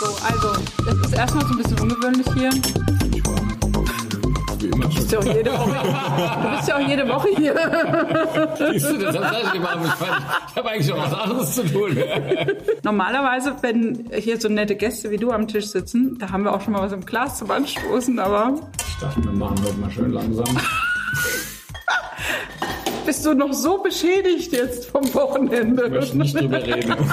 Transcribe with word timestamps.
So, 0.00 0.06
also, 0.06 0.62
es 0.88 1.08
ist 1.08 1.14
erstmal 1.14 1.44
so 1.44 1.50
ein 1.52 1.58
bisschen 1.58 1.78
ungewöhnlich 1.80 2.26
hier. 2.32 2.48
Du 4.58 4.88
bist 4.88 5.12
ja 5.12 5.18
auch 5.18 5.24
jede 5.24 5.52
Woche, 5.52 5.76
du 6.42 6.56
bist 6.56 6.68
ja 6.68 6.76
auch 6.76 6.88
jede 6.88 7.06
Woche 7.06 7.28
hier. 7.36 7.54
Siehst 8.72 8.90
du, 8.92 8.96
das 8.98 9.18
hast 9.18 9.44
du 9.44 9.52
gemacht. 9.52 9.78
Ich 10.48 10.56
habe 10.56 10.70
eigentlich 10.70 10.88
noch 10.88 11.04
was 11.04 11.12
anderes 11.12 11.54
zu 11.54 11.64
tun. 11.66 11.98
Normalerweise, 12.82 13.56
wenn 13.60 14.08
hier 14.14 14.40
so 14.40 14.48
nette 14.48 14.74
Gäste 14.74 15.10
wie 15.10 15.18
du 15.18 15.32
am 15.32 15.46
Tisch 15.46 15.66
sitzen, 15.66 16.16
da 16.18 16.30
haben 16.30 16.44
wir 16.44 16.54
auch 16.54 16.62
schon 16.62 16.72
mal 16.72 16.80
was 16.80 16.92
im 16.92 17.04
Glas 17.04 17.36
zum 17.36 17.50
Anstoßen, 17.50 18.18
aber 18.18 18.54
Ich 18.88 18.96
dachte, 19.02 19.22
wir 19.22 19.32
machen 19.32 19.62
heute 19.62 19.76
mal 19.76 19.90
schön 19.90 20.12
langsam. 20.12 20.46
bist 23.04 23.26
du 23.26 23.34
noch 23.34 23.52
so 23.52 23.82
beschädigt 23.82 24.50
jetzt 24.52 24.86
vom 24.90 25.02
Wochenende? 25.12 25.84
Ich 26.00 26.14
möchte 26.14 26.16
nicht 26.16 26.40
drüber 26.40 26.62
reden. 26.62 26.94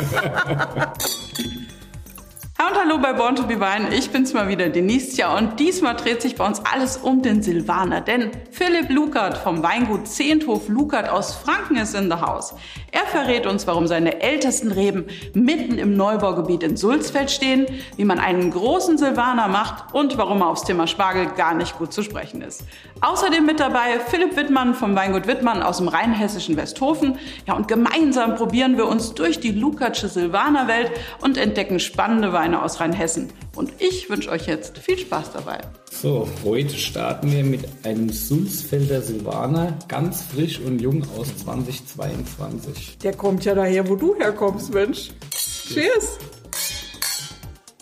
Und 2.59 2.75
hallo 2.75 2.97
bei 2.97 3.13
Born 3.13 3.35
to 3.35 3.43
be 3.43 3.59
Wine. 3.59 3.93
Ich 3.93 4.09
bin's 4.09 4.33
mal 4.33 4.47
wieder, 4.47 4.69
Denise. 4.69 5.15
Ja, 5.15 5.37
und 5.37 5.59
diesmal 5.59 5.95
dreht 5.95 6.23
sich 6.23 6.36
bei 6.36 6.43
uns 6.43 6.59
alles 6.65 6.97
um 6.97 7.21
den 7.21 7.43
Silvaner. 7.43 8.01
Denn 8.01 8.32
Philipp 8.49 8.89
Lukert 8.89 9.37
vom 9.37 9.61
Weingut 9.61 10.07
Zehnthof 10.07 10.68
Lukert 10.68 11.07
aus 11.07 11.35
Franken 11.35 11.75
ist 11.75 11.93
in 11.93 12.09
the 12.09 12.18
house. 12.18 12.55
Er 12.91 13.05
verrät 13.05 13.46
uns, 13.46 13.68
warum 13.68 13.85
seine 13.85 14.21
ältesten 14.21 14.71
Reben 14.71 15.05
mitten 15.35 15.77
im 15.77 15.96
Neubaugebiet 15.96 16.63
in 16.63 16.77
Sulzfeld 16.77 17.29
stehen, 17.29 17.68
wie 17.96 18.05
man 18.05 18.18
einen 18.18 18.49
großen 18.49 18.97
Silvaner 18.97 19.47
macht 19.49 19.93
und 19.93 20.18
warum 20.18 20.41
er 20.41 20.47
aufs 20.47 20.63
Thema 20.63 20.87
Spargel 20.87 21.27
gar 21.37 21.54
nicht 21.54 21.77
gut 21.77 21.93
zu 21.93 22.01
sprechen 22.01 22.41
ist. 22.41 22.63
Außerdem 23.01 23.46
mit 23.46 23.60
dabei 23.60 23.99
Philipp 24.07 24.35
Wittmann 24.35 24.74
vom 24.74 24.96
Weingut 24.96 25.27
Wittmann 25.27 25.61
aus 25.61 25.77
dem 25.77 25.89
rheinhessischen 25.89 26.57
Westhofen. 26.57 27.19
Ja, 27.46 27.54
und 27.54 27.68
gemeinsam 27.68 28.33
probieren 28.33 28.77
wir 28.77 28.87
uns 28.87 29.13
durch 29.13 29.39
die 29.39 29.51
Lukatsche 29.51 30.07
Silvanerwelt 30.07 30.89
und 31.21 31.37
entdecken 31.37 31.79
spannende 31.79 32.33
Weine 32.33 32.47
aus 32.56 32.80
Rheinhessen. 32.80 33.30
Und 33.56 33.73
ich 33.80 34.09
wünsche 34.09 34.30
euch 34.30 34.47
jetzt 34.47 34.78
viel 34.78 34.97
Spaß 34.97 35.33
dabei. 35.33 35.59
So, 35.91 36.27
heute 36.44 36.75
starten 36.75 37.31
wir 37.31 37.44
mit 37.44 37.66
einem 37.83 38.09
Sulzfelder 38.09 39.02
Silvaner, 39.02 39.77
ganz 39.88 40.21
frisch 40.21 40.59
und 40.59 40.80
jung 40.80 41.03
aus 41.17 41.36
2022. 41.38 42.99
Der 42.99 43.13
kommt 43.13 43.45
ja 43.45 43.55
daher, 43.55 43.88
wo 43.88 43.95
du 43.95 44.16
herkommst, 44.16 44.73
Mensch. 44.73 45.11
Cheers! 45.31 46.19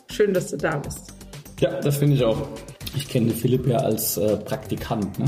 Schön, 0.09 0.33
dass 0.33 0.49
du 0.49 0.57
da 0.57 0.77
bist. 0.77 1.13
Ja, 1.59 1.79
das 1.81 1.97
finde 1.97 2.15
ich 2.15 2.23
auch. 2.23 2.47
Ich 2.95 3.07
kenne 3.09 3.31
Philipp 3.31 3.67
ja 3.67 3.77
als 3.77 4.17
äh, 4.17 4.37
Praktikant, 4.37 5.19
ne? 5.19 5.25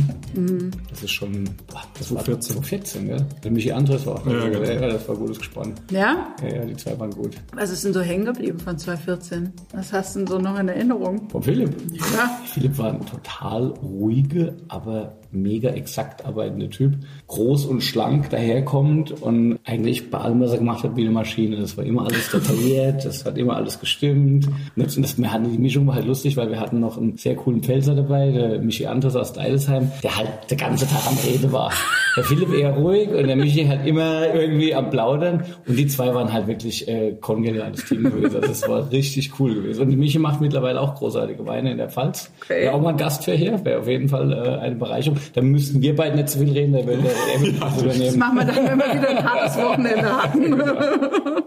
Das 0.90 1.04
ist 1.04 1.12
schon, 1.12 1.44
boah, 1.68 1.82
das 1.98 2.14
war 2.14 2.24
14. 2.24 2.56
2014, 2.64 3.08
gell? 3.08 3.26
Der 3.44 3.52
Michi 3.52 3.72
Andres 3.72 4.06
war 4.06 4.16
auch 4.16 4.26
Ja, 4.26 4.34
dabei, 4.50 4.50
genau. 4.76 4.82
ja, 4.88 4.94
das 4.94 5.08
war 5.10 5.16
gutes 5.16 5.38
Gespann. 5.38 5.74
Ja? 5.92 6.34
Ja, 6.42 6.56
ja, 6.56 6.66
die 6.66 6.76
zwei 6.78 6.98
waren 7.00 7.12
gut. 7.12 7.36
Was 7.54 7.70
ist 7.72 7.84
denn 7.84 7.94
so 7.94 8.02
hängen 8.02 8.26
geblieben 8.26 8.60
von 8.60 8.78
2014? 8.78 9.52
Was 9.74 9.92
hast 9.94 10.16
du 10.16 10.20
denn 10.20 10.28
so 10.28 10.40
noch 10.40 10.58
in 10.60 10.70
Erinnerung? 10.70 11.30
Von 11.30 11.44
Philipp? 11.44 11.76
Ja. 11.94 12.40
Philipp 12.46 12.78
war 12.78 12.94
ein 12.94 13.06
total 13.06 13.68
ruhige, 13.84 14.56
aber 14.70 15.18
mega 15.32 15.70
exakt 15.70 16.26
arbeitender 16.26 16.70
Typ. 16.70 16.94
Groß 17.28 17.66
und 17.66 17.82
schlank 17.82 18.30
daherkommend 18.30 19.12
und 19.22 19.60
eigentlich 19.66 20.10
bei 20.10 20.20
allem, 20.20 20.42
was 20.42 20.52
er 20.52 20.58
gemacht 20.58 20.84
hat, 20.84 20.96
wie 20.96 21.02
eine 21.02 21.12
Maschine. 21.12 21.58
Das 21.58 21.78
war 21.78 21.86
immer 21.86 22.06
alles 22.06 22.32
detailliert, 22.32 23.06
das 23.06 23.26
hat 23.26 23.38
immer 23.38 23.56
alles 23.56 23.80
gestimmt. 23.80 24.48
Und 24.76 24.98
das, 24.98 25.18
wir 25.18 25.32
hatten, 25.32 25.52
die 25.52 25.58
Mischung 25.58 25.88
war 25.88 25.96
halt 25.96 26.06
lustig, 26.06 26.38
weil 26.38 26.50
wir 26.50 26.60
hatten 26.60 26.80
noch 26.80 26.98
einen 26.98 27.18
sehr 27.18 27.36
coolen 27.36 27.62
Pfälzer 27.62 27.96
dabei, 27.96 28.32
der 28.32 28.60
Michi 28.60 28.86
Antos 28.86 29.16
aus 29.16 29.34
Deidesheim, 29.34 29.92
der 30.04 30.16
halt 30.16 30.30
der 30.50 30.58
ganze 30.58 30.88
Tag 30.88 31.08
am 31.08 31.18
Rede 31.18 31.52
war. 31.52 31.72
Der 32.18 32.24
Philipp 32.24 32.52
eher 32.54 32.72
ruhig 32.72 33.10
und 33.10 33.28
der 33.28 33.36
Michi 33.36 33.66
halt 33.66 33.86
immer 33.86 34.34
irgendwie 34.34 34.74
am 34.74 34.90
Plaudern. 34.90 35.44
Und 35.68 35.76
die 35.78 35.86
zwei 35.88 36.14
waren 36.16 36.34
halt 36.34 36.48
wirklich 36.48 36.88
äh, 36.88 37.14
kongeniales 37.22 37.86
Team 37.86 38.04
gewesen. 38.04 38.36
Also 38.38 38.40
das 38.48 38.68
war 38.68 38.92
richtig 38.92 39.40
cool 39.40 39.54
gewesen. 39.54 39.84
Und 39.84 39.90
die 39.90 39.96
Michi 39.96 40.18
macht 40.20 40.42
mittlerweile 40.42 40.82
auch 40.82 40.96
großartige 40.96 41.46
Weine 41.46 41.72
in 41.72 41.78
der 41.78 41.90
Pfalz. 41.90 42.32
Okay. 42.44 42.64
Wäre 42.64 42.74
auch 42.74 42.82
mal 42.82 42.90
ein 42.90 42.98
Gast 42.98 43.24
für 43.24 43.34
hier, 43.34 43.64
wäre 43.64 43.80
auf 43.82 43.88
jeden 43.88 44.10
Fall 44.10 44.34
äh, 44.34 44.60
eine 44.66 44.76
Bereicherung. 44.76 45.20
Da 45.34 45.42
müssten 45.42 45.82
wir 45.82 45.96
beide 45.96 46.16
nicht 46.16 46.30
zu 46.30 46.40
viel 46.40 46.52
reden, 46.52 46.74
der 46.74 46.88
will 46.88 46.98
der 46.98 47.42
wird 47.42 47.62
das 47.62 47.74
Das 47.76 47.84
übernehmen. 47.84 48.18
machen 48.20 48.38
wir 48.40 48.46
dann, 48.46 48.66
wenn 48.66 48.80
wir 48.80 48.94
wieder 48.96 49.10
ein 49.10 49.24
hartes 49.24 49.58
Wochenende 49.58 50.24
hatten. 50.24 51.44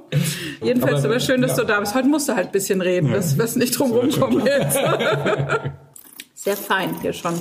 Jedenfalls 0.62 1.00
Aber, 1.04 1.14
aber 1.14 1.20
schön, 1.20 1.42
dass 1.42 1.56
ja. 1.56 1.62
du 1.64 1.66
da 1.66 1.80
bist. 1.80 1.94
Heute 1.94 2.06
musst 2.08 2.28
du 2.28 2.34
halt 2.36 2.46
ein 2.46 2.52
bisschen 2.52 2.80
reden, 2.80 3.10
dass 3.10 3.36
wir 3.36 3.58
nicht 3.58 3.78
drum 3.78 3.90
rumkommen 3.90 4.44
jetzt. 4.46 4.78
Sehr 6.34 6.56
fein 6.56 6.90
hier 7.02 7.12
schon. 7.12 7.34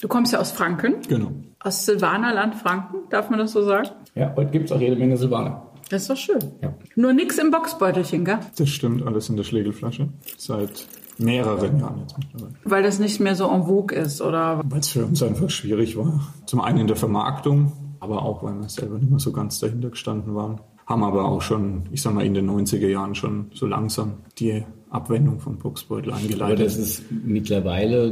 Du 0.00 0.08
kommst 0.08 0.32
ja 0.32 0.38
aus 0.38 0.52
Franken, 0.52 0.94
Genau. 1.08 1.32
Aus 1.60 1.84
Silvanerland 1.84 2.54
Franken, 2.54 3.08
darf 3.10 3.30
man 3.30 3.38
das 3.38 3.52
so 3.52 3.62
sagen? 3.62 3.88
Ja, 4.14 4.34
heute 4.36 4.50
gibt's 4.50 4.72
auch 4.72 4.80
jede 4.80 4.96
Menge 4.96 5.16
Silvaner. 5.16 5.66
Das 5.90 6.02
ist 6.02 6.10
doch 6.10 6.16
schön. 6.16 6.38
Ja. 6.62 6.72
Nur 6.94 7.12
nix 7.12 7.38
im 7.38 7.50
Boxbeutelchen, 7.50 8.24
gell? 8.24 8.38
Das 8.56 8.68
stimmt, 8.68 9.06
alles 9.06 9.28
in 9.28 9.36
der 9.36 9.42
Schlegelflasche. 9.42 10.08
Seit 10.38 10.86
mehreren 11.18 11.80
Jahren 11.80 12.00
jetzt 12.00 12.16
mittlerweile. 12.16 12.54
Weil 12.64 12.82
das 12.82 12.98
nicht 12.98 13.20
mehr 13.20 13.34
so 13.34 13.50
en 13.50 13.64
vogue 13.64 13.96
ist, 13.96 14.22
oder? 14.22 14.62
Weil 14.64 14.80
es 14.80 14.90
für 14.90 15.04
uns 15.04 15.22
einfach 15.22 15.50
schwierig 15.50 15.96
war. 15.96 16.32
Zum 16.46 16.60
einen 16.60 16.78
in 16.78 16.86
der 16.86 16.96
Vermarktung, 16.96 17.72
aber 17.98 18.22
auch, 18.22 18.42
weil 18.42 18.54
wir 18.54 18.68
selber 18.68 18.98
nicht 18.98 19.10
mehr 19.10 19.18
so 19.18 19.32
ganz 19.32 19.58
dahinter 19.58 19.90
gestanden 19.90 20.34
waren. 20.34 20.60
Haben 20.86 21.04
aber 21.04 21.24
auch 21.24 21.42
schon, 21.42 21.84
ich 21.90 22.02
sag 22.02 22.14
mal, 22.14 22.24
in 22.24 22.34
den 22.34 22.48
90er 22.48 22.88
Jahren 22.88 23.14
schon 23.14 23.50
so 23.52 23.66
langsam 23.66 24.14
die 24.38 24.64
Abwendung 24.90 25.38
vom 25.38 25.56
Boxbeutel 25.56 26.10
Aber 26.12 26.20
eingeleitet. 26.20 26.66
das 26.66 26.76
ist 26.76 27.04
mittlerweile 27.24 28.08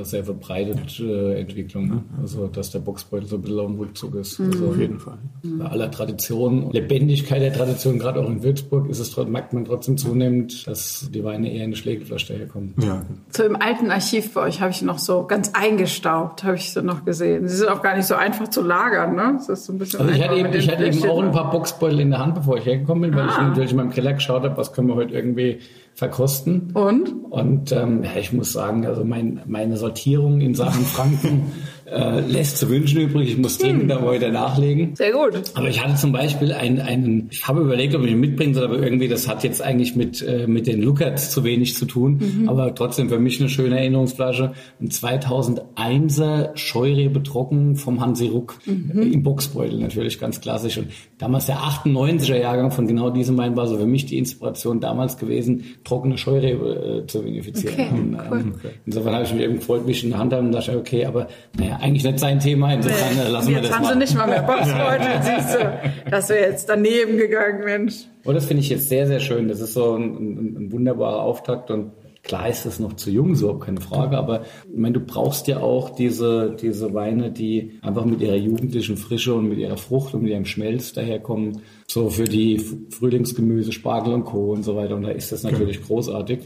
äh, 0.00 0.04
sehr 0.04 0.22
verbreitet 0.24 1.00
äh, 1.00 1.40
Entwicklung. 1.40 1.88
Ne? 1.88 2.02
Also, 2.20 2.46
dass 2.46 2.70
der 2.70 2.80
Boxbeutel 2.80 3.26
so 3.26 3.36
ein 3.36 3.42
bisschen 3.42 3.58
auf 3.58 3.66
dem 3.66 3.78
Rückzug 3.78 4.14
ist. 4.16 4.38
Also, 4.38 4.66
auf 4.68 4.78
jeden 4.78 4.98
Fall. 5.00 5.18
Bei 5.42 5.64
aller 5.66 5.90
Tradition, 5.90 6.70
Lebendigkeit 6.72 7.40
der 7.40 7.52
Tradition, 7.52 7.98
gerade 7.98 8.20
auch 8.20 8.28
in 8.28 8.42
Würzburg, 8.42 8.88
ist 8.90 8.98
es, 9.00 9.16
merkt 9.26 9.54
man 9.54 9.64
trotzdem 9.64 9.96
zunehmend, 9.96 10.66
dass 10.66 11.08
die 11.12 11.24
Weine 11.24 11.48
eher 11.50 11.56
in 11.60 11.62
eine 11.64 11.76
Schlägelflasche 11.76 12.34
herkommen. 12.34 12.74
Ja, 12.82 13.02
So 13.30 13.44
im 13.44 13.56
alten 13.56 13.90
Archiv 13.90 14.34
bei 14.34 14.42
euch 14.42 14.60
habe 14.60 14.70
ich 14.72 14.82
noch 14.82 14.98
so 14.98 15.24
ganz 15.26 15.52
eingestaubt, 15.54 16.44
habe 16.44 16.56
ich 16.56 16.70
so 16.72 16.82
noch 16.82 17.04
gesehen. 17.04 17.48
Sie 17.48 17.56
sind 17.56 17.68
auch 17.68 17.82
gar 17.82 17.96
nicht 17.96 18.06
so 18.06 18.14
einfach 18.14 18.48
zu 18.48 18.62
lagern, 18.62 19.14
ne? 19.16 19.34
Das 19.38 19.48
ist 19.48 19.64
so 19.66 19.72
ein 19.72 19.78
bisschen 19.78 20.00
Also 20.00 20.12
ich 20.12 20.22
hatte, 20.22 20.34
eben, 20.38 20.52
ich 20.52 20.68
hatte 20.70 20.84
eben 20.86 21.02
auch 21.08 21.22
ein 21.22 21.32
paar 21.32 21.50
Boxbeutel 21.50 22.00
in 22.00 22.10
der 22.10 22.18
Hand, 22.20 22.34
bevor 22.34 22.58
ich 22.58 22.66
hergekommen 22.66 23.10
bin, 23.10 23.18
weil 23.18 23.26
ich 23.26 23.32
Ah. 23.32 23.48
natürlich 23.48 23.70
in 23.70 23.78
meinem 23.78 23.90
Keller 23.90 24.12
geschaut 24.12 24.42
habe, 24.42 24.56
was 24.56 24.72
können 24.72 24.88
wir 24.88 24.94
heute 24.96 25.14
irgendwie 25.14 25.58
verkosten. 25.94 26.72
Und? 26.74 27.08
Und 27.30 27.72
ähm, 27.72 28.02
ja, 28.02 28.16
ich 28.18 28.32
muss 28.32 28.52
sagen, 28.52 28.84
also 28.86 29.04
mein, 29.04 29.40
meine 29.46 29.76
Sortierung 29.76 30.40
in 30.40 30.54
Sachen 30.54 30.84
Franken 30.84 31.52
äh, 31.86 32.20
lässt 32.20 32.58
zu 32.58 32.68
wünschen 32.68 33.00
übrig. 33.00 33.30
Ich 33.30 33.38
muss 33.38 33.58
dringend 33.58 33.90
da 33.90 34.00
heute 34.00 34.30
nachlegen. 34.30 34.94
Sehr 34.96 35.12
gut. 35.12 35.42
Aber 35.54 35.68
ich 35.68 35.82
hatte 35.82 35.96
zum 35.96 36.12
Beispiel 36.12 36.52
einen, 36.52 36.80
einen 36.80 37.28
ich 37.30 37.46
habe 37.46 37.60
überlegt, 37.60 37.94
ob 37.94 38.04
ich 38.04 38.12
ihn 38.12 38.20
mitbringen 38.20 38.54
soll, 38.54 38.64
aber 38.64 38.78
irgendwie, 38.78 39.08
das 39.08 39.28
hat 39.28 39.44
jetzt 39.44 39.62
eigentlich 39.62 39.94
mit, 39.94 40.22
äh, 40.22 40.46
mit 40.46 40.66
den 40.66 40.82
Luckers 40.82 41.30
zu 41.30 41.44
wenig 41.44 41.76
zu 41.76 41.86
tun. 41.86 42.44
Aber 42.46 42.74
trotzdem 42.74 43.08
für 43.08 43.18
mich 43.18 43.40
eine 43.40 43.48
schöne 43.48 43.78
Erinnerungsflasche. 43.78 44.52
Ein 44.80 44.88
2001er 44.88 46.56
Scheurebe 46.56 47.22
trocken 47.22 47.76
vom 47.76 48.00
Hansi 48.00 48.28
Ruck 48.28 48.58
äh, 48.66 48.70
im 48.70 49.22
Boxbeutel 49.22 49.78
natürlich, 49.78 50.18
ganz 50.18 50.40
klassisch. 50.40 50.78
Und 50.78 50.88
damals 51.18 51.46
der 51.46 51.58
98er 51.58 52.36
Jahrgang 52.36 52.70
von 52.70 52.86
genau 52.86 53.10
diesem 53.10 53.36
Wein 53.36 53.56
war 53.56 53.66
so 53.66 53.76
für 53.78 53.86
mich 53.86 54.06
die 54.06 54.18
Inspiration 54.18 54.80
damals 54.80 55.18
gewesen, 55.18 55.64
trockene 55.84 56.18
Scheurebe 56.18 57.02
äh, 57.04 57.06
zu 57.06 57.24
vinifizieren. 57.24 57.74
Okay, 57.74 57.88
Und, 57.92 58.16
cool. 58.30 58.38
ähm, 58.38 58.54
insofern 58.86 59.14
habe 59.14 59.24
ich 59.24 59.32
mich 59.34 59.42
eben 59.42 59.56
gefreut, 59.56 59.86
mich 59.86 60.02
in 60.04 60.10
der 60.10 60.18
Hand 60.18 60.32
haben 60.32 60.46
und 60.46 60.52
dachte, 60.52 60.76
okay, 60.78 61.04
aber 61.04 61.28
naja, 61.58 61.73
eigentlich 61.80 62.04
nicht 62.04 62.18
sein 62.18 62.40
Thema, 62.40 62.72
insofern 62.74 63.18
äh, 63.18 63.28
lassen 63.30 63.48
wir 63.48 63.56
Jetzt 63.56 63.68
das 63.68 63.76
haben 63.76 63.82
mal. 63.84 63.92
sie 63.92 63.98
nicht 63.98 64.14
mal 64.16 64.26
mehr 64.28 64.42
Boxbeutel, 64.42 65.22
siehst 65.22 65.54
du. 65.54 66.10
Das 66.10 66.28
wäre 66.28 66.50
jetzt 66.50 66.68
daneben 66.68 67.16
gegangen, 67.16 67.64
Mensch. 67.64 67.94
Und 68.24 68.30
Oh, 68.30 68.32
das 68.32 68.46
finde 68.46 68.62
ich 68.62 68.68
jetzt 68.70 68.88
sehr, 68.88 69.06
sehr 69.06 69.20
schön. 69.20 69.48
Das 69.48 69.60
ist 69.60 69.74
so 69.74 69.94
ein, 69.94 70.02
ein, 70.04 70.56
ein 70.58 70.72
wunderbarer 70.72 71.20
Auftakt 71.20 71.70
und 71.70 71.92
klar 72.22 72.48
ist 72.48 72.64
es 72.64 72.80
noch 72.80 72.94
zu 72.94 73.10
jung, 73.10 73.34
so 73.34 73.54
keine 73.58 73.82
Frage, 73.82 74.16
aber 74.16 74.42
ich 74.72 74.78
meine, 74.78 74.94
du 74.94 75.00
brauchst 75.00 75.46
ja 75.46 75.58
auch 75.60 75.90
diese, 75.90 76.56
diese 76.58 76.94
Weine, 76.94 77.30
die 77.30 77.72
einfach 77.82 78.06
mit 78.06 78.22
ihrer 78.22 78.36
jugendlichen 78.36 78.96
Frische 78.96 79.34
und 79.34 79.46
mit 79.50 79.58
ihrer 79.58 79.76
Frucht 79.76 80.14
und 80.14 80.22
mit 80.22 80.30
ihrem 80.32 80.46
Schmelz 80.46 80.94
daherkommen, 80.94 81.60
so 81.86 82.08
für 82.08 82.24
die 82.24 82.58
Frühlingsgemüse, 82.88 83.72
Spargel 83.72 84.14
und 84.14 84.24
Co. 84.24 84.52
und 84.54 84.62
so 84.62 84.74
weiter. 84.74 84.96
Und 84.96 85.02
da 85.02 85.10
ist 85.10 85.32
das 85.32 85.42
natürlich 85.42 85.82
großartig. 85.82 86.40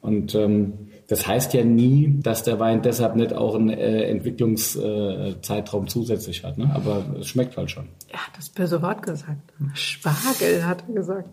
Und 0.00 0.36
ähm, 0.36 0.74
das 1.08 1.26
heißt 1.26 1.54
ja 1.54 1.64
nie, 1.64 2.20
dass 2.22 2.42
der 2.42 2.60
Wein 2.60 2.82
deshalb 2.82 3.16
nicht 3.16 3.32
auch 3.32 3.54
einen 3.54 3.70
äh, 3.70 4.02
Entwicklungszeitraum 4.10 5.84
äh, 5.84 5.88
zusätzlich 5.88 6.44
hat. 6.44 6.58
Ne? 6.58 6.70
Aber 6.74 7.02
es 7.18 7.28
schmeckt 7.28 7.56
halt 7.56 7.70
schon. 7.70 7.88
Er 8.08 8.26
hat 8.26 8.36
das 8.36 8.50
böse 8.50 8.82
Wort 8.82 9.02
gesagt. 9.02 9.38
Spargel, 9.72 10.66
hat 10.66 10.84
er 10.86 10.94
gesagt. 10.94 11.30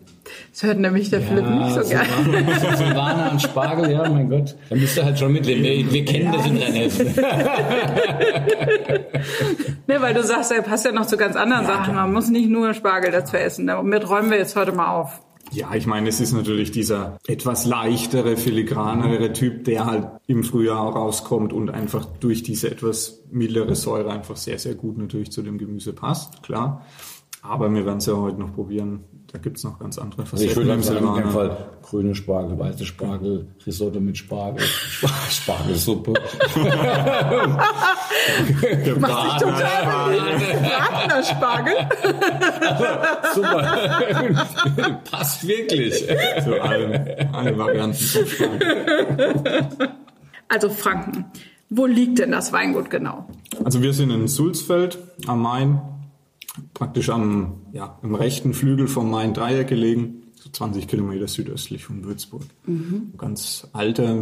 Das 0.50 0.62
hört 0.62 0.78
nämlich 0.78 1.10
der 1.10 1.20
Philipp 1.20 1.46
nicht 1.46 1.74
so 1.74 1.82
gerne. 1.86 2.08
Silvaner, 2.74 3.32
und 3.32 3.42
Spargel, 3.42 3.90
ja, 3.90 4.08
mein 4.08 4.30
Gott. 4.30 4.56
Da 4.70 4.76
müsst 4.76 4.96
ihr 4.96 5.04
halt 5.04 5.18
schon 5.18 5.34
mitleben. 5.34 5.62
Wir, 5.62 5.92
wir 5.92 6.04
kennen 6.06 6.32
das 6.32 6.46
in 6.46 6.56
Rheinhessen. 6.56 7.14
Ne, 9.88 10.02
weil 10.02 10.14
du 10.14 10.24
sagst, 10.24 10.50
er 10.50 10.62
passt 10.62 10.84
ja 10.84 10.90
noch 10.90 11.06
zu 11.06 11.16
ganz 11.16 11.36
anderen 11.36 11.64
Sachen. 11.64 11.94
Man 11.94 12.12
muss 12.12 12.28
nicht 12.28 12.48
nur 12.48 12.74
Spargel 12.74 13.12
dazu 13.12 13.36
essen. 13.36 13.68
Damit 13.68 14.08
räumen 14.08 14.30
wir 14.30 14.38
jetzt 14.38 14.56
heute 14.56 14.72
mal 14.72 14.88
auf. 14.88 15.22
Ja, 15.52 15.74
ich 15.74 15.86
meine, 15.86 16.08
es 16.08 16.20
ist 16.20 16.32
natürlich 16.32 16.70
dieser 16.70 17.18
etwas 17.26 17.66
leichtere, 17.66 18.36
filigranere 18.36 19.32
Typ, 19.32 19.64
der 19.64 19.86
halt 19.86 20.08
im 20.26 20.42
Frühjahr 20.42 20.80
auch 20.80 20.96
rauskommt 20.96 21.52
und 21.52 21.70
einfach 21.70 22.04
durch 22.04 22.42
diese 22.42 22.70
etwas 22.70 23.22
mildere 23.30 23.74
Säure 23.74 24.10
einfach 24.10 24.36
sehr, 24.36 24.58
sehr 24.58 24.74
gut 24.74 24.98
natürlich 24.98 25.30
zu 25.30 25.42
dem 25.42 25.58
Gemüse 25.58 25.92
passt, 25.92 26.42
klar. 26.42 26.84
Aber 27.48 27.72
wir 27.72 27.86
werden 27.86 27.98
es 27.98 28.06
ja 28.06 28.14
heute 28.14 28.40
noch 28.40 28.54
probieren. 28.54 29.04
Da 29.32 29.38
gibt 29.38 29.58
es 29.58 29.64
noch 29.64 29.78
ganz 29.78 29.98
andere 29.98 30.22
Also 30.22 30.44
ich 30.44 30.54
würde 30.56 30.80
sagen, 30.82 31.06
in 31.06 31.14
dem 31.14 31.30
Fall 31.30 31.56
grüne 31.82 32.14
Spargel, 32.14 32.58
weiße 32.58 32.84
Spargel, 32.84 33.48
Risotto 33.66 34.00
mit 34.00 34.16
Spargel, 34.16 34.64
Spargelsuppe. 35.30 36.14
Macht 39.00 39.26
dich 39.26 39.36
total 39.42 41.24
Spargel. 41.24 41.74
Super. 43.34 45.00
Passt 45.10 45.46
wirklich. 45.46 46.06
Zu 46.42 46.62
allen, 46.62 47.34
alle 47.34 47.58
Varianten 47.58 47.96
Spargel. 47.96 49.88
Also 50.48 50.70
Franken. 50.70 51.26
Wo 51.68 51.86
liegt 51.86 52.20
denn 52.20 52.30
das 52.30 52.52
Weingut 52.52 52.90
genau? 52.90 53.28
Also 53.64 53.82
wir 53.82 53.92
sind 53.92 54.10
in 54.10 54.28
Sulzfeld 54.28 54.98
am 55.26 55.42
Main, 55.42 55.80
praktisch 56.74 57.10
am, 57.10 57.62
ja, 57.72 57.98
im 58.02 58.14
rechten 58.14 58.54
Flügel 58.54 58.88
vom 58.88 59.10
Main-Dreieck 59.10 59.68
gelegen, 59.68 60.22
so 60.34 60.50
20 60.50 60.88
Kilometer 60.88 61.28
südöstlich 61.28 61.84
von 61.84 62.04
Würzburg. 62.04 62.42
Ganz 63.18 63.68
alter, 63.72 64.14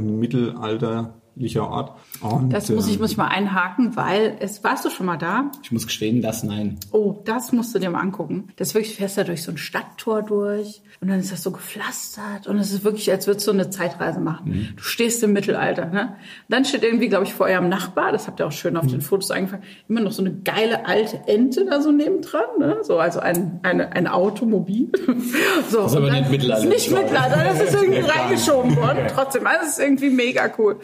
mittelalterlicher 1.37 1.69
Ort. 1.69 1.93
Und, 2.21 2.53
Das 2.53 2.71
muss 2.71 2.87
ich, 2.87 2.95
ähm, 2.95 3.01
muss 3.01 3.11
ich 3.13 3.17
mal 3.17 3.29
einhaken, 3.29 3.97
weil 3.97 4.37
es, 4.41 4.63
warst 4.65 4.85
du 4.85 4.91
schon 4.91 5.07
mal 5.07 5.17
da? 5.17 5.51
Ich 5.63 5.73
muss 5.73 5.87
gestehen, 5.87 6.23
das 6.23 6.43
nein. 6.43 6.79
Oh, 6.93 7.21
das 7.25 7.53
musst 7.53 7.75
du 7.75 7.79
dir 7.79 7.91
mal 7.91 8.01
angucken. 8.01 8.49
Das 8.57 8.69
ist 8.69 8.75
wirklich, 8.75 8.97
fährst 8.97 9.19
da 9.19 9.25
durch 9.25 9.43
so 9.43 9.51
ein 9.51 9.59
Stadttor 9.59 10.23
durch 10.23 10.83
und 11.01 11.09
dann 11.09 11.19
ist 11.21 11.33
das 11.33 11.43
so 11.43 11.51
gepflastert 11.51 12.47
und 12.47 12.59
es 12.59 12.73
ist 12.73 12.85
wirklich, 12.85 13.11
als 13.11 13.27
würdest 13.27 13.47
du 13.47 13.53
eine 13.53 13.71
Zeitreise 13.71 14.21
machen. 14.21 14.75
Du 14.77 14.83
stehst 14.83 15.23
im 15.23 15.33
Mittelalter, 15.33 15.87
ne? 15.87 16.03
Und 16.03 16.17
dann 16.49 16.65
steht 16.65 16.85
irgendwie, 16.85 17.09
glaube 17.09 17.25
ich, 17.25 17.35
vor 17.35 17.47
eurem 17.47 17.69
Nachbar, 17.69 18.13
das 18.13 18.27
habt 18.27 18.41
ihr 18.41 18.47
auch 18.47 18.53
schön 18.53 18.77
auf 18.77 18.87
den 18.87 19.01
Fotos 19.01 19.31
eingefangen, 19.31 19.65
immer 19.89 20.01
noch 20.01 20.13
so 20.13 20.23
eine 20.23 20.33
geile 20.33 20.87
alte 20.87 21.21
Ente 21.27 21.65
da 21.65 21.81
so 21.81 21.93
nebendran, 21.93 22.59
ne? 22.59 22.79
So, 22.83 22.99
also 22.99 23.21
ein, 23.21 23.61
eine, 23.63 23.93
ein 23.93 24.07
Automobil. 24.07 24.91
so, 25.71 25.87
ist 25.87 25.97
aber 25.97 26.11
nicht 26.11 26.31
Mittelalter, 26.31 26.65
Ist 26.65 26.71
nicht 26.71 26.93
das 26.93 27.03
Mittelalter, 27.03 27.45
das 27.45 27.61
ist 27.61 27.75
irgendwie 27.75 28.01
reingeschoben 28.09 28.77
worden. 28.77 28.99
Trotzdem, 29.13 29.47
also 29.47 29.63
es 29.63 29.73
ist 29.73 29.81
irgendwie 29.81 30.11
mega 30.11 30.51
cool. 30.59 30.81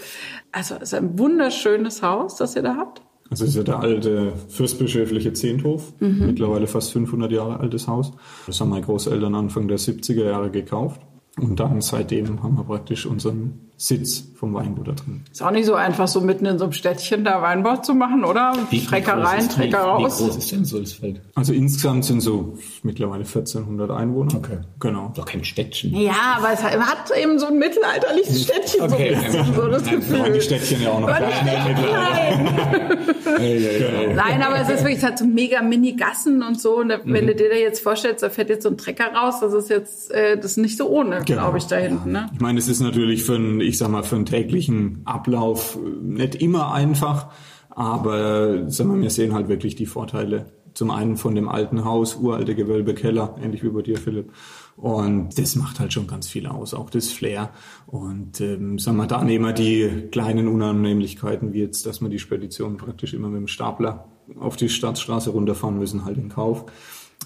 Also, 0.52 0.74
es 0.76 0.82
ist 0.82 0.94
ein 0.94 1.18
wunderschönes 1.18 2.02
Haus, 2.02 2.36
das 2.36 2.56
ihr 2.56 2.62
da 2.62 2.76
habt. 2.76 3.02
Das 3.30 3.40
ist 3.40 3.54
ja 3.54 3.62
der 3.62 3.78
alte 3.78 4.32
fürstbischöfliche 4.48 5.32
Zehnthof, 5.32 5.92
mittlerweile 6.00 6.66
fast 6.66 6.92
500 6.92 7.30
Jahre 7.30 7.60
altes 7.60 7.86
Haus. 7.86 8.12
Das 8.48 8.60
haben 8.60 8.70
meine 8.70 8.84
Großeltern 8.84 9.36
Anfang 9.36 9.68
der 9.68 9.78
70er 9.78 10.24
Jahre 10.24 10.50
gekauft. 10.50 11.00
Und 11.38 11.60
dann 11.60 11.80
seitdem 11.80 12.42
haben 12.42 12.56
wir 12.56 12.64
praktisch 12.64 13.06
unseren 13.06 13.69
Sitz 13.82 14.24
vom 14.36 14.52
Weingut 14.52 14.88
da 14.88 14.92
drin. 14.92 15.22
Ist 15.32 15.42
auch 15.42 15.50
nicht 15.50 15.64
so 15.64 15.72
einfach, 15.74 16.06
so 16.06 16.20
mitten 16.20 16.44
in 16.44 16.58
so 16.58 16.64
einem 16.64 16.74
Städtchen 16.74 17.24
da 17.24 17.40
Weinbau 17.40 17.76
zu 17.76 17.94
machen, 17.94 18.24
oder? 18.26 18.52
Trecker 18.86 19.16
groß 19.16 19.24
rein, 19.26 19.38
ist- 19.38 19.52
Trecker 19.52 19.78
raus. 19.80 20.20
Wie 20.20 20.24
groß 20.26 20.36
ist 20.36 20.52
denn 20.52 20.64
Sulzfeld? 20.66 21.22
Also 21.34 21.54
insgesamt 21.54 22.04
sind 22.04 22.20
so 22.20 22.58
mittlerweile 22.82 23.24
1400 23.24 23.90
Einwohner. 23.90 24.34
Okay. 24.34 24.58
Genau. 24.80 25.12
Doch 25.16 25.24
kein 25.24 25.44
Städtchen. 25.44 25.94
Ja, 25.98 26.36
aber 26.36 26.52
es 26.52 26.62
hat, 26.62 27.10
eben 27.18 27.38
so 27.38 27.46
ein 27.46 27.56
mittelalterliches 27.58 28.42
Städtchen 28.44 28.82
Okay. 28.82 29.14
so, 29.14 29.38
ein 29.38 29.44
bisschen, 29.46 29.54
so 29.54 29.68
das 29.68 29.82
Da 29.84 29.90
waren 29.92 30.00
die 30.00 30.06
Gefühl. 30.32 30.40
Städtchen 30.42 30.82
ja 30.82 30.90
auch 30.90 31.00
noch 31.00 31.08
Nein, 31.08 31.22
Mittelalter. 31.66 33.04
Nein, 34.14 34.42
aber 34.42 34.60
es 34.60 34.68
ist 34.68 34.80
wirklich 34.82 34.98
es 34.98 35.04
hat 35.04 35.18
so 35.18 35.24
mega 35.24 35.62
Mini-Gassen 35.62 36.42
und 36.42 36.60
so. 36.60 36.76
Und 36.78 36.88
da, 36.90 36.98
wenn 37.04 37.24
Mhm. 37.24 37.28
du 37.28 37.34
dir 37.34 37.48
da 37.50 37.56
jetzt 37.56 37.82
vorstellst, 37.82 38.22
da 38.22 38.28
fährt 38.30 38.48
jetzt 38.50 38.64
so 38.64 38.68
ein 38.68 38.76
Trecker 38.76 39.12
raus, 39.14 39.36
das 39.40 39.52
ist 39.54 39.70
jetzt, 39.70 40.10
äh, 40.10 40.36
das 40.36 40.52
ist 40.52 40.56
nicht 40.58 40.76
so 40.76 40.88
ohne, 40.88 41.22
Genau. 41.24 41.42
glaube 41.42 41.58
ich, 41.58 41.64
da 41.66 41.76
hinten. 41.76 42.12
Ne? 42.12 42.28
Ich 42.34 42.40
meine, 42.40 42.58
es 42.58 42.68
ist 42.68 42.80
natürlich 42.80 43.22
für 43.24 43.36
einen, 43.36 43.60
ich 43.70 43.78
sag 43.78 43.88
mal, 43.88 44.02
für 44.02 44.16
einen 44.16 44.26
täglichen 44.26 45.02
Ablauf 45.04 45.76
äh, 45.76 46.04
nicht 46.04 46.34
immer 46.34 46.72
einfach, 46.72 47.28
aber 47.70 48.70
sagen 48.70 48.94
wir, 48.94 49.02
wir 49.02 49.10
sehen 49.10 49.32
halt 49.32 49.48
wirklich 49.48 49.76
die 49.76 49.86
Vorteile. 49.86 50.52
Zum 50.74 50.90
einen 50.90 51.16
von 51.16 51.34
dem 51.34 51.48
alten 51.48 51.84
Haus, 51.84 52.16
uralte 52.16 52.54
Gewölbekeller, 52.54 53.36
ähnlich 53.42 53.64
wie 53.64 53.70
bei 53.70 53.82
dir, 53.82 53.96
Philipp. 53.96 54.32
Und 54.76 55.38
das 55.38 55.56
macht 55.56 55.80
halt 55.80 55.92
schon 55.92 56.06
ganz 56.06 56.28
viel 56.28 56.46
aus, 56.46 56.74
auch 56.74 56.90
das 56.90 57.10
Flair. 57.10 57.50
Und 57.86 58.40
ähm, 58.40 58.78
sagen 58.78 58.96
wir, 58.96 59.06
da 59.06 59.22
nehmen 59.22 59.44
wir 59.44 59.52
die 59.52 60.08
kleinen 60.10 60.48
Unannehmlichkeiten, 60.48 61.52
wie 61.52 61.60
jetzt, 61.60 61.86
dass 61.86 62.00
wir 62.00 62.08
die 62.08 62.18
Spedition 62.18 62.76
praktisch 62.76 63.14
immer 63.14 63.28
mit 63.28 63.40
dem 63.40 63.48
Stapler 63.48 64.06
auf 64.38 64.56
die 64.56 64.68
Stadtstraße 64.68 65.30
runterfahren 65.30 65.78
müssen, 65.78 66.04
halt 66.04 66.18
in 66.18 66.28
Kauf. 66.28 66.66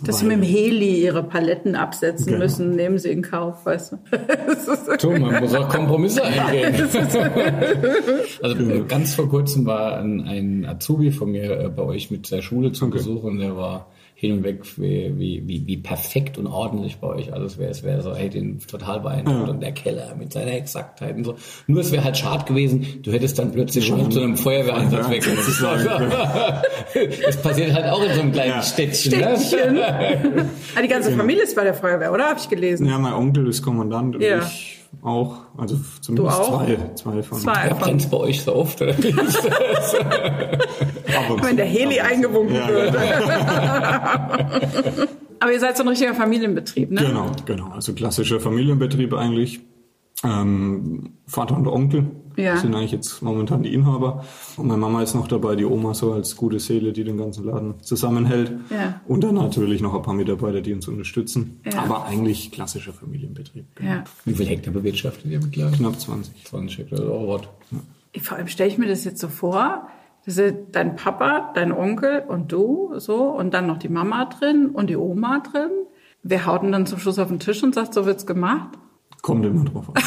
Dass 0.02 0.18
sie 0.18 0.26
mit 0.26 0.36
dem 0.38 0.42
Heli 0.42 1.02
ihre 1.02 1.22
Paletten 1.22 1.76
absetzen 1.76 2.26
Genau. 2.26 2.38
müssen, 2.40 2.74
nehmen 2.74 2.98
sie 2.98 3.10
in 3.10 3.22
Kauf, 3.22 3.64
weißt 3.64 3.92
du. 3.92 3.98
So, 4.98 5.10
man 5.12 5.40
muss 5.40 5.54
auch 5.54 5.68
Kompromisse 5.68 6.22
eingehen. 6.24 6.74
also 8.42 8.70
äh, 8.70 8.80
ganz 8.88 9.14
vor 9.14 9.28
kurzem 9.28 9.66
war 9.66 9.98
ein, 9.98 10.22
ein 10.26 10.66
Azubi 10.66 11.10
von 11.12 11.30
mir 11.30 11.60
äh, 11.60 11.68
bei 11.68 11.82
euch 11.82 12.10
mit 12.10 12.30
der 12.32 12.42
Schule 12.42 12.72
zum 12.72 12.90
Besuch 12.90 13.22
und 13.22 13.38
der 13.38 13.56
war 13.56 13.86
hin 14.16 14.32
und 14.38 14.44
weg, 14.44 14.60
wie, 14.78 15.12
wie, 15.18 15.42
wie, 15.46 15.66
wie 15.66 15.76
perfekt 15.76 16.38
und 16.38 16.46
ordentlich 16.46 16.98
bei 16.98 17.08
euch 17.08 17.32
alles 17.32 17.58
wäre. 17.58 17.70
Es 17.70 17.82
wäre 17.82 18.00
so, 18.00 18.14
hätte 18.14 18.38
ihn 18.38 18.60
total 18.60 19.00
beeindruckt 19.00 19.48
und 19.48 19.60
der 19.60 19.72
Keller 19.72 20.14
mit 20.16 20.32
seiner 20.32 20.52
Exaktheit 20.52 21.16
und 21.16 21.24
so. 21.24 21.34
Nur 21.66 21.80
es 21.80 21.90
wäre 21.92 22.04
halt 22.04 22.16
schade 22.16 22.44
gewesen, 22.44 22.86
du 23.02 23.12
hättest 23.12 23.38
dann 23.38 23.50
plötzlich 23.52 23.84
schon 23.86 24.10
zu 24.10 24.20
einem 24.20 24.36
Feuerwehreinsatz 24.36 25.06
Ja, 25.06 25.10
weg. 25.12 25.24
das 25.24 25.48
ist 25.48 25.62
Das 27.26 27.36
passiert 27.42 27.74
halt 27.74 27.86
auch 27.86 28.02
in 28.04 28.14
so 28.14 28.20
einem 28.20 28.32
kleinen 28.32 28.50
Ja. 28.52 28.62
Städtchen. 28.62 29.12
Städtchen. 29.14 29.74
Ne? 29.74 30.48
Ah, 30.76 30.82
die 30.82 30.88
ganze 30.88 31.10
Familie 31.12 31.42
ist 31.42 31.56
bei 31.56 31.64
der 31.64 31.74
Feuerwehr, 31.74 32.12
oder? 32.12 32.26
Habe 32.28 32.38
ich 32.38 32.48
gelesen. 32.48 32.86
Ja, 32.86 32.98
mein 32.98 33.12
Onkel 33.14 33.46
ist 33.48 33.62
Kommandant 33.62 34.14
und 34.16 34.22
Ja. 34.22 34.38
ich 34.38 34.78
auch. 35.02 35.38
Also 35.58 35.76
zumindest 36.00 36.38
Du 36.38 36.42
auch? 36.44 36.64
zwei, 36.64 36.76
zwei 36.94 37.22
von 37.24 37.38
Zwei. 37.40 37.66
Ja, 37.68 37.74
brennt's 37.74 38.06
bei 38.06 38.16
euch 38.16 38.42
so 38.42 38.54
oft? 38.54 38.80
Oder? 38.80 38.94
Wenn 41.42 41.56
der 41.56 41.66
Heli 41.66 42.00
eingewunken 42.00 42.56
Ja, 42.56 42.68
wird. 42.68 42.92
genau. 42.92 43.04
Aber 45.40 45.52
ihr 45.52 45.60
seid 45.60 45.76
so 45.76 45.82
ein 45.82 45.88
richtiger 45.88 46.14
Familienbetrieb, 46.14 46.90
ne? 46.90 47.02
genau, 47.06 47.26
genau. 47.44 47.68
Also 47.70 47.92
klassischer 47.92 48.40
Familienbetrieb 48.40 49.12
eigentlich. 49.12 49.60
Ähm, 50.22 51.10
Vater 51.26 51.56
und 51.56 51.66
Onkel 51.66 52.06
Ja. 52.36 52.56
sind 52.56 52.74
eigentlich 52.74 52.92
jetzt 52.92 53.20
momentan 53.20 53.62
die 53.62 53.74
Inhaber. 53.74 54.24
Und 54.56 54.68
meine 54.68 54.78
Mama 54.80 55.02
ist 55.02 55.12
noch 55.14 55.28
dabei, 55.28 55.54
die 55.54 55.66
Oma 55.66 55.92
so 55.92 56.14
als 56.14 56.34
gute 56.36 56.58
Seele, 56.60 56.94
die 56.94 57.04
den 57.04 57.18
ganzen 57.18 57.44
Laden 57.44 57.74
zusammenhält. 57.82 58.52
Ja. 58.70 59.00
Und 59.06 59.22
dann 59.22 59.34
natürlich 59.34 59.82
noch 59.82 59.92
ein 59.94 60.00
paar 60.02 60.14
Mitarbeiter, 60.14 60.62
die 60.62 60.72
uns 60.72 60.88
unterstützen. 60.88 61.60
Ja. 61.70 61.82
Aber 61.82 62.06
eigentlich 62.06 62.50
klassischer 62.52 62.94
Familienbetrieb. 62.94 63.66
Ja. 63.82 64.04
Wie 64.24 64.32
viel 64.34 64.46
Hektar 64.46 64.72
bewirtschaftet 64.72 65.30
ihr 65.30 65.40
mittlerweile? 65.40 65.76
Knapp 65.76 66.00
20. 66.00 66.44
20 66.46 66.78
Hektar, 66.78 67.00
oh, 67.06 67.28
was? 67.28 68.22
Vor 68.22 68.38
allem 68.38 68.48
stelle 68.48 68.70
ich 68.70 68.78
mir 68.78 68.86
das 68.88 69.04
jetzt 69.04 69.20
so 69.20 69.28
vor, 69.28 69.88
dein 70.26 70.96
Papa, 70.96 71.52
dein 71.54 71.72
Onkel 71.72 72.24
und 72.26 72.52
du 72.52 72.92
so 72.98 73.24
und 73.30 73.52
dann 73.54 73.66
noch 73.66 73.78
die 73.78 73.88
Mama 73.88 74.26
drin 74.26 74.70
und 74.70 74.88
die 74.88 74.96
Oma 74.96 75.40
drin. 75.40 75.70
Wer 76.22 76.46
haut 76.46 76.62
denn 76.62 76.72
dann 76.72 76.86
zum 76.86 76.98
Schluss 76.98 77.18
auf 77.18 77.28
den 77.28 77.40
Tisch 77.40 77.62
und 77.62 77.74
sagt, 77.74 77.94
so 77.94 78.06
wird's 78.06 78.26
gemacht? 78.26 78.78
Kommt 79.22 79.44
immer 79.44 79.64
drauf 79.64 79.90
an. 79.94 80.02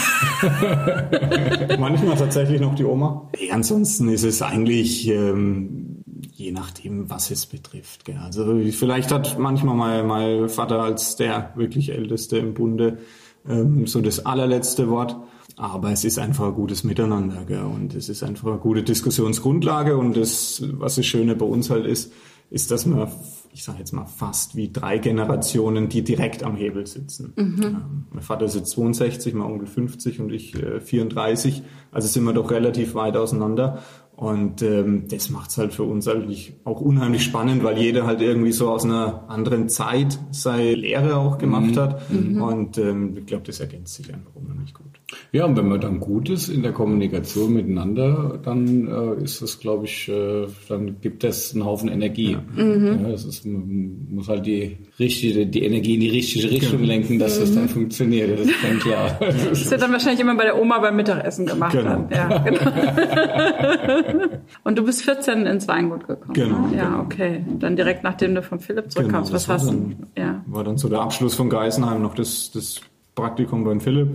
Manchmal 1.80 2.16
tatsächlich 2.16 2.62
noch 2.62 2.76
die 2.76 2.86
Oma. 2.86 3.30
Ansonsten 3.52 4.10
ist 4.10 4.24
es 4.24 4.42
eigentlich 4.42 5.08
ähm, 5.10 6.04
je 6.38 6.52
nachdem, 6.52 7.10
was 7.10 7.32
es 7.32 7.48
betrifft. 7.48 8.06
Gell. 8.06 8.18
Also 8.18 8.60
vielleicht 8.72 9.12
hat 9.12 9.40
manchmal 9.40 9.76
mein, 9.76 10.08
mein 10.08 10.50
Vater 10.50 10.82
als 10.82 11.16
der 11.16 11.52
wirklich 11.56 11.92
Älteste 11.92 12.38
im 12.38 12.54
Bunde 12.54 13.00
ähm, 13.48 13.88
so 13.88 14.02
das 14.02 14.26
allerletzte 14.26 14.88
Wort. 14.90 15.18
Aber 15.58 15.92
es 15.92 16.06
ist 16.06 16.20
einfach 16.20 16.46
ein 16.46 16.54
gutes 16.54 16.84
Miteinander 16.84 17.44
gell. 17.44 17.64
und 17.64 17.96
es 17.96 18.10
ist 18.10 18.22
einfach 18.22 18.48
eine 18.48 18.60
gute 18.60 18.84
Diskussionsgrundlage. 18.84 19.98
Und 19.98 20.16
das, 20.16 20.64
was 20.74 20.96
das 20.96 21.06
Schöne 21.08 21.36
bei 21.36 21.46
uns 21.46 21.72
halt 21.72 21.88
ist, 21.88 22.14
ist, 22.52 22.70
dass 22.70 22.86
wir, 22.86 23.12
ich 23.52 23.64
sage 23.64 23.80
jetzt 23.80 23.92
mal, 23.92 24.06
fast 24.06 24.56
wie 24.56 24.72
drei 24.72 25.00
Generationen, 25.00 25.90
die 25.90 26.04
direkt 26.04 26.44
am 26.44 26.56
Hebel 26.56 26.86
sitzen. 26.86 27.34
Ähm, 27.38 28.06
mein 28.12 28.24
Vater 28.24 28.48
sitzt 28.48 28.72
62, 28.72 29.34
mein 29.34 29.48
Onkel 29.48 29.68
50 29.68 30.20
und 30.20 30.32
ich 30.32 30.56
äh, 30.56 30.80
34. 30.80 31.64
Also 31.92 32.08
sind 32.08 32.24
wir 32.24 32.34
doch 32.34 32.52
relativ 32.52 32.94
weit 32.94 33.18
auseinander. 33.18 33.82
Und 34.18 34.64
ähm, 34.64 35.04
das 35.08 35.30
macht's 35.30 35.60
halt 35.60 35.76
für 35.76 35.84
uns 35.84 36.08
eigentlich 36.08 36.56
auch 36.64 36.82
unheimlich 36.82 37.24
spannend, 37.24 37.64
weil 37.64 37.78
jeder 37.78 38.08
halt 38.08 38.20
irgendwie 38.20 38.52
so 38.52 38.68
aus 38.68 38.84
einer 38.84 39.30
anderen 39.30 39.70
Zeit 39.70 40.18
seine 40.32 40.74
Lehre 40.74 41.18
auch 41.18 41.38
gemacht 41.38 41.78
hat. 41.78 42.02
Und 42.10 42.80
ähm, 42.80 43.16
ich 43.16 43.28
glaube, 43.28 43.44
das 43.46 43.60
ergänzt 43.60 43.94
sich 43.94 44.12
einfach 44.12 44.32
unheimlich 44.34 44.74
gut. 44.74 44.88
Ja, 45.32 45.46
und 45.46 45.56
wenn 45.56 45.70
man 45.70 45.80
dann 45.80 46.00
gut 46.00 46.30
ist 46.30 46.50
in 46.50 46.64
der 46.64 46.74
Kommunikation 46.74 47.54
miteinander, 47.54 48.40
dann 48.44 48.88
äh, 48.88 49.24
ist 49.24 49.42
das, 49.42 49.60
glaube 49.60 49.86
ich, 49.86 50.10
äh, 50.10 50.48
dann 50.68 51.00
gibt 51.00 51.24
das 51.24 51.54
einen 51.54 51.64
Haufen 51.64 51.88
Energie. 51.88 52.38
Ja, 52.58 53.10
das 53.10 53.24
ist, 53.24 53.46
man 53.46 54.08
muss 54.10 54.28
halt 54.28 54.46
die 54.46 54.78
richtige, 55.00 55.46
die 55.46 55.64
Energie 55.64 55.94
in 55.94 56.02
die 56.02 56.10
richtige 56.10 56.50
Richtung 56.50 56.84
lenken, 56.84 57.20
dass 57.20 57.40
das 57.40 57.54
dann 57.54 57.70
funktioniert. 57.70 58.38
Das 58.38 58.48
ist 58.48 58.64
dann 58.64 58.80
klar. 58.80 59.20
Das 59.50 59.70
wird 59.70 59.82
dann 59.82 59.92
wahrscheinlich 59.92 60.20
immer 60.20 60.36
bei 60.36 60.44
der 60.44 60.60
Oma 60.60 60.80
beim 60.80 60.96
Mittagessen 60.96 61.46
gemacht. 61.46 61.72
Genau. 61.72 62.08
Dann. 62.10 62.10
Ja, 62.12 62.38
genau. 62.40 62.60
und 64.64 64.78
du 64.78 64.84
bist 64.84 65.04
14 65.04 65.46
ins 65.46 65.68
Weingut 65.68 66.08
gekommen. 66.08 66.34
Genau, 66.34 66.68
Ne? 66.68 66.78
Ja, 66.78 66.86
genau. 66.86 67.02
okay. 67.02 67.44
Dann 67.60 67.76
direkt 67.76 68.04
nachdem 68.04 68.36
du 68.36 68.42
von 68.42 68.60
Philipp 68.60 68.92
zurückkamst. 68.92 69.34
das 69.34 69.48
Was 69.48 69.62
hast 69.64 69.72
du? 69.72 69.96
Ja. 70.18 70.44
war 70.46 70.64
dann 70.64 70.78
so 70.78 70.90
der 70.90 71.02
Abschluss 71.02 71.36
von 71.36 71.50
Geisenheim 71.50 72.02
noch 72.02 72.16
das, 72.16 72.52
das 72.52 72.82
Praktikum 73.16 73.64
beim 73.64 73.80
Philipp. 73.80 74.10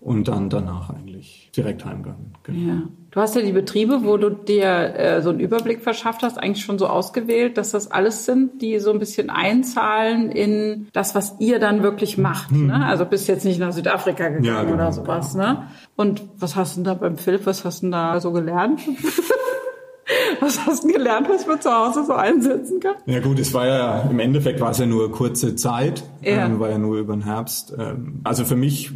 und 0.00 0.28
dann 0.28 0.48
danach 0.48 0.90
eigentlich 0.90 1.50
direkt 1.56 1.84
heimgegangen. 1.84 2.32
Genau. 2.44 2.68
Ja. 2.68 2.82
Du 3.10 3.20
hast 3.20 3.34
ja 3.34 3.42
die 3.42 3.52
Betriebe, 3.52 4.04
wo 4.04 4.16
du 4.16 4.30
dir 4.30 4.94
äh, 4.94 5.22
so 5.22 5.30
einen 5.30 5.40
Überblick 5.40 5.82
verschafft 5.82 6.22
hast, 6.22 6.38
eigentlich 6.38 6.64
schon 6.64 6.78
so 6.78 6.86
ausgewählt, 6.86 7.56
dass 7.56 7.70
das 7.70 7.90
alles 7.90 8.26
sind, 8.26 8.60
die 8.62 8.78
so 8.78 8.92
ein 8.92 8.98
bisschen 8.98 9.30
einzahlen 9.30 10.30
in 10.30 10.88
das, 10.92 11.14
was 11.14 11.36
ihr 11.40 11.58
dann 11.58 11.82
wirklich 11.82 12.18
macht. 12.18 12.50
Hm. 12.50 12.66
Ne? 12.66 12.86
Also 12.86 13.06
bist 13.06 13.26
jetzt 13.26 13.44
nicht 13.44 13.58
nach 13.58 13.72
Südafrika 13.72 14.28
gegangen 14.28 14.44
ja, 14.44 14.62
genau, 14.62 14.74
oder 14.74 14.92
sowas. 14.92 15.32
Genau. 15.32 15.44
Ne? 15.46 15.66
Und 15.98 16.22
was 16.38 16.54
hast 16.54 16.76
du 16.76 16.76
denn 16.76 16.84
da 16.84 16.94
beim 16.94 17.18
Philipp, 17.18 17.44
was 17.44 17.64
hast 17.64 17.80
du 17.80 17.86
denn 17.86 17.90
da 17.90 18.20
so 18.20 18.30
gelernt? 18.30 18.80
Was 20.40 20.64
hast 20.64 20.84
du 20.84 20.88
gelernt, 20.88 21.28
was 21.28 21.46
man 21.46 21.60
zu 21.60 21.70
Hause 21.70 22.04
so 22.06 22.14
einsetzen 22.14 22.80
kann? 22.80 22.94
Ja 23.06 23.20
gut, 23.20 23.38
es 23.38 23.52
war 23.52 23.66
ja, 23.66 24.00
im 24.02 24.18
Endeffekt 24.20 24.60
war 24.60 24.70
es 24.70 24.78
ja 24.78 24.86
nur 24.86 25.10
kurze 25.10 25.54
Zeit, 25.56 26.02
ja. 26.22 26.46
Ähm, 26.46 26.60
war 26.60 26.70
ja 26.70 26.78
nur 26.78 26.96
über 26.96 27.14
den 27.14 27.24
Herbst. 27.24 27.74
Ähm, 27.76 28.20
also 28.24 28.44
für 28.44 28.56
mich 28.56 28.92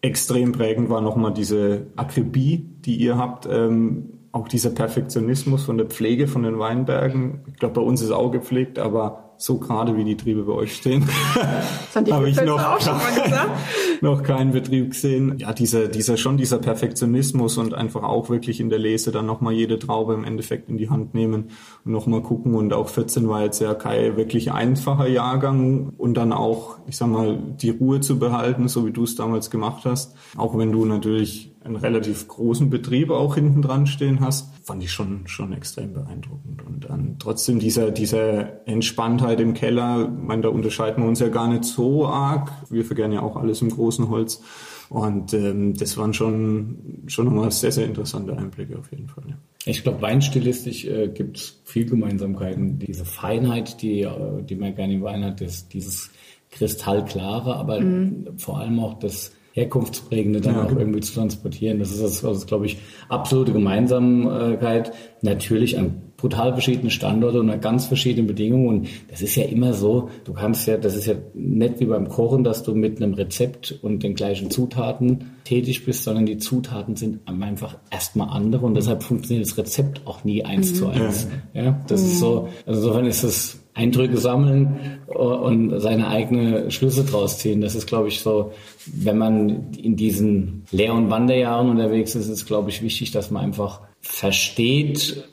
extrem 0.00 0.52
prägend 0.52 0.88
war 0.88 1.00
nochmal 1.00 1.34
diese 1.34 1.88
Akribie, 1.96 2.64
die 2.84 2.96
ihr 2.96 3.18
habt, 3.18 3.46
ähm, 3.46 4.10
auch 4.32 4.48
dieser 4.48 4.70
Perfektionismus 4.70 5.64
von 5.64 5.76
der 5.76 5.86
Pflege 5.86 6.28
von 6.28 6.44
den 6.44 6.58
Weinbergen. 6.58 7.40
Ich 7.48 7.56
glaube, 7.56 7.74
bei 7.74 7.82
uns 7.82 8.00
ist 8.00 8.10
auch 8.10 8.30
gepflegt, 8.30 8.78
aber 8.78 9.23
so 9.36 9.58
gerade 9.58 9.96
wie 9.96 10.04
die 10.04 10.16
Triebe 10.16 10.44
bei 10.44 10.52
euch 10.52 10.76
stehen, 10.76 11.08
habe 11.94 12.28
ich 12.28 12.40
noch, 12.42 12.80
noch 14.00 14.22
keinen 14.22 14.52
Betrieb 14.52 14.90
gesehen. 14.90 15.38
Ja, 15.38 15.52
dieser, 15.52 15.88
dieser 15.88 16.16
schon 16.16 16.36
dieser 16.36 16.58
Perfektionismus 16.58 17.58
und 17.58 17.74
einfach 17.74 18.02
auch 18.02 18.30
wirklich 18.30 18.60
in 18.60 18.70
der 18.70 18.78
Lese 18.78 19.12
dann 19.12 19.26
nochmal 19.26 19.52
jede 19.52 19.78
Traube 19.78 20.14
im 20.14 20.24
Endeffekt 20.24 20.68
in 20.68 20.76
die 20.76 20.90
Hand 20.90 21.14
nehmen 21.14 21.50
und 21.84 21.92
nochmal 21.92 22.22
gucken. 22.22 22.54
Und 22.54 22.72
auch 22.72 22.88
14 22.88 23.28
war 23.28 23.42
jetzt 23.42 23.60
ja 23.60 23.74
kein 23.74 24.16
wirklich 24.16 24.52
einfacher 24.52 25.08
Jahrgang 25.08 25.92
und 25.96 26.14
dann 26.14 26.32
auch, 26.32 26.78
ich 26.86 26.96
sag 26.96 27.08
mal, 27.08 27.38
die 27.60 27.70
Ruhe 27.70 28.00
zu 28.00 28.18
behalten, 28.18 28.68
so 28.68 28.86
wie 28.86 28.92
du 28.92 29.04
es 29.04 29.16
damals 29.16 29.50
gemacht 29.50 29.84
hast. 29.84 30.14
Auch 30.36 30.56
wenn 30.56 30.72
du 30.72 30.84
natürlich 30.84 31.53
einen 31.64 31.76
relativ 31.76 32.28
großen 32.28 32.68
Betrieb 32.68 33.10
auch 33.10 33.36
hinten 33.36 33.62
dran 33.62 33.86
stehen 33.86 34.20
hast, 34.20 34.54
fand 34.64 34.82
ich 34.82 34.92
schon, 34.92 35.26
schon 35.26 35.52
extrem 35.54 35.94
beeindruckend. 35.94 36.62
Und 36.62 36.90
dann 36.90 37.16
trotzdem 37.18 37.58
dieser, 37.58 37.90
dieser 37.90 38.68
Entspanntheit 38.68 39.40
im 39.40 39.54
Keller, 39.54 40.10
ich 40.14 40.26
meine, 40.26 40.42
da 40.42 40.48
unterscheiden 40.50 41.02
wir 41.02 41.08
uns 41.08 41.20
ja 41.20 41.28
gar 41.28 41.48
nicht 41.48 41.64
so 41.64 42.06
arg. 42.06 42.52
Wir 42.68 42.84
vergern 42.84 43.12
ja 43.12 43.22
auch 43.22 43.36
alles 43.36 43.62
im 43.62 43.70
großen 43.70 44.10
Holz. 44.10 44.42
Und 44.90 45.32
ähm, 45.32 45.74
das 45.74 45.96
waren 45.96 46.12
schon, 46.12 47.04
schon 47.06 47.24
nochmal 47.24 47.50
sehr, 47.50 47.72
sehr 47.72 47.86
interessante 47.86 48.36
Einblicke 48.36 48.78
auf 48.78 48.90
jeden 48.90 49.08
Fall. 49.08 49.24
Ja. 49.26 49.36
Ich 49.64 49.82
glaube, 49.82 50.02
weinstilistisch 50.02 50.84
äh, 50.84 51.08
gibt 51.08 51.38
es 51.38 51.62
viel 51.64 51.86
Gemeinsamkeiten. 51.86 52.78
Diese 52.78 53.06
Feinheit, 53.06 53.80
die, 53.80 54.02
äh, 54.02 54.42
die 54.42 54.56
man 54.56 54.74
gerne 54.74 54.94
im 54.94 55.02
Wein 55.02 55.24
hat, 55.24 55.40
das, 55.40 55.68
dieses 55.68 56.10
kristallklare, 56.50 57.56
aber 57.56 57.80
mhm. 57.80 58.26
vor 58.36 58.58
allem 58.58 58.78
auch 58.78 58.98
das 58.98 59.32
Herkunftsprägende 59.54 60.40
dann 60.40 60.56
ja, 60.56 60.64
auch 60.64 60.72
irgendwie 60.72 60.98
zu 60.98 61.14
transportieren. 61.14 61.78
Das 61.78 61.92
ist, 61.92 62.02
das, 62.02 62.24
ist, 62.24 62.48
glaube 62.48 62.66
ich, 62.66 62.78
absolute 63.08 63.52
Gemeinsamkeit. 63.52 64.92
Natürlich 65.22 65.78
an 65.78 66.02
brutal 66.16 66.52
verschiedene 66.54 66.90
Standorte 66.90 67.38
und 67.38 67.62
ganz 67.62 67.86
verschiedene 67.86 68.26
Bedingungen. 68.26 68.66
Und 68.66 68.88
das 69.08 69.22
ist 69.22 69.36
ja 69.36 69.44
immer 69.44 69.72
so, 69.72 70.10
du 70.24 70.32
kannst 70.32 70.66
ja, 70.66 70.76
das 70.76 70.96
ist 70.96 71.06
ja 71.06 71.14
nicht 71.34 71.78
wie 71.78 71.84
beim 71.84 72.08
Kochen, 72.08 72.42
dass 72.42 72.64
du 72.64 72.74
mit 72.74 73.00
einem 73.00 73.14
Rezept 73.14 73.78
und 73.80 74.02
den 74.02 74.16
gleichen 74.16 74.50
Zutaten 74.50 75.30
tätig 75.44 75.84
bist, 75.84 76.02
sondern 76.02 76.26
die 76.26 76.38
Zutaten 76.38 76.96
sind 76.96 77.20
einfach 77.28 77.78
erstmal 77.92 78.30
andere 78.30 78.66
und 78.66 78.74
deshalb 78.74 79.04
funktioniert 79.04 79.46
das 79.46 79.56
Rezept 79.56 80.00
auch 80.04 80.24
nie 80.24 80.44
eins 80.44 80.72
mhm. 80.72 80.74
zu 80.74 80.88
eins. 80.88 81.28
Ja, 81.52 81.80
das 81.86 82.00
mhm. 82.00 82.06
ist 82.08 82.18
so, 82.18 82.48
also 82.66 82.80
insofern 82.80 83.06
ist 83.06 83.22
es 83.22 83.63
Eindrücke 83.74 84.18
sammeln 84.18 85.00
und 85.06 85.80
seine 85.80 86.08
eigene 86.08 86.70
Schlüsse 86.70 87.04
draus 87.04 87.38
ziehen. 87.38 87.60
Das 87.60 87.74
ist, 87.74 87.86
glaube 87.86 88.08
ich, 88.08 88.20
so, 88.20 88.52
wenn 88.86 89.18
man 89.18 89.72
in 89.72 89.96
diesen 89.96 90.64
Lehr- 90.70 90.94
und 90.94 91.10
Wanderjahren 91.10 91.68
unterwegs 91.68 92.14
ist, 92.14 92.28
ist, 92.28 92.46
glaube 92.46 92.70
ich, 92.70 92.82
wichtig, 92.82 93.10
dass 93.10 93.32
man 93.32 93.42
einfach 93.42 93.80
versteht, 94.00 95.24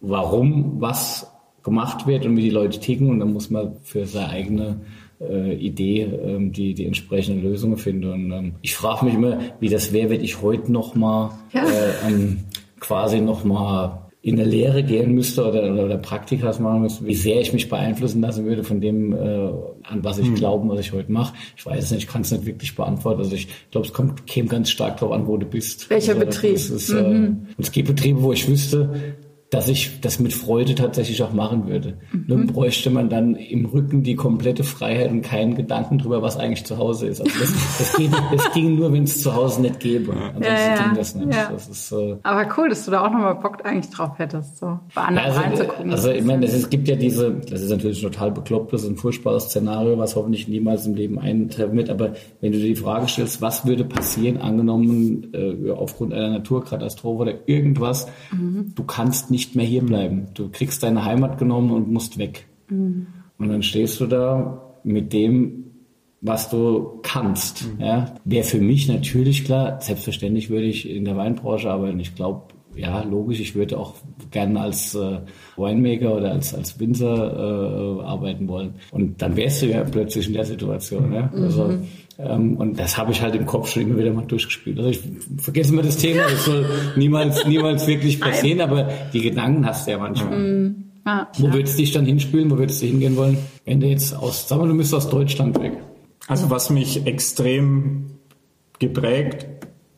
warum 0.00 0.80
was 0.80 1.32
gemacht 1.64 2.06
wird 2.06 2.26
und 2.26 2.36
wie 2.36 2.42
die 2.42 2.50
Leute 2.50 2.78
ticken 2.78 3.10
und 3.10 3.20
dann 3.20 3.32
muss 3.32 3.50
man 3.50 3.76
für 3.82 4.06
seine 4.06 4.28
eigene 4.28 4.80
äh, 5.20 5.54
Idee 5.54 6.02
ähm, 6.02 6.52
die, 6.52 6.74
die 6.74 6.86
entsprechenden 6.86 7.42
Lösungen 7.42 7.76
finden. 7.76 8.10
Und 8.10 8.32
ähm, 8.32 8.54
ich 8.62 8.74
frage 8.74 9.04
mich 9.04 9.14
immer, 9.14 9.38
wie 9.60 9.68
das 9.68 9.92
wäre, 9.92 10.10
wenn 10.10 10.24
ich 10.24 10.42
heute 10.42 10.70
nochmal 10.70 11.30
ja. 11.52 11.64
äh, 11.64 12.08
ähm, 12.08 12.38
quasi 12.80 13.20
nochmal 13.20 14.01
in 14.24 14.36
der 14.36 14.46
Lehre 14.46 14.84
gehen 14.84 15.14
müsste 15.14 15.44
oder, 15.44 15.72
oder, 15.72 15.84
oder 15.84 15.98
Praktikas 15.98 16.60
machen 16.60 16.82
müsste, 16.82 17.04
wie 17.04 17.14
sehr 17.14 17.40
ich 17.40 17.52
mich 17.52 17.68
beeinflussen 17.68 18.20
lassen 18.20 18.44
würde 18.44 18.62
von 18.62 18.80
dem, 18.80 19.12
äh, 19.12 19.16
an 19.82 20.04
was 20.04 20.18
ich 20.18 20.28
hm. 20.28 20.36
glaube, 20.36 20.68
was 20.68 20.78
ich 20.78 20.92
heute 20.92 21.10
mache. 21.10 21.34
Ich 21.56 21.66
weiß 21.66 21.84
es 21.84 21.90
nicht, 21.90 22.04
ich 22.04 22.08
kann 22.08 22.22
es 22.22 22.30
nicht 22.30 22.46
wirklich 22.46 22.76
beantworten. 22.76 23.18
Also 23.18 23.34
ich 23.34 23.48
glaube, 23.72 23.88
es 23.88 23.92
kommt, 23.92 24.26
käme 24.28 24.48
ganz 24.48 24.70
stark 24.70 24.98
darauf 24.98 25.12
an, 25.16 25.26
wo 25.26 25.36
du 25.36 25.46
bist. 25.46 25.90
Welcher 25.90 26.14
also, 26.14 26.24
Betrieb? 26.24 26.54
Ist, 26.54 26.90
mhm. 26.90 27.46
äh, 27.48 27.62
es 27.62 27.72
gibt 27.72 27.88
Betriebe, 27.88 28.22
wo 28.22 28.32
ich 28.32 28.48
wüsste, 28.48 29.16
dass 29.52 29.68
ich 29.68 30.00
das 30.00 30.18
mit 30.18 30.32
Freude 30.32 30.74
tatsächlich 30.74 31.22
auch 31.22 31.34
machen 31.34 31.68
würde. 31.68 31.98
Mhm. 32.10 32.24
Nur 32.26 32.46
bräuchte 32.46 32.88
man 32.88 33.10
dann 33.10 33.34
im 33.34 33.66
Rücken 33.66 34.02
die 34.02 34.16
komplette 34.16 34.64
Freiheit 34.64 35.10
und 35.10 35.20
keinen 35.20 35.54
Gedanken 35.54 35.98
drüber, 35.98 36.22
was 36.22 36.38
eigentlich 36.38 36.64
zu 36.64 36.78
Hause 36.78 37.08
ist. 37.08 37.20
Also 37.20 37.38
das, 37.38 37.52
das, 37.78 37.96
geht, 37.98 38.10
das 38.34 38.50
ging 38.54 38.76
nur, 38.76 38.90
wenn 38.94 39.04
es 39.04 39.20
zu 39.20 39.34
Hause 39.34 39.60
nicht 39.60 39.78
gäbe. 39.80 40.12
Ansonsten 40.14 40.42
ja, 40.42 40.74
ja. 40.74 40.82
ging 40.84 40.94
das 40.96 41.14
nicht. 41.14 41.34
Ja. 41.34 41.50
Das 41.52 41.68
ist, 41.68 41.92
äh, 41.92 42.16
Aber 42.22 42.48
cool, 42.56 42.70
dass 42.70 42.86
du 42.86 42.92
da 42.92 43.04
auch 43.04 43.10
nochmal 43.10 43.34
Bock 43.34 43.58
eigentlich 43.66 43.94
drauf 43.94 44.18
hättest, 44.18 44.56
so 44.56 44.80
bei 44.94 45.02
anderen 45.02 45.28
also, 45.28 45.40
reinzugucken. 45.40 45.90
Also 45.90 46.10
ich 46.10 46.24
meine, 46.24 46.46
es 46.46 46.70
gibt 46.70 46.88
ja 46.88 46.96
diese, 46.96 47.34
das 47.34 47.60
ist 47.60 47.70
natürlich 47.70 48.00
total 48.00 48.30
bekloppt, 48.30 48.72
das 48.72 48.84
ist 48.84 48.88
ein 48.88 48.96
furchtbares 48.96 49.50
Szenario, 49.50 49.98
was 49.98 50.16
hoffentlich 50.16 50.48
niemals 50.48 50.86
im 50.86 50.94
Leben 50.94 51.18
eintreffen 51.18 51.76
wird. 51.76 51.90
Aber 51.90 52.14
wenn 52.40 52.52
du 52.52 52.58
dir 52.58 52.68
die 52.68 52.76
Frage 52.76 53.06
stellst, 53.06 53.42
was 53.42 53.66
würde 53.66 53.84
passieren, 53.84 54.38
angenommen 54.38 55.30
äh, 55.34 55.72
aufgrund 55.72 56.14
einer 56.14 56.30
Naturkatastrophe 56.30 57.20
oder 57.20 57.34
irgendwas, 57.44 58.06
mhm. 58.32 58.72
du 58.74 58.84
kannst 58.84 59.30
nicht 59.30 59.41
nicht 59.42 59.56
mehr 59.56 59.66
hier 59.66 59.82
bleiben. 59.82 60.28
Du 60.34 60.48
kriegst 60.50 60.82
deine 60.84 61.04
Heimat 61.04 61.36
genommen 61.38 61.72
und 61.72 61.90
musst 61.90 62.16
weg. 62.16 62.46
Mhm. 62.68 63.08
Und 63.38 63.48
dann 63.48 63.62
stehst 63.62 64.00
du 64.00 64.06
da 64.06 64.62
mit 64.84 65.12
dem, 65.12 65.64
was 66.20 66.48
du 66.48 67.00
kannst. 67.02 67.66
Mhm. 67.66 67.84
Ja, 67.84 68.14
wäre 68.24 68.44
für 68.44 68.60
mich 68.60 68.86
natürlich 68.86 69.44
klar. 69.44 69.80
Selbstverständlich 69.80 70.48
würde 70.48 70.66
ich 70.66 70.88
in 70.88 71.04
der 71.04 71.16
Weinbranche 71.16 71.68
arbeiten. 71.68 71.98
Ich 71.98 72.14
glaube, 72.14 72.42
ja, 72.76 73.02
logisch. 73.02 73.40
Ich 73.40 73.56
würde 73.56 73.78
auch 73.78 73.94
gerne 74.30 74.60
als 74.60 74.94
äh, 74.94 75.18
Winemaker 75.56 76.16
oder 76.16 76.30
als 76.30 76.54
als 76.54 76.78
Winzer 76.78 77.98
äh, 77.98 78.02
arbeiten 78.04 78.46
wollen. 78.48 78.74
Und 78.92 79.20
dann 79.20 79.36
wärst 79.36 79.62
du 79.62 79.66
ja 79.66 79.82
plötzlich 79.82 80.28
in 80.28 80.34
der 80.34 80.44
Situation. 80.44 81.12
Ja? 81.12 81.30
Also 81.34 81.64
mhm. 81.64 81.88
Ähm, 82.24 82.56
und 82.56 82.78
das 82.78 82.96
habe 82.98 83.12
ich 83.12 83.22
halt 83.22 83.34
im 83.34 83.46
Kopf 83.46 83.70
schon 83.70 83.82
immer 83.82 83.98
wieder 83.98 84.12
mal 84.12 84.26
durchgespielt. 84.26 84.78
Also 84.78 84.90
ich 84.90 85.00
vergesse 85.38 85.72
immer 85.72 85.82
das 85.82 85.96
Thema, 85.96 86.22
das 86.22 86.44
soll 86.44 86.66
niemals, 86.96 87.46
niemals 87.46 87.86
wirklich 87.86 88.20
passieren, 88.20 88.60
aber 88.60 88.88
die 89.12 89.20
Gedanken 89.20 89.66
hast 89.66 89.86
du 89.86 89.92
ja 89.92 89.98
manchmal. 89.98 90.38
Mhm. 90.38 90.84
Ah, 91.04 91.26
Wo 91.38 91.52
würdest 91.52 91.78
du 91.78 91.82
dich 91.82 91.92
dann 91.92 92.06
hinspielen? 92.06 92.50
Wo 92.50 92.58
würdest 92.58 92.80
du 92.80 92.86
hingehen 92.86 93.16
wollen? 93.16 93.38
Wenn 93.64 93.80
du 93.80 93.88
jetzt 93.88 94.14
aus, 94.14 94.48
sag 94.48 94.58
mal, 94.58 94.68
du 94.68 94.74
müsstest 94.74 95.06
aus 95.06 95.10
Deutschland 95.10 95.60
weg. 95.60 95.78
Also 96.28 96.50
was 96.50 96.70
mich 96.70 97.06
extrem 97.06 98.18
geprägt, 98.78 99.46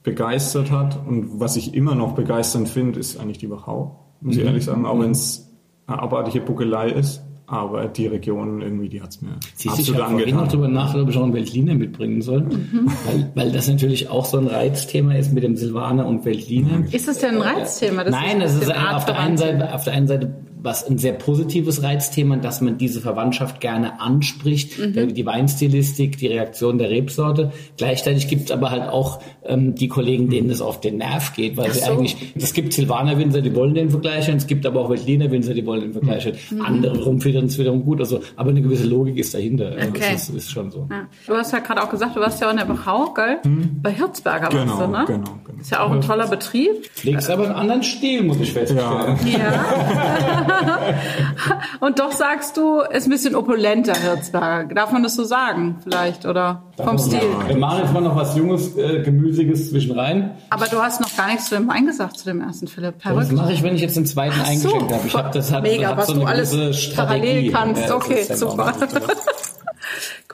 begeistert 0.02 0.71
hat 0.71 1.07
und 1.07 1.40
was 1.40 1.57
ich 1.57 1.75
immer 1.75 1.95
noch 1.95 2.14
begeisternd 2.14 2.69
finde, 2.69 3.00
ist 3.00 3.19
eigentlich 3.19 3.38
die 3.38 3.50
Wachau. 3.50 4.14
Muss 4.21 4.37
ich 4.37 4.43
mhm. 4.43 4.49
ehrlich 4.49 4.64
sagen, 4.64 4.87
auch 4.87 4.99
wenn 4.99 5.11
es 5.11 5.50
eine 5.87 5.99
abartige 6.00 6.40
Buckelei 6.40 6.90
ist 6.90 7.23
aber 7.47 7.87
die 7.89 8.07
Region 8.07 8.63
irgendwie, 8.63 8.89
die 8.89 9.03
hat 9.03 9.11
es 9.11 9.21
mir 9.21 9.37
Siehst 9.55 9.79
absolut 9.79 10.01
ich 10.01 10.05
angetan. 10.07 10.29
Ich 10.29 10.35
noch 10.35 10.49
darüber 10.49 10.69
nach, 10.69 10.95
ob 10.95 11.09
ich 11.09 11.17
auch 11.17 11.25
einen 11.25 11.35
Veltliner 11.35 11.75
mitbringen 11.75 12.23
soll, 12.23 12.41
mhm. 12.41 12.91
weil, 13.05 13.31
weil 13.35 13.53
das 13.53 13.69
natürlich 13.69 14.09
auch 14.09 14.25
so 14.25 14.39
ein 14.39 14.47
Reizthema 14.47 15.15
ist 15.15 15.33
mit 15.33 15.45
dem 15.45 15.57
Silvaner 15.57 16.07
und 16.07 16.25
Veltliner. 16.25 16.85
Ist 16.91 17.07
das 17.07 17.19
denn 17.19 17.37
ein 17.37 17.43
Reizthema? 17.43 18.05
Das 18.05 18.13
Nein, 18.13 18.41
ist 18.41 18.57
das 18.57 18.69
ist 18.69 18.75
auf 18.75 19.05
der 19.05 19.19
einen 19.19 19.37
Seite, 19.37 19.75
auf 19.75 19.85
der 19.85 19.93
einen 19.93 20.07
Seite 20.07 20.35
was 20.64 20.88
ein 20.88 20.97
sehr 20.97 21.12
positives 21.12 21.83
Reizthema, 21.83 22.38
dass 22.38 22.62
man 22.62 22.78
diese 22.78 23.02
Verwandtschaft 23.02 23.61
gerne 23.61 24.00
anspricht, 24.00 24.78
mhm. 24.78 25.12
die 25.12 25.26
Weinstilistik, 25.26 26.16
die 26.16 26.28
Reaktion 26.28 26.78
der 26.78 26.88
Rebsorte. 26.88 27.52
Gleichzeitig 27.76 28.28
gibt 28.28 28.47
es 28.47 28.50
aber 28.50 28.71
halt 28.71 28.88
auch 28.88 29.21
ähm, 29.44 29.75
die 29.75 29.88
Kollegen, 29.88 30.30
denen 30.30 30.49
es 30.49 30.62
auf 30.62 30.80
den 30.80 30.97
Nerv 30.97 31.35
geht, 31.35 31.59
weil 31.59 31.66
Ach 31.68 31.75
sie 31.75 31.80
so. 31.80 31.92
eigentlich, 31.92 32.16
es 32.35 32.54
gibt 32.54 32.73
Silvaner 32.73 33.18
Winzer, 33.18 33.42
die 33.42 33.54
wollen 33.54 33.75
den 33.75 33.90
vergleichen, 33.90 34.38
es 34.38 34.47
gibt 34.47 34.64
aber 34.64 34.80
auch 34.80 34.88
Veltliner 34.88 35.30
Winzer, 35.30 35.52
die 35.52 35.66
wollen 35.66 35.83
den 35.83 35.92
vergleichen. 35.92 36.33
Mhm. 36.50 36.62
Andere 36.62 37.04
rumfedern 37.04 37.44
es 37.44 37.59
wiederum 37.59 37.85
gut, 37.85 38.00
also, 38.00 38.21
aber 38.35 38.49
eine 38.49 38.62
gewisse 38.62 38.87
Logik 38.87 39.18
ist 39.18 39.35
dahinter. 39.35 39.73
Also 39.73 39.88
okay. 39.90 40.12
Das 40.12 40.30
ist, 40.30 40.35
ist 40.35 40.50
schon 40.50 40.71
so. 40.71 40.88
Ja. 40.90 41.09
Du 41.26 41.35
hast 41.35 41.52
ja 41.52 41.59
gerade 41.59 41.83
auch 41.83 41.90
gesagt, 41.90 42.16
du 42.16 42.21
warst 42.21 42.40
ja 42.40 42.47
auch 42.47 42.52
in 42.52 42.56
der 42.56 42.64
Bachau, 42.64 43.12
gell? 43.12 43.37
Mhm. 43.44 43.83
Bei 43.83 43.92
Hirzberger 43.92 44.49
genau, 44.49 44.66
warst 44.66 44.80
du, 44.80 44.87
ne? 44.87 45.04
Genau, 45.06 45.38
genau. 45.44 45.61
Ist 45.61 45.73
ja 45.73 45.80
auch 45.80 45.90
ein 45.90 46.00
toller 46.00 46.26
Betrieb. 46.26 46.71
Legst 47.02 47.28
aber 47.28 47.44
einen 47.44 47.54
anderen 47.54 47.83
Stil, 47.83 48.23
muss 48.23 48.40
ich 48.40 48.50
feststellen. 48.50 49.18
Ja. 49.26 49.38
ja. 49.38 50.47
Und 51.80 51.99
doch 51.99 52.12
sagst 52.12 52.56
du, 52.56 52.80
ist 52.80 53.06
ein 53.06 53.11
bisschen 53.11 53.34
opulenter 53.34 53.94
Hirzberger. 53.94 54.75
Darf 54.75 54.92
man 54.92 55.02
das 55.02 55.14
so 55.14 55.25
sagen, 55.25 55.76
vielleicht? 55.82 56.26
Oder 56.26 56.62
vom 56.76 56.99
Stil? 56.99 57.20
Wir 57.46 57.56
machen 57.56 57.80
jetzt 57.82 57.92
mal 57.92 58.00
noch 58.00 58.16
was 58.16 58.37
Junges, 58.37 58.76
äh, 58.76 59.02
Gemüsiges 59.02 59.70
zwischen 59.70 59.99
rein. 59.99 60.37
Aber 60.50 60.66
du 60.66 60.82
hast 60.82 61.00
noch 61.00 61.14
gar 61.16 61.28
nichts 61.28 61.49
zu 61.49 61.56
dem 61.56 61.70
eingesagt, 61.70 62.18
zu 62.18 62.25
dem 62.25 62.40
ersten 62.40 62.68
Philipp. 62.68 63.00
Verrückt. 63.00 63.25
Das 63.25 63.32
mache 63.32 63.52
ich, 63.52 63.62
wenn 63.62 63.75
ich 63.75 63.82
jetzt 63.82 63.96
den 63.96 64.06
zweiten 64.06 64.37
so. 64.37 64.42
eingeschenkt 64.42 64.92
habe. 64.92 65.06
Ich 65.06 65.14
habe 65.14 65.30
das 65.32 65.52
hat, 65.52 65.62
Mega, 65.62 65.88
hat 65.88 65.96
was 65.99 66.06
so 66.08 66.14
du 66.14 66.25
alles 66.25 66.94
parallel 66.94 67.50
kannst. 67.50 67.82
Ja, 67.88 67.94
okay, 67.94 68.25
super. 68.34 68.73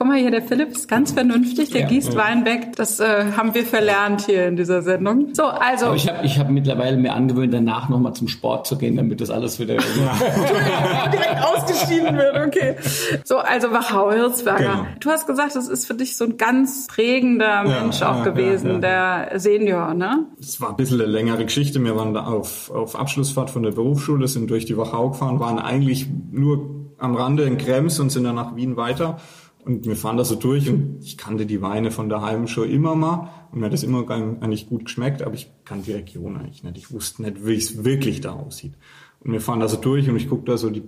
Guck 0.01 0.07
mal 0.07 0.17
hier, 0.17 0.31
der 0.31 0.41
Philipp 0.41 0.71
ist 0.71 0.87
ganz 0.87 1.11
vernünftig, 1.11 1.69
der 1.69 1.81
ja, 1.81 1.87
gießt 1.87 2.13
ja. 2.13 2.19
Wein 2.19 2.43
weg. 2.43 2.75
Das 2.75 2.99
äh, 2.99 3.33
haben 3.37 3.53
wir 3.53 3.63
verlernt 3.63 4.21
hier 4.25 4.47
in 4.47 4.55
dieser 4.55 4.81
Sendung. 4.81 5.35
So, 5.35 5.43
also. 5.43 5.85
Aber 5.85 5.95
ich 5.95 6.09
habe 6.09 6.25
ich 6.25 6.39
hab 6.39 6.49
mittlerweile 6.49 6.97
mir 6.97 7.13
angewöhnt, 7.13 7.53
danach 7.53 7.87
nochmal 7.87 8.13
zum 8.13 8.27
Sport 8.27 8.65
zu 8.65 8.79
gehen, 8.79 8.95
damit 8.95 9.21
das 9.21 9.29
alles 9.29 9.59
wieder 9.59 9.75
ja. 9.75 11.07
direkt 11.13 11.43
ausgeschieden 11.43 12.17
wird. 12.17 12.35
Okay. 12.47 12.77
So, 13.25 13.37
also 13.37 13.71
Wachau, 13.73 14.11
Hirzberger. 14.11 14.57
Genau. 14.57 14.87
Du 14.99 15.11
hast 15.11 15.27
gesagt, 15.27 15.55
das 15.55 15.67
ist 15.67 15.85
für 15.85 15.93
dich 15.93 16.17
so 16.17 16.23
ein 16.23 16.37
ganz 16.37 16.87
prägender 16.87 17.61
Mensch 17.61 18.01
auch 18.01 18.23
gewesen, 18.23 18.81
der 18.81 19.33
Senior, 19.35 19.93
ne? 19.93 20.25
Es 20.39 20.59
war 20.59 20.71
ein 20.71 20.77
bisschen 20.77 20.99
eine 20.99 21.11
längere 21.11 21.45
Geschichte. 21.45 21.79
Wir 21.83 21.95
waren 21.95 22.15
da 22.15 22.23
auf, 22.23 22.71
auf 22.71 22.95
Abschlussfahrt 22.95 23.51
von 23.51 23.61
der 23.61 23.73
Berufsschule, 23.73 24.27
sind 24.27 24.49
durch 24.49 24.65
die 24.65 24.75
Wachau 24.77 25.09
gefahren, 25.09 25.39
waren 25.39 25.59
eigentlich 25.59 26.07
nur 26.31 26.81
am 26.97 27.15
Rande 27.15 27.43
in 27.43 27.59
Krems 27.59 27.99
und 27.99 28.11
sind 28.11 28.23
dann 28.23 28.35
nach 28.35 28.55
Wien 28.55 28.77
weiter. 28.77 29.19
Und 29.63 29.85
wir 29.85 29.95
fahren 29.95 30.17
da 30.17 30.23
so 30.23 30.35
durch 30.35 30.69
und 30.69 30.99
ich 31.03 31.17
kannte 31.17 31.45
die 31.45 31.61
Weine 31.61 31.91
von 31.91 32.09
daheim 32.09 32.47
schon 32.47 32.69
immer 32.69 32.95
mal 32.95 33.29
und 33.51 33.59
mir 33.59 33.67
hat 33.67 33.73
das 33.73 33.83
immer 33.83 34.09
eigentlich 34.09 34.67
gut 34.67 34.85
geschmeckt, 34.85 35.21
aber 35.21 35.35
ich 35.35 35.51
kannte 35.65 35.85
die 35.85 35.93
Region 35.93 36.37
eigentlich 36.37 36.63
nicht. 36.63 36.77
Ich 36.77 36.91
wusste 36.91 37.21
nicht, 37.21 37.45
wie 37.45 37.55
es 37.55 37.83
wirklich 37.83 38.21
da 38.21 38.33
aussieht. 38.33 38.73
Und 39.19 39.33
wir 39.33 39.41
fahren 39.41 39.59
da 39.59 39.67
so 39.67 39.77
durch 39.77 40.09
und 40.09 40.15
ich 40.15 40.29
gucke 40.29 40.45
da 40.45 40.57
so 40.57 40.69
die 40.69 40.83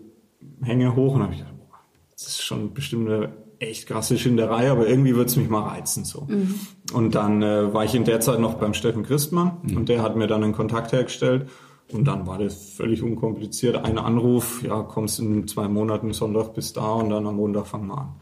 Hänge 0.61 0.95
hoch 0.95 1.15
und 1.15 1.21
habe 1.21 1.33
ich 1.33 1.39
gedacht, 1.39 1.57
boah, 1.57 1.79
das 2.11 2.27
ist 2.27 2.41
schon 2.41 2.73
bestimmt 2.73 3.09
eine 3.09 3.33
echt 3.59 3.87
krasse 3.87 4.17
Schinderei, 4.17 4.71
aber 4.71 4.87
irgendwie 4.87 5.15
würde 5.15 5.29
es 5.29 5.35
mich 5.35 5.49
mal 5.49 5.61
reizen 5.61 6.03
so. 6.03 6.25
Mhm. 6.27 6.55
Und 6.93 7.15
dann 7.15 7.41
äh, 7.41 7.73
war 7.73 7.85
ich 7.85 7.95
in 7.95 8.05
der 8.05 8.19
Zeit 8.19 8.39
noch 8.39 8.55
beim 8.55 8.73
Steffen 8.73 9.03
Christmann 9.03 9.57
mhm. 9.63 9.77
und 9.77 9.89
der 9.89 10.01
hat 10.01 10.15
mir 10.15 10.27
dann 10.27 10.43
einen 10.43 10.53
Kontakt 10.53 10.91
hergestellt 10.91 11.47
und 11.91 12.05
dann 12.05 12.27
war 12.27 12.39
das 12.39 12.71
völlig 12.71 13.03
unkompliziert. 13.03 13.77
Ein 13.77 13.97
Anruf, 13.97 14.63
ja, 14.63 14.81
kommst 14.81 15.19
in 15.19 15.47
zwei 15.47 15.67
Monaten 15.67 16.13
Sonntag 16.13 16.53
bis 16.53 16.73
da 16.73 16.93
und 16.93 17.09
dann 17.09 17.25
am 17.27 17.35
Montag 17.35 17.67
fangen 17.67 17.87
wir 17.87 17.97
an. 17.97 18.15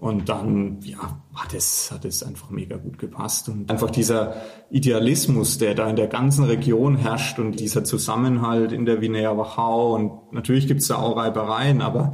Und 0.00 0.30
dann, 0.30 0.78
ja, 0.80 1.22
hat 1.34 1.52
es, 1.52 1.92
hat 1.92 2.06
es 2.06 2.22
einfach 2.22 2.48
mega 2.48 2.78
gut 2.78 2.98
gepasst. 2.98 3.50
Und 3.50 3.70
einfach 3.70 3.90
dieser 3.90 4.34
Idealismus, 4.70 5.58
der 5.58 5.74
da 5.74 5.90
in 5.90 5.96
der 5.96 6.06
ganzen 6.06 6.44
Region 6.44 6.96
herrscht 6.96 7.38
und 7.38 7.60
dieser 7.60 7.84
Zusammenhalt 7.84 8.72
in 8.72 8.86
der 8.86 9.02
Wiener 9.02 9.36
Wachau. 9.36 9.94
Und 9.94 10.32
natürlich 10.32 10.66
gibt's 10.66 10.88
da 10.88 10.96
auch 10.96 11.18
Reibereien, 11.18 11.82
aber 11.82 12.12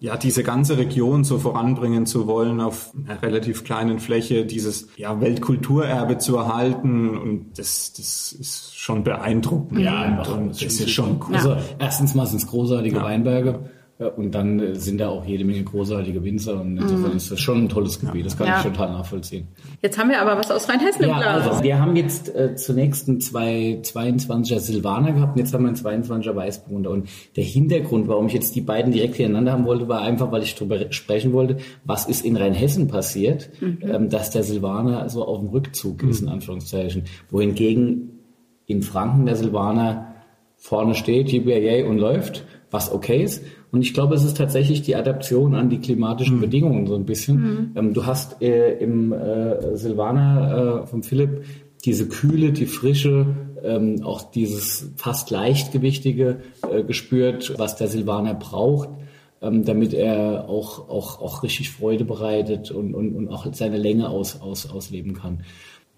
ja, 0.00 0.16
diese 0.16 0.42
ganze 0.42 0.78
Region 0.78 1.22
so 1.22 1.38
voranbringen 1.38 2.06
zu 2.06 2.26
wollen 2.26 2.60
auf 2.60 2.92
einer 2.94 3.20
relativ 3.22 3.64
kleinen 3.64 4.00
Fläche, 4.00 4.44
dieses 4.44 4.88
ja, 4.96 5.20
Weltkulturerbe 5.20 6.18
zu 6.18 6.36
erhalten 6.36 7.16
und 7.18 7.58
das, 7.58 7.92
das 7.94 8.32
ist 8.32 8.78
schon 8.78 9.02
beeindruckend. 9.02 9.80
Ja, 9.80 10.22
und 10.22 10.50
das 10.50 10.62
ist 10.62 10.90
schon 10.90 11.20
cool. 11.28 11.34
Also 11.34 11.56
erstens 11.78 12.14
mal 12.14 12.26
sind 12.26 12.38
es 12.38 12.46
großartige 12.46 12.96
ja. 12.96 13.02
Weinberge. 13.02 13.70
Und 13.98 14.32
dann 14.32 14.60
äh, 14.60 14.74
sind 14.76 15.00
da 15.00 15.08
auch 15.08 15.24
jede 15.24 15.44
Menge 15.44 15.64
großartige 15.64 16.22
Winzer 16.22 16.60
und 16.60 16.78
insofern 16.78 17.10
mhm. 17.10 17.16
ist 17.16 17.32
das 17.32 17.40
schon 17.40 17.64
ein 17.64 17.68
tolles 17.68 17.98
Gebiet. 17.98 18.26
Das 18.26 18.38
kann 18.38 18.46
ja. 18.46 18.58
ich 18.58 18.62
total 18.62 18.92
nachvollziehen. 18.92 19.48
Jetzt 19.82 19.98
haben 19.98 20.08
wir 20.08 20.20
aber 20.22 20.38
was 20.38 20.52
aus 20.52 20.68
Rheinhessen 20.68 21.02
im 21.02 21.10
ja, 21.10 21.18
Glas. 21.18 21.48
Also 21.48 21.64
wir 21.64 21.80
haben 21.80 21.96
jetzt 21.96 22.32
äh, 22.32 22.54
zunächst 22.54 23.08
einen 23.08 23.20
zwei, 23.20 23.80
22er 23.82 24.60
Silvaner 24.60 25.10
gehabt 25.10 25.34
und 25.34 25.40
jetzt 25.40 25.52
haben 25.52 25.64
wir 25.64 25.68
einen 25.68 26.02
22er 26.12 26.36
Weißburgunder. 26.36 26.90
Und 26.90 27.08
der 27.34 27.42
Hintergrund, 27.42 28.06
warum 28.06 28.28
ich 28.28 28.34
jetzt 28.34 28.54
die 28.54 28.60
beiden 28.60 28.92
direkt 28.92 29.16
hintereinander 29.16 29.50
haben 29.50 29.66
wollte, 29.66 29.88
war 29.88 30.02
einfach, 30.02 30.30
weil 30.30 30.44
ich 30.44 30.54
darüber 30.54 30.92
sprechen 30.92 31.32
wollte, 31.32 31.56
was 31.84 32.06
ist 32.06 32.24
in 32.24 32.36
Rheinhessen 32.36 32.86
passiert, 32.86 33.50
mhm. 33.60 33.78
ähm, 33.82 34.08
dass 34.10 34.30
der 34.30 34.44
Silvaner 34.44 35.08
so 35.08 35.24
auf 35.24 35.40
dem 35.40 35.48
Rückzug 35.48 36.04
mhm. 36.04 36.10
ist, 36.10 36.20
in 36.22 36.28
Anführungszeichen. 36.28 37.02
Wohingegen 37.30 38.20
in 38.66 38.82
Franken 38.82 39.26
der 39.26 39.34
Silvaner 39.34 40.14
vorne 40.56 40.94
steht, 40.94 41.32
JBA 41.32 41.88
und 41.88 41.98
läuft, 41.98 42.44
was 42.70 42.92
okay 42.92 43.22
ist. 43.22 43.42
Und 43.70 43.82
ich 43.82 43.92
glaube, 43.92 44.14
es 44.14 44.24
ist 44.24 44.36
tatsächlich 44.36 44.82
die 44.82 44.96
Adaption 44.96 45.54
an 45.54 45.68
die 45.68 45.78
klimatischen 45.78 46.36
mhm. 46.36 46.40
Bedingungen 46.40 46.86
so 46.86 46.94
ein 46.94 47.04
bisschen. 47.04 47.36
Mhm. 47.36 47.70
Ähm, 47.76 47.94
du 47.94 48.06
hast 48.06 48.40
äh, 48.40 48.78
im 48.78 49.12
äh, 49.12 49.76
Silvaner 49.76 50.82
äh, 50.84 50.86
von 50.86 51.02
Philipp 51.02 51.44
diese 51.84 52.08
Kühle, 52.08 52.52
die 52.52 52.66
Frische, 52.66 53.26
ähm, 53.62 54.02
auch 54.02 54.30
dieses 54.30 54.92
fast 54.96 55.30
leichtgewichtige 55.30 56.40
äh, 56.70 56.82
gespürt, 56.82 57.54
was 57.58 57.76
der 57.76 57.88
Silvaner 57.88 58.34
braucht, 58.34 58.88
ähm, 59.42 59.64
damit 59.64 59.94
er 59.94 60.48
auch, 60.48 60.88
auch, 60.88 61.20
auch 61.20 61.42
richtig 61.42 61.70
Freude 61.70 62.04
bereitet 62.04 62.70
und, 62.70 62.94
und, 62.94 63.14
und 63.14 63.28
auch 63.28 63.46
seine 63.52 63.78
Länge 63.78 64.08
aus, 64.08 64.40
aus, 64.40 64.70
ausleben 64.70 65.14
kann. 65.14 65.44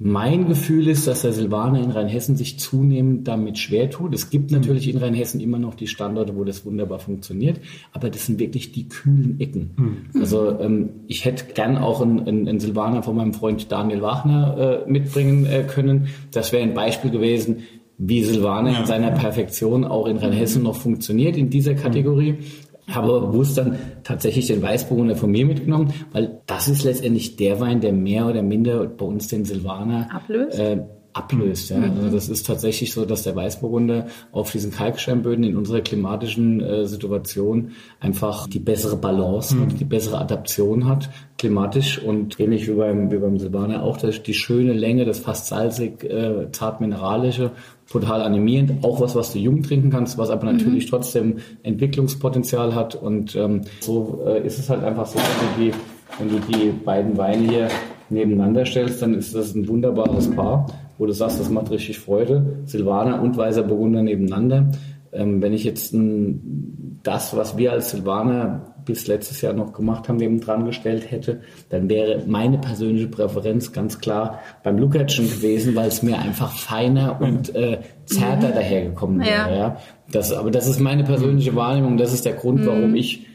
Mein 0.03 0.49
Gefühl 0.49 0.89
ist, 0.89 1.07
dass 1.07 1.21
der 1.21 1.35
Silvaner 1.35 1.79
in 1.79 1.91
Rheinhessen 1.91 2.35
sich 2.35 2.59
zunehmend 2.59 3.29
damit 3.29 3.59
schwer 3.59 3.91
tut. 3.91 4.15
Es 4.15 4.31
gibt 4.31 4.51
natürlich 4.51 4.89
in 4.89 4.97
Rheinhessen 4.97 5.41
immer 5.41 5.59
noch 5.59 5.75
die 5.75 5.89
Standorte, 5.89 6.35
wo 6.37 6.45
das 6.45 6.65
wunderbar 6.65 7.01
funktioniert, 7.01 7.61
aber 7.93 8.09
das 8.09 8.25
sind 8.25 8.39
wirklich 8.39 8.73
die 8.73 8.89
kühlen 8.89 9.39
Ecken. 9.41 9.73
Mhm. 9.77 9.97
Also 10.19 10.59
ähm, 10.59 10.89
ich 11.07 11.27
hätte 11.27 11.53
gern 11.53 11.77
auch 11.77 12.01
einen, 12.01 12.21
einen, 12.21 12.49
einen 12.49 12.61
Silvaner 12.61 13.03
von 13.03 13.15
meinem 13.15 13.35
Freund 13.35 13.71
Daniel 13.71 14.01
Wagner 14.01 14.85
äh, 14.87 14.91
mitbringen 14.91 15.45
äh, 15.45 15.65
können. 15.65 16.09
Das 16.33 16.51
wäre 16.51 16.63
ein 16.63 16.73
Beispiel 16.73 17.11
gewesen, 17.11 17.65
wie 17.99 18.25
Silvaner 18.25 18.73
ja. 18.73 18.81
in 18.81 18.87
seiner 18.87 19.11
Perfektion 19.11 19.85
auch 19.85 20.07
in 20.07 20.17
Rheinhessen 20.17 20.63
noch 20.63 20.77
funktioniert 20.77 21.37
in 21.37 21.51
dieser 21.51 21.75
Kategorie 21.75 22.39
habe 22.89 23.21
bewusst 23.21 23.59
dann 23.59 23.79
tatsächlich 24.05 24.47
den 24.47 24.63
Weißburgunder 24.63 25.17
von 25.17 25.31
mir 25.31 25.47
mitgenommen, 25.47 25.93
weil 26.13 26.41
das 26.47 26.69
ist 26.69 26.85
letztendlich 26.85 27.37
der 27.37 27.61
Wein, 27.61 27.81
der 27.81 27.93
mehr 27.93 28.27
oder 28.27 28.43
minder 28.43 28.87
bei 28.87 29.05
uns 29.05 29.29
den 29.29 29.45
Silvaner 29.45 30.09
ablöst. 30.13 30.59
Äh, 30.59 30.85
ablöst. 31.13 31.71
Ja. 31.71 31.79
Mhm. 31.79 31.99
Also 31.99 32.11
das 32.11 32.29
ist 32.29 32.47
tatsächlich 32.47 32.93
so, 32.93 33.05
dass 33.05 33.23
der 33.23 33.35
Weißburgunder 33.35 34.07
auf 34.33 34.53
diesen 34.53 34.71
Kalksteinböden 34.71 35.45
in 35.45 35.57
unserer 35.57 35.81
klimatischen 35.81 36.61
äh, 36.61 36.87
Situation 36.87 37.73
einfach 37.99 38.47
die 38.47 38.61
bessere 38.61 38.97
Balance 38.97 39.55
mhm. 39.55 39.63
hat, 39.63 39.81
die 39.81 39.85
bessere 39.85 40.19
Adaption 40.19 40.89
hat, 40.89 41.11
klimatisch 41.39 42.01
und 42.01 42.39
ähnlich 42.39 42.69
wie 42.69 42.75
beim, 42.75 43.11
wie 43.11 43.19
beim 43.19 43.39
Silvaner 43.39 43.83
auch 43.83 43.97
das, 43.97 44.23
die 44.23 44.35
schöne 44.35 44.73
Länge, 44.73 45.05
das 45.05 45.19
fast 45.19 45.47
salzig, 45.47 46.05
äh, 46.05 46.51
zart 46.53 46.81
mineralische, 46.81 47.51
total 47.91 48.23
animierend, 48.23 48.85
auch 48.85 49.01
was, 49.01 49.17
was 49.17 49.33
du 49.33 49.39
jung 49.39 49.63
trinken 49.63 49.91
kannst, 49.91 50.17
was 50.17 50.31
aber 50.31 50.53
natürlich 50.53 50.87
mhm. 50.87 50.91
trotzdem 50.91 51.37
Entwicklungspotenzial 51.65 52.75
hat 52.75 52.95
und 52.95 53.35
ähm, 53.35 53.63
so 53.81 54.23
äh, 54.27 54.47
ist 54.47 54.61
es 54.61 54.71
halt 54.71 54.85
einfach 54.85 55.07
so, 55.07 55.19
wenn 55.19 55.65
du 55.65 55.71
die, 55.71 55.79
wenn 56.19 56.29
du 56.29 56.53
die 56.53 56.71
beiden 56.85 57.17
Weine 57.17 57.49
hier 57.49 57.69
nebeneinander 58.11 58.65
stellst, 58.65 59.03
dann 59.03 59.15
ist 59.15 59.35
das 59.35 59.55
ein 59.55 59.67
wunderbares 59.67 60.31
Paar 60.31 60.67
wo 61.01 61.07
du 61.07 61.15
sagst, 61.15 61.41
das 61.41 61.49
macht 61.49 61.71
richtig 61.71 61.99
Freude. 61.99 62.59
Silvaner 62.67 63.23
und 63.23 63.35
Weißer 63.35 63.63
Burgunder 63.63 64.03
nebeneinander. 64.03 64.71
Ähm, 65.13 65.41
wenn 65.41 65.55
ich 65.55 65.65
jetzt 65.65 65.95
ein, 65.95 67.01
das, 67.03 67.35
was 67.35 67.57
wir 67.57 67.73
als 67.73 67.93
Silvaner 67.93 68.75
bis 68.85 69.07
letztes 69.07 69.41
Jahr 69.41 69.55
noch 69.55 69.73
gemacht 69.73 70.11
haben, 70.11 70.17
neben 70.17 70.41
dran 70.41 70.67
gestellt 70.67 71.11
hätte, 71.11 71.41
dann 71.71 71.89
wäre 71.89 72.23
meine 72.27 72.59
persönliche 72.59 73.07
Präferenz 73.07 73.73
ganz 73.73 73.99
klar 73.99 74.41
beim 74.63 74.77
Lukatschen 74.77 75.25
gewesen, 75.31 75.75
weil 75.75 75.89
es 75.89 76.03
mir 76.03 76.19
einfach 76.19 76.53
feiner 76.53 77.19
und 77.19 77.55
äh, 77.55 77.79
zärter 78.05 78.49
mhm. 78.49 78.55
dahergekommen 78.55 79.21
wäre. 79.21 79.57
Ja. 79.57 79.77
Das, 80.13 80.35
aber 80.35 80.51
das 80.51 80.69
ist 80.69 80.81
meine 80.81 81.05
persönliche 81.05 81.57
Wahrnehmung. 81.57 81.97
Das 81.97 82.13
ist 82.13 82.27
der 82.27 82.35
Grund, 82.35 82.67
warum 82.67 82.91
mhm. 82.91 82.97
ich 82.97 83.27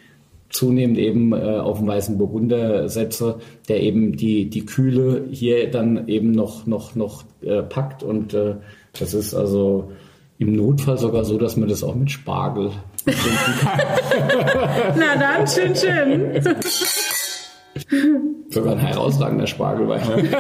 zunehmend 0.50 0.98
eben 0.98 1.34
äh, 1.34 1.58
auf 1.58 1.80
den 1.80 1.88
weißen 1.88 2.18
Burgunder 2.18 2.88
setze, 2.90 3.40
der 3.68 3.82
eben 3.82 4.16
die, 4.16 4.50
die 4.50 4.66
Kühle 4.66 5.26
hier 5.32 5.70
dann 5.70 6.08
eben 6.08 6.32
noch, 6.32 6.66
noch, 6.66 6.96
noch 6.96 7.24
äh, 7.42 7.62
packt. 7.62 8.04
Und 8.04 8.34
äh, 8.34 8.56
das 8.98 9.14
ist 9.14 9.34
also 9.34 9.92
im 10.38 10.56
Notfall 10.56 10.98
sogar 10.98 11.26
so, 11.26 11.38
dass 11.38 11.58
man 11.58 11.70
das 11.70 11.84
auch 11.84 11.96
mit 11.96 12.12
Spargel 12.12 12.72
trinken 13.06 13.60
kann. 13.62 13.80
Na 14.98 15.16
dann, 15.16 15.48
schön, 15.48 15.76
schön. 15.76 16.42
Sogar 18.50 18.74
ein 18.74 18.80
herausragender 18.80 19.48
Spargelwein. 19.48 20.02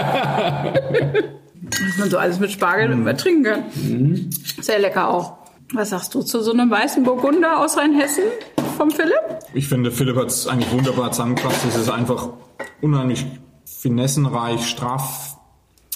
Was 1.67 1.97
man 1.97 2.09
so 2.09 2.17
alles 2.17 2.39
mit 2.39 2.51
Spargel 2.51 2.95
mhm. 2.95 3.17
trinken 3.17 3.43
kann. 3.43 3.63
Mhm. 3.75 4.29
Sehr 4.61 4.79
lecker 4.79 5.09
auch. 5.09 5.44
Was 5.73 5.89
sagst 5.89 6.13
du 6.13 6.21
zu 6.21 6.41
so 6.41 6.51
einem 6.51 6.69
weißen 6.69 7.03
Burgunder 7.03 7.59
aus 7.59 7.77
Rheinhessen? 7.77 8.23
vom 8.75 8.91
Philipp? 8.91 9.39
Ich 9.53 9.67
finde, 9.67 9.91
Philipp 9.91 10.17
hat 10.17 10.27
es 10.27 10.47
eigentlich 10.47 10.71
wunderbar 10.71 11.11
zusammengefasst. 11.11 11.65
Es 11.67 11.75
ist 11.75 11.89
einfach 11.89 12.29
unheimlich 12.81 13.25
finessenreich, 13.65 14.65
straff, 14.67 15.37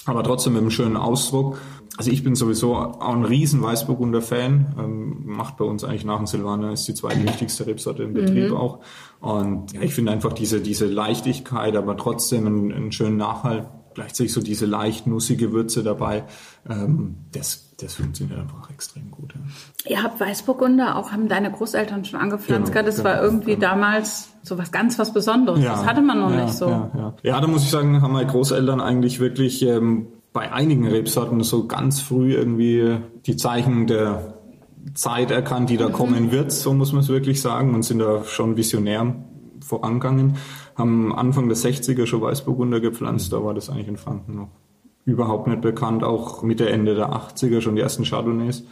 aber 0.06 0.22
trotzdem 0.24 0.54
mit 0.54 0.62
einem 0.62 0.70
schönen 0.70 0.96
Ausdruck. 0.96 1.58
Also 1.96 2.10
ich 2.10 2.24
bin 2.24 2.34
sowieso 2.34 2.76
auch 2.76 3.14
ein 3.14 3.24
riesen 3.24 3.62
Weißburgunder-Fan. 3.62 4.74
Ähm, 4.78 5.22
macht 5.26 5.58
bei 5.58 5.64
uns 5.64 5.84
eigentlich 5.84 6.04
nach 6.04 6.16
dem 6.16 6.26
Silvaner, 6.26 6.72
ist 6.72 6.88
die 6.88 6.94
zweitwichtigste 6.94 7.66
Rebsorte 7.66 8.02
im 8.02 8.14
Betrieb 8.14 8.50
mhm. 8.50 8.56
auch. 8.56 8.78
Und 9.20 9.72
ja, 9.72 9.82
ich 9.82 9.92
finde 9.92 10.12
einfach 10.12 10.32
diese, 10.32 10.60
diese 10.60 10.86
Leichtigkeit, 10.86 11.76
aber 11.76 11.96
trotzdem 11.96 12.46
einen, 12.46 12.72
einen 12.72 12.92
schönen 12.92 13.18
Nachhalt 13.18 13.66
gleichzeitig 13.94 14.32
so 14.32 14.40
diese 14.40 14.66
leicht 14.66 15.06
nussige 15.06 15.52
Würze 15.52 15.82
dabei. 15.82 16.24
Ähm, 16.68 17.16
das, 17.32 17.74
das 17.76 17.94
funktioniert 17.94 18.38
einfach 18.38 18.70
extrem 18.70 19.10
gut. 19.10 19.34
Ja. 19.34 19.90
Ihr 19.90 20.02
habt 20.02 20.20
Weißburgunder, 20.20 20.96
auch 20.96 21.12
haben 21.12 21.28
deine 21.28 21.50
Großeltern 21.50 22.04
schon 22.04 22.20
angepflanzt. 22.20 22.72
Genau, 22.72 22.84
das 22.84 22.96
genau, 22.96 23.08
war 23.08 23.22
irgendwie 23.22 23.54
genau. 23.54 23.68
damals 23.68 24.28
so 24.42 24.58
was 24.58 24.72
ganz 24.72 24.98
was 24.98 25.12
Besonderes. 25.12 25.62
Ja, 25.62 25.72
das 25.72 25.86
hatte 25.86 26.02
man 26.02 26.20
noch 26.20 26.32
ja, 26.32 26.44
nicht 26.44 26.54
so. 26.54 26.68
Ja, 26.68 26.90
ja. 26.96 27.14
ja, 27.22 27.40
da 27.40 27.46
muss 27.46 27.62
ich 27.62 27.70
sagen, 27.70 28.00
haben 28.02 28.12
meine 28.12 28.30
Großeltern 28.30 28.80
eigentlich 28.80 29.20
wirklich 29.20 29.62
ähm, 29.62 30.08
bei 30.32 30.52
einigen 30.52 30.86
Rebsorten 30.86 31.42
so 31.42 31.66
ganz 31.66 32.00
früh 32.00 32.34
irgendwie 32.34 32.98
die 33.26 33.36
Zeichen 33.36 33.86
der 33.86 34.34
Zeit 34.94 35.30
erkannt, 35.30 35.70
die 35.70 35.76
da 35.76 35.88
mhm. 35.88 35.92
kommen 35.92 36.32
wird, 36.32 36.52
so 36.52 36.72
muss 36.72 36.92
man 36.92 37.02
es 37.02 37.08
wirklich 37.08 37.40
sagen, 37.40 37.74
und 37.74 37.82
sind 37.82 37.98
da 37.98 38.24
schon 38.24 38.56
visionär 38.56 39.14
vorangegangen, 39.60 40.36
haben 40.76 41.14
Anfang 41.14 41.48
der 41.48 41.56
60er 41.56 42.06
schon 42.06 42.22
Weißburgunder 42.22 42.80
gepflanzt, 42.80 43.32
da 43.32 43.44
war 43.44 43.54
das 43.54 43.70
eigentlich 43.70 43.88
in 43.88 43.96
Franken 43.96 44.34
noch 44.34 44.48
überhaupt 45.04 45.46
nicht 45.46 45.60
bekannt, 45.60 46.04
auch 46.04 46.42
Mitte, 46.42 46.68
Ende 46.68 46.94
der 46.94 47.12
80er 47.12 47.60
schon 47.60 47.76
die 47.76 47.82
ersten 47.82 48.04
Chardonnays. 48.04 48.64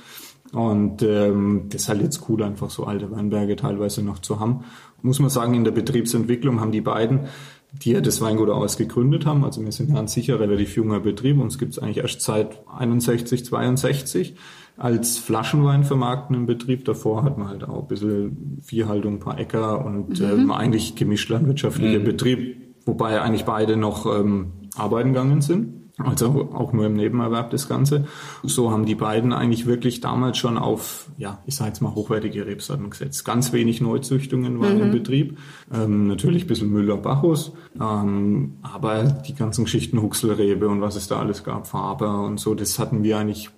Und 0.53 1.03
ähm, 1.03 1.67
das 1.69 1.83
ist 1.83 1.89
halt 1.89 2.01
jetzt 2.01 2.29
cool, 2.29 2.43
einfach 2.43 2.71
so 2.71 2.85
alte 2.85 3.11
Weinberge 3.11 3.57
teilweise 3.57 4.03
noch 4.03 4.19
zu 4.21 4.41
haben. 4.41 4.65
Muss 5.03 5.21
man 5.21 5.31
sagen, 5.31 5.55
in 5.55 5.65
der 5.65 5.73
Betriebsentwicklung 5.73 6.61
haben 6.61 6.73
die 6.73 6.81
beiden, 6.81 7.27
die 7.73 7.93
ja 7.93 8.01
das 8.01 8.21
Weingut 8.21 8.49
aus 8.49 8.77
gegründet 8.77 9.27
haben, 9.27 9.45
also 9.45 9.63
wir 9.63 9.73
sind 9.73 9.91
ja 9.91 9.99
ein 9.99 10.09
sicher 10.09 10.41
relativ 10.41 10.77
junger 10.77 11.01
Betrieb, 11.01 11.39
uns 11.39 11.59
gibt 11.59 11.73
es 11.73 11.79
eigentlich 11.79 11.99
erst 11.99 12.23
seit 12.23 12.63
61, 12.69 13.45
62 13.45 14.37
als 14.79 15.19
Flaschenwein 15.19 15.83
vermarktenden 15.83 16.47
Betrieb. 16.47 16.85
Davor 16.85 17.25
hat 17.25 17.37
man 17.37 17.49
halt 17.49 17.65
auch 17.65 17.83
ein 17.83 17.89
bisschen 17.89 18.61
Viehhaltung, 18.63 19.15
ein 19.15 19.19
paar 19.19 19.39
Äcker 19.39 19.85
und 19.85 20.21
mhm. 20.21 20.27
ähm, 20.27 20.51
eigentlich 20.53 20.95
gemischt 20.95 21.29
landwirtschaftlicher 21.29 21.99
mhm. 21.99 22.05
Betrieb, 22.05 22.57
wobei 22.87 23.21
eigentlich 23.21 23.45
beide 23.45 23.77
noch 23.77 24.07
ähm, 24.07 24.53
arbeiten 24.77 25.13
gegangen 25.13 25.43
sind. 25.43 25.78
Also 25.99 26.51
auch 26.53 26.73
nur 26.73 26.87
im 26.87 26.95
Nebenerwerb 26.95 27.51
das 27.51 27.69
Ganze. 27.69 28.07
So 28.45 28.71
haben 28.71 28.87
die 28.87 28.95
beiden 28.95 29.33
eigentlich 29.33 29.67
wirklich 29.67 30.01
damals 30.01 30.39
schon 30.39 30.57
auf, 30.57 31.11
ja, 31.17 31.43
ich 31.45 31.57
sage 31.57 31.71
jetzt 31.71 31.81
mal 31.81 31.95
hochwertige 31.95 32.47
Rebsorten 32.47 32.89
gesetzt. 32.89 33.25
Ganz 33.25 33.53
wenig 33.53 33.81
Neuzüchtungen 33.81 34.61
waren 34.61 34.77
mhm. 34.77 34.83
im 34.83 34.91
Betrieb. 34.93 35.39
Ähm, 35.73 36.07
natürlich 36.07 36.45
ein 36.45 36.49
bisschen 36.49 36.71
Müller-Bacchus, 36.71 37.53
ähm, 37.81 38.59
aber 38.63 39.05
die 39.05 39.35
ganzen 39.35 39.65
Geschichten 39.65 40.01
Huxelrebe 40.01 40.69
und 40.69 40.81
was 40.81 40.95
es 40.95 41.09
da 41.09 41.19
alles 41.19 41.43
gab, 41.43 41.67
Faber 41.67 42.25
und 42.25 42.39
so, 42.39 42.55
das 42.55 42.79
hatten 42.79 43.03
wir 43.03 43.19
eigentlich 43.19 43.51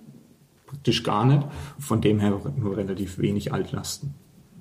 praktisch 0.65 1.03
gar 1.03 1.25
nicht. 1.25 1.45
Von 1.77 2.01
dem 2.01 2.19
her 2.19 2.41
nur 2.55 2.75
relativ 2.75 3.19
wenig 3.19 3.53
Altlasten. 3.53 4.15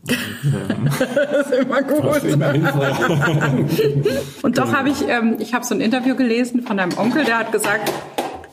Das 0.05 1.47
ist 1.47 1.53
immer 1.53 1.83
gut. 1.83 2.23
und 4.43 4.59
doch 4.59 4.73
habe 4.73 4.89
ich, 4.89 5.07
ähm, 5.09 5.37
ich 5.39 5.53
habe 5.55 5.65
so 5.65 5.75
ein 5.75 5.81
Interview 5.81 6.17
gelesen 6.17 6.63
von 6.63 6.77
deinem 6.77 6.97
Onkel, 6.99 7.25
der 7.25 7.39
hat 7.39 7.53
gesagt, 7.53 7.93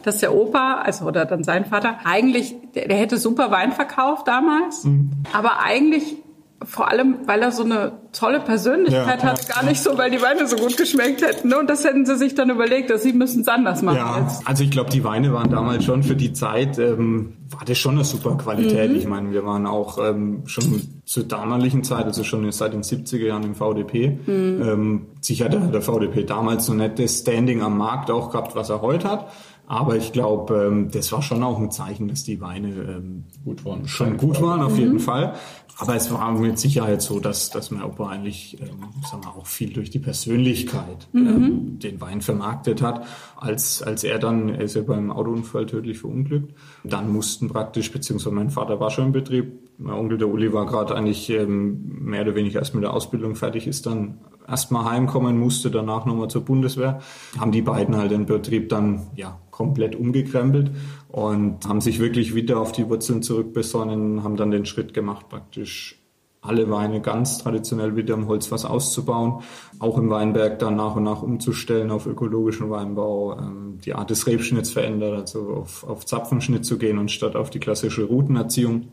dass 0.03 0.19
der 0.19 0.33
Opa, 0.33 0.81
also 0.83 1.05
oder 1.05 1.25
dann 1.25 1.43
sein 1.43 1.65
Vater, 1.65 1.99
eigentlich, 2.03 2.55
der, 2.75 2.87
der 2.87 2.97
hätte 2.97 3.17
super 3.17 3.51
Wein 3.51 3.71
verkauft 3.71 4.27
damals, 4.27 4.83
mhm. 4.83 5.11
aber 5.33 5.61
eigentlich 5.63 6.17
vor 6.65 6.89
allem, 6.89 7.19
weil 7.25 7.41
er 7.41 7.51
so 7.51 7.63
eine 7.63 7.93
tolle 8.13 8.39
Persönlichkeit 8.39 9.21
ja, 9.21 9.29
hat, 9.29 9.47
ja, 9.47 9.55
gar 9.55 9.63
nicht 9.63 9.81
so, 9.81 9.97
weil 9.97 10.09
die 10.09 10.21
Weine 10.21 10.47
so 10.47 10.55
gut 10.55 10.75
geschmeckt 10.75 11.21
hätten. 11.21 11.53
Und 11.53 11.69
das 11.69 11.83
hätten 11.83 12.05
sie 12.05 12.17
sich 12.17 12.33
dann 12.33 12.49
überlegt, 12.49 12.89
dass 12.89 13.03
sie 13.03 13.13
müssen 13.13 13.41
es 13.41 13.47
anders 13.47 13.83
machen. 13.83 13.97
Ja, 13.97 14.19
jetzt. 14.19 14.47
also 14.47 14.63
ich 14.63 14.71
glaube, 14.71 14.89
die 14.89 15.03
Weine 15.03 15.31
waren 15.33 15.51
damals 15.51 15.85
schon 15.85 16.01
für 16.01 16.15
die 16.15 16.33
Zeit, 16.33 16.79
ähm, 16.79 17.33
war 17.51 17.63
das 17.65 17.77
schon 17.77 17.95
eine 17.95 18.03
super 18.03 18.35
Qualität. 18.37 18.91
Mhm. 18.91 18.97
Ich 18.97 19.07
meine, 19.07 19.31
wir 19.31 19.45
waren 19.45 19.67
auch 19.67 19.99
ähm, 19.99 20.43
schon 20.45 20.81
zur 21.05 21.23
damaligen 21.23 21.83
Zeit, 21.83 22.05
also 22.05 22.23
schon 22.23 22.51
seit 22.51 22.73
den 22.73 22.81
70er 22.81 23.25
Jahren 23.25 23.43
im 23.43 23.55
VDP. 23.55 24.19
Mhm. 24.25 24.61
Ähm, 24.61 25.05
sicher 25.21 25.45
hat 25.45 25.73
der 25.73 25.81
VDP 25.81 26.23
damals 26.23 26.67
nicht 26.69 26.99
das 26.99 27.19
Standing 27.19 27.61
am 27.61 27.77
Markt 27.77 28.09
auch 28.09 28.31
gehabt, 28.31 28.55
was 28.55 28.69
er 28.69 28.81
heute 28.81 29.09
hat. 29.09 29.27
Aber 29.69 29.97
ich 29.97 30.13
glaube, 30.13 30.65
ähm, 30.65 30.91
das 30.91 31.11
war 31.11 31.21
schon 31.21 31.43
auch 31.43 31.59
ein 31.59 31.71
Zeichen, 31.71 32.07
dass 32.07 32.23
die 32.23 32.39
Weine 32.39 32.69
ähm, 32.69 33.25
gut 33.43 33.65
waren. 33.65 33.85
schon 33.85 34.15
gut 34.15 34.41
waren, 34.41 34.61
auf 34.61 34.73
mhm. 34.73 34.79
jeden 34.79 34.99
Fall. 34.99 35.35
Aber 35.79 35.95
es 35.95 36.11
war 36.11 36.31
mit 36.31 36.57
Sicherheit 36.57 37.01
so, 37.01 37.19
dass, 37.19 37.51
dass 37.51 37.69
mein 37.69 37.83
Opa 37.83 38.07
eigentlich, 38.09 38.57
ähm, 38.61 38.79
sagen 39.03 39.23
wir, 39.23 39.35
auch 39.35 39.45
viel 39.45 39.73
durch 39.73 39.89
die 39.89 39.99
Persönlichkeit 39.99 41.09
mhm. 41.11 41.27
ähm, 41.27 41.79
den 41.79 41.99
Wein 41.99 42.21
vermarktet 42.21 42.81
hat. 42.81 43.05
Als, 43.35 43.83
als 43.83 44.05
er 44.05 44.19
dann, 44.19 44.49
er 44.49 44.61
ist 44.61 44.75
ja 44.75 44.81
beim 44.81 45.11
Autounfall 45.11 45.65
tödlich 45.65 45.99
verunglückt, 45.99 46.55
dann 46.85 47.11
mussten 47.11 47.49
praktisch, 47.49 47.91
beziehungsweise 47.91 48.33
mein 48.33 48.49
Vater 48.49 48.79
war 48.79 48.89
schon 48.89 49.07
im 49.07 49.11
Betrieb, 49.11 49.51
mein 49.77 49.93
Onkel 49.93 50.17
der 50.17 50.29
Uli 50.29 50.51
war 50.53 50.65
gerade 50.65 50.95
eigentlich 50.95 51.29
ähm, 51.29 52.05
mehr 52.05 52.21
oder 52.21 52.35
weniger 52.35 52.59
erst 52.59 52.73
mit 52.73 52.83
der 52.83 52.93
Ausbildung 52.93 53.35
fertig, 53.35 53.67
ist 53.67 53.85
dann 53.85 54.17
erstmal 54.47 54.85
heimkommen 54.85 55.37
musste, 55.37 55.69
danach 55.69 56.05
nochmal 56.05 56.29
zur 56.29 56.45
Bundeswehr, 56.45 57.01
haben 57.37 57.51
die 57.51 57.61
beiden 57.61 57.97
halt 57.97 58.11
den 58.11 58.25
Betrieb 58.25 58.69
dann 58.69 59.07
ja 59.15 59.37
komplett 59.57 59.95
umgekrempelt 59.95 60.69
und 61.09 61.67
haben 61.67 61.81
sich 61.81 61.97
wirklich 61.97 62.35
wieder 62.35 62.59
auf 62.59 62.71
die 62.71 62.87
Wurzeln 62.87 63.23
zurückbesonnen, 63.23 64.23
haben 64.23 64.37
dann 64.37 64.51
den 64.51 64.67
Schritt 64.67 64.93
gemacht, 64.93 65.29
praktisch 65.29 65.99
alle 66.41 66.69
Weine 66.69 67.01
ganz 67.01 67.39
traditionell 67.39 67.95
wieder 67.95 68.13
im 68.13 68.27
Holzfass 68.27 68.65
auszubauen, 68.65 69.41
auch 69.79 69.97
im 69.97 70.11
Weinberg 70.11 70.59
dann 70.59 70.75
nach 70.75 70.95
und 70.95 71.03
nach 71.03 71.23
umzustellen 71.23 71.89
auf 71.89 72.05
ökologischen 72.05 72.69
Weinbau, 72.69 73.35
ähm, 73.39 73.79
die 73.83 73.95
Art 73.95 74.11
des 74.11 74.27
Rebschnitts 74.27 74.69
verändert, 74.69 75.17
also 75.19 75.49
auf, 75.49 75.83
auf 75.83 76.05
Zapfenschnitt 76.05 76.63
zu 76.63 76.77
gehen 76.77 76.99
und 76.99 77.09
statt 77.09 77.35
auf 77.35 77.49
die 77.49 77.59
klassische 77.59 78.03
Routenerziehung 78.03 78.89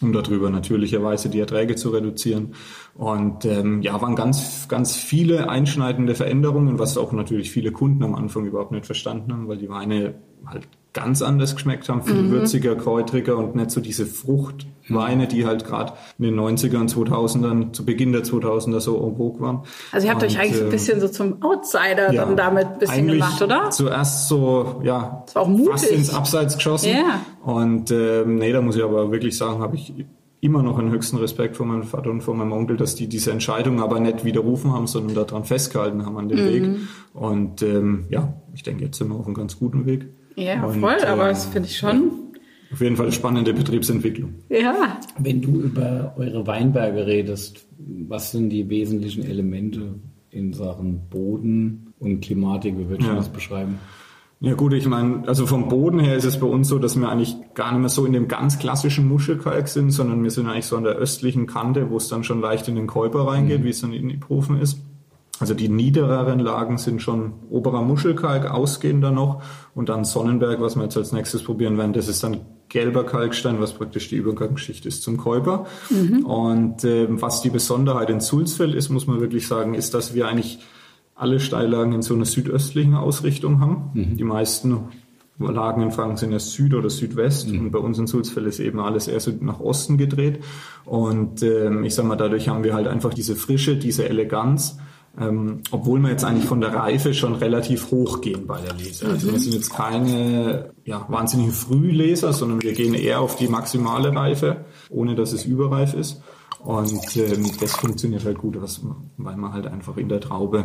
um 0.00 0.12
darüber 0.12 0.50
natürlicherweise 0.50 1.28
die 1.28 1.40
Erträge 1.40 1.76
zu 1.76 1.90
reduzieren. 1.90 2.54
Und 2.94 3.44
ähm, 3.44 3.82
ja, 3.82 4.00
waren 4.00 4.16
ganz, 4.16 4.68
ganz 4.68 4.96
viele 4.96 5.48
einschneidende 5.48 6.14
Veränderungen, 6.14 6.78
was 6.78 6.96
auch 6.96 7.12
natürlich 7.12 7.50
viele 7.50 7.72
Kunden 7.72 8.02
am 8.02 8.14
Anfang 8.14 8.46
überhaupt 8.46 8.72
nicht 8.72 8.86
verstanden 8.86 9.32
haben, 9.32 9.48
weil 9.48 9.58
die 9.58 9.68
Weine 9.68 10.14
halt 10.46 10.68
ganz 10.92 11.22
anders 11.22 11.54
geschmeckt 11.54 11.88
haben, 11.88 12.02
viel 12.02 12.22
mhm. 12.22 12.30
würziger, 12.30 12.76
kräutriger 12.76 13.38
und 13.38 13.56
nicht 13.56 13.70
so 13.70 13.80
diese 13.80 14.04
Fruchtweine, 14.04 15.26
die 15.26 15.46
halt 15.46 15.64
gerade 15.64 15.94
in 16.18 16.24
den 16.24 16.38
90ern, 16.38 16.92
2000ern, 16.92 17.72
zu 17.72 17.84
Beginn 17.84 18.12
der 18.12 18.22
2000er 18.22 18.80
so 18.80 18.96
en 18.96 19.16
vogue 19.16 19.40
waren. 19.40 19.60
Also 19.90 20.06
ihr 20.06 20.12
habt 20.12 20.22
und, 20.22 20.28
euch 20.28 20.38
eigentlich 20.38 20.60
äh, 20.60 20.64
ein 20.64 20.70
bisschen 20.70 21.00
so 21.00 21.08
zum 21.08 21.42
Outsider 21.42 22.12
ja, 22.12 22.24
dann 22.24 22.36
damit 22.36 22.66
ein 22.66 22.78
bisschen 22.78 23.06
gemacht, 23.06 23.40
oder? 23.40 23.70
Zuerst 23.70 24.28
so, 24.28 24.82
ja, 24.84 25.22
das 25.24 25.34
war 25.34 25.42
auch 25.42 25.48
mutig. 25.48 25.70
fast 25.70 25.90
ins 25.90 26.12
Abseits 26.12 26.56
geschossen. 26.56 26.90
Ja. 26.90 27.20
Und 27.42 27.90
ähm, 27.90 28.36
nee, 28.36 28.52
da 28.52 28.60
muss 28.60 28.76
ich 28.76 28.84
aber 28.84 29.10
wirklich 29.10 29.36
sagen, 29.36 29.60
habe 29.60 29.76
ich 29.76 29.94
immer 30.42 30.62
noch 30.62 30.78
einen 30.78 30.90
höchsten 30.90 31.16
Respekt 31.18 31.56
vor 31.56 31.66
meinem 31.66 31.84
Vater 31.84 32.10
und 32.10 32.20
vor 32.20 32.34
meinem 32.34 32.52
Onkel, 32.52 32.76
dass 32.76 32.96
die 32.96 33.06
diese 33.06 33.30
Entscheidung 33.30 33.80
aber 33.80 34.00
nicht 34.00 34.24
widerrufen 34.24 34.72
haben, 34.72 34.88
sondern 34.88 35.14
daran 35.14 35.44
festgehalten 35.44 36.04
haben 36.04 36.18
an 36.18 36.28
dem 36.28 36.44
mhm. 36.44 36.48
Weg. 36.48 36.70
Und 37.14 37.62
ähm, 37.62 38.06
ja, 38.10 38.34
ich 38.52 38.64
denke, 38.64 38.84
jetzt 38.84 38.98
sind 38.98 39.08
wir 39.08 39.14
auf 39.14 39.24
einem 39.24 39.36
ganz 39.36 39.58
guten 39.58 39.86
Weg. 39.86 40.08
Ja, 40.36 40.64
und, 40.64 40.80
voll, 40.80 41.04
aber 41.06 41.28
das 41.28 41.46
finde 41.46 41.68
ich 41.68 41.76
schon. 41.76 42.12
Auf 42.72 42.80
jeden 42.80 42.96
Fall 42.96 43.06
eine 43.06 43.12
spannende 43.12 43.52
Betriebsentwicklung. 43.52 44.34
Ja. 44.48 44.98
Wenn 45.18 45.42
du 45.42 45.60
über 45.60 46.14
eure 46.16 46.46
Weinberge 46.46 47.06
redest, 47.06 47.66
was 48.08 48.32
sind 48.32 48.48
die 48.50 48.68
wesentlichen 48.70 49.24
Elemente 49.24 49.94
in 50.30 50.54
Sachen 50.54 51.08
Boden 51.10 51.92
und 51.98 52.20
Klimatik? 52.22 52.78
Wie 52.78 52.88
würdest 52.88 53.08
du 53.08 53.12
ja. 53.12 53.16
das 53.16 53.28
beschreiben? 53.28 53.78
Ja 54.40 54.54
gut, 54.54 54.72
ich 54.72 54.86
meine, 54.86 55.22
also 55.28 55.46
vom 55.46 55.68
Boden 55.68 56.00
her 56.00 56.16
ist 56.16 56.24
es 56.24 56.40
bei 56.40 56.46
uns 56.48 56.66
so, 56.66 56.80
dass 56.80 56.98
wir 56.98 57.08
eigentlich 57.08 57.36
gar 57.54 57.70
nicht 57.70 57.80
mehr 57.80 57.88
so 57.88 58.04
in 58.06 58.12
dem 58.12 58.26
ganz 58.26 58.58
klassischen 58.58 59.06
Muschelkalk 59.06 59.68
sind, 59.68 59.90
sondern 59.90 60.24
wir 60.24 60.32
sind 60.32 60.48
eigentlich 60.48 60.66
so 60.66 60.76
an 60.76 60.82
der 60.82 60.94
östlichen 60.94 61.46
Kante, 61.46 61.90
wo 61.90 61.98
es 61.98 62.08
dann 62.08 62.24
schon 62.24 62.40
leicht 62.40 62.66
in 62.66 62.74
den 62.74 62.88
Käuper 62.88 63.28
reingeht, 63.28 63.60
mhm. 63.60 63.64
wie 63.64 63.70
es 63.70 63.82
dann 63.82 63.92
in 63.92 64.08
die 64.08 64.16
Profen 64.16 64.60
ist. 64.60 64.80
Also 65.40 65.54
die 65.54 65.68
niedereren 65.68 66.38
Lagen 66.38 66.78
sind 66.78 67.02
schon 67.02 67.32
oberer 67.50 67.82
Muschelkalk, 67.82 68.48
ausgehender 68.50 69.10
noch. 69.10 69.42
Und 69.74 69.88
dann 69.88 70.04
Sonnenberg, 70.04 70.60
was 70.60 70.76
wir 70.76 70.84
jetzt 70.84 70.96
als 70.96 71.12
nächstes 71.12 71.42
probieren 71.42 71.78
werden, 71.78 71.92
das 71.92 72.08
ist 72.08 72.22
dann 72.22 72.42
gelber 72.68 73.04
Kalkstein, 73.04 73.60
was 73.60 73.72
praktisch 73.72 74.08
die 74.08 74.16
Übergangsschicht 74.16 74.86
ist 74.86 75.02
zum 75.02 75.16
Käuper. 75.16 75.66
Mhm. 75.90 76.24
Und 76.24 76.84
äh, 76.84 77.06
was 77.08 77.42
die 77.42 77.50
Besonderheit 77.50 78.08
in 78.08 78.20
Sulzfeld 78.20 78.74
ist, 78.74 78.88
muss 78.88 79.06
man 79.06 79.20
wirklich 79.20 79.46
sagen, 79.46 79.74
ist, 79.74 79.94
dass 79.94 80.14
wir 80.14 80.28
eigentlich 80.28 80.60
alle 81.14 81.40
Steillagen 81.40 81.92
in 81.92 82.02
so 82.02 82.14
einer 82.14 82.24
südöstlichen 82.24 82.94
Ausrichtung 82.94 83.60
haben. 83.60 83.90
Mhm. 83.94 84.16
Die 84.16 84.24
meisten 84.24 84.88
Lagen 85.38 85.82
in 85.82 85.90
Franken 85.90 86.16
sind 86.16 86.32
ja 86.32 86.38
Süd- 86.38 86.74
oder 86.74 86.88
Südwest 86.88 87.48
mhm. 87.48 87.60
und 87.60 87.70
bei 87.72 87.78
uns 87.78 87.98
in 87.98 88.06
Sulzfeld 88.06 88.46
ist 88.46 88.60
eben 88.60 88.80
alles 88.80 89.08
eher 89.08 89.20
so 89.20 89.32
nach 89.40 89.60
Osten 89.60 89.98
gedreht. 89.98 90.42
Und 90.84 91.42
ähm, 91.42 91.84
ich 91.84 91.94
sag 91.94 92.06
mal, 92.06 92.16
dadurch 92.16 92.48
haben 92.48 92.64
wir 92.64 92.74
halt 92.74 92.86
einfach 92.86 93.12
diese 93.12 93.36
Frische, 93.36 93.76
diese 93.76 94.08
Eleganz 94.08 94.78
ähm, 95.20 95.62
obwohl 95.70 96.00
wir 96.00 96.10
jetzt 96.10 96.24
eigentlich 96.24 96.46
von 96.46 96.60
der 96.60 96.74
Reife 96.74 97.12
schon 97.12 97.34
relativ 97.34 97.90
hoch 97.90 98.20
gehen 98.20 98.46
bei 98.46 98.60
der 98.60 98.74
Lese. 98.74 99.08
Also 99.08 99.30
wir 99.30 99.38
sind 99.38 99.54
jetzt 99.54 99.70
keine 99.70 100.70
ja, 100.84 101.04
wahnsinnigen 101.08 101.52
Frühleser, 101.52 102.32
sondern 102.32 102.62
wir 102.62 102.72
gehen 102.72 102.94
eher 102.94 103.20
auf 103.20 103.36
die 103.36 103.48
maximale 103.48 104.14
Reife, 104.14 104.64
ohne 104.88 105.14
dass 105.14 105.32
es 105.32 105.44
überreif 105.44 105.94
ist. 105.94 106.22
Und 106.60 107.16
ähm, 107.16 107.50
das 107.60 107.72
funktioniert 107.72 108.24
halt 108.24 108.38
gut, 108.38 108.60
was, 108.60 108.80
weil 109.16 109.36
man 109.36 109.52
halt 109.52 109.66
einfach 109.66 109.96
in 109.96 110.08
der 110.08 110.20
Traube 110.20 110.64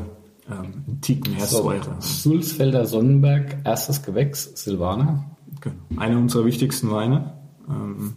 ähm, 0.50 0.84
einen 0.88 1.02
Tick 1.02 1.28
mehr 1.30 1.46
so, 1.46 1.64
Säure 1.64 1.96
Sulzfelder 2.00 2.86
Sonnenberg, 2.86 3.58
erstes 3.66 4.04
Gewächs, 4.04 4.52
Silvaner. 4.56 5.26
Genau. 5.60 5.76
Einer 5.98 6.18
unserer 6.18 6.46
wichtigsten 6.46 6.92
Weine. 6.92 7.34
Ähm, 7.68 8.16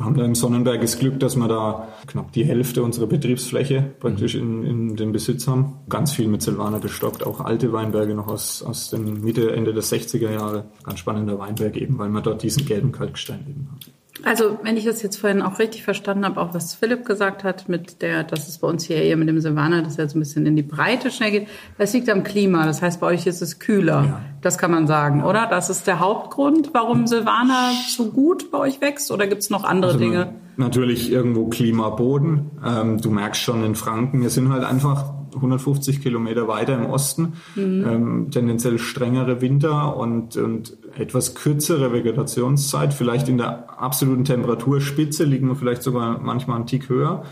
wir 0.00 0.06
haben 0.06 0.16
da 0.16 0.24
im 0.24 0.34
Sonnenberg 0.34 0.80
das 0.80 0.98
Glück, 0.98 1.20
dass 1.20 1.36
wir 1.36 1.46
da 1.46 1.88
knapp 2.06 2.32
die 2.32 2.42
Hälfte 2.42 2.82
unserer 2.82 3.06
Betriebsfläche 3.06 3.82
praktisch 4.00 4.34
in, 4.34 4.64
in 4.64 4.96
dem 4.96 5.12
Besitz 5.12 5.46
haben. 5.46 5.74
Ganz 5.90 6.12
viel 6.12 6.26
mit 6.26 6.40
Silvaner 6.40 6.78
bestockt, 6.78 7.26
auch 7.26 7.42
alte 7.42 7.70
Weinberge 7.74 8.14
noch 8.14 8.28
aus, 8.28 8.62
aus 8.62 8.88
den 8.88 9.22
Mitte, 9.22 9.52
Ende 9.52 9.74
der 9.74 9.82
60er 9.82 10.30
Jahre. 10.30 10.64
Ganz 10.84 11.00
spannender 11.00 11.38
Weinberg 11.38 11.76
eben, 11.76 11.98
weil 11.98 12.08
man 12.08 12.22
dort 12.22 12.42
diesen 12.42 12.64
gelben 12.64 12.92
Kalkstein 12.92 13.40
eben 13.46 13.68
hat. 13.72 13.99
Also, 14.24 14.58
wenn 14.62 14.76
ich 14.76 14.84
das 14.84 15.02
jetzt 15.02 15.16
vorhin 15.16 15.42
auch 15.42 15.58
richtig 15.58 15.82
verstanden 15.82 16.24
habe, 16.24 16.40
auch 16.40 16.54
was 16.54 16.74
Philipp 16.74 17.04
gesagt 17.04 17.44
hat, 17.44 17.68
mit 17.68 18.02
der, 18.02 18.24
dass 18.24 18.48
es 18.48 18.58
bei 18.58 18.68
uns 18.68 18.84
hier 18.84 18.96
eher 18.96 19.16
mit 19.16 19.28
dem 19.28 19.40
Silvaner, 19.40 19.82
dass 19.82 19.98
er 19.98 20.08
so 20.08 20.18
ein 20.18 20.20
bisschen 20.20 20.46
in 20.46 20.56
die 20.56 20.62
Breite 20.62 21.10
schnell 21.10 21.30
geht, 21.30 21.48
das 21.78 21.92
liegt 21.92 22.08
am 22.10 22.22
Klima. 22.22 22.66
Das 22.66 22.82
heißt, 22.82 23.00
bei 23.00 23.06
euch 23.06 23.26
ist 23.26 23.42
es 23.42 23.58
kühler. 23.58 24.04
Ja. 24.04 24.20
Das 24.42 24.58
kann 24.58 24.70
man 24.70 24.86
sagen, 24.86 25.22
oder? 25.24 25.46
Das 25.48 25.70
ist 25.70 25.86
der 25.86 26.00
Hauptgrund, 26.00 26.70
warum 26.72 27.06
Silvaner 27.06 27.72
so 27.88 28.10
gut 28.10 28.50
bei 28.50 28.58
euch 28.58 28.80
wächst? 28.80 29.10
Oder 29.10 29.26
gibt 29.26 29.42
es 29.42 29.50
noch 29.50 29.64
andere 29.64 29.92
also, 29.92 30.04
Dinge? 30.04 30.34
Natürlich 30.56 31.10
irgendwo 31.10 31.46
Klima, 31.48 31.90
Boden. 31.90 32.50
Ähm, 32.64 33.00
du 33.00 33.10
merkst 33.10 33.40
schon 33.40 33.64
in 33.64 33.74
Franken, 33.74 34.22
wir 34.22 34.30
sind 34.30 34.50
halt 34.50 34.64
einfach 34.64 35.19
150 35.34 36.02
Kilometer 36.02 36.48
weiter 36.48 36.74
im 36.74 36.86
Osten, 36.86 37.34
mhm. 37.54 37.84
ähm, 37.86 38.30
tendenziell 38.30 38.78
strengere 38.78 39.40
Winter 39.40 39.96
und, 39.96 40.36
und 40.36 40.76
etwas 40.96 41.34
kürzere 41.34 41.92
Vegetationszeit. 41.92 42.94
Vielleicht 42.94 43.28
in 43.28 43.38
der 43.38 43.80
absoluten 43.80 44.24
Temperaturspitze 44.24 45.24
liegen 45.24 45.48
wir 45.48 45.56
vielleicht 45.56 45.82
sogar 45.82 46.18
manchmal 46.20 46.56
einen 46.56 46.66
Tick 46.66 46.88
höher. 46.88 47.24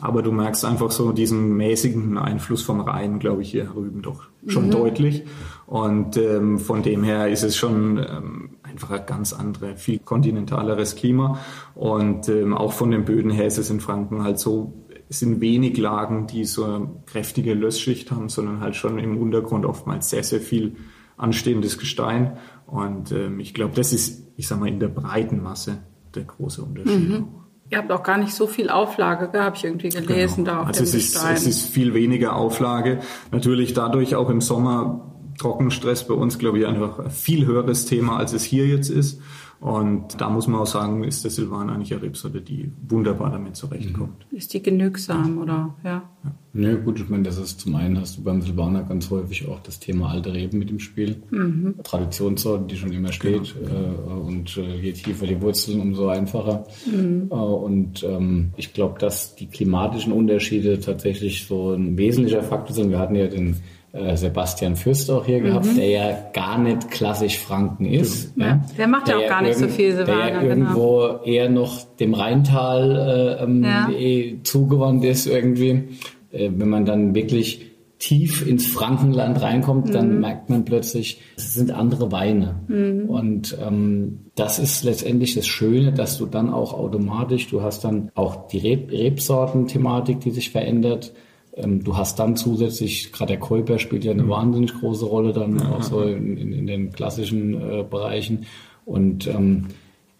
Aber 0.00 0.20
du 0.22 0.30
merkst 0.30 0.64
einfach 0.66 0.90
so 0.90 1.12
diesen 1.12 1.56
mäßigen 1.56 2.18
Einfluss 2.18 2.60
vom 2.60 2.80
Rhein, 2.80 3.18
glaube 3.18 3.40
ich, 3.40 3.50
hier 3.50 3.64
drüben 3.64 4.02
doch 4.02 4.24
schon 4.46 4.66
mhm. 4.66 4.70
deutlich. 4.70 5.24
Und 5.66 6.18
ähm, 6.18 6.58
von 6.58 6.82
dem 6.82 7.02
her 7.02 7.28
ist 7.28 7.42
es 7.42 7.56
schon 7.56 7.98
ähm, 7.98 8.50
einfach 8.62 8.90
ein 8.90 9.06
ganz 9.06 9.32
andere, 9.32 9.76
viel 9.76 9.98
kontinentaleres 9.98 10.96
Klima. 10.96 11.38
Und 11.74 12.28
ähm, 12.28 12.52
auch 12.52 12.72
von 12.72 12.90
den 12.90 13.06
Böden 13.06 13.30
her 13.30 13.46
ist 13.46 13.56
es 13.56 13.70
in 13.70 13.80
Franken 13.80 14.22
halt 14.22 14.38
so, 14.38 14.74
es 15.08 15.20
sind 15.20 15.40
wenig 15.40 15.76
Lagen, 15.78 16.26
die 16.26 16.44
so 16.44 16.64
eine 16.64 16.88
kräftige 17.06 17.54
Lössschicht 17.54 18.10
haben, 18.10 18.28
sondern 18.28 18.60
halt 18.60 18.76
schon 18.76 18.98
im 18.98 19.18
Untergrund 19.18 19.64
oftmals 19.64 20.10
sehr, 20.10 20.22
sehr 20.22 20.40
viel 20.40 20.76
anstehendes 21.16 21.78
Gestein. 21.78 22.36
Und 22.66 23.12
ähm, 23.12 23.38
ich 23.40 23.54
glaube, 23.54 23.74
das 23.74 23.92
ist, 23.92 24.26
ich 24.36 24.48
sag 24.48 24.58
mal, 24.58 24.68
in 24.68 24.80
der 24.80 24.88
breiten 24.88 25.42
Masse 25.42 25.78
der 26.14 26.24
große 26.24 26.62
Unterschied. 26.62 27.08
Mhm. 27.08 27.28
Ihr 27.68 27.78
habt 27.78 27.90
auch 27.90 28.02
gar 28.02 28.18
nicht 28.18 28.32
so 28.32 28.46
viel 28.46 28.70
Auflage, 28.70 29.30
habe 29.40 29.56
ich 29.56 29.64
irgendwie 29.64 29.88
gelesen 29.88 30.44
genau. 30.44 30.56
da 30.56 30.60
auf 30.62 30.66
also 30.68 30.80
dem 30.80 30.84
es 30.84 30.94
ist, 30.94 31.14
Gestein. 31.14 31.34
es 31.34 31.46
ist 31.46 31.66
viel 31.66 31.94
weniger 31.94 32.36
Auflage. 32.36 33.00
Natürlich 33.32 33.74
dadurch 33.74 34.14
auch 34.14 34.30
im 34.30 34.40
Sommer 34.40 35.12
Trockenstress 35.38 36.06
bei 36.06 36.14
uns, 36.14 36.38
glaube 36.38 36.60
ich, 36.60 36.66
einfach 36.66 36.98
ein 37.00 37.10
viel 37.10 37.44
höheres 37.44 37.86
Thema, 37.86 38.18
als 38.18 38.32
es 38.32 38.44
hier 38.44 38.66
jetzt 38.66 38.88
ist. 38.88 39.20
Und 39.60 40.20
da 40.20 40.28
muss 40.28 40.46
man 40.46 40.60
auch 40.60 40.66
sagen, 40.66 41.02
ist 41.04 41.24
der 41.24 41.30
Silvan 41.30 41.70
eigentlich 41.70 41.92
eine 41.92 42.02
Rebsorte, 42.02 42.40
die 42.40 42.70
wunderbar 42.88 43.30
damit 43.30 43.56
zurechtkommt. 43.56 44.26
Ist 44.30 44.52
die 44.52 44.62
genügsam 44.62 45.38
oder 45.38 45.74
ja? 45.82 46.02
ja. 46.24 46.34
Ja, 46.58 46.74
gut, 46.74 46.98
ich 46.98 47.08
meine, 47.08 47.24
das 47.24 47.36
ist 47.36 47.60
zum 47.60 47.74
einen 47.74 48.00
hast 48.00 48.16
du 48.16 48.22
beim 48.22 48.40
Silvaner 48.40 48.82
ganz 48.82 49.10
häufig 49.10 49.46
auch 49.46 49.60
das 49.60 49.78
Thema 49.78 50.10
alte 50.10 50.32
Reben 50.32 50.58
mit 50.58 50.70
im 50.70 50.78
Spiel. 50.78 51.22
Mhm. 51.30 51.74
Traditionssorten, 51.82 52.66
die 52.68 52.76
schon 52.76 52.92
immer 52.92 53.12
steht. 53.12 53.54
Genau. 53.54 53.72
Äh, 53.72 54.26
und 54.26 54.56
äh, 54.56 54.76
je 54.76 54.92
tiefer 54.92 55.26
die 55.26 55.40
Wurzeln, 55.42 55.80
umso 55.80 56.08
einfacher. 56.08 56.64
Mhm. 56.86 57.28
Äh, 57.30 57.34
und 57.34 58.04
ähm, 58.04 58.52
ich 58.56 58.72
glaube, 58.72 58.98
dass 58.98 59.34
die 59.34 59.48
klimatischen 59.48 60.12
Unterschiede 60.12 60.80
tatsächlich 60.80 61.46
so 61.46 61.72
ein 61.72 61.98
wesentlicher 61.98 62.42
Faktor 62.42 62.74
sind. 62.74 62.90
Wir 62.90 63.00
hatten 63.00 63.16
ja 63.16 63.26
den 63.26 63.56
äh, 63.96 64.16
Sebastian 64.16 64.76
Fürst 64.76 65.10
auch 65.10 65.24
hier 65.24 65.40
mhm. 65.40 65.44
gehabt, 65.44 65.76
der 65.76 65.88
ja 65.88 66.18
gar 66.32 66.58
nicht 66.58 66.90
klassisch 66.90 67.38
Franken 67.38 67.86
ist. 67.86 68.36
Ja. 68.36 68.46
ja. 68.46 68.60
Der 68.76 68.88
macht 68.88 69.08
ja 69.08 69.16
auch 69.16 69.28
gar 69.28 69.42
nicht 69.42 69.58
so 69.58 69.68
viel 69.68 69.94
Silvaner. 69.94 70.26
Der 70.26 70.34
ja 70.34 70.42
irgendwo 70.42 71.00
genau. 71.00 71.22
eher 71.24 71.48
noch 71.48 71.84
dem 71.96 72.14
Rheintal 72.14 73.38
äh, 73.40 73.44
ähm, 73.44 73.64
ja. 73.64 73.90
eh 73.90 74.40
zugewandt 74.42 75.04
ist 75.04 75.26
irgendwie. 75.26 75.88
Äh, 76.32 76.50
wenn 76.56 76.68
man 76.68 76.84
dann 76.84 77.14
wirklich 77.14 77.66
tief 77.98 78.46
ins 78.46 78.66
Frankenland 78.66 79.40
reinkommt, 79.40 79.86
mhm. 79.86 79.92
dann 79.92 80.20
merkt 80.20 80.50
man 80.50 80.64
plötzlich, 80.64 81.20
es 81.36 81.54
sind 81.54 81.70
andere 81.70 82.12
Weine. 82.12 82.56
Mhm. 82.68 83.08
Und 83.08 83.56
ähm, 83.66 84.26
das 84.34 84.58
ist 84.58 84.84
letztendlich 84.84 85.34
das 85.34 85.46
Schöne, 85.46 85.92
dass 85.92 86.18
du 86.18 86.26
dann 86.26 86.50
auch 86.52 86.74
automatisch, 86.74 87.48
du 87.48 87.62
hast 87.62 87.84
dann 87.84 88.10
auch 88.14 88.48
die 88.48 88.58
Reb 88.58 88.90
Rebsorten-Thematik, 88.90 90.20
die 90.20 90.30
sich 90.30 90.50
verändert. 90.50 91.12
Ähm, 91.56 91.82
du 91.82 91.96
hast 91.96 92.18
dann 92.18 92.36
zusätzlich, 92.36 93.12
gerade 93.12 93.32
der 93.32 93.40
Käuper 93.40 93.78
spielt 93.78 94.04
ja 94.04 94.12
eine 94.12 94.24
mhm. 94.24 94.28
wahnsinnig 94.28 94.74
große 94.74 95.06
Rolle 95.06 95.32
dann 95.32 95.58
ja. 95.58 95.70
auch 95.70 95.82
so 95.82 96.02
in, 96.02 96.36
in, 96.36 96.52
in 96.52 96.66
den 96.66 96.92
klassischen 96.92 97.54
äh, 97.54 97.82
Bereichen. 97.82 98.46
Und 98.84 99.26
ähm, 99.26 99.66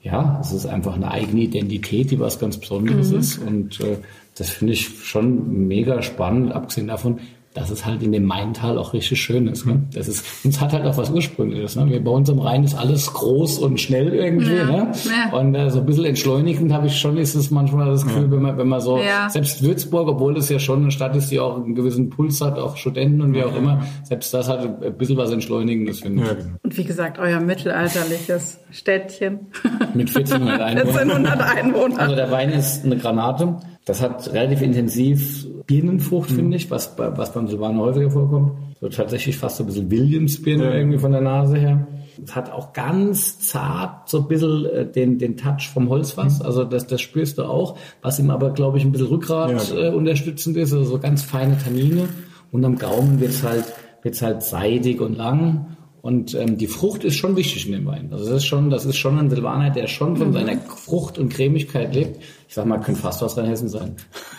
ja, 0.03 0.39
es 0.41 0.53
ist 0.53 0.67
einfach 0.67 0.95
eine 0.95 1.11
eigene 1.11 1.43
Identität, 1.43 2.11
die 2.11 2.21
was 2.21 2.39
ganz 2.39 2.59
Besonderes 2.59 3.11
mhm. 3.11 3.19
ist. 3.19 3.39
Und 3.39 3.81
äh, 3.81 3.99
das 4.37 4.51
finde 4.51 4.73
ich 4.75 4.89
schon 5.05 5.67
mega 5.67 6.03
spannend, 6.03 6.53
abgesehen 6.53 6.89
davon, 6.89 7.21
dass 7.57 7.71
es 7.71 7.87
halt 7.87 8.03
in 8.03 8.13
dem 8.13 8.25
Maintal 8.25 8.77
auch 8.77 8.93
richtig 8.93 9.21
schön 9.21 9.47
ist. 9.47 9.65
Ne? 9.67 9.83
Das 9.95 10.09
ist, 10.09 10.25
uns 10.45 10.61
hat 10.61 10.73
halt 10.73 10.85
auch 10.85 10.97
was 10.99 11.11
Ursprüngliches. 11.11 11.77
Ne? 11.77 11.91
Wir, 11.91 12.05
bei 12.05 12.11
uns 12.11 12.29
im 12.29 12.39
Rhein 12.39 12.65
ist 12.65 12.75
alles 12.75 13.13
groß 13.13 13.59
und 13.59 13.81
schnell 13.81 14.13
irgendwie. 14.13 14.57
Ja, 14.57 14.65
ne? 14.67 14.93
Ja. 15.05 15.37
Und 15.37 15.55
äh, 15.55 15.71
so 15.71 15.81
ein 15.81 15.87
bisschen 15.87 16.05
entschleunigend 16.05 16.73
habe 16.73 16.87
ich 16.87 16.99
schon, 16.99 17.17
ist 17.17 17.35
es 17.35 17.51
manchmal 17.51 17.87
das 17.87 18.05
Gefühl, 18.05 18.25
ja. 18.25 18.31
wenn 18.31 18.43
man, 18.43 18.59
wenn 18.59 18.69
man 18.69 18.81
so, 18.81 19.01
selbst 19.29 19.63
Würzburg, 19.63 20.09
obwohl 20.09 20.37
es 20.37 20.49
ja 20.51 20.59
schon 20.59 20.83
eine 20.83 20.91
Stadt 20.91 21.17
ist, 21.17 21.31
die 21.31 21.41
auch 21.41 21.57
einen 21.57 21.75
gewissen 21.75 22.11
Puls 22.11 22.41
hat, 22.41 22.59
auch 22.59 22.77
Studenten 22.77 23.23
und 23.23 23.35
wie 23.35 23.43
auch 23.43 23.57
immer, 23.57 23.87
selbst 24.05 24.35
das 24.35 24.49
hat 24.49 24.83
ein 24.83 24.99
bisschen 24.99 25.17
was 25.17 25.31
Entschleunigendes, 25.31 26.01
finde 26.01 26.23
ich. 26.23 26.29
Genau. 26.29 26.57
Und 26.63 26.77
wie 26.77 26.85
gesagt, 26.85 27.19
euer 27.19 27.41
mittelalterliches 27.41 28.59
Städtchen. 28.71 29.47
Mit 29.95 30.15
1400 30.15 30.61
Einwohnern. 30.61 31.27
1400 31.27 31.41
Einwohnern. 31.41 31.99
Also 31.99 32.15
der 32.17 32.31
Wein 32.31 32.51
ist 32.51 32.85
eine 32.85 32.97
Granate. 32.97 33.57
Das 33.87 34.03
hat 34.03 34.33
relativ 34.33 34.63
intensiv 34.63 35.47
Birnenfrucht, 35.65 36.33
mhm. 36.33 36.35
finde 36.35 36.57
ich, 36.57 36.71
was, 36.73 36.99
was 36.99 37.33
beim 37.33 37.47
Silvaner 37.47 37.79
häufiger 37.79 38.11
vorkommt. 38.11 38.53
So 38.81 38.89
tatsächlich 38.89 39.39
fast 39.39 39.57
so 39.57 39.63
ein 39.63 39.69
bisschen 39.69 39.91
Williams-Birne 39.91 40.65
ja. 40.65 40.75
irgendwie 40.75 40.99
von 40.99 41.13
der 41.13 41.21
Nase 41.21 41.57
her. 41.57 41.87
Es 42.23 42.35
hat 42.35 42.51
auch 42.51 42.73
ganz 42.73 43.39
zart 43.39 44.09
so 44.09 44.23
ein 44.23 44.29
bisschen 44.29 44.67
äh, 44.67 44.91
den, 44.91 45.19
den 45.19 45.37
Touch 45.37 45.71
vom 45.73 45.89
Holzfass. 45.89 46.41
Mhm. 46.41 46.47
Also 46.47 46.65
das, 46.65 46.89
das 46.89 47.01
spürst 47.01 47.39
du 47.39 47.45
auch. 47.45 47.79
Was 48.03 48.19
ihm 48.19 48.31
aber, 48.31 48.51
glaube 48.51 48.79
ich, 48.79 48.85
ein 48.85 48.91
bisschen 48.91 49.07
Rückgrat 49.07 49.71
ja. 49.71 49.91
Äh, 49.91 49.95
unterstützend 49.95 50.57
ist. 50.57 50.73
Also 50.73 50.85
so 50.85 50.99
ganz 50.99 51.23
feine 51.23 51.57
Tannine. 51.57 52.09
Und 52.51 52.65
am 52.65 52.79
Gaumen 52.79 53.21
wird's 53.21 53.45
halt, 53.45 53.73
wird's 54.03 54.21
halt 54.21 54.43
seidig 54.43 55.01
und 55.01 55.17
lang. 55.17 55.76
Und 56.07 56.35
ähm, 56.35 56.57
die 56.57 56.69
Frucht 56.69 57.03
ist 57.03 57.17
schon 57.17 57.35
wichtig 57.35 57.67
in 57.67 57.73
dem 57.73 57.85
Wein. 57.85 58.11
Also 58.13 58.27
das 58.27 58.37
ist 58.37 58.47
schon, 58.47 58.71
das 58.71 58.85
ist 58.85 58.97
schon 58.97 59.19
ein 59.19 59.29
Silvaner, 59.29 59.71
der 59.71 59.89
schon 59.89 60.17
von 60.17 60.29
mhm. 60.29 60.35
seiner 60.35 60.61
Frucht 60.61 61.19
und 61.19 61.31
Cremigkeit 61.31 61.93
lebt. 61.93 62.23
Ich 62.47 62.55
sag 62.55 62.65
mal, 62.65 62.79
könnte 62.79 63.01
fast 63.01 63.25
aus 63.25 63.37
Rheinhessen 63.37 63.69
sein. 63.69 63.97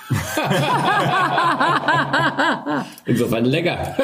Insofern 3.06 3.43
lecker. 3.43 3.97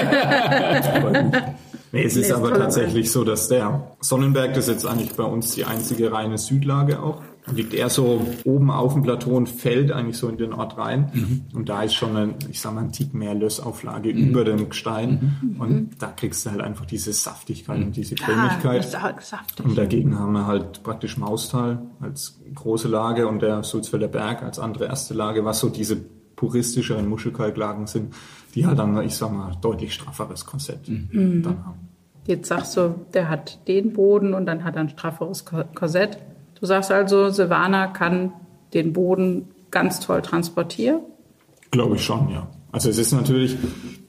nee, 1.94 2.04
es 2.04 2.18
ist 2.18 2.34
aber 2.34 2.54
tatsächlich 2.54 3.10
so, 3.10 3.24
dass 3.24 3.48
der 3.48 3.96
Sonnenberg, 4.02 4.56
das 4.56 4.68
ist 4.68 4.74
jetzt 4.74 4.86
eigentlich 4.86 5.14
bei 5.14 5.24
uns 5.24 5.52
die 5.52 5.64
einzige 5.64 6.12
reine 6.12 6.38
Südlage 6.38 7.02
auch, 7.02 7.22
liegt 7.52 7.74
eher 7.74 7.90
so 7.90 8.26
oben 8.46 8.72
auf 8.72 8.94
dem 8.94 9.04
Plateau 9.04 9.32
und 9.32 9.50
fällt 9.50 9.92
eigentlich 9.92 10.18
so 10.18 10.30
in 10.30 10.38
den 10.38 10.54
Ort 10.54 10.78
rein. 10.78 11.12
Mhm. 11.14 11.46
Und 11.54 11.70
da 11.70 11.84
ist 11.84 11.94
schon 11.94 12.16
ein, 12.16 12.36
ich 12.50 12.62
sag 12.62 12.74
mal, 12.74 12.82
ein 12.82 12.92
Tick 12.92 13.14
mehr 13.14 13.36
Lössauflage 13.36 14.14
mhm. 14.14 14.30
über 14.30 14.44
dem 14.46 14.70
Gestein. 14.70 15.36
Mhm. 15.42 15.62
Und 15.62 15.70
mhm. 15.70 15.90
da 16.00 16.08
kriegst 16.08 16.46
du 16.46 16.52
halt 16.52 16.62
einfach 16.62 16.86
diese 16.86 17.12
Saftigkeit 17.12 17.78
und 17.78 17.96
diese 17.96 18.16
Cremigkeit. 18.16 18.96
Ah, 18.96 19.14
und 19.64 19.78
dagegen 19.78 20.18
haben 20.18 20.34
wir 20.34 20.48
halt 20.48 20.84
praktisch 20.84 21.18
Maustal 21.18 21.82
als 22.00 22.40
große 22.56 22.88
Lage 22.88 23.28
und 23.28 23.42
der 23.42 23.64
Sulzfelder 23.64 24.08
Berg 24.08 24.44
als 24.44 24.60
andere 24.60 24.86
erste 24.86 25.14
Lage, 25.14 25.44
was 25.44 25.60
so 25.60 25.70
diese 25.70 25.98
puristischeren 26.36 27.08
Muschelkalklagen 27.08 27.88
sind, 27.88 28.14
die 28.56 28.66
halt 28.66 28.80
dann, 28.80 29.02
ich 29.04 29.16
sag 29.16 29.32
mal, 29.32 29.56
deutlich 29.62 29.94
strafferes 29.94 30.46
Korsett 30.46 30.88
mhm. 30.88 31.42
dann 31.44 31.66
haben. 31.66 31.90
Jetzt 32.26 32.48
sagst 32.48 32.78
du, 32.78 33.06
der 33.14 33.30
hat 33.30 33.68
den 33.68 33.94
Boden 33.94 34.34
und 34.34 34.46
dann 34.46 34.64
hat 34.64 34.76
er 34.76 34.82
ein 34.82 34.90
strafferes 34.90 35.44
Korsett. 35.46 36.18
Du 36.64 36.68
sagst 36.68 36.92
also, 36.94 37.30
Silvaner 37.30 37.90
kann 37.90 38.32
den 38.74 38.94
Boden 38.94 39.50
ganz 39.70 40.00
toll 40.00 40.22
transportieren? 40.22 41.02
Glaube 41.72 41.98
ich 41.98 42.06
schon, 42.06 42.30
ja. 42.30 42.48
Also 42.72 42.90
es 42.90 42.98
ist 42.98 43.12
natürlich 43.12 43.58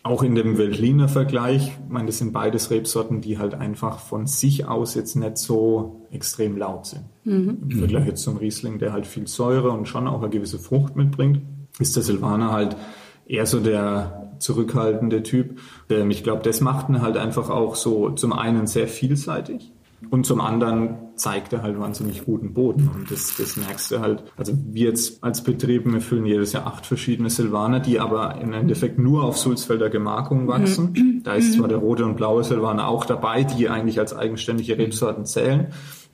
auch 0.04 0.22
in 0.22 0.36
dem 0.36 0.56
Veltliner 0.56 1.08
Vergleich, 1.08 1.66
ich 1.66 1.88
meine, 1.88 2.06
das 2.06 2.18
sind 2.18 2.32
beides 2.32 2.70
Rebsorten, 2.70 3.20
die 3.20 3.38
halt 3.38 3.54
einfach 3.54 3.98
von 3.98 4.28
sich 4.28 4.68
aus 4.68 4.94
jetzt 4.94 5.16
nicht 5.16 5.36
so 5.36 6.06
extrem 6.12 6.56
laut 6.56 6.86
sind. 6.86 7.02
Mhm. 7.24 7.58
Im 7.70 7.78
Vergleich 7.80 8.06
jetzt 8.06 8.22
zum 8.22 8.36
Riesling, 8.36 8.78
der 8.78 8.92
halt 8.92 9.08
viel 9.08 9.26
Säure 9.26 9.72
und 9.72 9.88
schon 9.88 10.06
auch 10.06 10.20
eine 10.20 10.30
gewisse 10.30 10.60
Frucht 10.60 10.94
mitbringt, 10.94 11.40
ist 11.80 11.96
der 11.96 12.04
Silvaner 12.04 12.52
halt 12.52 12.76
eher 13.26 13.46
so 13.46 13.58
der 13.58 14.36
zurückhaltende 14.38 15.24
Typ. 15.24 15.58
Ähm, 15.90 16.12
ich 16.12 16.22
glaube, 16.22 16.42
das 16.44 16.60
macht 16.60 16.88
ihn 16.88 17.02
halt 17.02 17.16
einfach 17.16 17.50
auch 17.50 17.74
so 17.74 18.10
zum 18.10 18.32
einen 18.32 18.68
sehr 18.68 18.86
vielseitig 18.86 19.73
und 20.10 20.26
zum 20.26 20.40
anderen 20.40 20.98
zeigt 21.16 21.52
er 21.52 21.62
halt 21.62 21.78
wahnsinnig 21.78 22.24
guten 22.24 22.54
Boden. 22.54 22.90
Und 22.92 23.10
das, 23.10 23.36
das 23.36 23.56
merkst 23.56 23.90
du 23.90 24.00
halt. 24.00 24.24
Also 24.36 24.52
wir 24.56 24.88
jetzt 24.88 25.22
als 25.22 25.42
Betrieb, 25.42 25.84
wir 25.84 26.00
füllen 26.00 26.26
jedes 26.26 26.52
Jahr 26.52 26.66
acht 26.66 26.86
verschiedene 26.86 27.30
Silvaner, 27.30 27.80
die 27.80 28.00
aber 28.00 28.40
im 28.40 28.52
Endeffekt 28.52 28.98
nur 28.98 29.24
auf 29.24 29.38
Sulzfelder 29.38 29.90
Gemarkung 29.90 30.48
wachsen. 30.48 30.92
Mhm. 30.92 31.22
Da 31.22 31.34
ist 31.34 31.54
zwar 31.54 31.68
der 31.68 31.78
rote 31.78 32.04
und 32.04 32.16
blaue 32.16 32.44
Silvaner 32.44 32.88
auch 32.88 33.04
dabei, 33.04 33.44
die 33.44 33.68
eigentlich 33.68 33.98
als 33.98 34.14
eigenständige 34.14 34.76
Rebsorten 34.76 35.24
zählen. 35.24 35.68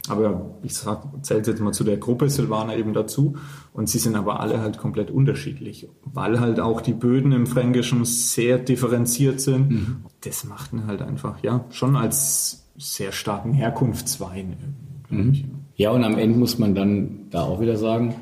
Aber 0.09 0.59
ich 0.63 0.75
zähle 0.75 1.43
jetzt 1.45 1.61
mal 1.61 1.73
zu 1.73 1.85
der 1.85 1.99
Gruppe 1.99 2.29
Silvaner 2.31 2.77
eben 2.77 2.95
dazu. 2.95 3.37
Und 3.73 3.89
sie 3.89 3.99
sind 3.99 4.17
aber 4.17 4.41
alle 4.41 4.61
halt 4.61 4.79
komplett 4.79 5.11
unterschiedlich, 5.11 5.89
weil 6.05 6.41
halt 6.41 6.59
auch 6.59 6.81
die 6.81 6.95
Böden 6.95 7.33
im 7.33 7.47
Fränkischen 7.47 8.05
sehr 8.05 8.59
differenziert 8.59 9.41
sind. 9.41 9.71
Mhm. 9.71 9.97
Das 10.23 10.45
macht 10.45 10.73
ihn 10.73 10.87
halt 10.87 11.03
einfach, 11.03 11.43
ja, 11.43 11.65
schon 11.71 11.97
als 11.97 12.70
sehr 12.81 13.13
starken 13.13 13.53
Herkunftswein. 13.53 14.57
Mhm. 15.09 15.45
Ja, 15.77 15.91
und 15.91 16.05
am 16.05 16.19
Ende 16.19 16.39
muss 16.39 16.59
man 16.59 16.75
dann 16.75 17.27
da 17.31 17.45
auch 17.45 17.61
wieder 17.61 17.77
sagen, 17.77 18.15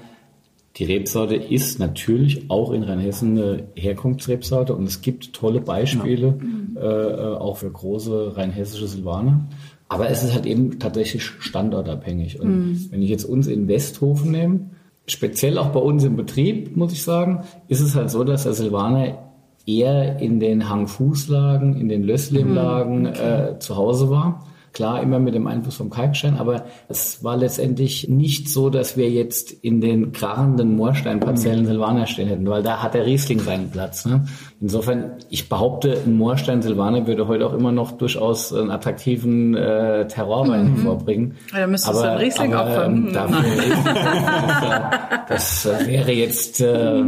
die 0.76 0.84
Rebsorte 0.84 1.34
ist 1.34 1.80
natürlich 1.80 2.50
auch 2.50 2.72
in 2.72 2.84
Rheinhessen 2.84 3.36
eine 3.36 3.64
Herkunftsrebsorte 3.74 4.74
und 4.74 4.84
es 4.84 5.00
gibt 5.00 5.32
tolle 5.32 5.60
Beispiele, 5.60 6.38
ja. 6.74 6.80
äh, 6.80 7.36
auch 7.36 7.56
für 7.56 7.70
große 7.70 8.36
rheinhessische 8.36 8.86
Silvaner. 8.86 9.48
Aber 9.88 10.10
es 10.10 10.22
ist 10.22 10.34
halt 10.34 10.46
eben 10.46 10.78
tatsächlich 10.78 11.24
standortabhängig. 11.24 12.40
Und 12.40 12.48
mhm. 12.48 12.86
wenn 12.90 13.02
ich 13.02 13.10
jetzt 13.10 13.24
uns 13.24 13.46
in 13.46 13.66
Westhofen 13.66 14.30
nehme, 14.30 14.60
speziell 15.06 15.58
auch 15.58 15.70
bei 15.70 15.80
uns 15.80 16.04
im 16.04 16.16
Betrieb, 16.16 16.76
muss 16.76 16.92
ich 16.92 17.02
sagen, 17.02 17.44
ist 17.68 17.80
es 17.80 17.94
halt 17.94 18.10
so, 18.10 18.22
dass 18.22 18.44
der 18.44 18.52
Silvaner 18.52 19.18
eher 19.66 20.18
in 20.20 20.40
den 20.40 20.68
Hangfußlagen, 20.68 21.76
in 21.76 21.88
den 21.88 22.02
Lösslemlagen 22.02 23.00
mhm, 23.00 23.06
okay. 23.06 23.50
äh, 23.52 23.58
zu 23.58 23.76
Hause 23.76 24.10
war. 24.10 24.46
Klar, 24.72 25.02
immer 25.02 25.18
mit 25.18 25.34
dem 25.34 25.46
Einfluss 25.46 25.76
vom 25.76 25.90
Kalkstein, 25.90 26.36
aber 26.36 26.64
es 26.88 27.24
war 27.24 27.36
letztendlich 27.36 28.08
nicht 28.08 28.48
so, 28.48 28.70
dass 28.70 28.96
wir 28.96 29.10
jetzt 29.10 29.50
in 29.50 29.80
den 29.80 30.12
krachenden 30.12 30.76
Moorsteinparzellen 30.76 31.62
mhm. 31.62 31.68
Silvaner 31.68 32.06
stehen 32.06 32.28
hätten, 32.28 32.46
weil 32.46 32.62
da 32.62 32.82
hat 32.82 32.94
der 32.94 33.06
Riesling 33.06 33.40
seinen 33.40 33.70
Platz. 33.70 34.04
Ne? 34.04 34.26
Insofern, 34.60 35.12
ich 35.30 35.48
behaupte, 35.48 35.98
ein 36.04 36.16
Moorstein 36.16 36.62
Silvaner 36.62 37.06
würde 37.06 37.28
heute 37.28 37.46
auch 37.46 37.54
immer 37.54 37.72
noch 37.72 37.92
durchaus 37.92 38.52
einen 38.52 38.70
attraktiven 38.70 39.54
äh, 39.54 40.06
Terrorwein 40.06 40.70
mhm. 40.70 40.74
hervorbringen. 40.76 41.36
Ja, 41.52 41.60
da 41.60 41.66
müsstest 41.66 41.96
aber, 41.96 42.14
du 42.14 42.20
Riesling 42.20 42.54
aber, 42.54 42.70
opfern. 42.70 43.06
Ähm, 43.06 43.12
dafür, 43.12 44.90
das, 45.28 45.62
das 45.62 45.86
wäre 45.86 46.12
jetzt 46.12 46.60
äh, 46.60 47.04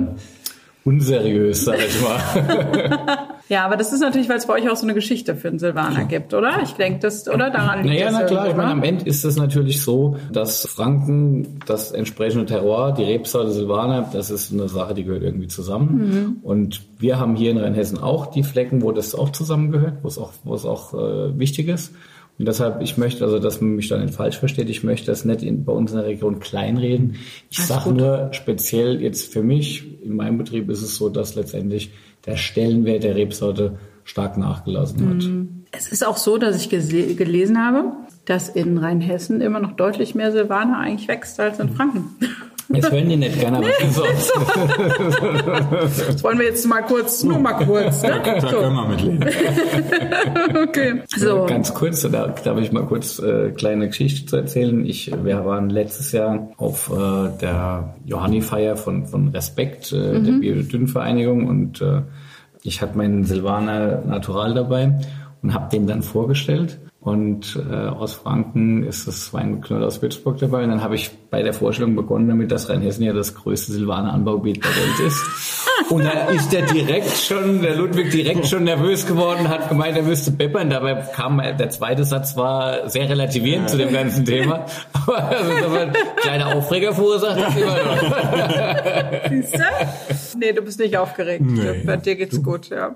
unseriös, 0.84 1.64
sag 1.64 1.78
ich 1.78 2.00
mal. 2.00 2.98
ja, 3.48 3.64
aber 3.64 3.76
das 3.76 3.92
ist 3.92 4.00
natürlich, 4.00 4.28
weil 4.28 4.38
es 4.38 4.46
bei 4.46 4.54
euch 4.54 4.68
auch 4.70 4.76
so 4.76 4.86
eine 4.86 4.94
Geschichte 4.94 5.36
für 5.36 5.50
den 5.50 5.58
Silvaner 5.58 6.04
gibt, 6.04 6.32
oder? 6.32 6.62
Ich 6.62 6.72
denke, 6.72 7.00
das, 7.00 7.28
oder? 7.28 7.50
Daran 7.50 7.82
liegt 7.82 7.94
Naja, 7.94 8.10
na 8.12 8.22
klar, 8.24 8.48
ich 8.48 8.56
meine, 8.56 8.70
am 8.70 8.82
Ende 8.82 9.04
ist 9.04 9.24
es 9.24 9.36
natürlich 9.36 9.82
so, 9.82 10.16
dass 10.32 10.66
Franken, 10.66 11.60
das 11.66 11.92
entsprechende 11.92 12.46
Terroir, 12.46 12.92
die 12.92 13.04
Rebsorte 13.04 13.52
Silvaner, 13.52 14.08
das 14.12 14.30
ist 14.30 14.52
eine 14.52 14.68
Sache, 14.68 14.94
die 14.94 15.04
gehört 15.04 15.22
irgendwie 15.22 15.48
zusammen. 15.48 15.98
Mhm. 15.98 16.36
Und 16.42 16.82
wir 16.98 17.18
haben 17.18 17.36
hier 17.36 17.50
in 17.50 17.58
Rheinhessen 17.58 17.98
auch 17.98 18.26
die 18.26 18.42
Flecken, 18.42 18.82
wo 18.82 18.92
das 18.92 19.14
auch 19.14 19.30
zusammengehört, 19.30 19.98
wo 20.02 20.08
es 20.08 20.18
auch, 20.18 20.32
wo 20.44 20.54
es 20.54 20.64
auch 20.64 20.94
äh, 20.94 21.38
wichtig 21.38 21.68
ist. 21.68 21.92
Und 22.40 22.46
deshalb, 22.46 22.80
ich 22.80 22.96
möchte, 22.96 23.22
also 23.22 23.38
dass 23.38 23.60
man 23.60 23.76
mich 23.76 23.88
da 23.88 23.98
nicht 23.98 24.14
falsch 24.14 24.38
versteht, 24.38 24.70
ich 24.70 24.82
möchte 24.82 25.08
das 25.08 25.26
nicht 25.26 25.42
in, 25.42 25.66
bei 25.66 25.74
uns 25.74 25.90
in 25.90 25.98
der 25.98 26.06
Region 26.06 26.40
kleinreden. 26.40 27.16
Ich 27.50 27.58
sage 27.58 27.92
nur 27.92 28.30
speziell 28.32 29.02
jetzt 29.02 29.30
für 29.30 29.42
mich, 29.42 30.02
in 30.02 30.16
meinem 30.16 30.38
Betrieb 30.38 30.70
ist 30.70 30.80
es 30.80 30.96
so, 30.96 31.10
dass 31.10 31.34
letztendlich 31.34 31.90
der 32.24 32.38
Stellenwert 32.38 33.02
der 33.02 33.14
Rebsorte 33.14 33.78
stark 34.04 34.38
nachgelassen 34.38 35.06
hat. 35.06 35.22
Mhm. 35.22 35.64
Es 35.70 35.92
ist 35.92 36.02
auch 36.02 36.16
so, 36.16 36.38
dass 36.38 36.56
ich 36.56 36.70
gelesen 36.70 37.58
habe, 37.58 37.92
dass 38.24 38.48
in 38.48 38.78
Rheinhessen 38.78 39.42
immer 39.42 39.60
noch 39.60 39.72
deutlich 39.72 40.14
mehr 40.14 40.32
Silvaner 40.32 40.78
eigentlich 40.78 41.08
wächst 41.08 41.38
als 41.40 41.60
in 41.60 41.68
Franken. 41.68 42.16
Jetzt 42.72 42.92
hören 42.92 43.08
die 43.08 43.16
nicht 43.16 43.40
gerne, 43.40 43.58
was 43.58 43.66
nee, 43.66 43.88
sonst. 43.90 44.32
Das 46.06 46.22
wollen 46.24 46.38
wir 46.38 46.46
jetzt 46.46 46.66
mal 46.66 46.82
kurz, 46.82 47.24
nur 47.24 47.38
mal 47.40 47.54
kurz. 47.54 48.02
Ne? 48.02 48.20
Da, 48.24 48.34
da 48.34 48.40
so. 48.40 48.60
können 48.60 48.74
wir 48.74 48.88
mitleben. 48.88 49.28
okay. 50.68 51.02
So. 51.08 51.46
Ganz 51.46 51.74
kurz, 51.74 52.02
da 52.02 52.28
darf 52.28 52.58
ich 52.58 52.70
mal 52.70 52.86
kurz 52.86 53.18
äh, 53.18 53.50
kleine 53.50 53.88
Geschichte 53.88 54.26
zu 54.26 54.36
erzählen. 54.36 54.86
Ich, 54.86 55.10
wir 55.24 55.44
waren 55.44 55.68
letztes 55.68 56.12
Jahr 56.12 56.50
auf 56.58 56.90
äh, 56.90 57.30
der 57.40 57.94
Johanni-Feier 58.04 58.76
von, 58.76 59.06
von 59.06 59.28
Respekt, 59.28 59.92
äh, 59.92 60.18
mhm. 60.18 60.24
der 60.24 60.32
Biodünn-Vereinigung 60.34 61.48
und 61.48 61.80
äh, 61.80 62.02
ich 62.62 62.82
hatte 62.82 62.96
meinen 62.96 63.24
Silvaner 63.24 64.02
Natural 64.06 64.54
dabei 64.54 65.00
und 65.42 65.54
habe 65.54 65.70
den 65.70 65.88
dann 65.88 66.02
vorgestellt. 66.02 66.78
Und 67.00 67.58
äh, 67.70 67.74
aus 67.74 68.12
Franken 68.12 68.84
ist 68.84 69.08
das 69.08 69.32
Weingut 69.32 69.82
aus 69.82 70.02
Würzburg 70.02 70.36
dabei. 70.36 70.64
Und 70.64 70.68
dann 70.68 70.82
habe 70.82 70.96
ich 70.96 71.10
bei 71.30 71.42
der 71.42 71.54
Vorstellung 71.54 71.96
begonnen 71.96 72.28
damit, 72.28 72.52
dass 72.52 72.68
Rheinhessen 72.68 73.02
ja 73.02 73.14
das 73.14 73.34
größte 73.34 73.72
Silvaner 73.72 74.12
Anbaugebiet 74.12 74.62
der 74.62 74.70
Welt 74.70 75.00
ist. 75.06 75.24
Und 75.88 76.04
da 76.04 76.28
ist 76.28 76.52
der 76.52 76.66
direkt 76.66 77.16
schon, 77.16 77.62
der 77.62 77.74
Ludwig 77.74 78.10
direkt 78.10 78.46
schon 78.46 78.64
nervös 78.64 79.06
geworden, 79.06 79.48
hat 79.48 79.70
gemeint, 79.70 79.96
er 79.96 80.02
müsste 80.02 80.30
peppern. 80.32 80.68
Dabei 80.68 80.94
kam 81.14 81.38
der 81.38 81.70
zweite 81.70 82.04
Satz 82.04 82.36
war 82.36 82.90
sehr 82.90 83.08
relativierend 83.08 83.62
ja. 83.62 83.68
zu 83.68 83.78
dem 83.78 83.92
ganzen 83.94 84.26
Thema. 84.26 84.66
Aber 84.92 85.24
also, 85.24 85.68
so 85.70 85.76
ein 85.76 85.92
kleiner 86.16 86.54
Aufreger 86.54 86.92
verursacht 86.92 87.42
hat 87.42 87.56
immer 87.56 87.78
noch. 87.82 89.30
Siehst 89.30 89.54
du? 89.54 90.38
Nee, 90.38 90.52
du 90.52 90.60
bist 90.60 90.78
nicht 90.78 90.98
aufgeregt. 90.98 91.44
Nee. 91.46 91.82
Bei 91.86 91.96
dir 91.96 92.16
geht's 92.16 92.42
gut, 92.42 92.68
ja. 92.68 92.94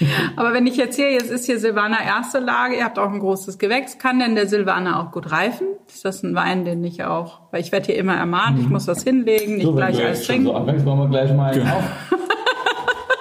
Aber 0.36 0.52
wenn 0.52 0.66
ich 0.66 0.76
jetzt 0.76 0.96
hier, 0.96 1.10
jetzt 1.10 1.30
ist 1.30 1.46
hier 1.46 1.58
Silvaner 1.58 1.98
erste 2.04 2.38
Lage, 2.38 2.76
ihr 2.76 2.84
habt 2.84 2.98
auch 2.98 3.10
ein 3.10 3.20
großes 3.20 3.58
Gewächs, 3.58 3.98
kann 3.98 4.18
denn 4.18 4.34
der 4.34 4.48
Silvaner 4.48 5.00
auch 5.00 5.12
gut 5.12 5.30
reifen? 5.30 5.66
Ist 5.88 6.04
das 6.04 6.22
ein 6.22 6.34
Wein, 6.34 6.64
den 6.64 6.82
ich 6.84 7.04
auch, 7.04 7.40
weil 7.50 7.60
ich 7.60 7.72
werde 7.72 7.86
hier 7.86 7.96
immer 7.96 8.14
ermahnt, 8.14 8.58
mhm. 8.58 8.64
ich 8.64 8.68
muss 8.68 8.86
was 8.86 9.02
hinlegen, 9.02 9.56
nicht 9.56 9.64
so, 9.64 9.74
gleich 9.74 10.02
alles 10.04 10.26
trinken. 10.26 10.46
So 10.46 10.54
anfängst, 10.54 10.84
machen 10.84 11.00
wir 11.00 11.08
gleich 11.08 11.32
mal 11.34 11.54
genau. 11.54 11.76
auf. 11.76 11.84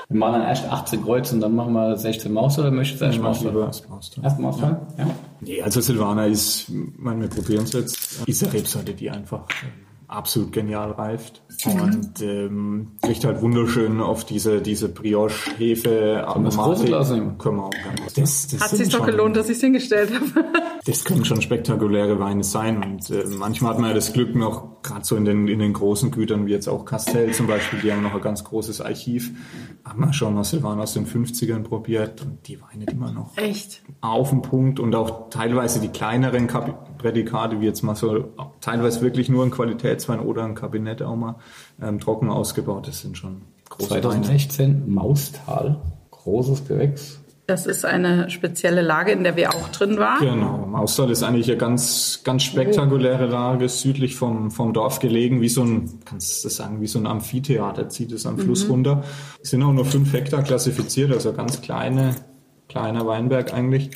Wir 0.09 0.19
machen 0.19 0.39
dann 0.39 0.43
erst 0.43 0.71
18 0.71 1.03
Kreuz 1.03 1.33
und 1.33 1.41
dann 1.41 1.53
machen 1.53 1.73
wir 1.73 1.97
16 1.97 2.31
Maus 2.31 2.57
oder 2.57 2.71
möchtest 2.71 3.01
du 3.01 3.05
erst 3.05 3.19
Maus? 3.19 3.43
Erst 4.23 4.39
Maus. 4.39 4.61
Ja. 4.61 4.79
ja. 4.97 5.07
Nee, 5.41 5.61
also 5.61 5.81
Silvaner 5.81 6.27
ist, 6.27 6.71
meine, 6.97 7.23
wir 7.23 7.29
probieren 7.29 7.65
es 7.65 7.73
jetzt, 7.73 8.25
ist 8.25 8.43
eine 8.43 8.53
Rebsorte, 8.53 8.93
die 8.93 9.09
einfach 9.09 9.41
absolut 10.07 10.53
genial 10.53 10.91
reift 10.91 11.41
und 11.65 12.21
ähm, 12.21 12.93
riecht 13.05 13.25
halt 13.25 13.41
wunderschön 13.41 13.99
auf 13.99 14.23
diese 14.23 14.61
diese 14.61 14.87
Brioche 14.87 15.51
Hefe 15.57 16.23
Aromatik. 16.25 16.89
Können 17.37 17.57
wir 17.57 17.63
auch 17.65 17.71
das, 18.15 18.47
das 18.47 18.61
Hat 18.61 18.69
sich 18.69 18.89
doch 18.89 19.05
gelohnt, 19.05 19.35
dass 19.35 19.49
ich 19.49 19.57
es 19.57 19.61
hingestellt 19.61 20.11
habe. 20.13 20.45
das 20.85 21.03
können 21.03 21.25
schon 21.25 21.41
spektakuläre 21.41 22.19
Weine 22.19 22.45
sein 22.45 22.81
und 22.83 23.09
äh, 23.09 23.25
manchmal 23.37 23.73
hat 23.73 23.79
man 23.79 23.89
ja 23.89 23.95
das 23.95 24.13
Glück 24.13 24.33
noch 24.33 24.81
gerade 24.81 25.03
so 25.03 25.17
in 25.17 25.25
den 25.25 25.49
in 25.49 25.59
den 25.59 25.73
großen 25.73 26.11
Gütern 26.11 26.45
wie 26.45 26.51
jetzt 26.51 26.69
auch 26.69 26.85
Castell 26.85 27.33
zum 27.33 27.47
Beispiel, 27.47 27.79
die 27.81 27.91
haben 27.91 28.01
noch 28.01 28.13
ein 28.13 28.21
ganz 28.21 28.45
großes 28.45 28.79
Archiv. 28.79 29.31
Haben 29.83 29.99
wir 29.99 30.13
schon 30.13 30.35
mal 30.35 30.45
Silvaner 30.45 30.83
aus 30.83 30.93
den 30.93 31.05
50ern 31.05 31.63
probiert 31.63 32.21
und 32.21 32.47
die 32.47 32.61
Weine 32.61 32.85
immer 32.85 33.11
noch 33.11 33.37
echt 33.37 33.81
auf 33.99 34.29
den 34.29 34.41
Punkt 34.41 34.79
und 34.79 34.95
auch 34.95 35.29
teilweise 35.29 35.81
die 35.81 35.89
kleineren 35.89 36.47
Kap 36.47 36.96
Prädikate 36.97 37.61
wie 37.61 37.65
jetzt 37.65 37.83
mal 37.83 37.95
so 37.95 38.25
teilweise 38.61 39.01
wirklich 39.01 39.29
nur 39.29 39.43
ein 39.43 39.51
Qualitätswein 39.51 40.19
oder 40.19 40.43
ein 40.43 40.55
Kabinett 40.55 41.01
auch 41.01 41.15
mal 41.15 41.35
ähm, 41.81 41.99
trocken 41.99 42.29
ausgebaut. 42.29 42.87
Das 42.87 43.01
sind 43.01 43.17
schon 43.17 43.41
große 43.69 43.89
2016 43.89 44.81
Weine. 44.81 44.85
Maustal, 44.87 45.81
großes 46.11 46.67
Gewächs. 46.67 47.19
Das 47.47 47.65
ist 47.65 47.85
eine 47.85 48.29
spezielle 48.29 48.81
Lage, 48.81 49.13
in 49.13 49.23
der 49.23 49.37
wir 49.37 49.55
auch 49.55 49.69
drin 49.69 49.97
waren. 49.97 50.19
Genau. 50.19 50.65
Maustal 50.67 51.09
ist 51.09 51.23
eigentlich 51.23 51.47
eine 51.47 51.55
ganz, 51.55 52.19
ganz 52.25 52.43
spektakuläre 52.43 53.25
Lage, 53.25 53.69
südlich 53.69 54.17
vom, 54.17 54.51
vom 54.51 54.73
Dorf 54.73 54.99
gelegen, 54.99 55.39
wie 55.39 55.47
so 55.47 55.63
ein, 55.63 56.01
kannst 56.03 56.43
du 56.43 56.49
sagen, 56.49 56.81
wie 56.81 56.87
so 56.87 56.99
ein 56.99 57.07
Amphitheater, 57.07 57.87
zieht 57.87 58.11
es 58.11 58.25
am 58.25 58.37
Fluss 58.37 58.65
mhm. 58.65 58.71
runter. 58.71 59.03
Es 59.41 59.51
sind 59.51 59.63
auch 59.63 59.71
nur 59.71 59.85
fünf 59.85 60.11
Hektar 60.11 60.43
klassifiziert, 60.43 61.13
also 61.13 61.31
ganz 61.31 61.61
kleine, 61.61 62.15
kleiner 62.67 63.07
Weinberg 63.07 63.53
eigentlich. 63.53 63.91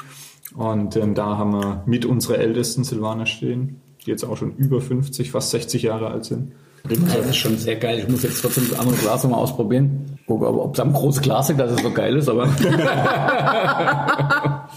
Und 0.56 0.96
ähm, 0.96 1.16
da 1.16 1.38
haben 1.38 1.54
wir 1.54 1.84
mit 1.86 2.06
unsere 2.06 2.38
ältesten 2.38 2.84
Silvaner 2.84 3.26
stehen, 3.26 3.82
die 4.06 4.12
jetzt 4.12 4.24
auch 4.24 4.38
schon 4.38 4.56
über 4.56 4.82
50, 4.82 5.32
fast 5.32 5.52
60 5.52 5.84
Jahre 5.84 6.10
alt 6.10 6.26
sind. 6.26 6.54
Das 6.84 7.28
ist 7.28 7.38
schon 7.38 7.58
sehr 7.58 7.76
geil. 7.76 8.00
Ich 8.00 8.10
muss 8.10 8.24
jetzt 8.24 8.42
trotzdem 8.42 8.68
das 8.70 8.80
andere 8.80 8.98
Glas 8.98 9.24
nochmal 9.24 9.40
ausprobieren. 9.40 10.18
Guck, 10.26 10.42
ob 10.42 10.74
es 10.74 10.80
am 10.80 10.94
großen 10.94 11.22
Glas 11.22 11.50
liegt, 11.50 11.60
dass 11.60 11.72
es 11.72 11.82
so 11.82 11.92
geil 11.92 12.16
ist, 12.16 12.28
aber. 12.28 12.48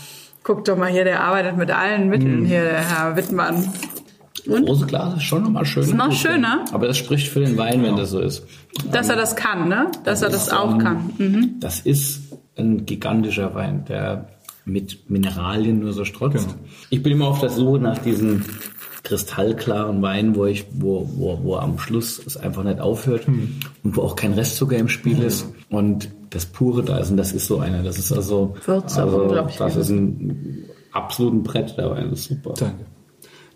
Guck 0.43 0.65
doch 0.67 0.77
mal 0.77 0.91
hier, 0.91 1.05
der 1.05 1.23
arbeitet 1.23 1.57
mit 1.57 1.71
allen 1.71 2.11
Mitteln 2.11 2.43
mm. 2.43 2.47
hier, 2.47 2.63
der 2.63 2.81
Herr 2.81 3.17
Wittmann. 3.17 3.73
Und? 4.47 4.67
Große 4.67 4.85
Glas 4.85 5.15
ist 5.15 5.23
schon 5.23 5.45
nochmal 5.45 5.65
schön. 5.65 5.85
Ist 5.85 5.95
noch 5.95 6.13
schöner. 6.13 6.67
Aber 6.73 6.87
das 6.87 6.99
spricht 6.99 7.29
für 7.29 7.41
den 7.41 7.57
Wein, 7.57 7.83
wenn 7.83 7.97
das 7.97 8.11
so 8.11 8.21
ist. 8.21 8.47
Dass 8.93 9.09
er 9.09 9.17
das 9.17 9.37
kann, 9.37 9.69
ne? 9.69 9.87
Dass 10.05 10.21
das 10.21 10.23
er 10.23 10.31
das 10.31 10.51
auch 10.51 10.77
kann. 10.77 11.13
Mhm. 11.17 11.55
Das 11.61 11.81
ist 11.81 12.21
ein 12.57 12.85
gigantischer 12.85 13.55
Wein, 13.55 13.87
der 13.89 14.29
mit 14.65 15.11
Mineralien 15.11 15.81
nur 15.81 15.93
so 15.93 16.05
strotzt. 16.05 16.49
Genau. 16.49 16.59
Ich 16.91 17.03
bin 17.03 17.13
immer 17.13 17.29
auf 17.29 17.41
der 17.41 17.51
Suche 17.51 17.79
nach 17.79 17.99
diesen 17.99 18.45
kristallklaren 19.03 20.01
Wein, 20.01 20.35
wo 20.35 20.47
ich, 20.47 20.67
wo, 20.73 21.09
wo, 21.17 21.39
wo 21.43 21.57
am 21.57 21.79
Schluss 21.79 22.21
es 22.27 22.39
einfach 22.39 22.65
nicht 22.65 22.81
aufhört 22.81 23.29
mhm. 23.29 23.57
und 23.83 23.97
wo 23.97 24.03
auch 24.03 24.17
kein 24.17 24.33
Restzucker 24.33 24.77
im 24.77 24.89
Spiel 24.89 25.17
mhm. 25.17 25.27
ist 25.27 25.47
und 25.69 26.09
das 26.31 26.47
pure 26.47 26.83
da 26.83 26.99
ist 26.99 27.11
und 27.11 27.19
das 27.19 27.33
ist 27.33 27.47
so 27.47 27.59
einer. 27.59 27.83
Das 27.83 27.99
ist 27.99 28.13
also, 28.13 28.57
Würze, 28.65 29.03
also 29.03 29.29
das 29.29 29.77
ist 29.77 29.91
ein 29.91 30.65
absoluten 30.93 31.43
Brett 31.43 31.77
der 31.77 31.91
Wein, 31.91 32.11
das 32.11 32.21
ist 32.21 32.29
super. 32.29 32.55
Danke. 32.59 32.87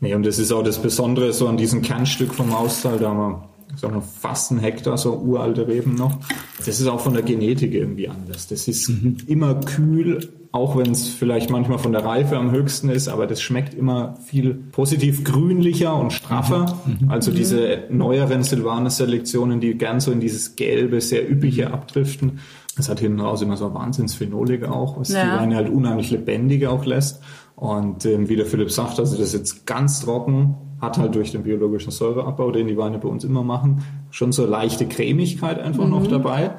Nee, 0.00 0.14
und 0.14 0.24
das 0.24 0.38
ist 0.38 0.52
auch 0.52 0.62
das 0.62 0.78
Besondere 0.78 1.32
so 1.32 1.48
an 1.48 1.56
diesem 1.56 1.82
Kernstück 1.82 2.34
vom 2.34 2.52
Austal, 2.52 2.98
da 2.98 3.08
haben 3.08 3.18
wir 3.18 3.48
sagen 3.76 3.94
wir, 3.94 4.02
fast 4.02 4.50
ein 4.50 4.58
Hektar, 4.58 4.98
so 4.98 5.14
uralte 5.14 5.68
Reben 5.68 5.94
noch. 5.94 6.18
Das 6.58 6.80
ist 6.80 6.86
auch 6.86 7.00
von 7.00 7.14
der 7.14 7.22
Genetik 7.22 7.74
irgendwie 7.74 8.08
anders. 8.08 8.46
Das 8.48 8.68
ist 8.68 8.88
mhm. 8.88 9.18
immer 9.26 9.54
kühl, 9.54 10.28
auch 10.52 10.76
wenn 10.76 10.90
es 10.90 11.08
vielleicht 11.08 11.50
manchmal 11.50 11.78
von 11.78 11.92
der 11.92 12.04
Reife 12.04 12.36
am 12.36 12.50
höchsten 12.50 12.88
ist, 12.88 13.08
aber 13.08 13.26
das 13.26 13.42
schmeckt 13.42 13.74
immer 13.74 14.16
viel 14.24 14.54
positiv 14.54 15.24
grünlicher 15.24 15.94
und 15.94 16.12
straffer. 16.12 16.78
Mhm. 16.86 17.06
mhm. 17.06 17.10
Also 17.10 17.30
diese 17.30 17.84
neueren 17.90 18.42
Silvaner-Selektionen, 18.42 19.60
die 19.60 19.76
gern 19.76 20.00
so 20.00 20.10
in 20.10 20.20
dieses 20.20 20.56
gelbe, 20.56 21.00
sehr 21.00 21.30
üppige 21.30 21.72
abdriften. 21.72 22.40
Das 22.76 22.88
hat 22.88 23.00
hinten 23.00 23.20
raus 23.20 23.42
immer 23.42 23.56
so 23.56 23.74
Wahnsinnsphenolik 23.74 24.64
auch, 24.64 24.98
was 24.98 25.08
ja. 25.10 25.24
die 25.24 25.40
Weine 25.40 25.56
halt 25.56 25.68
unheimlich 25.68 26.10
lebendig 26.10 26.66
auch 26.66 26.84
lässt. 26.84 27.20
Und 27.56 28.06
ähm, 28.06 28.28
wie 28.28 28.36
der 28.36 28.46
Philipp 28.46 28.70
sagt, 28.70 29.00
also 29.00 29.16
das 29.16 29.28
ist 29.28 29.34
jetzt 29.34 29.66
ganz 29.66 30.00
trocken, 30.00 30.54
hat 30.80 30.98
halt 30.98 31.14
durch 31.14 31.32
den 31.32 31.42
biologischen 31.42 31.90
Säureabbau, 31.90 32.50
den 32.50 32.66
die 32.66 32.76
Weine 32.76 32.98
bei 32.98 33.08
uns 33.08 33.24
immer 33.24 33.42
machen, 33.42 33.84
schon 34.10 34.32
so 34.32 34.46
leichte 34.46 34.86
Cremigkeit 34.86 35.60
einfach 35.60 35.84
mhm. 35.84 35.90
noch 35.90 36.06
dabei. 36.06 36.52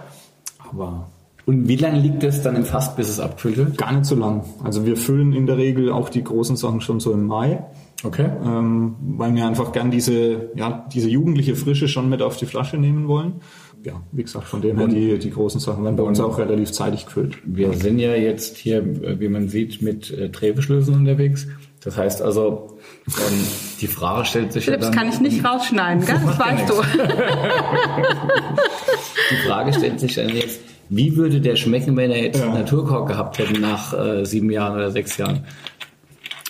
Aber 0.69 1.07
und 1.49 1.67
wie 1.67 1.77
lange 1.77 1.99
liegt 1.99 2.23
es 2.23 2.43
dann 2.43 2.55
im 2.55 2.63
Fass, 2.63 2.95
bis 2.95 3.09
es 3.09 3.19
abgefüllt 3.19 3.57
wird? 3.57 3.75
Gar 3.75 3.93
nicht 3.93 4.05
so 4.05 4.15
lang. 4.15 4.43
Also 4.63 4.85
wir 4.85 4.95
füllen 4.95 5.33
in 5.33 5.47
der 5.47 5.57
Regel 5.57 5.91
auch 5.91 6.09
die 6.09 6.23
großen 6.23 6.55
Sachen 6.55 6.79
schon 6.79 6.99
so 6.99 7.11
im 7.11 7.25
Mai. 7.25 7.63
Okay. 8.03 8.29
Ähm, 8.45 8.95
weil 9.17 9.33
wir 9.33 9.47
einfach 9.47 9.71
gern 9.71 9.89
diese, 9.89 10.51
ja, 10.55 10.87
diese 10.93 11.09
jugendliche 11.09 11.55
Frische 11.55 11.87
schon 11.87 12.07
mit 12.07 12.21
auf 12.21 12.37
die 12.37 12.45
Flasche 12.45 12.77
nehmen 12.77 13.07
wollen. 13.07 13.41
Ja, 13.83 13.93
wie 14.11 14.21
gesagt, 14.21 14.45
von 14.45 14.61
dem 14.61 14.77
her 14.77 14.87
die, 14.87 15.17
die 15.17 15.31
großen 15.31 15.59
Sachen 15.59 15.83
werden 15.83 15.95
bei 15.95 16.03
uns 16.03 16.19
auch 16.19 16.37
relativ 16.37 16.71
zeitig 16.71 17.05
gefüllt. 17.05 17.37
Wir 17.45 17.73
sind 17.73 17.97
ja 17.97 18.13
jetzt 18.13 18.57
hier, 18.57 19.19
wie 19.19 19.29
man 19.29 19.47
sieht, 19.49 19.81
mit 19.81 20.11
äh, 20.11 20.29
Drehbeschlüssen 20.29 20.93
unterwegs. 20.93 21.47
Das 21.83 21.97
heißt 21.97 22.21
also, 22.21 22.77
ähm, 23.17 23.47
die 23.81 23.87
Frage 23.87 24.25
stellt 24.25 24.53
sich 24.53 24.65
Philips 24.65 24.85
ja 24.85 24.91
dann, 24.91 24.99
kann 24.99 25.09
ich 25.09 25.19
nicht 25.19 25.43
rausschneiden, 25.43 26.05
gell? 26.05 26.21
Das 26.25 26.39
weißt 26.39 26.69
du. 26.69 26.73
die 29.31 29.47
Frage 29.47 29.73
stellt 29.73 29.99
sich 29.99 30.15
dann 30.15 30.29
jetzt, 30.29 30.59
wie 30.89 31.15
würde 31.15 31.39
der 31.39 31.55
schmecken, 31.55 31.95
wenn 31.97 32.11
er 32.11 32.23
jetzt 32.23 32.39
ja. 32.39 32.47
Naturkork 32.47 33.07
gehabt 33.07 33.37
hätte 33.37 33.59
nach 33.59 33.93
äh, 33.93 34.25
sieben 34.25 34.49
Jahren 34.49 34.75
oder 34.75 34.91
sechs 34.91 35.17
Jahren? 35.17 35.45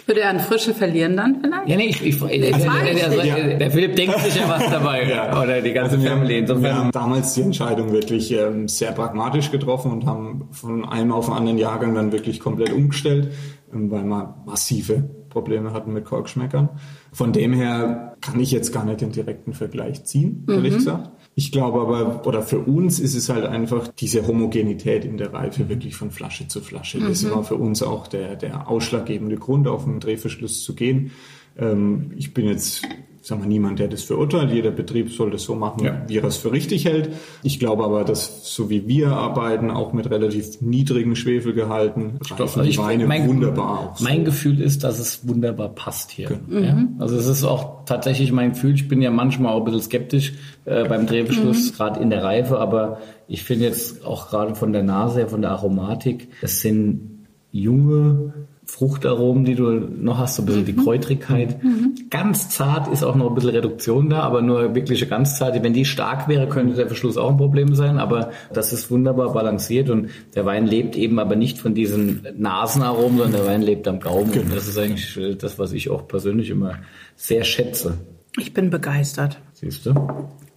Würde 0.06 0.22
er 0.22 0.32
an 0.32 0.40
Frische 0.40 0.74
verlieren 0.74 1.16
dann 1.16 1.40
vielleicht? 1.40 1.68
Ja, 1.68 1.78
nee, 1.78 1.90
ich, 1.90 2.04
ich, 2.04 2.18
der, 2.18 2.30
der, 2.30 3.10
der, 3.10 3.26
ja. 3.26 3.58
der, 3.58 3.70
Philipp 3.70 3.96
denkt 3.96 4.20
sich 4.22 4.36
ja 4.38 4.50
was 4.50 4.68
dabei. 4.72 5.08
ja. 5.08 5.40
Oder 5.40 5.62
die 5.62 5.72
ganze 5.72 5.98
also 5.98 6.08
Family. 6.08 6.40
Insofern. 6.40 6.64
Wir 6.64 6.76
haben 6.76 6.92
damals 6.92 7.36
die 7.36 7.42
Entscheidung 7.44 7.92
wirklich 7.92 8.32
ähm, 8.32 8.68
sehr 8.68 8.92
pragmatisch 8.92 9.52
getroffen 9.52 9.92
und 9.92 10.08
haben 10.08 10.48
von 10.52 10.84
einem 10.84 11.12
auf 11.12 11.26
den 11.26 11.36
anderen 11.36 11.60
Jahrgang 11.60 11.94
dann 11.94 12.12
wirklich 12.12 12.40
komplett 12.40 12.74
umgestellt, 12.74 13.32
ähm, 13.72 13.92
weil 13.92 14.04
wir 14.04 14.36
massive 14.48 15.19
Probleme 15.30 15.74
hatten 15.74 15.94
mit 15.94 16.06
Korkschmeckern. 16.06 16.70
Von 17.12 17.34
dem 17.34 17.54
her 17.54 18.16
kann 18.22 18.40
ich 18.40 18.52
jetzt 18.52 18.74
gar 18.74 18.86
nicht 18.86 19.02
den 19.02 19.12
direkten 19.12 19.54
Vergleich 19.54 20.04
ziehen, 20.06 20.46
ehrlich 20.48 20.74
mhm. 20.74 20.78
gesagt. 20.78 21.12
Ich 21.36 21.52
glaube 21.52 21.82
aber, 21.82 22.28
oder 22.28 22.42
für 22.42 22.60
uns 22.60 23.00
ist 23.00 23.16
es 23.16 23.30
halt 23.30 23.46
einfach 23.46 23.88
diese 23.88 24.28
Homogenität 24.28 25.06
in 25.06 25.18
der 25.18 25.34
Reife 25.34 25.70
wirklich 25.70 25.96
von 25.96 26.12
Flasche 26.12 26.48
zu 26.48 26.60
Flasche. 26.62 27.00
Das 27.00 27.24
mhm. 27.24 27.32
war 27.32 27.44
für 27.44 27.56
uns 27.56 27.82
auch 27.82 28.08
der, 28.08 28.36
der 28.36 28.70
ausschlaggebende 28.70 29.38
Grund, 29.38 29.68
auf 29.68 29.88
einen 29.88 30.00
Drehverschluss 30.00 30.64
zu 30.64 30.76
gehen. 30.76 31.12
Ähm, 31.58 32.12
ich 32.16 32.34
bin 32.34 32.46
jetzt 32.46 32.84
sagen 33.30 33.42
wir, 33.42 33.48
niemand, 33.48 33.80
der 33.80 33.88
das 33.88 34.04
verurteilt. 34.04 34.52
Jeder 34.52 34.72
Betrieb 34.72 35.12
soll 35.12 35.32
das 35.32 35.44
so 35.44 35.56
machen, 35.56 35.86
ja. 35.86 36.02
wie 36.08 36.18
er 36.18 36.26
es 36.26 36.38
für 36.38 36.52
richtig 36.52 36.86
hält. 36.86 37.10
Ich 37.44 37.60
glaube 37.60 37.84
aber, 37.84 38.04
dass 38.04 38.54
so 38.54 38.70
wie 38.70 38.88
wir 38.88 39.12
arbeiten, 39.12 39.72
auch 39.72 39.94
mit 39.94 40.10
relativ 40.10 40.62
niedrigen 40.62 41.16
Schwefelgehalten, 41.16 42.20
reifen 42.30 42.64
die 42.64 42.78
Weine 42.78 43.06
mein, 43.06 43.28
wunderbar 43.28 43.92
aus. 43.92 44.02
Mein 44.02 44.26
Gefühl 44.26 44.60
ist, 44.60 44.84
dass 44.84 45.00
es 45.00 45.28
wunderbar 45.28 45.70
passt 45.70 46.12
hier. 46.12 46.28
Genau. 46.28 46.60
Ja? 46.60 46.76
Mhm. 46.76 46.96
Also 47.00 47.16
es 47.16 47.28
ist 47.28 47.44
auch 47.46 47.86
tatsächlich 47.86 48.32
mein 48.32 48.52
Gefühl. 48.52 48.74
Ich 48.76 48.88
bin 48.88 49.02
ja 49.02 49.12
manchmal 49.12 49.54
auch 49.54 49.60
ein 49.60 49.66
bisschen 49.66 49.82
skeptisch 49.82 50.34
äh, 50.66 50.88
beim 50.88 51.08
Drehbeschluss, 51.08 51.72
mhm. 51.72 51.76
gerade 51.76 52.00
in 52.02 52.10
der 52.10 52.24
Reife, 52.24 52.60
aber 52.60 53.00
ich 53.28 53.44
finde 53.44 53.66
jetzt 53.66 54.06
auch 54.06 54.30
gerade 54.30 54.56
von 54.56 54.74
der 54.74 54.84
Nase 54.84 55.20
her, 55.20 55.30
von 55.30 55.42
der 55.42 55.52
Aromatik, 55.52 56.30
es 56.42 56.62
sind 56.62 57.28
junge, 57.52 58.34
Fruchtaromen, 58.70 59.46
die 59.46 59.56
du 59.56 59.72
noch 59.72 60.20
hast, 60.20 60.36
so 60.36 60.44
ein 60.44 60.46
bisschen 60.46 60.66
die 60.66 60.74
mhm. 60.74 60.84
Kräutrigkeit. 60.84 61.64
Mhm. 61.64 61.96
Ganz 62.10 62.50
zart 62.50 62.88
ist 62.88 63.04
auch 63.04 63.16
noch 63.16 63.30
ein 63.30 63.36
bisschen 63.36 63.50
Reduktion 63.50 64.10
da, 64.10 64.22
aber 64.22 64.42
nur 64.42 64.76
wirkliche 64.76 65.08
ganz 65.08 65.38
zart. 65.38 65.62
Wenn 65.62 65.74
die 65.74 65.86
stark 65.86 66.28
wäre, 66.28 66.48
könnte 66.48 66.76
der 66.76 66.88
Verschluss 66.88 67.18
auch 67.18 67.32
ein 67.32 67.38
Problem 67.38 67.74
sein, 67.74 67.98
aber 67.98 68.32
das 68.54 68.72
ist 68.72 68.92
wunderbar 68.92 69.34
balanciert 69.34 69.90
und 69.90 70.10
der 70.36 70.46
Wein 70.46 70.68
lebt 70.68 70.96
eben 70.96 71.18
aber 71.20 71.36
nicht 71.36 71.58
von 71.58 71.74
diesen 71.74 72.26
Nasenaromen, 72.38 73.18
sondern 73.18 73.42
der 73.42 73.52
Wein 73.52 73.64
lebt 73.64 73.88
am 73.88 74.00
Gaumen. 74.00 74.32
Genau. 74.32 74.46
Und 74.46 74.56
das 74.56 74.68
ist 74.68 74.78
eigentlich 74.78 75.38
das, 75.40 75.58
was 75.58 75.74
ich 75.74 75.90
auch 75.90 76.08
persönlich 76.08 76.52
immer 76.52 76.76
sehr 77.16 77.44
schätze. 77.44 77.98
Ich 78.38 78.54
bin 78.54 78.70
begeistert. 78.70 79.40
Siehst 79.54 79.88
du? 79.88 79.96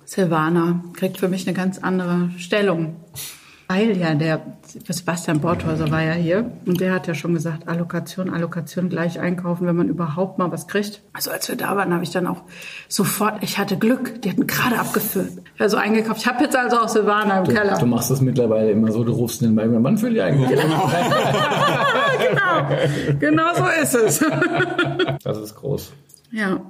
Silvana 0.05 0.85
kriegt 0.93 1.17
für 1.17 1.29
mich 1.29 1.47
eine 1.47 1.57
ganz 1.57 1.79
andere 1.79 2.31
Stellung. 2.37 2.97
Weil 3.73 3.97
ja 3.97 4.15
der 4.15 4.43
Sebastian 4.67 5.41
Borthäuser 5.41 5.91
war 5.91 6.03
ja 6.03 6.13
hier 6.13 6.51
und 6.67 6.79
der 6.81 6.93
hat 6.93 7.07
ja 7.07 7.15
schon 7.15 7.33
gesagt, 7.33 7.69
Allokation, 7.69 8.29
Allokation 8.29 8.91
gleich 8.91 9.19
einkaufen, 9.19 9.67
wenn 9.67 9.77
man 9.77 9.89
überhaupt 9.89 10.39
mal 10.39 10.53
was 10.53 10.67
kriegt. 10.67 11.01
Also 11.15 11.31
als 11.31 11.49
wir 11.49 11.57
da 11.57 11.75
waren, 11.75 11.95
habe 11.95 12.05
ich 12.05 12.11
dann 12.11 12.27
auch 12.27 12.43
sofort, 12.89 13.43
ich 13.43 13.59
hatte 13.59 13.79
Glück, 13.79 14.21
die 14.21 14.31
hatten 14.31 14.47
gerade 14.47 14.79
abgefüllt. 14.79 15.33
Also 15.59 15.79
eingekauft. 15.79 16.21
Ich 16.21 16.27
habe 16.27 16.45
jetzt 16.45 16.55
also 16.55 16.81
auch 16.81 16.89
Silvana 16.89 17.39
im 17.39 17.45
du, 17.45 17.55
Keller. 17.55 17.79
Du 17.79 17.87
machst 17.87 18.11
das 18.11 18.21
mittlerweile 18.21 18.73
immer 18.73 18.93
so, 18.93 19.05
du 19.05 19.13
rufst 19.13 19.41
den 19.41 19.55
bei 19.55 19.67
mir, 19.67 19.83
wann 19.83 19.97
füll 19.97 20.13
die 20.13 20.21
eigentlich? 20.21 20.51
Genau. 20.63 20.91
genau. 23.19 23.19
genau 23.19 23.55
so 23.55 23.65
ist 23.83 23.95
es. 23.95 24.25
das 25.25 25.39
ist 25.39 25.55
groß. 25.55 25.93
Ja 26.31 26.61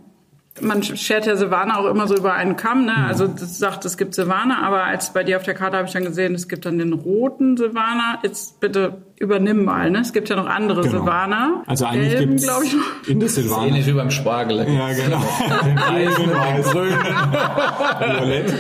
man 0.61 0.82
schert 0.82 1.26
ja 1.26 1.34
Silvaner 1.36 1.78
auch 1.78 1.86
immer 1.86 2.07
so 2.07 2.14
über 2.14 2.34
einen 2.34 2.57
Kamm, 2.57 2.84
ne? 2.84 2.94
Also 3.07 3.26
das 3.26 3.59
sagt, 3.59 3.86
es 3.86 3.96
gibt 3.96 4.14
Silvaner, 4.14 4.62
aber 4.62 4.84
als 4.84 5.12
bei 5.12 5.24
dir 5.24 5.38
auf 5.38 5.44
der 5.44 5.55
Karte 5.55 5.78
habe 5.78 5.86
ich 5.86 5.94
dann 5.94 6.05
gesehen, 6.05 6.34
es 6.34 6.46
gibt 6.46 6.66
dann 6.66 6.78
den 6.78 6.92
roten 6.92 7.57
Silvaner. 7.57 8.18
Jetzt 8.22 8.61
bitte 8.61 8.98
übernimm 9.18 9.64
mal, 9.64 9.90
ne? 9.90 10.00
Es 10.00 10.12
gibt 10.12 10.28
ja 10.28 10.36
noch 10.36 10.46
andere 10.46 10.82
genau. 10.82 10.98
Silvaner. 10.98 11.62
Also 11.66 11.86
eigentlich 11.86 12.18
gibt 12.18 12.34
es 12.34 12.76
in 13.07 13.20
der 13.20 13.30
Silvaner. 13.30 13.68
Ähnlich 13.68 13.86
wie 13.86 13.92
beim 13.92 14.11
Spargel. 14.11 14.59
Ja, 14.59 14.92
genau. 14.92 15.22
den 15.64 15.78
Eisen, 15.78 16.24
den 16.24 16.62
grünen, 16.62 16.98
violett. 17.98 18.55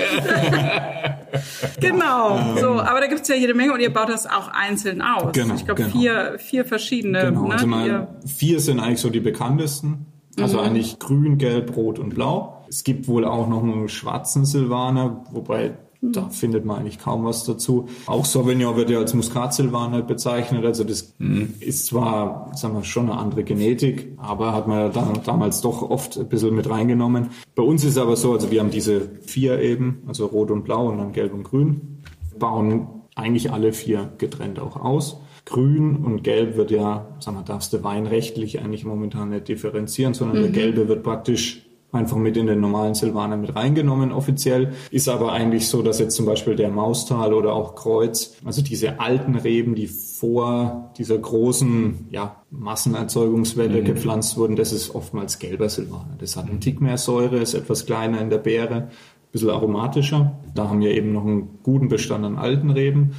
genau, 1.78 2.56
so. 2.58 2.80
Aber 2.80 3.00
da 3.00 3.06
gibt 3.06 3.20
es 3.20 3.28
ja 3.28 3.34
jede 3.34 3.52
Menge 3.52 3.74
und 3.74 3.80
ihr 3.80 3.92
baut 3.92 4.08
das 4.08 4.26
auch 4.26 4.48
einzeln 4.48 5.02
aus. 5.02 5.32
Genau, 5.32 5.54
ich 5.54 5.66
glaube, 5.66 5.82
genau. 5.82 5.92
vier, 5.94 6.36
vier 6.38 6.64
verschiedene. 6.64 7.26
Genau, 7.26 7.48
ne? 7.48 7.52
also 7.52 7.66
mal, 7.66 8.08
vier 8.24 8.60
sind 8.60 8.80
eigentlich 8.80 9.00
so 9.00 9.10
die 9.10 9.20
bekanntesten. 9.20 10.06
Also 10.38 10.58
mhm. 10.58 10.64
eigentlich 10.64 10.98
grün, 10.98 11.38
gelb, 11.38 11.76
rot 11.76 11.98
und 11.98 12.14
blau. 12.14 12.64
Es 12.68 12.84
gibt 12.84 13.06
wohl 13.08 13.24
auch 13.24 13.48
noch 13.48 13.62
einen 13.62 13.88
schwarzen 13.88 14.46
Silvaner, 14.46 15.24
wobei 15.30 15.76
mhm. 16.00 16.12
da 16.12 16.30
findet 16.30 16.64
man 16.64 16.78
eigentlich 16.78 16.98
kaum 16.98 17.24
was 17.24 17.44
dazu. 17.44 17.88
Auch 18.06 18.24
Sauvignon 18.24 18.76
wird 18.76 18.88
ja 18.88 18.98
als 18.98 19.12
Muskat-Silvaner 19.12 20.02
bezeichnet. 20.02 20.64
Also 20.64 20.84
das 20.84 21.14
mhm. 21.18 21.54
ist 21.60 21.86
zwar, 21.86 22.50
sagen 22.54 22.74
wir, 22.74 22.84
schon 22.84 23.10
eine 23.10 23.18
andere 23.18 23.44
Genetik, 23.44 24.16
aber 24.16 24.52
hat 24.52 24.68
man 24.68 24.78
ja 24.78 24.88
da, 24.88 25.12
damals 25.24 25.60
doch 25.60 25.82
oft 25.82 26.18
ein 26.18 26.28
bisschen 26.28 26.54
mit 26.54 26.68
reingenommen. 26.70 27.30
Bei 27.54 27.62
uns 27.62 27.84
ist 27.84 27.92
es 27.92 27.98
aber 27.98 28.16
so, 28.16 28.32
also 28.32 28.50
wir 28.50 28.60
haben 28.60 28.70
diese 28.70 29.10
vier 29.20 29.60
eben, 29.60 30.02
also 30.06 30.26
rot 30.26 30.50
und 30.50 30.64
blau 30.64 30.88
und 30.88 30.98
dann 30.98 31.12
gelb 31.12 31.34
und 31.34 31.42
grün, 31.42 32.02
bauen 32.38 32.86
eigentlich 33.14 33.52
alle 33.52 33.72
vier 33.72 34.12
getrennt 34.16 34.58
auch 34.58 34.76
aus. 34.76 35.18
Grün 35.44 35.96
und 35.96 36.22
Gelb 36.22 36.56
wird 36.56 36.70
ja, 36.70 37.06
sagen 37.18 37.36
wir, 37.36 37.42
darfst 37.42 37.72
du 37.72 37.82
weinrechtlich 37.82 38.60
eigentlich 38.60 38.84
momentan 38.84 39.30
nicht 39.30 39.48
differenzieren, 39.48 40.14
sondern 40.14 40.38
mhm. 40.38 40.42
der 40.42 40.52
Gelbe 40.52 40.88
wird 40.88 41.02
praktisch 41.02 41.66
einfach 41.92 42.16
mit 42.16 42.36
in 42.36 42.46
den 42.46 42.60
normalen 42.60 42.94
Silvaner 42.94 43.36
mit 43.36 43.54
reingenommen 43.54 44.12
offiziell. 44.12 44.72
Ist 44.90 45.08
aber 45.08 45.32
eigentlich 45.32 45.68
so, 45.68 45.82
dass 45.82 45.98
jetzt 45.98 46.16
zum 46.16 46.24
Beispiel 46.26 46.56
der 46.56 46.70
Maustal 46.70 47.34
oder 47.34 47.52
auch 47.52 47.74
Kreuz, 47.74 48.36
also 48.44 48.62
diese 48.62 48.98
alten 48.98 49.36
Reben, 49.36 49.74
die 49.74 49.86
vor 49.86 50.90
dieser 50.96 51.18
großen 51.18 52.06
ja, 52.10 52.42
Massenerzeugungswelle 52.50 53.82
mhm. 53.82 53.84
gepflanzt 53.84 54.36
wurden, 54.38 54.56
das 54.56 54.72
ist 54.72 54.94
oftmals 54.94 55.38
gelber 55.38 55.68
Silvaner. 55.68 56.16
Das 56.18 56.36
hat 56.36 56.48
einen 56.48 56.60
Tick 56.60 56.80
mehr 56.80 56.96
Säure, 56.96 57.36
ist 57.36 57.54
etwas 57.54 57.84
kleiner 57.84 58.20
in 58.20 58.30
der 58.30 58.38
Beere, 58.38 58.74
ein 58.74 58.88
bisschen 59.30 59.50
aromatischer. 59.50 60.40
Da 60.54 60.68
haben 60.68 60.80
wir 60.80 60.92
eben 60.92 61.12
noch 61.12 61.26
einen 61.26 61.58
guten 61.62 61.88
Bestand 61.88 62.24
an 62.24 62.38
alten 62.38 62.70
Reben 62.70 63.12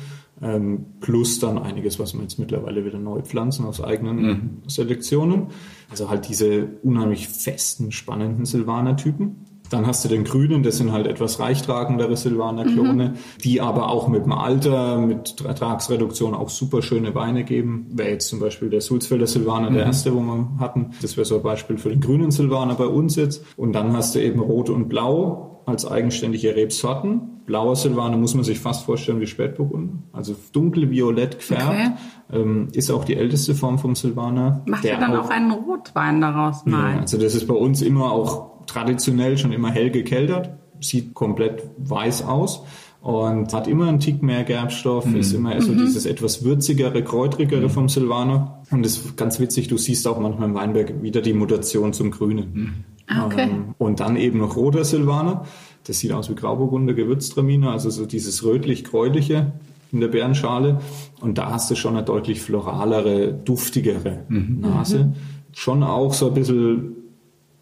ähm, 0.44 0.86
plus 1.00 1.40
dann 1.40 1.58
einiges, 1.58 2.00
was 2.00 2.14
wir 2.14 2.22
jetzt 2.22 2.40
mittlerweile 2.40 2.86
wieder 2.86 3.00
neu 3.00 3.22
pflanzen 3.22 3.66
aus 3.66 3.82
eigenen 3.82 4.22
mhm. 4.22 4.50
Selektionen. 4.68 5.48
Also 5.90 6.10
halt 6.10 6.28
diese 6.28 6.68
unheimlich 6.84 7.28
festen, 7.28 7.92
spannenden 7.92 8.46
Silvaner-Typen. 8.46 9.46
Dann 9.70 9.88
hast 9.88 10.06
du 10.06 10.10
den 10.10 10.24
grünen, 10.24 10.62
das 10.62 10.78
sind 10.78 10.92
halt 10.92 11.08
etwas 11.08 11.40
reichtragendere 11.40 12.16
Silvaner-Klone, 12.16 13.10
mhm. 13.10 13.42
die 13.44 13.60
aber 13.60 13.90
auch 13.90 14.08
mit 14.08 14.26
dem 14.26 14.34
Alter, 14.34 14.98
mit 14.98 15.44
Ertragsreduktion 15.44 16.36
auch 16.36 16.50
super 16.50 16.84
schöne 16.84 17.16
Weine 17.16 17.44
geben. 17.44 17.88
Wäre 17.92 18.10
jetzt 18.10 18.28
zum 18.28 18.40
Beispiel 18.40 18.70
der 18.70 18.82
Sulzfelder 18.82 19.26
Silvaner 19.26 19.72
mhm. 19.72 19.76
der 19.76 19.86
erste, 19.86 20.14
wo 20.14 20.20
wir 20.20 20.50
hatten. 20.60 20.92
Das 21.02 21.18
wäre 21.18 21.26
so 21.26 21.38
ein 21.38 21.44
Beispiel 21.44 21.78
für 21.78 21.90
den 21.90 22.02
grünen 22.02 22.30
Silvaner 22.30 22.76
bei 22.76 22.86
uns 22.86 23.16
jetzt. 23.16 23.44
Und 23.58 23.74
dann 23.74 23.94
hast 23.94 24.14
du 24.14 24.22
eben 24.22 24.42
Rot 24.42 24.70
und 24.70 24.90
Blau 24.90 25.64
als 25.66 25.90
eigenständige 25.90 26.56
Rebsorten. 26.56 27.33
Blauer 27.46 27.76
Silvaner 27.76 28.18
muss 28.18 28.36
man 28.36 28.44
sich 28.44 28.60
fast 28.60 28.86
vorstellen 28.86 29.20
wie 29.20 29.28
Spätburgunder. 29.28 29.94
Also 30.12 30.36
dunkelviolett 30.52 31.40
gefärbt. 31.40 31.64
Okay. 31.64 31.92
Ähm, 32.32 32.68
ist 32.74 32.90
auch 32.90 33.04
die 33.04 33.16
älteste 33.16 33.56
Form 33.56 33.80
vom 33.80 33.96
Silvaner. 33.96 34.62
Macht 34.66 34.86
ihr 34.86 34.98
dann 34.98 35.16
auch, 35.16 35.26
auch, 35.26 35.30
einen 35.30 35.52
Rotwein 35.52 36.22
daraus? 36.22 36.66
Nein. 36.66 36.96
Ja, 36.96 37.02
also 37.02 37.18
das 37.18 37.36
ist 37.36 37.48
bei 37.48 37.54
uns 37.54 37.82
immer 37.82 38.12
auch 38.12 38.66
traditionell 38.66 39.38
schon 39.38 39.52
immer 39.52 39.72
hell 39.72 39.92
gekeltert. 39.92 40.52
Sieht 40.80 41.14
komplett 41.14 41.64
weiß 41.78 42.26
aus 42.26 42.64
und 43.04 43.54
hat 43.54 43.68
immer 43.68 43.90
einen 43.90 44.00
Tick 44.00 44.24
mehr 44.24 44.46
Gerbstoff, 44.46 45.06
mhm. 45.06 45.18
ist 45.18 45.34
immer 45.34 45.60
so 45.62 45.74
mhm. 45.74 45.80
dieses 45.80 46.06
etwas 46.06 46.46
würzigere, 46.46 47.04
kräutrigere 47.04 47.64
mhm. 47.64 47.70
vom 47.70 47.90
Silvaner. 47.90 48.64
Und 48.72 48.86
das 48.86 48.98
ist 48.98 49.18
ganz 49.18 49.42
witzig, 49.42 49.68
du 49.68 49.78
siehst 49.78 50.08
auch 50.08 50.20
manchmal 50.20 50.48
im 50.48 50.56
Weinberg 50.56 51.02
wieder 51.02 51.22
die 51.22 51.34
Mutation 51.34 51.92
zum 51.92 52.12
Grünen. 52.12 52.54
Mhm. 52.54 52.74
Ah, 53.08 53.26
okay. 53.26 53.50
Ähm, 53.50 53.76
und 53.78 54.00
dann 54.00 54.16
eben 54.16 54.40
noch 54.40 54.56
roter 54.56 54.86
Silvaner. 54.86 55.44
Das 55.86 56.00
sieht 56.00 56.12
aus 56.12 56.30
wie 56.30 56.36
Grauburgunder 56.36 56.94
Gewürztraminer, 56.94 57.72
also 57.72 57.90
so 57.90 58.06
dieses 58.06 58.44
rötlich-gräuliche 58.44 59.54
in 59.92 60.00
der 60.00 60.08
Bärenschale. 60.08 60.80
Und 61.22 61.38
da 61.38 61.52
hast 61.52 61.70
du 61.70 61.76
schon 61.76 61.96
eine 61.96 62.06
deutlich 62.06 62.42
floralere, 62.42 63.34
duftigere 63.34 64.24
mhm. 64.28 64.60
Nase. 64.62 65.06
Mhm. 65.06 65.14
Schon 65.52 65.84
auch 65.84 66.14
so 66.14 66.28
ein 66.28 66.34
bisschen 66.34 66.96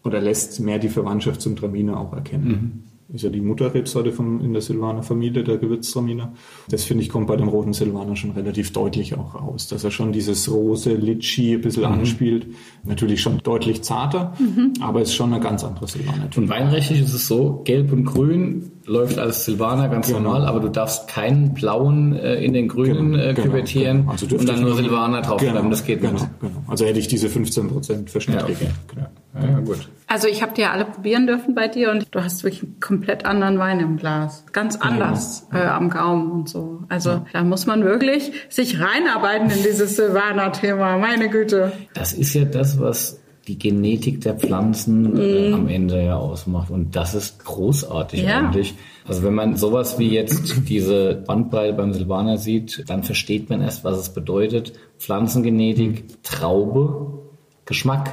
oder 0.04 0.20
lässt 0.20 0.60
mehr 0.60 0.78
die 0.78 0.88
Verwandtschaft 0.88 1.40
zum 1.40 1.56
Traminer 1.56 1.98
auch 1.98 2.12
erkennen. 2.12 2.84
Ist 3.12 3.24
ja 3.24 3.30
die 3.30 3.40
Mutterrebsorte 3.40 4.10
von, 4.10 4.40
in 4.40 4.52
der 4.52 4.62
Silvaner 4.62 5.02
Familie, 5.02 5.44
der 5.44 5.58
Gewürztraminer. 5.58 6.32
Das 6.70 6.84
finde 6.84 7.02
ich 7.02 7.10
kommt 7.10 7.26
bei 7.26 7.36
dem 7.36 7.48
roten 7.48 7.74
Silvaner 7.74 8.16
schon 8.16 8.30
relativ 8.30 8.72
deutlich 8.72 9.14
auch 9.14 9.34
raus, 9.34 9.68
dass 9.68 9.84
er 9.84 9.90
schon 9.90 10.12
dieses 10.12 10.50
rose 10.50 10.94
Litschi 10.94 11.54
ein 11.54 11.60
bisschen 11.60 11.84
anspielt. 11.84 12.46
Natürlich 12.84 13.20
schon 13.20 13.38
deutlich 13.38 13.82
zarter, 13.82 14.34
aber 14.80 15.02
ist 15.02 15.14
schon 15.14 15.32
eine 15.32 15.42
ganz 15.42 15.62
andere 15.62 15.86
Silvaner. 15.86 16.28
Und 16.34 16.48
weinrechtlich 16.48 17.00
ist 17.00 17.12
es 17.12 17.26
so, 17.26 17.60
gelb 17.64 17.92
und 17.92 18.04
grün 18.04 18.70
läuft 18.86 19.18
als 19.18 19.44
Silvaner 19.44 19.88
ganz 19.88 20.06
Genau. 20.08 20.20
normal, 20.20 20.46
aber 20.46 20.60
du 20.60 20.68
darfst 20.68 21.08
keinen 21.08 21.54
blauen 21.54 22.14
äh, 22.16 22.36
in 22.44 22.52
den 22.52 22.68
grünen 22.68 23.14
äh, 23.14 23.34
Genau, 23.34 23.46
küvettieren 23.48 23.98
genau. 24.00 24.12
Also 24.12 24.26
und 24.36 24.48
dann 24.48 24.56
ich 24.56 24.62
nur 24.62 24.74
Silvaner 24.74 25.22
draufschreiben. 25.22 25.56
Genau, 25.56 25.70
das 25.70 25.84
geht 25.84 26.00
genau, 26.00 26.14
nicht. 26.14 26.26
Genau. 26.40 26.62
Also 26.68 26.84
hätte 26.84 26.98
ich 26.98 27.08
diese 27.08 27.28
15 27.28 27.68
Prozent 27.68 28.10
Verschnitt 28.10 28.38
Ja, 28.38 28.44
okay. 28.44 28.52
gegeben. 28.54 28.74
Ja, 29.34 29.48
ja, 29.48 29.58
gut. 29.60 29.88
Also 30.08 30.28
ich 30.28 30.42
habe 30.42 30.52
die 30.54 30.60
ja 30.60 30.72
alle 30.72 30.84
probieren 30.84 31.26
dürfen 31.26 31.54
bei 31.54 31.68
dir 31.68 31.90
und 31.90 32.06
du 32.14 32.22
hast 32.22 32.44
wirklich 32.44 32.62
einen 32.62 32.80
komplett 32.80 33.24
anderen 33.24 33.58
Wein 33.58 33.80
im 33.80 33.96
Glas. 33.96 34.44
Ganz 34.52 34.76
anders 34.76 35.46
äh, 35.54 35.58
am 35.58 35.88
Gaumen 35.88 36.30
und 36.30 36.48
so. 36.50 36.80
Also 36.90 37.24
da 37.32 37.42
muss 37.42 37.64
man 37.64 37.82
wirklich 37.84 38.32
sich 38.50 38.78
reinarbeiten 38.78 39.48
in 39.50 39.62
dieses 39.62 39.96
Silvaner-Thema. 39.96 40.98
Meine 40.98 41.30
Güte. 41.30 41.72
Das 41.94 42.12
ist 42.12 42.34
ja 42.34 42.44
das, 42.44 42.78
was 42.78 43.21
die 43.48 43.58
Genetik 43.58 44.20
der 44.20 44.34
Pflanzen 44.34 45.18
äh, 45.18 45.52
am 45.52 45.68
Ende 45.68 46.04
ja 46.04 46.16
ausmacht. 46.16 46.70
Und 46.70 46.94
das 46.94 47.14
ist 47.14 47.44
großartig 47.44 48.22
Ja. 48.22 48.38
eigentlich. 48.38 48.74
Also 49.06 49.24
wenn 49.24 49.34
man 49.34 49.56
sowas 49.56 49.98
wie 49.98 50.10
jetzt 50.10 50.68
diese 50.68 51.14
Bandbreite 51.26 51.72
beim 51.72 51.92
Silvaner 51.92 52.38
sieht, 52.38 52.84
dann 52.88 53.02
versteht 53.02 53.50
man 53.50 53.60
erst, 53.60 53.82
was 53.84 53.98
es 53.98 54.10
bedeutet. 54.10 54.72
Pflanzengenetik, 54.98 56.22
Traube, 56.22 57.18
Geschmack. 57.64 58.10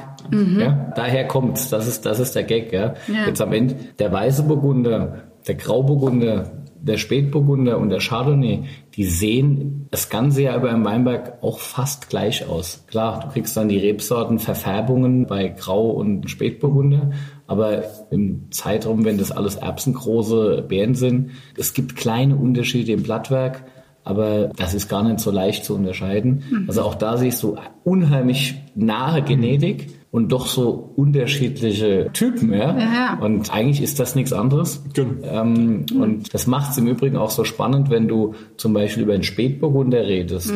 Ja, 0.58 0.92
daher 0.94 1.26
kommt's. 1.26 1.70
Das 1.70 1.88
ist, 1.88 2.06
das 2.06 2.20
ist 2.20 2.34
der 2.36 2.44
Gag. 2.44 2.72
Ja. 2.72 2.94
Ja. 3.08 3.26
Jetzt 3.26 3.40
am 3.40 3.52
Ende 3.52 3.74
der 3.98 4.12
weiße 4.12 4.44
Burgunder, 4.44 5.22
der 5.46 5.54
Grauburgunder, 5.56 6.59
der 6.82 6.96
Spätburgunder 6.96 7.78
und 7.78 7.90
der 7.90 8.00
Chardonnay, 8.00 8.64
die 8.94 9.04
sehen 9.04 9.86
das 9.90 10.08
ganze 10.08 10.42
Jahr 10.42 10.56
über 10.56 10.70
im 10.70 10.84
Weinberg 10.84 11.42
auch 11.42 11.58
fast 11.58 12.08
gleich 12.08 12.46
aus. 12.46 12.84
Klar, 12.86 13.20
du 13.20 13.28
kriegst 13.28 13.56
dann 13.56 13.68
die 13.68 13.78
Rebsorten 13.78 14.38
Verfärbungen 14.38 15.26
bei 15.26 15.48
Grau 15.48 15.90
und 15.90 16.30
Spätburgunder, 16.30 17.10
aber 17.46 17.84
im 18.10 18.50
Zeitraum, 18.50 19.04
wenn 19.04 19.18
das 19.18 19.32
alles 19.32 19.56
erbsengroße 19.56 20.64
Beeren 20.68 20.94
sind, 20.94 21.30
es 21.56 21.74
gibt 21.74 21.96
kleine 21.96 22.36
Unterschiede 22.36 22.92
im 22.92 23.02
Blattwerk, 23.02 23.64
aber 24.04 24.50
das 24.56 24.74
ist 24.74 24.88
gar 24.88 25.02
nicht 25.02 25.20
so 25.20 25.30
leicht 25.30 25.64
zu 25.64 25.74
unterscheiden. 25.74 26.64
Also 26.66 26.82
auch 26.82 26.94
da 26.94 27.16
siehst 27.16 27.42
du 27.42 27.56
unheimlich 27.84 28.54
nahe 28.74 29.22
Genetik 29.22 29.99
und 30.10 30.32
doch 30.32 30.46
so 30.46 30.92
unterschiedliche 30.96 32.10
Typen, 32.12 32.52
ja. 32.52 32.76
Ja. 32.78 33.18
Und 33.20 33.52
eigentlich 33.52 33.80
ist 33.80 34.00
das 34.00 34.16
nichts 34.16 34.32
anderes. 34.32 34.82
Genau. 34.92 35.22
Ähm, 35.22 35.86
Und 35.94 36.34
das 36.34 36.46
macht 36.46 36.72
es 36.72 36.78
im 36.78 36.88
Übrigen 36.88 37.16
auch 37.16 37.30
so 37.30 37.44
spannend, 37.44 37.90
wenn 37.90 38.08
du 38.08 38.34
zum 38.56 38.72
Beispiel 38.72 39.04
über 39.04 39.14
einen 39.14 39.22
Spätburgunder 39.22 40.04
redest. 40.06 40.52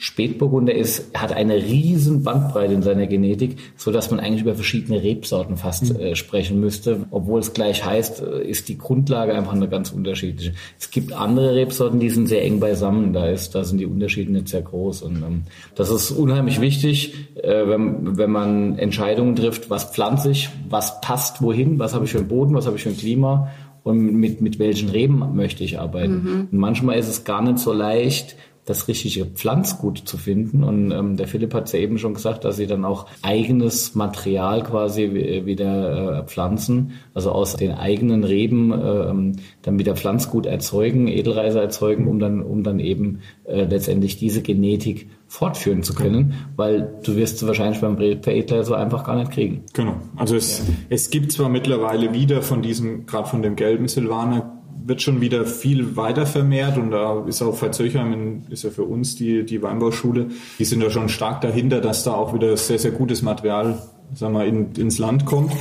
Spätburgunder 0.00 0.72
ist, 0.76 1.12
hat 1.18 1.32
eine 1.32 1.56
riesen 1.56 2.22
Bandbreite 2.22 2.72
in 2.72 2.82
seiner 2.82 3.08
Genetik, 3.08 3.56
so 3.76 3.90
dass 3.90 4.12
man 4.12 4.20
eigentlich 4.20 4.42
über 4.42 4.54
verschiedene 4.54 5.02
Rebsorten 5.02 5.56
fast 5.56 5.98
äh, 5.98 6.14
sprechen 6.14 6.60
müsste. 6.60 7.06
Obwohl 7.10 7.40
es 7.40 7.52
gleich 7.52 7.84
heißt, 7.84 8.22
äh, 8.22 8.48
ist 8.48 8.68
die 8.68 8.78
Grundlage 8.78 9.34
einfach 9.34 9.54
eine 9.54 9.68
ganz 9.68 9.90
unterschiedliche. 9.90 10.52
Es 10.78 10.92
gibt 10.92 11.12
andere 11.12 11.56
Rebsorten, 11.56 11.98
die 11.98 12.10
sind 12.10 12.28
sehr 12.28 12.44
eng 12.44 12.60
beisammen. 12.60 13.12
Da 13.12 13.26
ist, 13.26 13.56
da 13.56 13.64
sind 13.64 13.78
die 13.78 13.86
Unterschiede 13.86 14.30
nicht 14.30 14.48
sehr 14.48 14.62
groß. 14.62 15.02
Und 15.02 15.16
ähm, 15.16 15.42
das 15.74 15.90
ist 15.90 16.12
unheimlich 16.12 16.60
wichtig, 16.60 17.14
äh, 17.42 17.66
wenn, 17.66 18.16
wenn 18.16 18.30
man 18.30 18.78
Entscheidungen 18.78 19.34
trifft, 19.34 19.68
was 19.68 19.90
pflanze 19.90 20.30
ich, 20.30 20.48
was 20.68 21.00
passt 21.00 21.42
wohin, 21.42 21.80
was 21.80 21.94
habe 21.94 22.04
ich 22.04 22.12
für 22.12 22.18
einen 22.18 22.28
Boden, 22.28 22.54
was 22.54 22.66
habe 22.66 22.76
ich 22.76 22.84
für 22.84 22.90
ein 22.90 22.96
Klima 22.96 23.50
und 23.82 23.98
mit, 23.98 24.40
mit 24.40 24.58
welchen 24.58 24.90
Reben 24.90 25.34
möchte 25.34 25.64
ich 25.64 25.80
arbeiten. 25.80 26.48
Und 26.52 26.58
manchmal 26.58 26.98
ist 26.98 27.08
es 27.08 27.24
gar 27.24 27.42
nicht 27.42 27.58
so 27.58 27.72
leicht, 27.72 28.36
das 28.68 28.86
richtige 28.88 29.24
Pflanzgut 29.24 29.98
zu 29.98 30.18
finden. 30.18 30.62
Und 30.62 30.90
ähm, 30.92 31.16
der 31.16 31.26
Philipp 31.26 31.54
hat 31.54 31.66
es 31.66 31.72
ja 31.72 31.78
eben 31.78 31.98
schon 31.98 32.14
gesagt, 32.14 32.44
dass 32.44 32.56
sie 32.56 32.66
dann 32.66 32.84
auch 32.84 33.06
eigenes 33.22 33.94
Material 33.94 34.62
quasi 34.62 35.14
wi- 35.14 35.46
wieder 35.46 36.18
äh, 36.18 36.24
pflanzen, 36.24 36.92
also 37.14 37.32
aus 37.32 37.56
den 37.56 37.72
eigenen 37.72 38.24
Reben 38.24 38.72
äh, 38.72 38.76
ähm, 39.10 39.36
dann 39.62 39.78
wieder 39.78 39.96
Pflanzgut 39.96 40.46
erzeugen, 40.46 41.08
Edelreise 41.08 41.60
erzeugen, 41.60 42.06
um 42.06 42.18
dann, 42.18 42.42
um 42.42 42.62
dann 42.62 42.78
eben 42.78 43.20
äh, 43.44 43.64
letztendlich 43.64 44.18
diese 44.18 44.42
Genetik 44.42 45.08
fortführen 45.26 45.82
zu 45.82 45.94
können, 45.94 46.34
weil 46.56 46.94
du 47.04 47.16
wirst 47.16 47.38
sie 47.38 47.46
wahrscheinlich 47.46 47.80
beim 47.80 47.96
Veredler 47.98 48.64
so 48.64 48.74
einfach 48.74 49.04
gar 49.04 49.16
nicht 49.16 49.30
kriegen. 49.30 49.64
Genau. 49.74 49.96
Also 50.16 50.36
es, 50.36 50.62
es 50.88 51.10
gibt 51.10 51.32
zwar 51.32 51.48
mittlerweile 51.50 52.14
wieder 52.14 52.40
von 52.42 52.62
diesem, 52.62 53.04
gerade 53.04 53.28
von 53.28 53.42
dem 53.42 53.54
gelben 53.54 53.88
Silvaner, 53.88 54.57
wird 54.86 55.02
schon 55.02 55.20
wieder 55.20 55.44
viel 55.44 55.96
weiter 55.96 56.24
vermehrt 56.26 56.78
und 56.78 56.90
da 56.90 57.24
ist 57.26 57.42
auch 57.42 57.56
Verzöchern, 57.56 58.12
in- 58.12 58.42
ist 58.50 58.64
ja 58.64 58.70
für 58.70 58.84
uns 58.84 59.16
die, 59.16 59.44
die 59.44 59.62
Weinbauschule, 59.62 60.28
die 60.58 60.64
sind 60.64 60.82
da 60.82 60.90
schon 60.90 61.08
stark 61.08 61.40
dahinter, 61.42 61.80
dass 61.80 62.04
da 62.04 62.14
auch 62.14 62.32
wieder 62.34 62.56
sehr, 62.56 62.78
sehr 62.78 62.92
gutes 62.92 63.22
Material, 63.22 63.82
sagen 64.14 64.34
wir, 64.34 64.44
in, 64.46 64.72
ins 64.76 64.98
Land 64.98 65.26
kommt. 65.26 65.52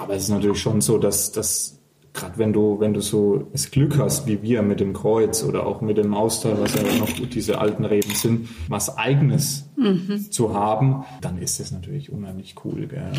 Aber 0.00 0.14
es 0.14 0.24
ist 0.24 0.30
natürlich 0.30 0.58
schon 0.58 0.80
so, 0.80 0.98
dass, 0.98 1.32
dass 1.32 1.78
gerade 2.14 2.38
wenn 2.38 2.52
du, 2.52 2.78
wenn 2.80 2.92
du 2.92 3.00
so 3.00 3.48
das 3.52 3.70
Glück 3.70 3.98
hast, 3.98 4.26
wie 4.26 4.42
wir 4.42 4.62
mit 4.62 4.80
dem 4.80 4.92
Kreuz 4.92 5.42
oder 5.42 5.66
auch 5.66 5.80
mit 5.80 5.96
dem 5.96 6.08
Maustal, 6.08 6.60
was 6.60 6.74
ja 6.74 6.82
noch 6.98 7.08
diese 7.28 7.58
alten 7.58 7.84
Reben 7.84 8.14
sind, 8.14 8.48
was 8.68 8.96
eigenes 8.96 9.64
zu 10.30 10.54
haben, 10.54 11.04
dann 11.20 11.38
ist 11.38 11.58
das 11.58 11.72
natürlich 11.72 12.12
unheimlich 12.12 12.54
cool. 12.64 12.86
Gell? 12.86 13.10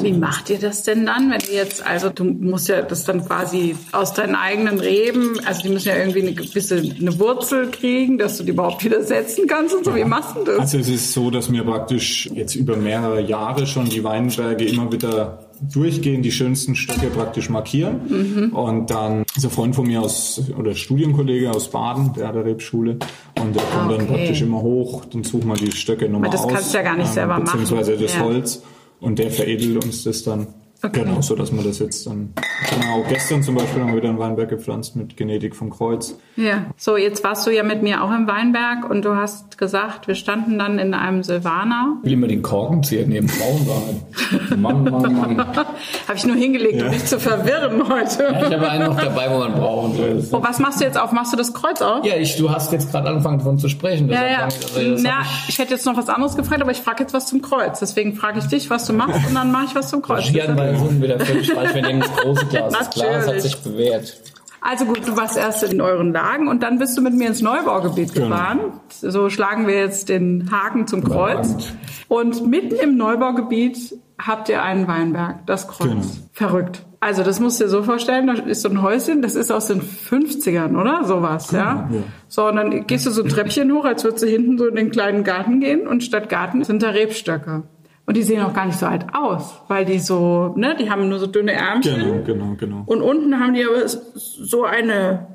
Wie 0.00 0.12
macht 0.12 0.50
ihr 0.50 0.58
das 0.58 0.82
denn 0.82 1.06
dann, 1.06 1.30
wenn 1.30 1.38
du 1.38 1.52
jetzt, 1.52 1.86
also 1.86 2.08
du 2.08 2.24
musst 2.24 2.68
ja 2.68 2.82
das 2.82 3.04
dann 3.04 3.24
quasi 3.24 3.76
aus 3.92 4.14
deinen 4.14 4.34
eigenen 4.34 4.80
Reben, 4.80 5.38
also 5.44 5.62
die 5.62 5.68
müssen 5.68 5.88
ja 5.88 5.96
irgendwie 5.96 6.22
eine 6.22 6.32
gewisse 6.32 6.78
eine 6.78 7.18
Wurzel 7.18 7.70
kriegen, 7.70 8.18
dass 8.18 8.38
du 8.38 8.44
die 8.44 8.50
überhaupt 8.50 8.84
wieder 8.84 9.02
setzen 9.04 9.46
kannst 9.46 9.74
und 9.74 9.84
so. 9.84 9.94
Wie 9.94 10.04
machst 10.04 10.36
du 10.36 10.44
das? 10.44 10.58
Also 10.58 10.78
es 10.78 10.88
ist 10.88 11.12
so, 11.12 11.30
dass 11.30 11.52
wir 11.52 11.62
praktisch 11.62 12.28
jetzt 12.34 12.54
über 12.54 12.76
mehrere 12.76 13.20
Jahre 13.20 13.66
schon 13.66 13.88
die 13.88 14.02
Weinberge 14.02 14.64
immer 14.64 14.90
wieder 14.90 15.47
durchgehen, 15.60 16.22
die 16.22 16.30
schönsten 16.32 16.74
Stücke 16.74 17.06
praktisch 17.08 17.50
markieren. 17.50 18.50
Und 18.52 18.90
dann 18.90 19.24
ist 19.36 19.44
ein 19.44 19.50
Freund 19.50 19.74
von 19.74 19.86
mir 19.86 20.00
aus, 20.02 20.40
oder 20.58 20.74
Studienkollege 20.74 21.50
aus 21.50 21.70
Baden, 21.70 22.12
der 22.14 22.28
hat 22.28 22.34
eine 22.36 22.44
Rebschule. 22.44 22.98
Und 23.40 23.54
der 23.56 23.62
kommt 23.64 23.90
dann 23.92 24.00
Okay. 24.02 24.06
praktisch 24.14 24.42
immer 24.42 24.60
hoch, 24.62 25.04
dann 25.06 25.24
suchen 25.24 25.48
wir 25.48 25.54
die 25.54 25.72
Stöcke 25.72 26.08
nochmal 26.08 26.30
das 26.30 26.42
aus. 26.44 26.52
kannst 26.52 26.72
du 26.74 26.78
ja 26.78 26.84
gar 26.84 26.96
nicht 26.96 27.12
selber 27.12 27.38
machen. 27.38 27.60
Beziehungsweise 27.60 27.96
das 27.96 28.14
Ja. 28.14 28.20
Holz. 28.24 28.62
Und 29.00 29.18
der 29.18 29.30
veredelt 29.30 29.84
uns 29.84 30.02
das 30.04 30.24
dann. 30.24 30.48
Okay. 30.80 31.02
Genau, 31.02 31.20
so 31.20 31.34
dass 31.34 31.50
man 31.50 31.64
das 31.64 31.80
jetzt 31.80 32.06
dann, 32.06 32.32
genau, 32.70 33.04
gestern 33.08 33.42
zum 33.42 33.56
Beispiel 33.56 33.80
haben 33.82 33.88
wir 33.90 33.96
wieder 33.96 34.10
einen 34.10 34.18
Weinberg 34.20 34.48
gepflanzt 34.48 34.94
mit 34.94 35.16
Genetik 35.16 35.56
vom 35.56 35.70
Kreuz. 35.70 36.16
Ja. 36.36 36.66
So, 36.76 36.96
jetzt 36.96 37.24
warst 37.24 37.44
du 37.48 37.50
ja 37.50 37.64
mit 37.64 37.82
mir 37.82 38.04
auch 38.04 38.12
im 38.12 38.28
Weinberg 38.28 38.88
und 38.88 39.04
du 39.04 39.16
hast 39.16 39.58
gesagt, 39.58 40.06
wir 40.06 40.14
standen 40.14 40.56
dann 40.56 40.78
in 40.78 40.94
einem 40.94 41.24
Silvaner. 41.24 41.96
Ich 42.02 42.06
will 42.06 42.12
immer 42.12 42.28
den 42.28 42.42
Korkenzieher 42.42 43.06
neben 43.08 43.28
Frauen 43.28 43.66
sagen. 43.66 44.60
Mann, 44.62 44.84
Mann, 44.84 45.14
Mann. 45.16 45.38
Habe 45.56 45.66
ich 46.14 46.24
nur 46.26 46.36
hingelegt, 46.36 46.80
um 46.80 46.90
dich 46.92 47.04
zu 47.06 47.18
verwirren 47.18 47.82
heute. 47.88 48.22
Ja, 48.22 48.46
ich 48.46 48.54
habe 48.54 48.70
einen 48.70 48.84
noch 48.86 49.00
dabei, 49.00 49.30
wo 49.34 49.38
man 49.38 49.52
brauchen 49.54 49.96
soll. 49.96 50.24
Oh, 50.30 50.42
was 50.44 50.60
machst 50.60 50.80
du 50.80 50.84
jetzt 50.84 50.96
auf? 50.98 51.10
Machst 51.10 51.32
du 51.32 51.36
das 51.36 51.52
Kreuz 51.54 51.82
auf? 51.82 52.04
Ja, 52.04 52.14
ich, 52.16 52.36
du 52.36 52.50
hast 52.50 52.70
jetzt 52.72 52.92
gerade 52.92 53.08
angefangen 53.08 53.38
davon 53.38 53.58
zu 53.58 53.68
sprechen. 53.68 54.08
Ja, 54.10 54.24
ja. 54.26 54.44
also 54.44 54.56
hab 54.76 55.24
ich- 55.24 55.48
ich 55.48 55.58
hätte 55.58 55.74
jetzt 55.74 55.86
noch 55.86 55.96
was 55.96 56.08
anderes 56.08 56.36
gefragt, 56.36 56.62
aber 56.62 56.70
ich 56.70 56.78
frage 56.78 57.02
jetzt 57.02 57.14
was 57.14 57.26
zum 57.26 57.42
Kreuz. 57.42 57.80
Deswegen 57.80 58.14
frage 58.14 58.38
ich 58.38 58.46
dich, 58.46 58.70
was 58.70 58.86
du 58.86 58.92
machst 58.92 59.26
und 59.28 59.34
dann 59.34 59.50
mache 59.50 59.64
ich 59.66 59.74
was 59.74 59.88
zum 59.90 60.02
Kreuz. 60.02 60.20
Skiern 60.68 60.82
bei 60.82 60.88
Zoom 60.88 61.02
wieder 61.02 61.20
völlig 61.20 61.52
falsch. 61.52 61.74
Wir 61.74 61.82
nehmen 61.82 62.00
das 62.00 62.16
große 62.16 62.46
Glas. 62.46 62.72
Das 62.72 62.90
Glas 62.90 63.26
hat 63.28 63.40
sich 63.40 63.56
bewährt. 63.58 64.20
Also 64.60 64.86
gut, 64.86 65.06
du 65.06 65.16
warst 65.16 65.36
erst 65.36 65.62
in 65.62 65.80
euren 65.80 66.12
Lagen 66.12 66.48
und 66.48 66.62
dann 66.64 66.78
bist 66.78 66.96
du 66.98 67.00
mit 67.02 67.14
mir 67.14 67.28
ins 67.28 67.42
Neubaugebiet 67.42 68.12
Genau. 68.12 68.28
gefahren. 68.28 68.58
So 68.88 69.30
schlagen 69.30 69.66
wir 69.68 69.76
jetzt 69.76 70.08
den 70.08 70.50
Haken 70.50 70.86
zum 70.88 71.04
Kreuz. 71.04 71.46
Überragend. 71.48 71.74
Und 72.08 72.46
mitten 72.48 72.74
im 72.74 72.96
Neubaugebiet 72.96 73.94
habt 74.20 74.48
ihr 74.48 74.62
einen 74.62 74.88
Weinberg, 74.88 75.46
das 75.46 75.68
Kreuz. 75.68 75.88
Genau. 75.88 76.02
Verrückt. 76.32 76.84
Also 77.00 77.22
das 77.22 77.38
musst 77.38 77.60
du 77.60 77.64
dir 77.64 77.70
so 77.70 77.84
vorstellen, 77.84 78.26
da 78.26 78.32
ist 78.32 78.62
so 78.62 78.68
ein 78.68 78.82
Häuschen, 78.82 79.22
das 79.22 79.36
ist 79.36 79.52
aus 79.52 79.66
den 79.68 79.80
50ern, 79.80 80.76
oder? 80.76 81.04
Sowas, 81.04 81.52
ja? 81.52 81.86
Genau, 81.88 82.00
ja. 82.00 82.06
So, 82.26 82.48
und 82.48 82.56
dann 82.56 82.86
gehst 82.88 83.06
du 83.06 83.10
so 83.12 83.22
ein 83.22 83.28
Treppchen 83.28 83.72
hoch, 83.72 83.84
als 83.84 84.02
würdest 84.02 84.24
du 84.24 84.26
hinten 84.26 84.58
so 84.58 84.66
in 84.66 84.74
den 84.74 84.90
kleinen 84.90 85.22
Garten 85.22 85.60
gehen 85.60 85.86
und 85.86 86.02
statt 86.02 86.28
Garten 86.28 86.64
sind 86.64 86.82
da 86.82 86.90
Rebstöcke. 86.90 87.62
Und 88.08 88.16
die 88.16 88.22
sehen 88.22 88.40
auch 88.40 88.54
gar 88.54 88.64
nicht 88.64 88.78
so 88.78 88.86
alt 88.86 89.04
aus, 89.12 89.60
weil 89.68 89.84
die 89.84 89.98
so, 89.98 90.54
ne, 90.56 90.74
die 90.80 90.90
haben 90.90 91.10
nur 91.10 91.18
so 91.18 91.26
dünne 91.26 91.52
Ärmchen. 91.52 91.98
Genau, 91.98 92.22
genau, 92.24 92.54
genau. 92.58 92.82
Und 92.86 93.02
unten 93.02 93.38
haben 93.38 93.52
die 93.52 93.62
aber 93.62 93.86
so 94.14 94.64
eine, 94.64 95.26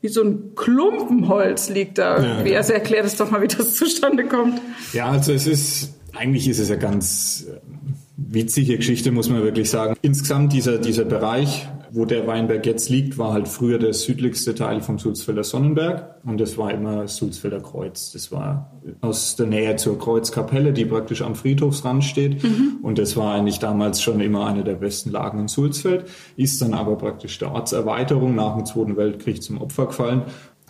wie 0.00 0.06
so 0.06 0.22
ein 0.22 0.54
Klumpenholz 0.54 1.70
liegt 1.70 1.98
da 1.98 2.22
irgendwie. 2.22 2.52
Ja. 2.52 2.58
Also 2.58 2.72
erklär 2.72 3.02
das 3.02 3.16
doch 3.16 3.32
mal, 3.32 3.42
wie 3.42 3.48
das 3.48 3.74
zustande 3.74 4.26
kommt. 4.26 4.60
Ja, 4.92 5.10
also 5.10 5.32
es 5.32 5.48
ist, 5.48 5.98
eigentlich 6.16 6.46
ist 6.48 6.60
es 6.60 6.68
ja 6.68 6.76
ganz, 6.76 7.48
äh, 7.50 7.58
witzige 8.16 8.76
Geschichte, 8.76 9.10
muss 9.10 9.28
man 9.28 9.42
wirklich 9.42 9.68
sagen. 9.68 9.96
Insgesamt 10.00 10.52
dieser, 10.52 10.78
dieser 10.78 11.06
Bereich, 11.06 11.68
wo 11.92 12.04
der 12.04 12.26
Weinberg 12.26 12.64
jetzt 12.66 12.88
liegt, 12.88 13.18
war 13.18 13.32
halt 13.32 13.48
früher 13.48 13.78
der 13.78 13.92
südlichste 13.92 14.54
Teil 14.54 14.80
vom 14.80 14.98
Sulzfelder 14.98 15.44
Sonnenberg 15.44 16.16
und 16.24 16.40
das 16.40 16.56
war 16.58 16.72
immer 16.72 17.08
Sulzfelder 17.08 17.60
Kreuz. 17.60 18.12
Das 18.12 18.30
war 18.32 18.72
aus 19.00 19.36
der 19.36 19.46
Nähe 19.46 19.76
zur 19.76 19.98
Kreuzkapelle, 19.98 20.72
die 20.72 20.84
praktisch 20.84 21.22
am 21.22 21.34
Friedhofsrand 21.34 22.04
steht 22.04 22.42
mhm. 22.42 22.78
und 22.82 22.98
das 22.98 23.16
war 23.16 23.34
eigentlich 23.34 23.58
damals 23.58 24.02
schon 24.02 24.20
immer 24.20 24.46
eine 24.46 24.64
der 24.64 24.74
besten 24.74 25.10
Lagen 25.10 25.40
in 25.40 25.48
Sulzfeld, 25.48 26.04
ist 26.36 26.60
dann 26.62 26.74
aber 26.74 26.96
praktisch 26.96 27.38
der 27.38 27.52
Ortserweiterung 27.52 28.34
nach 28.34 28.56
dem 28.56 28.66
Zweiten 28.66 28.96
Weltkrieg 28.96 29.42
zum 29.42 29.60
Opfer 29.60 29.86
gefallen. 29.86 30.22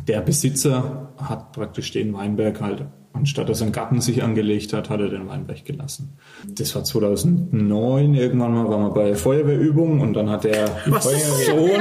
Der 0.08 0.20
Besitzer 0.20 1.12
hat 1.18 1.52
praktisch 1.52 1.90
den 1.92 2.12
Weinberg 2.14 2.60
halt 2.60 2.86
Anstatt 3.12 3.48
dass 3.48 3.60
ein 3.60 3.72
Garten 3.72 4.00
sich 4.00 4.22
angelegt 4.22 4.72
hat, 4.72 4.88
hat 4.88 5.00
er 5.00 5.08
den 5.08 5.28
Weinberg 5.28 5.64
gelassen. 5.64 6.12
Das 6.46 6.74
war 6.76 6.84
2009, 6.84 8.14
irgendwann 8.14 8.54
mal 8.54 8.68
waren 8.68 8.82
wir 8.82 8.90
bei 8.90 9.14
Feuerwehrübung 9.14 10.00
und 10.00 10.14
dann 10.14 10.30
hat 10.30 10.44
der 10.44 10.68
Feuerwehrsohn 10.68 11.80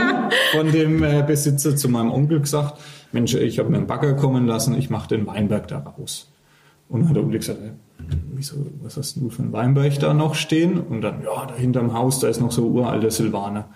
von 0.51 0.71
dem 0.71 1.03
äh, 1.03 1.23
Besitzer 1.25 1.75
zu 1.75 1.88
meinem 1.88 2.11
Onkel 2.11 2.39
gesagt, 2.39 2.80
Mensch, 3.11 3.36
ich 3.36 3.59
habe 3.59 3.69
mir 3.69 3.77
einen 3.77 3.88
Bagger 3.88 4.15
kommen 4.15 4.47
lassen, 4.47 4.75
ich 4.75 4.89
mache 4.89 5.07
den 5.09 5.27
Weinberg 5.27 5.67
da 5.67 5.80
raus. 5.80 6.32
Und 6.89 7.01
dann 7.01 7.09
hat 7.09 7.15
der 7.15 7.23
Onkel 7.23 7.39
gesagt, 7.39 7.59
wieso, 8.34 8.55
was 8.82 8.97
hast 8.97 9.17
du 9.17 9.30
für 9.30 9.43
einen 9.43 9.53
Weinberg 9.53 9.99
da 9.99 10.15
noch 10.15 10.34
stehen? 10.34 10.80
Und 10.80 11.01
dann, 11.01 11.21
ja, 11.23 11.45
da 11.45 11.53
hinterm 11.55 11.93
Haus, 11.93 12.19
da 12.19 12.27
ist 12.27 12.41
noch 12.41 12.51
so 12.51 12.67
uralter 12.67 13.11
Silvaner. 13.11 13.69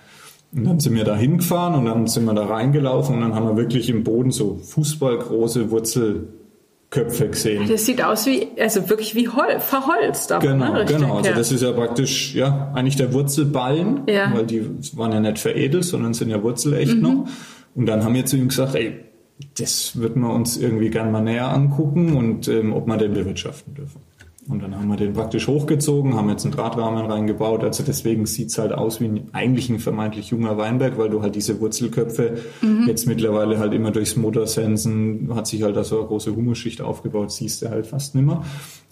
Und 0.56 0.66
dann 0.66 0.80
sind 0.80 0.96
wir 0.96 1.04
da 1.04 1.16
hingefahren 1.16 1.76
und 1.76 1.86
dann 1.86 2.08
sind 2.08 2.26
wir 2.26 2.34
da 2.34 2.46
reingelaufen 2.46 3.16
und 3.16 3.22
dann 3.22 3.36
haben 3.36 3.48
wir 3.48 3.58
wirklich 3.58 3.90
im 3.90 4.04
Boden 4.04 4.32
so 4.32 4.58
fußballgroße 4.58 5.72
Wurzel 5.72 6.28
Köpfe 6.94 7.28
gesehen. 7.28 7.68
Das 7.68 7.88
sieht 7.88 8.04
aus 8.04 8.28
wie, 8.28 8.50
also 8.60 8.88
wirklich 8.88 9.16
wie 9.16 9.28
Hol 9.28 9.60
verholzt. 9.60 10.32
Auch, 10.32 10.40
genau, 10.40 10.74
ne? 10.74 10.86
genau. 10.86 11.18
Also 11.18 11.32
das 11.32 11.52
ist 11.52 11.64
ja 11.64 11.72
praktisch, 11.72 12.36
ja, 12.36 12.72
eigentlich 12.76 12.98
der 12.98 13.12
Wurzelballen, 13.14 14.02
ja. 14.08 14.32
weil 14.32 14.46
die 14.46 14.64
waren 14.96 15.12
ja 15.12 15.20
nicht 15.20 15.40
veredelt, 15.40 15.86
sondern 15.86 16.14
sind 16.14 16.30
ja 16.30 16.44
wurzelecht 16.44 16.94
mhm. 16.94 17.02
noch. 17.02 17.28
Und 17.74 17.88
dann 17.88 18.04
haben 18.04 18.14
wir 18.14 18.28
zu 18.28 18.38
ihm 18.38 18.50
gesagt, 18.50 18.76
ey, 18.76 19.00
das 19.58 19.96
würden 19.96 20.22
wir 20.22 20.32
uns 20.32 20.56
irgendwie 20.56 20.92
gern 20.92 21.12
mal 21.12 21.22
näher 21.22 21.48
angucken 21.48 22.16
und 22.16 22.48
ähm, 22.48 22.74
ob 22.74 22.86
wir 22.86 22.98
den 22.98 23.14
bewirtschaften 23.14 23.74
dürfen. 23.74 24.00
Und 24.50 24.62
dann 24.62 24.76
haben 24.76 24.90
wir 24.90 24.98
den 24.98 25.14
praktisch 25.14 25.48
hochgezogen, 25.48 26.16
haben 26.16 26.30
jetzt 26.30 26.44
einen 26.44 26.54
Drahtrahmen 26.54 27.06
reingebaut. 27.06 27.64
Also 27.64 27.84
deswegen 27.84 28.26
sieht's 28.26 28.58
halt 28.58 28.74
aus 28.74 29.00
wie 29.00 29.06
ein, 29.06 29.30
eigentlich 29.32 29.70
ein 29.70 29.80
vermeintlich 29.80 30.32
junger 30.32 30.58
Weinberg, 30.58 30.98
weil 30.98 31.10
du 31.10 31.22
halt 31.22 31.36
diese 31.36 31.62
Wurzelköpfe 31.62 32.40
mhm. 32.62 32.86
jetzt 32.88 33.08
mittlerweile 33.08 33.58
halt 33.58 33.74
immer 33.74 33.92
durchs 33.92 34.18
Motorsensen 34.18 35.34
hat 35.34 35.48
sich 35.48 35.64
halt 35.64 35.78
da 35.78 35.86
so 35.86 36.00
eine 36.00 36.08
große 36.08 36.36
Humusschicht 36.36 36.82
aufgebaut, 36.82 37.32
siehst 37.32 37.62
du 37.62 37.70
halt 37.70 37.88
fast 37.88 38.16
nimmer. 38.16 38.44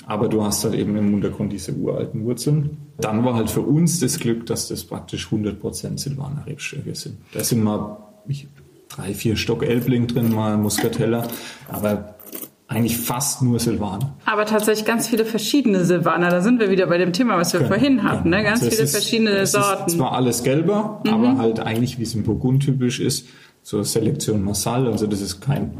Aber 0.06 0.30
du 0.30 0.41
hast 0.43 0.64
halt 0.64 0.74
eben 0.74 0.95
im 0.95 1.14
Untergrund 1.14 1.52
diese 1.52 1.74
uralten 1.74 2.24
Wurzeln. 2.24 2.78
Dann 2.97 3.26
war 3.26 3.36
halt 3.36 3.49
für 3.49 3.62
uns 3.62 3.99
das 3.99 4.20
Glück, 4.20 4.45
dass 4.45 4.70
das 4.70 4.86
praktisch 4.86 5.28
100% 5.28 5.99
Silvaner 5.99 6.45
Rebstöcke 6.45 6.95
sind. 6.95 7.18
Da 7.34 7.43
sind 7.43 7.64
mal 7.64 7.97
ich, 8.28 8.47
drei, 8.89 9.14
vier 9.14 9.36
Stock 9.36 9.64
Elbling 9.64 10.08
drin, 10.08 10.34
mal 10.34 10.58
Muscatella. 10.58 11.28
Aber 11.70 12.16
eigentlich 12.72 12.97
fast 12.97 13.41
nur 13.41 13.59
Silvaner. 13.59 14.15
Aber 14.26 14.45
tatsächlich 14.45 14.86
ganz 14.86 15.09
viele 15.09 15.26
verschiedene 15.26 15.84
Silvaner. 15.84 16.30
Da 16.30 16.41
sind 16.41 16.59
wir 16.59 16.69
wieder 16.69 16.88
bei 16.88 16.97
dem 16.97 17.11
Thema, 17.11 17.38
was 17.38 17.51
wir 17.51 17.59
genau, 17.59 17.74
vorhin 17.74 18.03
hatten. 18.03 18.30
Ne? 18.30 18.43
Ganz 18.43 18.61
also 18.61 18.72
viele 18.72 18.84
ist, 18.84 18.91
verschiedene 18.91 19.45
Sorten. 19.45 19.88
Ist 19.88 19.97
zwar 19.97 20.13
alles 20.13 20.43
gelber, 20.43 21.01
mhm. 21.03 21.13
aber 21.13 21.38
halt 21.38 21.59
eigentlich, 21.59 21.99
wie 21.99 22.03
es 22.03 22.15
im 22.15 22.24
Burgund 22.24 22.63
typisch 22.63 23.01
ist, 23.01 23.28
so 23.61 23.84
Selektion 23.84 24.43
Massal. 24.43 24.88
Also 24.88 25.05
das 25.05 25.22
ist 25.22 25.41
kein 25.41 25.72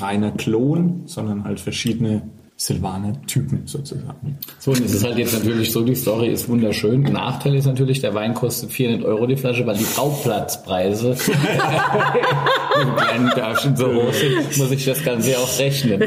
reiner 0.00 0.30
Klon, 0.30 1.02
sondern 1.06 1.42
halt 1.42 1.58
verschiedene 1.58 2.22
Silvaner-Typen 2.60 3.68
sozusagen. 3.68 4.36
So, 4.58 4.72
und 4.72 4.84
es 4.84 4.92
ist 4.92 5.04
halt 5.04 5.16
jetzt 5.16 5.32
natürlich 5.32 5.70
so, 5.70 5.84
die 5.84 5.94
Story 5.94 6.26
ist 6.26 6.48
wunderschön. 6.48 7.02
Nachteil 7.02 7.54
ist 7.54 7.66
natürlich, 7.66 8.00
der 8.00 8.14
Wein 8.14 8.34
kostet 8.34 8.72
400 8.72 9.06
Euro 9.06 9.28
die 9.28 9.36
Flasche, 9.36 9.64
weil 9.64 9.76
die 9.76 9.86
Bauplatzpreise 9.96 11.10
im 12.82 12.96
kleinen 12.96 13.30
Dörfchen 13.36 13.76
so 13.76 13.86
hoch 13.86 14.12
sind, 14.12 14.58
muss 14.58 14.72
ich 14.72 14.84
das 14.84 15.04
Ganze 15.04 15.38
auch 15.38 15.58
rechnen. 15.60 16.02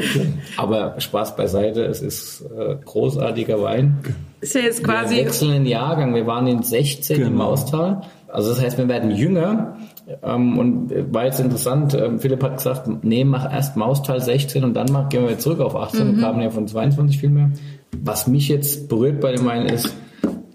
Aber 0.58 1.00
Spaß 1.00 1.36
beiseite, 1.36 1.86
es 1.86 2.02
ist 2.02 2.42
äh, 2.42 2.76
großartiger 2.84 3.62
Wein. 3.62 4.00
Ist 4.42 4.54
ja 4.54 4.60
jetzt 4.60 4.84
quasi... 4.84 5.16
Wir 5.16 5.24
wechseln 5.24 5.52
den 5.52 5.66
Jahrgang, 5.66 6.14
wir 6.14 6.26
waren 6.26 6.46
in 6.48 6.62
16 6.62 7.16
genau. 7.16 7.28
im 7.30 7.40
Austal. 7.40 8.02
Also 8.28 8.50
das 8.50 8.60
heißt, 8.60 8.76
wir 8.76 8.88
werden 8.88 9.10
jünger. 9.10 9.78
Ähm, 10.22 10.58
und 10.58 11.14
war 11.14 11.24
jetzt 11.26 11.40
interessant, 11.40 11.94
ähm, 11.94 12.18
Philipp 12.18 12.42
hat 12.42 12.56
gesagt, 12.56 13.04
nee, 13.04 13.24
mach 13.24 13.50
erst 13.52 13.76
Mausteil 13.76 14.20
16 14.20 14.64
und 14.64 14.74
dann 14.74 14.88
mach, 14.92 15.08
gehen 15.08 15.26
wir 15.26 15.38
zurück 15.38 15.60
auf 15.60 15.76
18 15.76 16.02
mhm. 16.02 16.14
und 16.14 16.20
kamen 16.20 16.42
ja 16.42 16.50
von 16.50 16.66
22 16.66 17.18
viel 17.18 17.30
mehr. 17.30 17.50
Was 17.98 18.26
mich 18.26 18.48
jetzt 18.48 18.88
berührt 18.88 19.20
bei 19.20 19.32
dem 19.32 19.44
Wein 19.44 19.66
ist, 19.66 19.94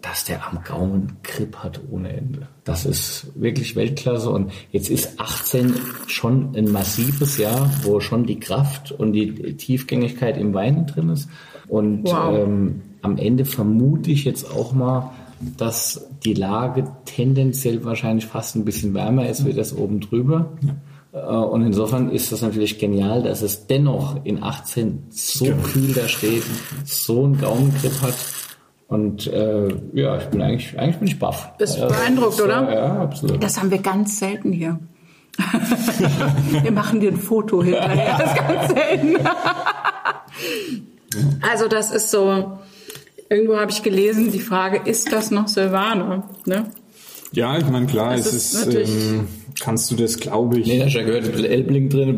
dass 0.01 0.25
der 0.25 0.47
am 0.47 0.59
Gaumen 0.63 1.17
Grip 1.23 1.57
hat 1.57 1.81
ohne 1.91 2.15
Ende. 2.15 2.47
Das 2.63 2.85
ist 2.85 3.31
wirklich 3.35 3.75
Weltklasse 3.75 4.29
und 4.29 4.51
jetzt 4.71 4.89
ist 4.89 5.19
18 5.19 5.73
schon 6.07 6.55
ein 6.55 6.71
massives 6.71 7.37
Jahr, 7.37 7.69
wo 7.83 7.99
schon 7.99 8.25
die 8.25 8.39
Kraft 8.39 8.91
und 8.91 9.13
die 9.13 9.55
Tiefgängigkeit 9.57 10.37
im 10.37 10.53
Wein 10.53 10.87
drin 10.87 11.09
ist. 11.09 11.29
Und 11.67 12.05
wow. 12.05 12.37
ähm, 12.37 12.81
am 13.01 13.17
Ende 13.17 13.45
vermute 13.45 14.11
ich 14.11 14.23
jetzt 14.23 14.49
auch 14.49 14.73
mal, 14.73 15.11
dass 15.57 16.09
die 16.27 16.33
Lage 16.33 16.91
tendenziell 17.05 17.85
wahrscheinlich 17.85 18.25
fast 18.25 18.55
ein 18.55 18.65
bisschen 18.65 18.93
wärmer 18.93 19.29
ist 19.29 19.45
wie 19.45 19.53
das 19.53 19.75
oben 19.75 20.01
drüber. 20.01 20.57
Ja. 20.61 20.75
Äh, 21.13 21.35
und 21.35 21.61
insofern 21.61 22.11
ist 22.11 22.31
das 22.31 22.41
natürlich 22.41 22.79
genial, 22.79 23.23
dass 23.23 23.41
es 23.41 23.67
dennoch 23.67 24.17
in 24.25 24.43
18 24.43 25.05
so 25.09 25.45
ja. 25.45 25.55
kühl 25.55 25.93
da 25.93 26.07
steht, 26.07 26.43
so 26.83 27.23
einen 27.23 27.39
Gaumengriff 27.39 28.01
hat. 28.01 28.15
Und 28.87 29.27
äh, 29.27 29.67
ja, 29.93 30.17
ich 30.17 30.25
bin 30.25 30.41
eigentlich, 30.41 30.77
eigentlich 30.77 30.97
bin 30.97 31.07
ich 31.07 31.19
baff. 31.19 31.57
Bist 31.57 31.79
also, 31.79 31.95
beeindruckt, 31.95 32.41
oder? 32.41 32.73
Ja, 32.73 33.01
absolut. 33.01 33.41
Das 33.41 33.57
haben 33.59 33.71
wir 33.71 33.79
ganz 33.79 34.19
selten 34.19 34.51
hier. 34.51 34.79
wir 36.61 36.71
machen 36.71 36.99
dir 36.99 37.11
ein 37.11 37.17
Foto 37.17 37.63
hinterher. 37.63 38.17
Das 38.17 38.31
ist 38.31 38.47
ganz 38.47 38.73
selten. 38.73 39.27
also 41.41 41.67
das 41.67 41.91
ist 41.91 42.11
so, 42.11 42.59
irgendwo 43.29 43.57
habe 43.57 43.71
ich 43.71 43.83
gelesen, 43.83 44.31
die 44.31 44.39
Frage, 44.39 44.81
ist 44.89 45.11
das 45.11 45.31
noch 45.31 45.47
Silvaner? 45.47 46.29
Ne? 46.45 46.65
Ja, 47.31 47.57
ich 47.57 47.67
meine, 47.69 47.87
klar, 47.87 48.15
das 48.15 48.27
es 48.27 48.53
ist, 48.53 48.67
ist 48.67 48.89
ähm, 48.89 49.27
kannst 49.59 49.91
du 49.91 49.95
das, 49.95 50.17
glaube 50.17 50.59
ich. 50.59 50.67
Nee, 50.67 50.79
da 50.79 50.85
hast 50.85 50.93
ja 50.93 51.03
gehört, 51.03 51.25
ein 51.25 51.31
bisschen 51.31 51.45
Elbling 51.45 51.89
drin. 51.89 52.15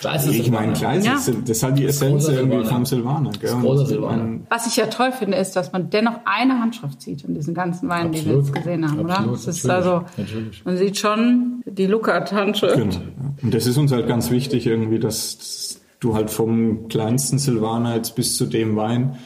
klar 0.00 0.14
ist 0.16 0.26
ich 0.26 0.50
meine, 0.50 0.72
klar 0.72 0.96
ist 0.96 1.06
ja. 1.06 1.14
das, 1.14 1.26
das 1.26 1.50
ist 1.50 1.62
halt 1.62 1.78
die 1.78 1.84
Essenz 1.84 2.28
irgendwie 2.28 2.64
vom 2.64 2.86
Silvaner. 2.86 3.30
Gell? 3.38 3.50
Silvaner. 3.86 4.40
Was 4.48 4.66
ich 4.66 4.76
ja 4.76 4.86
toll 4.86 5.12
finde, 5.12 5.36
ist, 5.36 5.56
dass 5.56 5.72
man 5.72 5.90
dennoch 5.90 6.20
eine 6.24 6.58
Handschrift 6.60 7.02
sieht 7.02 7.24
in 7.24 7.34
diesen 7.34 7.54
ganzen 7.54 7.88
Weinen, 7.88 8.12
die 8.12 8.24
wir 8.24 8.36
jetzt 8.36 8.52
gesehen 8.52 8.90
haben, 8.90 9.10
Absolut, 9.10 9.28
oder? 9.28 9.32
Das 9.32 9.46
ist 9.46 9.68
also, 9.68 10.04
natürlich. 10.16 10.64
man 10.64 10.76
sieht 10.76 10.98
schon 10.98 11.62
die 11.66 11.86
Lukat-Handschrift. 11.86 12.76
Genau. 12.76 12.96
Und 13.42 13.54
das 13.54 13.66
ist 13.66 13.76
uns 13.76 13.92
halt 13.92 14.08
ganz 14.08 14.30
wichtig 14.30 14.66
irgendwie, 14.66 14.98
dass 14.98 15.79
du 16.00 16.14
halt 16.14 16.30
vom 16.30 16.88
kleinsten 16.88 17.38
Silvaner 17.38 17.94
jetzt 17.94 18.16
bis 18.16 18.36
zu 18.36 18.46
dem 18.46 18.74
Wein, 18.76 19.18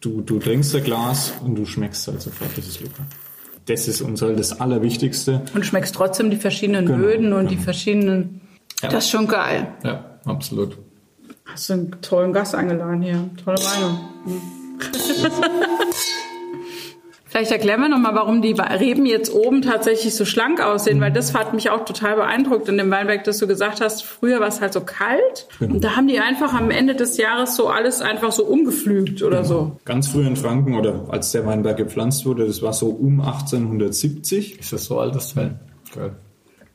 du, 0.00 0.20
du 0.20 0.38
trinkst 0.38 0.74
ein 0.76 0.84
Glas 0.84 1.32
und 1.44 1.56
du 1.56 1.64
schmeckst 1.64 2.06
halt 2.06 2.22
sofort, 2.22 2.56
das 2.56 2.66
ist 2.66 2.80
Luca. 2.80 3.04
Das 3.66 3.88
ist 3.88 4.00
uns 4.00 4.22
halt 4.22 4.38
das 4.38 4.60
Allerwichtigste. 4.60 5.42
Und 5.54 5.66
schmeckst 5.66 5.94
trotzdem 5.94 6.30
die 6.30 6.36
verschiedenen 6.36 6.86
genau, 6.86 6.98
Böden 6.98 7.32
und 7.32 7.40
genau. 7.40 7.50
die 7.50 7.56
verschiedenen. 7.56 8.40
Ja. 8.82 8.88
Das 8.88 9.04
ist 9.04 9.10
schon 9.10 9.26
geil. 9.26 9.74
Ja, 9.82 10.18
absolut. 10.24 10.78
Hast 11.44 11.68
du 11.68 11.72
einen 11.74 11.90
tollen 12.00 12.32
Gast 12.32 12.54
eingeladen 12.54 13.02
hier. 13.02 13.28
Tolle 13.44 13.58
Meinung. 13.62 13.98
Vielleicht 17.28 17.52
erklären 17.52 17.80
wir 17.80 17.88
nochmal, 17.90 18.14
warum 18.14 18.40
die 18.40 18.52
Reben 18.52 19.04
jetzt 19.04 19.32
oben 19.32 19.60
tatsächlich 19.60 20.14
so 20.14 20.24
schlank 20.24 20.62
aussehen, 20.62 21.00
weil 21.00 21.12
das 21.12 21.34
hat 21.34 21.52
mich 21.52 21.68
auch 21.68 21.84
total 21.84 22.16
beeindruckt 22.16 22.68
in 22.68 22.78
dem 22.78 22.90
Weinberg, 22.90 23.24
dass 23.24 23.38
du 23.38 23.46
gesagt 23.46 23.82
hast, 23.82 24.02
früher 24.02 24.40
war 24.40 24.48
es 24.48 24.62
halt 24.62 24.72
so 24.72 24.80
kalt 24.80 25.46
genau. 25.58 25.74
und 25.74 25.84
da 25.84 25.94
haben 25.94 26.08
die 26.08 26.18
einfach 26.20 26.54
am 26.54 26.70
Ende 26.70 26.94
des 26.94 27.18
Jahres 27.18 27.54
so 27.54 27.68
alles 27.68 28.00
einfach 28.00 28.32
so 28.32 28.44
umgepflügt 28.44 29.22
oder 29.22 29.42
genau. 29.42 29.48
so. 29.48 29.76
Ganz 29.84 30.08
früh 30.08 30.26
in 30.26 30.36
Franken 30.36 30.74
oder 30.74 31.04
als 31.10 31.32
der 31.32 31.44
Weinberg 31.44 31.76
gepflanzt 31.76 32.24
wurde, 32.24 32.46
das 32.46 32.62
war 32.62 32.72
so 32.72 32.88
um 32.88 33.20
1870. 33.20 34.58
Ist 34.58 34.72
das 34.72 34.86
so 34.86 34.98
altes 34.98 35.34
Teil? 35.34 35.58
Geil. 35.94 36.12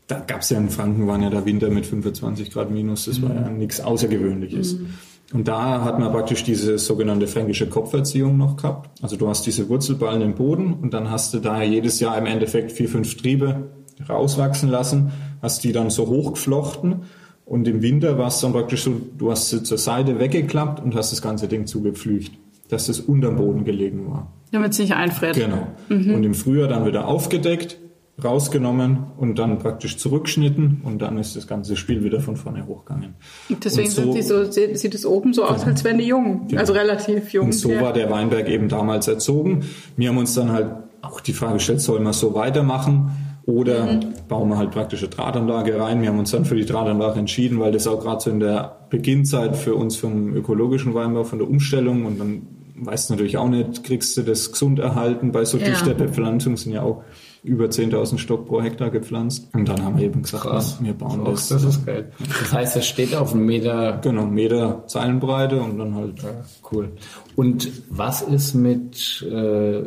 Da 0.07 0.19
gab 0.19 0.41
es 0.41 0.49
ja 0.49 0.59
in 0.59 0.69
Franken, 0.69 1.07
waren 1.07 1.23
ja 1.23 1.29
der 1.29 1.45
Winter 1.45 1.69
mit 1.69 1.85
25 1.85 2.51
Grad 2.51 2.69
minus, 2.69 3.05
das 3.05 3.19
mhm. 3.19 3.29
war 3.29 3.35
ja 3.35 3.49
nichts 3.49 3.81
Außergewöhnliches. 3.81 4.73
Mhm. 4.73 4.93
Und 5.33 5.47
da 5.47 5.83
hat 5.83 5.99
man 5.99 6.11
praktisch 6.11 6.43
diese 6.43 6.77
sogenannte 6.77 7.27
fränkische 7.27 7.67
Kopferziehung 7.67 8.37
noch 8.37 8.55
gehabt. 8.55 8.89
Also 9.01 9.15
du 9.17 9.27
hast 9.27 9.45
diese 9.45 9.67
Wurzelballen 9.67 10.21
im 10.21 10.35
Boden 10.35 10.73
und 10.73 10.93
dann 10.93 11.09
hast 11.09 11.33
du 11.33 11.39
da 11.39 11.63
jedes 11.63 11.99
Jahr 11.99 12.17
im 12.17 12.27
Endeffekt 12.27 12.71
vier, 12.71 12.87
fünf 12.87 13.17
Triebe 13.17 13.71
rauswachsen 14.07 14.69
lassen, 14.69 15.11
hast 15.41 15.63
die 15.63 15.71
dann 15.71 15.89
so 15.89 16.07
hochgeflochten 16.07 17.01
und 17.45 17.67
im 17.67 17.81
Winter 17.81 18.17
war 18.17 18.27
es 18.27 18.39
dann 18.39 18.53
praktisch 18.53 18.83
so, 18.83 18.95
du 19.17 19.31
hast 19.31 19.49
sie 19.49 19.63
zur 19.63 19.77
Seite 19.77 20.19
weggeklappt 20.19 20.83
und 20.83 20.95
hast 20.95 21.11
das 21.11 21.21
ganze 21.21 21.47
Ding 21.47 21.65
zugepflügt, 21.65 22.31
dass 22.69 22.89
es 22.89 22.99
unterm 22.99 23.35
Boden 23.35 23.65
gelegen 23.65 24.09
war. 24.09 24.31
Damit 24.51 24.73
es 24.73 24.79
nicht 24.79 24.93
einfriert. 24.93 25.35
Genau. 25.35 25.67
Mhm. 25.89 26.13
Und 26.13 26.23
im 26.23 26.33
Frühjahr 26.35 26.67
dann 26.67 26.85
wieder 26.85 27.07
aufgedeckt 27.07 27.77
rausgenommen 28.21 29.05
und 29.17 29.39
dann 29.39 29.57
praktisch 29.57 29.97
zurückschnitten 29.97 30.81
und 30.83 31.01
dann 31.01 31.17
ist 31.17 31.35
das 31.35 31.47
ganze 31.47 31.75
Spiel 31.75 32.03
wieder 32.03 32.19
von 32.19 32.35
vorne 32.35 32.67
hochgegangen. 32.67 33.15
Deswegen 33.49 33.89
so, 33.89 34.01
sind 34.03 34.13
die 34.13 34.21
so, 34.21 34.43
sieht 34.51 34.93
es 34.93 35.05
oben 35.05 35.33
so 35.33 35.45
aus, 35.45 35.61
genau. 35.61 35.71
als 35.71 35.83
wären 35.83 35.97
die 35.97 36.05
jung, 36.05 36.47
genau. 36.47 36.59
also 36.59 36.73
relativ 36.73 37.33
jung. 37.33 37.47
Und 37.47 37.53
so 37.53 37.71
ja. 37.71 37.81
war 37.81 37.91
der 37.91 38.11
Weinberg 38.11 38.47
eben 38.49 38.69
damals 38.69 39.07
erzogen. 39.07 39.65
Wir 39.97 40.09
haben 40.09 40.17
uns 40.17 40.35
dann 40.35 40.51
halt 40.51 40.67
auch 41.01 41.21
die 41.21 41.33
Frage 41.33 41.55
gestellt, 41.55 41.81
soll 41.81 41.99
man 41.99 42.13
so 42.13 42.35
weitermachen? 42.35 43.11
Oder 43.45 43.91
mhm. 43.91 44.13
bauen 44.29 44.47
wir 44.47 44.57
halt 44.57 44.71
praktische 44.71 45.09
Drahtanlage 45.09 45.77
rein. 45.77 46.01
Wir 46.01 46.09
haben 46.09 46.19
uns 46.19 46.31
dann 46.31 46.45
für 46.45 46.55
die 46.55 46.65
Drahtanlage 46.65 47.19
entschieden, 47.19 47.59
weil 47.59 47.73
das 47.73 47.87
auch 47.87 47.99
gerade 47.99 48.21
so 48.21 48.29
in 48.29 48.39
der 48.39 48.77
Beginnzeit 48.89 49.57
für 49.57 49.75
uns 49.75 49.97
vom 49.97 50.33
ökologischen 50.33 50.93
Weinbau, 50.93 51.25
von 51.25 51.39
der 51.39 51.49
Umstellung 51.49 52.05
und 52.05 52.19
dann 52.19 52.47
weißt 52.75 53.09
du 53.09 53.13
natürlich 53.13 53.37
auch 53.37 53.49
nicht, 53.49 53.83
kriegst 53.83 54.15
du 54.17 54.21
das 54.21 54.51
gesund 54.51 54.79
erhalten 54.79 55.31
bei 55.31 55.45
so 55.45 55.57
ja. 55.57 55.65
dichter 55.65 55.93
Bepflanzung 55.93 56.57
sind 56.57 56.71
ja 56.73 56.83
auch 56.83 57.03
über 57.43 57.65
10.000 57.65 58.17
Stock 58.17 58.47
pro 58.47 58.61
Hektar 58.61 58.89
gepflanzt. 58.89 59.49
Und 59.53 59.67
dann 59.67 59.83
haben 59.83 59.97
wir 59.97 60.05
eben 60.05 60.21
gesagt, 60.21 60.43
Krass. 60.43 60.77
wir 60.81 60.93
bauen 60.93 61.25
das. 61.25 61.49
Das 61.49 61.63
ist 61.63 61.85
geil. 61.85 62.11
Das 62.39 62.53
heißt, 62.53 62.75
das 62.77 62.85
steht 62.85 63.15
auf 63.15 63.33
einem 63.33 63.45
Meter. 63.45 63.99
Genau, 64.01 64.25
Meter 64.25 64.83
Zeilenbreite 64.87 65.61
und 65.61 65.77
dann 65.77 65.93
halt. 65.93 66.23
Ja, 66.23 66.29
cool. 66.71 66.91
Und 67.35 67.69
was 67.89 68.21
ist 68.21 68.53
mit 68.53 69.21
äh, 69.23 69.83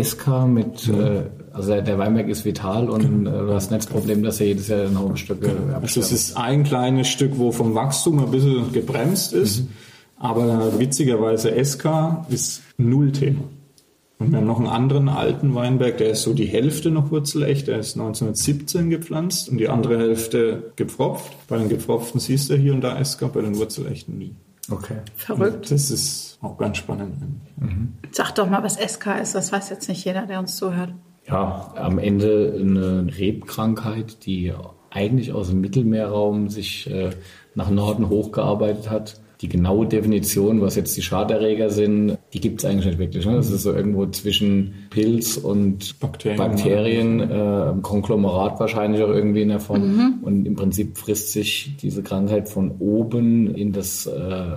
SK, 0.00 0.46
mit, 0.46 0.86
ja. 0.86 0.94
äh, 0.94 1.22
also 1.52 1.80
der 1.80 1.98
Weinberg 1.98 2.28
ist 2.28 2.44
vital 2.44 2.88
und 2.88 3.26
äh, 3.26 3.30
du 3.30 3.52
hast 3.52 3.70
nicht 3.70 3.84
das 3.84 3.90
Problem, 3.90 4.22
dass 4.22 4.40
er 4.40 4.48
jedes 4.48 4.68
Jahr 4.68 4.86
ein 4.86 4.98
Haufen 4.98 5.16
Stücke 5.16 5.48
genau. 5.48 5.78
Also 5.80 6.00
es 6.00 6.12
ist 6.12 6.36
ein 6.36 6.64
kleines 6.64 7.08
Stück, 7.08 7.32
wo 7.38 7.52
vom 7.52 7.74
Wachstum 7.74 8.18
ein 8.20 8.30
bisschen 8.30 8.72
gebremst 8.72 9.32
ist. 9.32 9.60
Mhm. 9.60 9.68
Aber 10.18 10.78
witzigerweise 10.78 11.52
SK 11.62 12.26
ist 12.28 12.62
null 12.78 13.12
Thema. 13.12 13.42
Und 14.22 14.30
wir 14.30 14.38
haben 14.38 14.46
noch 14.46 14.58
einen 14.58 14.68
anderen 14.68 15.08
alten 15.08 15.54
Weinberg, 15.54 15.98
der 15.98 16.10
ist 16.10 16.22
so 16.22 16.32
die 16.32 16.46
Hälfte 16.46 16.92
noch 16.92 17.10
wurzelecht, 17.10 17.66
der 17.66 17.78
ist 17.78 17.96
1917 17.96 18.88
gepflanzt 18.88 19.48
und 19.48 19.58
die 19.58 19.68
andere 19.68 19.98
Hälfte 19.98 20.72
gepfropft. 20.76 21.32
Bei 21.48 21.58
den 21.58 21.68
gepfropften 21.68 22.20
siehst 22.20 22.48
du 22.48 22.54
hier 22.54 22.72
und 22.72 22.82
da 22.82 23.04
SK, 23.04 23.32
bei 23.32 23.40
den 23.40 23.56
Wurzelechten 23.56 24.16
nie. 24.16 24.36
Okay. 24.70 24.98
Verrückt. 25.16 25.54
Und 25.54 25.70
das 25.72 25.90
ist 25.90 26.38
auch 26.40 26.56
ganz 26.56 26.76
spannend. 26.76 27.16
Mhm. 27.56 27.94
Sag 28.12 28.32
doch 28.36 28.48
mal, 28.48 28.62
was 28.62 28.76
SK 28.76 29.20
ist. 29.20 29.34
Das 29.34 29.50
weiß 29.52 29.70
jetzt 29.70 29.88
nicht 29.88 30.04
jeder, 30.04 30.26
der 30.26 30.38
uns 30.38 30.56
zuhört. 30.56 30.94
Ja, 31.26 31.72
am 31.76 31.98
Ende 31.98 32.56
eine 32.60 33.06
Rebkrankheit, 33.18 34.24
die 34.24 34.52
eigentlich 34.90 35.32
aus 35.32 35.48
dem 35.48 35.60
Mittelmeerraum 35.60 36.48
sich 36.48 36.88
äh, 36.88 37.10
nach 37.56 37.70
Norden 37.70 38.08
hochgearbeitet 38.08 38.88
hat 38.88 39.21
die 39.42 39.48
genaue 39.48 39.86
Definition, 39.88 40.60
was 40.60 40.76
jetzt 40.76 40.96
die 40.96 41.02
Schaderreger 41.02 41.68
sind, 41.68 42.16
die 42.32 42.40
gibt 42.40 42.60
es 42.60 42.64
eigentlich 42.64 42.86
nicht 42.86 42.98
wirklich. 43.00 43.26
Ne? 43.26 43.34
Das 43.34 43.50
ist 43.50 43.64
so 43.64 43.72
irgendwo 43.72 44.06
zwischen 44.06 44.86
Pilz 44.90 45.36
und 45.36 45.98
Bakterien, 45.98 46.38
Bakterien 46.38 47.20
äh, 47.20 47.72
Konglomerat 47.82 48.60
wahrscheinlich 48.60 49.02
auch 49.02 49.08
irgendwie 49.08 49.42
in 49.42 49.48
der 49.48 49.58
Form. 49.58 49.96
Mhm. 49.96 50.14
Und 50.22 50.46
im 50.46 50.54
Prinzip 50.54 50.96
frisst 50.96 51.32
sich 51.32 51.76
diese 51.82 52.04
Krankheit 52.04 52.48
von 52.48 52.76
oben 52.78 53.52
in 53.52 53.72
das 53.72 54.06
äh, 54.06 54.12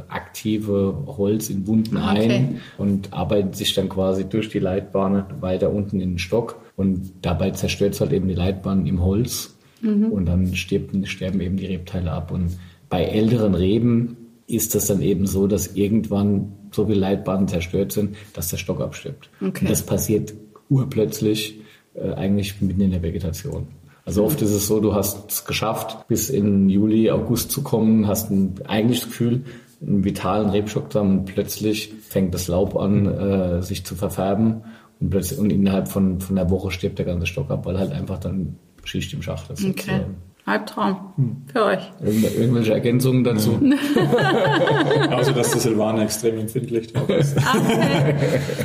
aktive 0.08 1.04
Holz 1.18 1.50
in 1.50 1.66
Wunden 1.66 1.98
ah, 1.98 2.12
okay. 2.12 2.30
ein 2.30 2.62
und 2.78 3.12
arbeitet 3.12 3.56
sich 3.56 3.74
dann 3.74 3.90
quasi 3.90 4.26
durch 4.26 4.50
die 4.50 4.60
Leitbahn 4.60 5.26
weiter 5.42 5.74
unten 5.74 6.00
in 6.00 6.12
den 6.12 6.20
Stock. 6.20 6.62
Und 6.76 7.12
dabei 7.24 7.50
zerstört 7.52 7.96
es 7.96 8.02
halt 8.02 8.14
eben 8.14 8.28
die 8.28 8.36
Leitbahn 8.36 8.86
im 8.86 9.04
Holz. 9.04 9.58
Mhm. 9.82 10.12
Und 10.12 10.28
dann 10.28 10.54
stirbt, 10.54 10.96
sterben 11.08 11.42
eben 11.42 11.58
die 11.58 11.66
Rebteile 11.66 12.12
ab. 12.12 12.32
Und 12.32 12.52
bei 12.88 13.04
älteren 13.04 13.56
Reben 13.56 14.18
ist 14.48 14.76
das 14.76 14.88
dann 14.88 15.02
eben 15.02 15.26
so, 15.26 15.48
dass 15.48 15.76
irgendwann 15.76 16.54
so 16.72 16.86
viele 16.86 17.00
Leitbahnen 17.00 17.48
zerstört 17.48 17.92
sind, 17.92 18.16
dass 18.34 18.50
der 18.50 18.58
Stock 18.58 18.82
abstirbt. 18.82 19.30
Okay. 19.42 19.62
Und 19.62 19.70
das 19.70 19.84
passiert 19.84 20.34
urplötzlich 20.70 21.60
äh, 21.96 22.12
eigentlich 22.14 22.62
mitten 22.62 22.82
in 22.82 22.92
der 22.92 23.02
Vegetation. 23.02 23.68
Also 24.06 24.24
oft 24.24 24.42
ist 24.42 24.52
es 24.52 24.68
so, 24.68 24.80
du 24.80 24.94
hast 24.94 25.32
es 25.32 25.46
geschafft, 25.46 26.08
bis 26.08 26.30
in 26.30 26.70
Juli, 26.70 27.10
August 27.10 27.52
zu 27.52 27.64
kommen, 27.64 28.08
hast 28.08 28.30
ein, 28.30 28.54
eigentlich 28.66 29.00
das 29.00 29.10
Gefühl, 29.10 29.46
einen 29.82 30.04
vitalen 30.04 30.50
Rebstock 30.50 30.92
zu 30.92 31.00
haben 31.00 31.20
und 31.20 31.26
plötzlich 31.26 31.92
fängt 32.08 32.34
das 32.34 32.48
Laub 32.48 32.78
an, 32.78 33.08
äh, 33.08 33.62
sich 33.64 33.84
zu 33.84 33.96
verfärben 33.96 34.62
und 35.00 35.10
plötzlich 35.10 35.40
und 35.40 35.52
innerhalb 35.52 35.88
von, 35.88 36.22
von 36.22 36.38
einer 36.38 36.50
Woche 36.52 36.70
stirbt 36.70 37.00
der 37.00 37.06
ganze 37.06 37.26
Stock 37.26 37.50
ab, 37.50 37.66
weil 37.66 37.80
halt 37.80 37.92
einfach 37.92 38.20
dann 38.20 38.58
Schicht 38.84 39.12
im 39.14 39.24
Schacht 39.24 39.50
ist. 39.50 39.66
Okay. 39.66 40.02
Albtraum 40.48 41.14
hm. 41.16 41.38
für 41.52 41.64
euch. 41.64 41.92
irgendwelche 42.04 42.74
Ergänzungen 42.74 43.24
dazu? 43.24 43.60
also, 45.10 45.32
dass 45.36 45.50
der 45.50 45.60
Silvaner 45.60 46.04
extrem 46.04 46.38
empfindlich 46.38 46.94
drauf 46.94 47.10
ist. 47.10 47.36
Okay. 47.36 48.16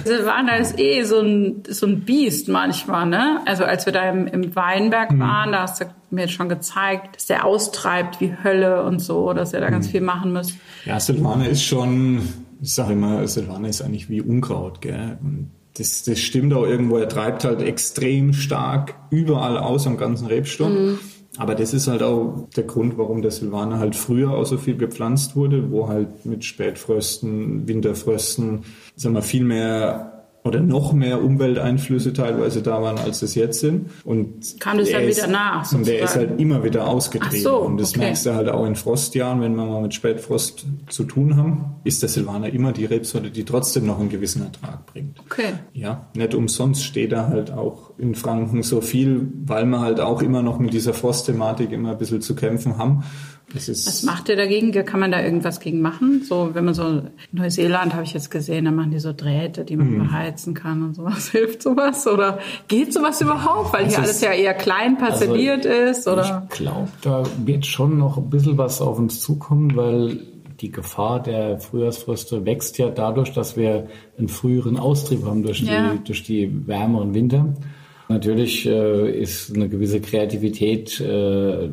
Silvaner 0.05 0.59
ist 0.59 0.79
eh 0.79 1.05
so 1.05 1.21
ein, 1.21 1.63
so 1.67 1.87
ein 1.87 2.01
Biest 2.01 2.49
manchmal, 2.49 3.07
ne? 3.07 3.41
Also, 3.47 3.65
als 3.65 3.87
wir 3.87 3.95
da 3.95 4.11
im, 4.11 4.27
im 4.27 4.55
Weinberg 4.55 5.11
hm. 5.11 5.21
waren, 5.21 5.53
da 5.53 5.63
hast 5.63 5.81
du 5.81 5.87
mir 6.11 6.29
schon 6.29 6.51
gezeigt, 6.51 7.17
dass 7.17 7.27
der 7.27 7.47
austreibt 7.47 8.21
wie 8.21 8.35
Hölle 8.45 8.83
und 8.83 8.99
so, 8.99 9.33
dass 9.33 9.55
ihr 9.55 9.61
da 9.61 9.71
ganz 9.71 9.87
hm. 9.87 9.93
viel 9.93 10.01
machen 10.03 10.35
müsst. 10.35 10.57
Ja, 10.85 11.01
Silvaner 11.01 11.49
ist 11.49 11.65
schon, 11.65 12.21
ich 12.61 12.75
sage 12.75 12.93
immer, 12.93 13.27
Silvaner 13.27 13.69
ist 13.69 13.81
eigentlich 13.81 14.11
wie 14.11 14.21
Unkraut, 14.21 14.83
gell? 14.83 15.17
Und 15.23 15.51
das, 15.79 16.03
das 16.03 16.19
stimmt 16.19 16.53
auch 16.53 16.67
irgendwo, 16.67 16.99
er 16.99 17.09
treibt 17.09 17.45
halt 17.45 17.63
extrem 17.63 18.35
stark 18.35 18.97
überall 19.09 19.57
aus 19.57 19.87
am 19.87 19.97
ganzen 19.97 20.27
Rebstock. 20.27 20.69
Mhm. 20.69 20.99
Aber 21.41 21.55
das 21.55 21.73
ist 21.73 21.89
halt 21.89 22.03
auch 22.03 22.49
der 22.55 22.65
Grund, 22.65 22.99
warum 22.99 23.23
der 23.23 23.31
Silvaner 23.31 23.79
halt 23.79 23.97
früher 23.97 24.33
auch 24.33 24.45
so 24.45 24.59
viel 24.59 24.77
gepflanzt 24.77 25.37
wurde, 25.37 25.71
wo 25.71 25.89
halt 25.89 26.27
mit 26.27 26.45
Spätfrösten, 26.45 27.67
Winterfrösten, 27.67 28.65
sagen 28.95 29.15
wir, 29.15 29.23
viel 29.23 29.45
mehr 29.45 30.20
oder 30.43 30.61
noch 30.61 30.93
mehr 30.93 31.23
Umwelteinflüsse 31.23 32.13
teilweise 32.13 32.63
da 32.63 32.81
waren, 32.81 32.99
als 32.99 33.21
es 33.23 33.35
jetzt 33.35 33.61
sind. 33.61 33.91
Und 34.05 34.59
kam 34.59 34.79
das 34.79 34.91
dann 34.91 35.07
wieder 35.07 35.27
nach? 35.27 35.65
Sozusagen. 35.65 35.81
Und 35.81 35.87
der 35.89 36.03
ist 36.03 36.17
halt 36.17 36.41
immer 36.41 36.65
wieder 36.65 36.89
ausgetrieben. 36.89 37.43
So, 37.43 37.57
und 37.59 37.79
das 37.79 37.91
okay. 37.91 38.01
merkst 38.01 38.27
du 38.27 38.35
halt 38.35 38.49
auch 38.49 38.65
in 38.65 38.75
Frostjahren, 38.75 39.41
wenn 39.43 39.55
wir 39.55 39.67
mal 39.67 39.83
mit 39.83 39.93
Spätfrost 39.93 40.67
zu 40.89 41.05
tun 41.05 41.37
haben, 41.37 41.77
ist 41.85 42.01
der 42.03 42.09
Silvaner 42.09 42.49
immer 42.51 42.73
die 42.73 42.87
Rebsorte, 42.87 43.31
die 43.31 43.45
trotzdem 43.45 43.87
noch 43.87 44.01
einen 44.01 44.09
gewissen 44.09 44.43
Ertrag 44.43 44.87
bringt. 44.87 45.21
Okay. 45.21 45.53
Ja, 45.75 46.09
nicht 46.15 46.35
umsonst 46.35 46.85
steht 46.85 47.13
er 47.13 47.29
halt 47.29 47.51
auch 47.51 47.91
in 47.99 48.15
Franken 48.15 48.63
so 48.63 48.81
viel, 48.81 49.31
weil 49.45 49.67
wir 49.67 49.81
halt 49.81 50.01
auch 50.01 50.23
immer 50.23 50.43
noch 50.43 50.59
mit 50.59 50.73
dieser 50.73 50.95
Frostthematik 50.95 51.71
immer 51.71 51.93
ein 51.93 51.99
bisschen 51.99 52.23
zu 52.23 52.35
kämpfen 52.35 52.79
haben. 52.79 53.05
Was 53.55 54.03
macht 54.05 54.29
ihr 54.29 54.37
dagegen? 54.37 54.73
Kann 54.85 55.01
man 55.01 55.11
da 55.11 55.23
irgendwas 55.23 55.61
gegen 55.61 55.81
machen? 55.81 56.23
So, 56.25 56.51
wenn 56.53 56.65
man 56.65 56.75
so 56.75 56.83
in 56.87 57.11
Neuseeland 57.33 57.95
habe 57.95 58.05
ich 58.05 58.13
jetzt 58.13 58.31
gesehen, 58.31 58.65
da 58.65 58.71
machen 58.71 58.91
die 58.91 59.01
so 59.01 59.13
Drähte, 59.13 59.65
die 59.65 59.77
man 59.77 59.91
mhm. 59.91 59.99
beheizen 60.05 60.55
kann 60.55 60.83
und 60.83 60.95
sowas. 60.95 61.29
Hilft 61.33 61.63
sowas? 61.63 62.07
Oder 62.07 62.39
geht 62.69 62.93
sowas 62.93 63.21
überhaupt? 63.21 63.73
Weil 63.73 63.85
also 63.85 63.97
hier 63.97 64.05
alles 64.05 64.21
ja 64.21 64.33
eher 64.33 64.55
klein 64.55 64.99
parzelliert 64.99 65.67
also, 65.67 65.91
ist, 65.91 66.09
oder? 66.09 66.47
Ich 66.51 66.59
glaube, 66.59 66.89
da 67.03 67.25
wird 67.45 67.67
schon 67.67 67.99
noch 67.99 68.19
ein 68.19 68.31
bisschen 68.31 68.59
was 68.59 68.81
auf 68.81 68.99
uns 68.99 69.21
zukommen, 69.21 69.75
weil 69.77 70.21
die 70.61 70.71
Gefahr 70.71 71.23
der 71.23 71.59
Frühjahrsfröste 71.59 72.45
wächst 72.45 72.79
ja 72.79 72.91
dadurch, 72.91 73.33
dass 73.33 73.57
wir 73.57 73.89
einen 74.19 74.29
früheren 74.29 74.77
Austrieb 74.77 75.25
haben 75.25 75.43
durch, 75.43 75.61
ja. 75.61 75.93
die, 75.93 76.05
durch 76.05 76.23
die 76.23 76.67
wärmeren 76.67 77.15
Winter. 77.15 77.55
Natürlich 78.11 78.67
äh, 78.67 79.09
ist 79.09 79.55
eine 79.55 79.69
gewisse 79.69 80.01
Kreativität 80.01 81.01
äh, 81.01 81.69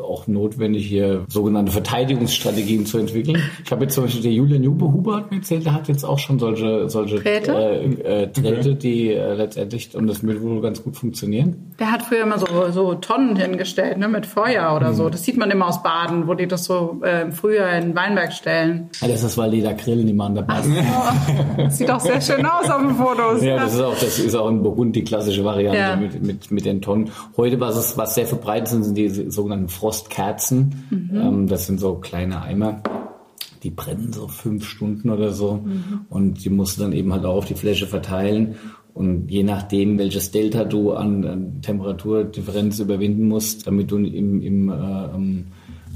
auch 0.00 0.28
notwendig, 0.28 0.86
hier 0.86 1.24
sogenannte 1.28 1.72
Verteidigungsstrategien 1.72 2.86
zu 2.86 2.98
entwickeln. 2.98 3.42
Ich 3.64 3.72
habe 3.72 3.82
jetzt 3.82 3.94
zum 3.94 4.04
Beispiel 4.04 4.22
der 4.22 4.30
Julian 4.30 4.62
Jubehuber 4.62 5.16
hat 5.16 5.32
mir 5.32 5.38
erzählt, 5.38 5.66
der 5.66 5.74
hat 5.74 5.88
jetzt 5.88 6.04
auch 6.04 6.20
schon 6.20 6.38
solche, 6.38 6.88
solche 6.88 7.16
Drähte, 7.16 7.52
äh, 7.52 8.22
äh, 8.22 8.26
Drähte 8.28 8.76
die 8.76 9.08
äh, 9.08 9.34
letztendlich, 9.34 9.92
und 9.96 10.06
das 10.06 10.22
würde 10.22 10.40
wohl 10.42 10.60
ganz 10.60 10.80
gut 10.80 10.96
funktionieren. 10.96 11.72
Der 11.80 11.90
hat 11.90 12.02
früher 12.02 12.22
immer 12.22 12.38
so, 12.38 12.46
so 12.70 12.94
Tonnen 12.94 13.34
hingestellt, 13.34 13.98
ne, 13.98 14.06
mit 14.06 14.26
Feuer 14.26 14.76
oder 14.76 14.90
mhm. 14.90 14.94
so. 14.94 15.08
Das 15.08 15.24
sieht 15.24 15.38
man 15.38 15.50
immer 15.50 15.66
aus 15.66 15.82
Baden, 15.82 16.28
wo 16.28 16.34
die 16.34 16.46
das 16.46 16.66
so 16.66 17.00
äh, 17.02 17.22
im 17.22 17.32
Frühjahr 17.32 17.76
in 17.76 17.96
Weinberg 17.96 18.32
stellen. 18.32 18.90
Ja, 19.00 19.08
das 19.08 19.24
ist, 19.24 19.36
weil 19.36 19.50
die 19.50 19.62
da 19.62 19.72
grillen, 19.72 20.06
die 20.06 20.12
machen 20.12 20.36
dabei. 20.36 20.60
So. 20.62 21.68
sieht 21.68 21.90
auch 21.90 21.98
sehr 21.98 22.20
schön 22.20 22.46
aus 22.46 22.70
auf 22.70 22.80
den 22.80 22.94
Fotos. 22.94 23.42
Ja, 23.42 23.56
das 23.56 23.74
ist 23.74 23.80
auch, 23.80 23.98
das 23.98 24.18
ist 24.20 24.36
auch 24.36 24.48
in 24.48 24.62
Burgund 24.62 24.94
die 24.94 25.02
klassische 25.02 25.44
Variante 25.44 25.79
ja. 25.79 25.79
Mit, 25.96 26.22
mit, 26.22 26.50
mit 26.50 26.64
den 26.64 26.80
Tonnen. 26.80 27.10
Heute, 27.36 27.60
was 27.60 27.76
es, 27.76 27.96
was 27.96 28.14
sehr 28.14 28.26
verbreitet 28.26 28.68
sind, 28.68 28.84
sind 28.84 28.94
die 28.96 29.30
sogenannten 29.30 29.68
Frostkerzen. 29.68 30.86
Mhm. 30.90 31.10
Ähm, 31.14 31.46
das 31.46 31.66
sind 31.66 31.80
so 31.80 31.94
kleine 31.96 32.42
Eimer. 32.42 32.82
Die 33.62 33.70
brennen 33.70 34.12
so 34.12 34.28
fünf 34.28 34.66
Stunden 34.66 35.10
oder 35.10 35.32
so. 35.32 35.60
Mhm. 35.64 36.06
Und 36.08 36.44
die 36.44 36.50
musst 36.50 36.78
du 36.78 36.82
dann 36.82 36.92
eben 36.92 37.12
halt 37.12 37.24
auch 37.24 37.36
auf 37.36 37.46
die 37.46 37.54
Fläche 37.54 37.86
verteilen. 37.86 38.56
Und 38.94 39.30
je 39.30 39.42
nachdem, 39.42 39.98
welches 39.98 40.30
Delta 40.30 40.64
du 40.64 40.92
an, 40.92 41.24
an 41.24 41.62
Temperaturdifferenz 41.62 42.80
überwinden 42.80 43.28
musst, 43.28 43.66
damit 43.66 43.90
du 43.90 43.98
im, 43.98 44.42
im, 44.42 44.68
äh, 44.68 45.44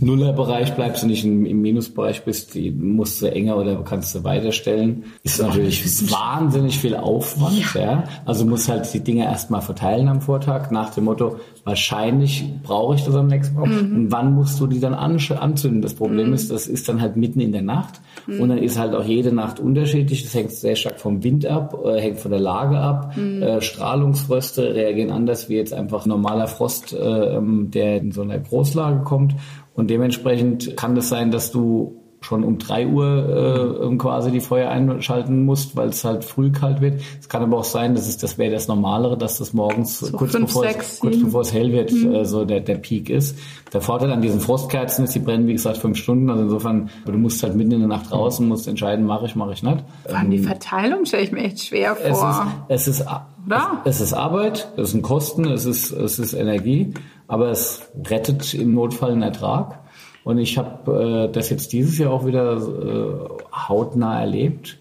Nullerbereich 0.01 0.75
bleibst 0.75 1.03
du 1.03 1.07
nicht 1.07 1.25
im, 1.25 1.47
im 1.47 1.63
Minusbereich 1.63 2.25
bist, 2.25 2.55
die 2.55 2.71
musst 2.71 3.23
du 3.23 3.27
enger 3.27 3.57
oder 3.57 3.77
kannst 3.85 4.15
du 4.15 4.25
weiterstellen. 4.25 5.05
Ist 5.23 5.41
natürlich 5.41 5.85
wahnsinnig 6.11 6.79
viel 6.79 6.97
Aufwand, 6.97 7.75
ja. 7.75 7.81
ja. 7.81 8.05
Also 8.25 8.45
musst 8.45 8.69
halt 8.69 8.93
die 8.93 9.01
Dinge 9.01 9.25
erstmal 9.25 9.63
verteilen 9.63 10.09
am 10.09 10.21
Vortag 10.21 10.71
nach 10.71 10.91
dem 10.91 11.05
Motto, 11.05 11.37
wahrscheinlich 11.65 12.45
brauche 12.63 12.97
ich 12.97 13.05
das 13.05 13.15
am 13.15 13.29
nächsten 13.29 13.57
Tag. 13.57 13.67
Mhm. 13.69 13.97
Und 13.97 14.13
wann 14.13 14.35
musst 14.35 14.59
du 14.61 14.67
die 14.67 14.81
dann 14.81 14.95
anzünden? 14.95 15.81
Das 15.81 15.95
Problem 15.95 16.29
mhm. 16.29 16.35
ist, 16.35 16.51
das 16.51 16.67
ist 16.67 16.89
dann 16.89 17.01
halt 17.01 17.17
mitten 17.17 17.41
in 17.41 17.53
der 17.53 17.63
Nacht 17.63 18.01
mhm. 18.27 18.41
und 18.41 18.49
dann 18.49 18.59
ist 18.59 18.79
halt 18.79 18.95
auch 18.95 19.05
jede 19.05 19.33
Nacht 19.33 19.61
unterschiedlich. 19.61 20.25
Das 20.25 20.35
hängt 20.35 20.51
sehr 20.51 20.77
stark 20.77 21.01
vom 21.01 21.23
Wind 21.23 21.47
ab, 21.47 21.79
äh, 21.85 22.01
hängt 22.01 22.19
von 22.19 22.33
der 22.33 22.41
Lage 22.41 22.79
ab. 22.79 23.17
Mhm. 23.17 23.43
Äh, 23.43 23.61
Strahlungsfröste 23.61 24.75
reagieren 24.75 25.11
anders 25.11 25.49
wie 25.49 25.55
jetzt 25.55 25.73
einfach 25.73 26.05
normaler 26.05 26.49
Frost, 26.49 26.93
äh, 26.93 27.39
der 27.41 27.99
in 27.99 28.13
so 28.13 28.23
einer 28.23 28.39
Großlage 28.39 29.05
kommt. 29.05 29.35
Und 29.75 29.91
dementsprechend 29.91 30.77
kann 30.77 30.97
es 30.97 31.09
sein, 31.09 31.31
dass 31.31 31.51
du 31.51 32.01
schon 32.25 32.43
um 32.43 32.59
drei 32.59 32.87
Uhr 32.87 33.91
äh, 33.93 33.97
quasi 33.97 34.31
die 34.31 34.41
Feuer 34.41 34.71
einschalten 34.71 35.45
musst, 35.45 35.77
weil 35.77 35.89
es 35.91 36.05
halt 36.05 36.25
früh 36.25 36.51
kalt 36.51 36.81
wird. 36.81 37.01
Es 37.21 37.29
kann 37.29 37.43
aber 37.43 37.59
auch 37.59 37.65
sein, 37.65 37.95
dass 37.95 38.09
es, 38.09 38.17
das 38.17 38.39
wäre 38.39 38.53
das 38.53 38.67
Normalere, 38.67 39.17
dass 39.17 39.39
das 39.39 39.53
morgens 39.53 39.99
so 39.99 40.11
kurz, 40.17 40.33
fünf, 40.33 40.47
bevor 40.47 40.63
sechs, 40.63 40.95
es, 40.95 41.01
kurz 41.01 41.21
bevor 41.21 41.43
es 41.43 41.53
hell 41.53 41.73
wird, 41.73 41.93
mhm. 41.93 42.15
äh, 42.15 42.25
so 42.25 42.45
der, 42.45 42.61
der 42.61 42.77
Peak 42.77 43.11
ist. 43.11 43.39
Der 43.73 43.81
Vorteil 43.81 44.11
an 44.11 44.23
diesen 44.23 44.41
Frostkerzen 44.41 45.05
ist, 45.05 45.15
die 45.15 45.19
brennen 45.19 45.47
wie 45.47 45.53
gesagt 45.53 45.77
fünf 45.77 45.99
Stunden. 45.99 46.31
Also 46.31 46.45
insofern, 46.45 46.91
du 47.05 47.13
musst 47.13 47.43
halt 47.43 47.55
mitten 47.55 47.73
in 47.73 47.81
der 47.81 47.89
Nacht 47.89 48.11
raus 48.11 48.41
und 48.41 48.49
musst 48.49 48.67
entscheiden, 48.67 49.05
mache 49.05 49.27
ich, 49.27 49.37
mache 49.37 49.53
ich 49.53 49.63
nicht. 49.63 49.85
Vor 50.07 50.17
allem 50.17 50.31
die 50.31 50.39
ähm, 50.39 50.45
Verteilung 50.45 51.05
stelle 51.05 51.25
ich 51.25 51.33
mir 51.33 51.43
echt 51.43 51.61
schwer 51.61 51.95
vor. 51.97 52.47
Es 52.69 52.87
ist, 52.87 53.01
es 53.01 53.01
ist, 53.01 53.07
es, 53.51 53.63
es 53.85 54.01
ist 54.01 54.13
Arbeit, 54.15 54.69
es 54.77 54.93
sind 54.93 55.03
Kosten, 55.03 55.45
es 55.45 55.67
ist, 55.67 55.91
es 55.91 56.19
ist 56.19 56.33
Energie, 56.33 56.95
aber 57.27 57.51
es 57.51 57.91
rettet 58.07 58.55
im 58.55 58.75
Notfall 58.75 59.13
einen 59.13 59.23
Ertrag. 59.23 59.81
Und 60.25 60.39
ich 60.39 60.57
habe 60.57 61.29
äh, 61.29 61.33
das 61.33 61.51
jetzt 61.51 61.73
dieses 61.73 61.99
Jahr 61.99 62.13
auch 62.13 62.27
wieder 62.27 62.57
äh, 62.57 63.59
hautnah 63.69 64.21
erlebt. 64.21 64.79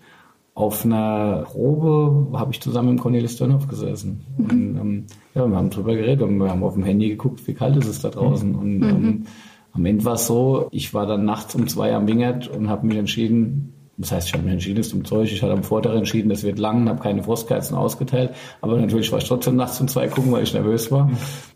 Auf 0.56 0.86
einer 0.86 1.44
Probe 1.46 2.38
habe 2.38 2.52
ich 2.52 2.62
zusammen 2.62 2.94
mit 2.94 3.02
Cornelis 3.02 3.38
Dönhoff 3.38 3.68
gesessen. 3.68 4.26
Mhm. 4.38 4.46
Und, 4.46 4.78
ähm, 4.78 5.06
ja, 5.36 5.48
wir 5.48 5.56
haben 5.58 5.70
drüber 5.70 5.96
geredet 5.96 6.22
und 6.22 6.38
wir 6.38 6.50
haben 6.50 6.64
auf 6.64 6.76
dem 6.76 6.84
Handy 6.84 7.10
geguckt, 7.10 7.46
wie 7.48 7.54
kalt 7.54 7.76
ist 7.76 7.88
es 7.88 8.02
da 8.02 8.10
draußen. 8.10 8.52
Mhm. 8.52 8.60
Und 8.60 8.84
ähm, 8.84 9.26
am 9.74 9.86
Ende 9.86 10.06
war 10.06 10.14
es 10.14 10.28
so, 10.28 10.68
ich 10.72 10.94
war 10.94 11.08
dann 11.08 11.26
nachts 11.26 11.56
um 11.56 11.68
zwei 11.68 11.94
am 11.94 12.08
Wingert 12.08 12.48
und 12.48 12.70
habe 12.70 12.86
mich 12.86 12.98
entschieden, 12.98 13.74
das 13.98 14.12
heißt, 14.12 14.28
ich 14.28 14.34
habe 14.34 14.44
mich 14.44 14.54
entschieden, 14.54 14.80
es 14.80 14.90
zum 14.90 15.06
Zeug. 15.06 15.32
Ich 15.32 15.42
hatte 15.44 15.54
am 15.54 15.64
Vortag 15.64 15.94
entschieden, 15.94 16.32
es 16.32 16.44
wird 16.44 16.58
lang, 16.58 16.90
habe 16.90 17.02
keine 17.02 17.22
Frostkerzen 17.22 17.78
ausgeteilt. 17.78 18.32
Aber 18.62 18.78
natürlich 18.78 19.12
war 19.12 19.20
ich 19.20 19.28
trotzdem 19.28 19.56
nachts 19.56 19.80
um 19.82 19.88
zwei 19.88 20.08
gucken, 20.08 20.32
weil 20.32 20.44
ich 20.44 20.54
nervös 20.54 20.92
war. 20.92 21.12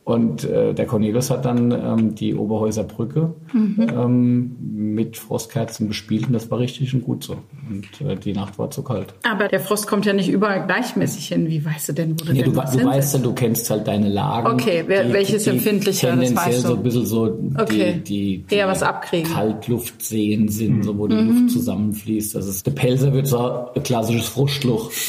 Und 0.08 0.45
äh, 0.45 0.74
der 0.74 0.86
Cornelius 0.86 1.30
hat 1.30 1.43
dann 1.43 1.70
ähm, 1.70 2.16
die 2.16 2.34
Oberhäuser 2.34 2.86
Brücke 2.86 3.34
mhm. 3.51 3.88
ähm, 3.93 4.55
mit 4.62 5.18
Frostkerzen 5.18 5.89
bespielt 5.89 6.28
und 6.28 6.32
das 6.32 6.49
war 6.49 6.60
richtig 6.60 6.93
und 6.93 7.03
gut 7.03 7.26
so. 7.26 7.36
Und 7.70 8.08
äh, 8.08 8.16
die 8.16 8.32
Nacht 8.32 8.58
war 8.58 8.72
zu 8.72 8.84
kalt. 8.84 9.14
Aber 9.24 9.49
der 9.49 9.60
Frost 9.60 9.86
kommt 9.86 10.05
ja 10.05 10.14
nicht 10.14 10.30
überall 10.30 10.66
gleichmäßig 10.66 11.28
hin. 11.28 11.49
Wie 11.49 11.66
weißt 11.66 11.89
du 11.89 11.93
denn, 11.93 12.12
wo 12.12 12.24
du 12.24 12.32
nee, 12.32 12.41
denn 12.41 12.53
du, 12.53 12.62
du 12.62 12.86
weißt 12.86 13.16
ja, 13.16 13.20
du 13.20 13.34
kennst 13.34 13.70
halt 13.70 13.86
deine 13.86 14.08
Lagen. 14.08 14.47
Okay, 14.47 14.86
wer, 14.88 15.03
die, 15.03 15.12
welches 15.12 15.43
die, 15.43 15.49
empfindlicher, 15.49 16.16
das 16.16 16.34
weißt 16.34 16.64
du. 16.64 16.68
so 16.70 16.76
ein 16.76 16.84
bisschen 16.84 17.05
so 17.05 17.24
okay. 17.58 18.01
die, 18.08 18.43
die, 18.43 18.55
Eher 18.55 18.70
was 18.70 18.84
abkriegen. 18.84 19.30
Kaltluftseen 19.30 20.47
sind, 20.47 20.78
mhm. 20.78 20.84
so 20.84 20.97
wo 20.97 21.08
die 21.08 21.16
mhm. 21.16 21.41
Luft 21.41 21.49
zusammenfließt. 21.51 22.34
Das 22.34 22.47
ist, 22.47 22.66
der 22.66 22.72
Pelzer 22.72 23.12
wird 23.12 23.28
so 23.28 23.74
ein 23.76 23.84
klassisches 23.84 24.30
Frostloch. 24.30 24.89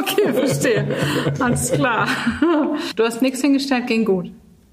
Okay, 0.00 0.32
verstehe. 0.32 0.86
Alles 1.38 1.72
klar. 1.72 2.08
Du 2.96 3.04
hast 3.04 3.22
nichts 3.22 3.40
hingestellt, 3.40 3.86
ging 3.86 4.04
gut. 4.04 4.30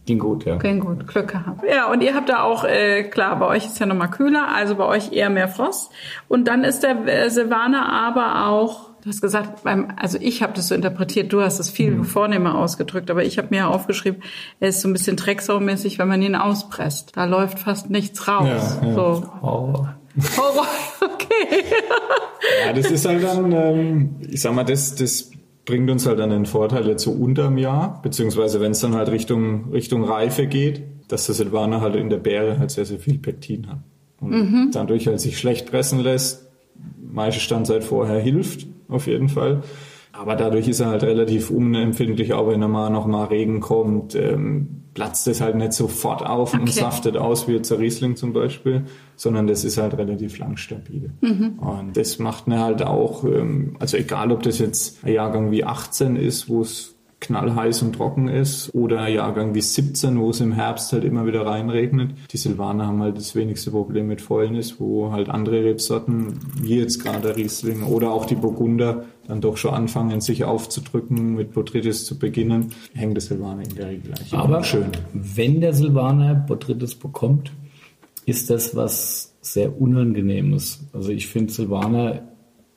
Ging 0.07 0.19
gut, 0.19 0.45
ja. 0.45 0.55
Ging 0.55 0.79
gut, 0.79 1.05
Glück 1.05 1.27
gehabt. 1.27 1.63
Ja, 1.69 1.91
und 1.91 2.01
ihr 2.01 2.15
habt 2.15 2.29
da 2.29 2.43
auch, 2.43 2.63
äh, 2.63 3.03
klar, 3.03 3.37
bei 3.39 3.45
euch 3.47 3.65
ist 3.65 3.77
ja 3.79 3.85
nochmal 3.85 4.09
kühler, 4.09 4.47
also 4.55 4.75
bei 4.75 4.85
euch 4.85 5.11
eher 5.11 5.29
mehr 5.29 5.49
Frost. 5.49 5.91
Und 6.29 6.47
dann 6.47 6.63
ist 6.63 6.81
der 6.81 7.05
äh, 7.05 7.29
Silvaner 7.29 7.91
aber 7.91 8.47
auch, 8.47 8.91
du 9.01 9.09
hast 9.09 9.19
gesagt, 9.19 9.63
beim, 9.63 9.89
also 9.97 10.17
ich 10.21 10.41
habe 10.41 10.53
das 10.53 10.69
so 10.69 10.75
interpretiert, 10.75 11.33
du 11.33 11.41
hast 11.41 11.59
es 11.59 11.69
viel 11.69 11.91
mhm. 11.91 12.03
vornehmer 12.05 12.55
ausgedrückt, 12.55 13.11
aber 13.11 13.25
ich 13.25 13.37
habe 13.37 13.49
mir 13.51 13.67
aufgeschrieben, 13.67 14.23
er 14.61 14.69
ist 14.69 14.79
so 14.79 14.87
ein 14.87 14.93
bisschen 14.93 15.17
Drecksaumäßig, 15.17 15.99
wenn 15.99 16.07
man 16.07 16.21
ihn 16.21 16.35
auspresst. 16.35 17.17
Da 17.17 17.25
läuft 17.25 17.59
fast 17.59 17.89
nichts 17.89 18.29
raus. 18.29 18.79
Ja, 18.81 18.87
ja. 18.87 18.93
So. 18.93 19.23
Oh. 19.41 19.87
Horror, 20.37 20.67
okay. 21.01 21.63
ja, 22.65 22.73
das 22.73 22.91
ist 22.91 23.05
halt 23.05 23.23
dann, 23.23 23.51
ähm, 23.51 24.15
ich 24.27 24.41
sag 24.41 24.53
mal, 24.53 24.63
das, 24.63 24.95
das 24.95 25.31
bringt 25.65 25.89
uns 25.91 26.07
halt 26.07 26.19
dann 26.19 26.29
den 26.31 26.45
Vorteil 26.45 26.87
jetzt 26.87 27.03
so 27.03 27.11
unterm 27.11 27.57
Jahr, 27.57 27.99
beziehungsweise 28.01 28.59
wenn 28.61 28.71
es 28.71 28.79
dann 28.79 28.95
halt 28.95 29.09
Richtung, 29.09 29.71
Richtung 29.71 30.03
Reife 30.03 30.47
geht, 30.47 30.83
dass 31.07 31.25
der 31.27 31.35
Silvaner 31.35 31.81
halt 31.81 31.95
in 31.95 32.09
der 32.09 32.17
Beere 32.17 32.57
halt 32.57 32.71
sehr, 32.71 32.85
sehr 32.85 32.99
viel 32.99 33.19
Pektin 33.19 33.67
hat. 33.67 33.79
Und 34.19 34.31
mhm. 34.31 34.69
dadurch 34.71 35.07
halt 35.07 35.19
sich 35.19 35.37
schlecht 35.37 35.69
pressen 35.69 35.99
lässt, 35.99 36.49
meiste 36.99 37.39
Standzeit 37.39 37.83
vorher 37.83 38.19
hilft, 38.19 38.65
auf 38.87 39.07
jeden 39.07 39.29
Fall. 39.29 39.61
Aber 40.13 40.35
dadurch 40.35 40.67
ist 40.67 40.79
er 40.79 40.87
halt 40.87 41.03
relativ 41.03 41.51
unempfindlich, 41.51 42.33
auch 42.33 42.47
wenn 42.47 42.61
da 42.61 42.67
mal 42.67 42.89
noch 42.89 43.05
mal 43.05 43.25
Regen 43.25 43.59
kommt, 43.59 44.15
ähm, 44.15 44.83
platzt 44.97 45.27
es 45.27 45.41
halt 45.41 45.55
nicht 45.55 45.73
sofort 45.73 46.25
auf 46.25 46.55
okay. 46.55 46.61
und 46.63 46.73
saftet 46.73 47.17
aus 47.17 47.47
wie 47.47 47.51
jetzt 47.51 47.69
der 47.69 47.77
Riesling 47.77 48.15
zum 48.15 48.33
Beispiel, 48.33 48.85
sondern 49.15 49.45
das 49.45 49.63
ist 49.63 49.77
halt 49.77 49.95
relativ 49.95 50.39
lang 50.39 50.57
stabil. 50.57 51.11
Mhm. 51.21 51.59
Und 51.59 51.95
das 51.95 52.17
macht 52.17 52.47
mir 52.47 52.59
halt 52.59 52.81
auch, 52.81 53.23
ähm, 53.23 53.77
also 53.79 53.95
egal 53.95 54.31
ob 54.31 54.41
das 54.41 54.57
jetzt 54.57 55.05
ein 55.05 55.13
Jahrgang 55.13 55.51
wie 55.51 55.63
18 55.63 56.15
ist, 56.15 56.49
wo 56.49 56.61
es 56.61 56.95
knallheiß 57.19 57.81
und 57.81 57.93
trocken 57.93 58.27
ist 58.27 58.73
oder 58.75 59.01
ein 59.01 59.13
Jahrgang 59.13 59.55
wie 59.55 59.61
17, 59.61 60.19
wo 60.19 60.29
es 60.29 60.39
im 60.39 60.51
Herbst 60.51 60.93
halt 60.93 61.03
immer 61.03 61.25
wieder 61.25 61.45
reinregnet. 61.45 62.11
Die 62.31 62.37
Silvaner 62.37 62.87
haben 62.87 63.01
halt 63.01 63.17
das 63.17 63.35
wenigste 63.35 63.71
Problem 63.71 64.07
mit 64.07 64.21
Fäulnis, 64.21 64.79
wo 64.79 65.11
halt 65.11 65.29
andere 65.29 65.63
Rebsorten, 65.63 66.39
wie 66.61 66.79
jetzt 66.79 67.03
gerade 67.03 67.35
Riesling 67.35 67.83
oder 67.83 68.11
auch 68.11 68.25
die 68.25 68.35
Burgunder, 68.35 69.05
dann 69.27 69.41
doch 69.41 69.57
schon 69.57 69.73
anfangen, 69.73 70.21
sich 70.21 70.43
aufzudrücken, 70.43 71.35
mit 71.35 71.53
Botrytis 71.53 72.05
zu 72.05 72.17
beginnen, 72.17 72.71
hängt 72.93 73.15
der 73.15 73.21
Silvaner 73.21 73.63
in 73.63 73.75
der 73.75 73.87
Regel 73.89 74.11
gleich. 74.13 74.33
Aber 74.33 74.63
schön. 74.63 74.85
wenn 75.13 75.59
der 75.59 75.73
Silvaner 75.73 76.35
Botrytis 76.35 76.95
bekommt, 76.95 77.51
ist 78.25 78.49
das 78.49 78.75
was 78.75 79.35
sehr 79.41 79.81
Unangenehmes. 79.81 80.85
Also 80.93 81.11
ich 81.11 81.27
finde 81.27 81.51
Silvaner 81.51 82.27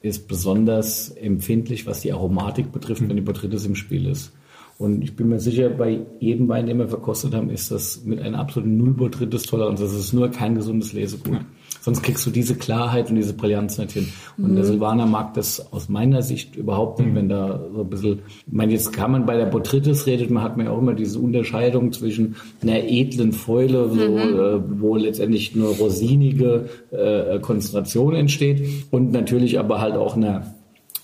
ist 0.02 0.28
besonders 0.28 1.10
empfindlich, 1.10 1.86
was 1.86 2.00
die 2.00 2.12
Aromatik 2.12 2.72
betrifft, 2.72 3.02
wenn 3.06 3.16
die 3.16 3.22
Botrytis 3.22 3.66
im 3.66 3.74
Spiel 3.74 4.06
ist. 4.06 4.32
Und 4.78 5.02
ich 5.02 5.14
bin 5.14 5.28
mir 5.28 5.38
sicher, 5.38 5.68
bei 5.68 6.06
jedem 6.20 6.48
Wein, 6.48 6.66
den 6.66 6.78
wir 6.78 6.88
verkostet 6.88 7.34
haben, 7.34 7.50
ist 7.50 7.70
das 7.70 8.02
mit 8.04 8.18
einer 8.18 8.38
absoluten 8.38 8.78
Null-Botrytis-Toleranz. 8.78 9.78
Das 9.78 9.92
ist 9.92 10.14
nur 10.14 10.30
kein 10.30 10.54
gesundes 10.54 10.94
Lesegut. 10.94 11.34
Ja. 11.34 11.44
Sonst 11.80 12.02
kriegst 12.02 12.26
du 12.26 12.30
diese 12.30 12.54
Klarheit 12.54 13.10
und 13.10 13.16
diese 13.16 13.32
Brillanz 13.32 13.78
nicht 13.78 13.92
hin. 13.92 14.08
Und 14.36 14.52
mhm. 14.52 14.56
der 14.56 14.64
Silvaner 14.64 15.06
mag 15.06 15.34
das 15.34 15.72
aus 15.72 15.88
meiner 15.88 16.22
Sicht 16.22 16.56
überhaupt 16.56 16.98
nicht, 16.98 17.10
mhm. 17.10 17.14
wenn 17.16 17.28
da 17.28 17.60
so 17.74 17.80
ein 17.80 17.90
bisschen, 17.90 18.18
ich 18.46 18.52
meine, 18.52 18.72
jetzt 18.72 18.92
kann 18.92 19.12
man 19.12 19.26
bei 19.26 19.36
der 19.36 19.46
Botrytis 19.46 20.06
redet, 20.06 20.30
man 20.30 20.42
hat 20.42 20.56
mir 20.56 20.64
ja 20.64 20.70
auch 20.70 20.78
immer 20.78 20.94
diese 20.94 21.18
Unterscheidung 21.18 21.92
zwischen 21.92 22.36
einer 22.62 22.84
edlen 22.84 23.32
Fäule, 23.32 23.88
so, 23.88 23.94
mhm. 23.94 24.18
äh, 24.18 24.80
wo 24.80 24.96
letztendlich 24.96 25.56
nur 25.56 25.74
rosinige 25.76 26.68
äh, 26.90 27.38
Konzentration 27.38 28.14
entsteht 28.14 28.62
und 28.90 29.12
natürlich 29.12 29.58
aber 29.58 29.80
halt 29.80 29.96
auch 29.96 30.16
einer 30.16 30.54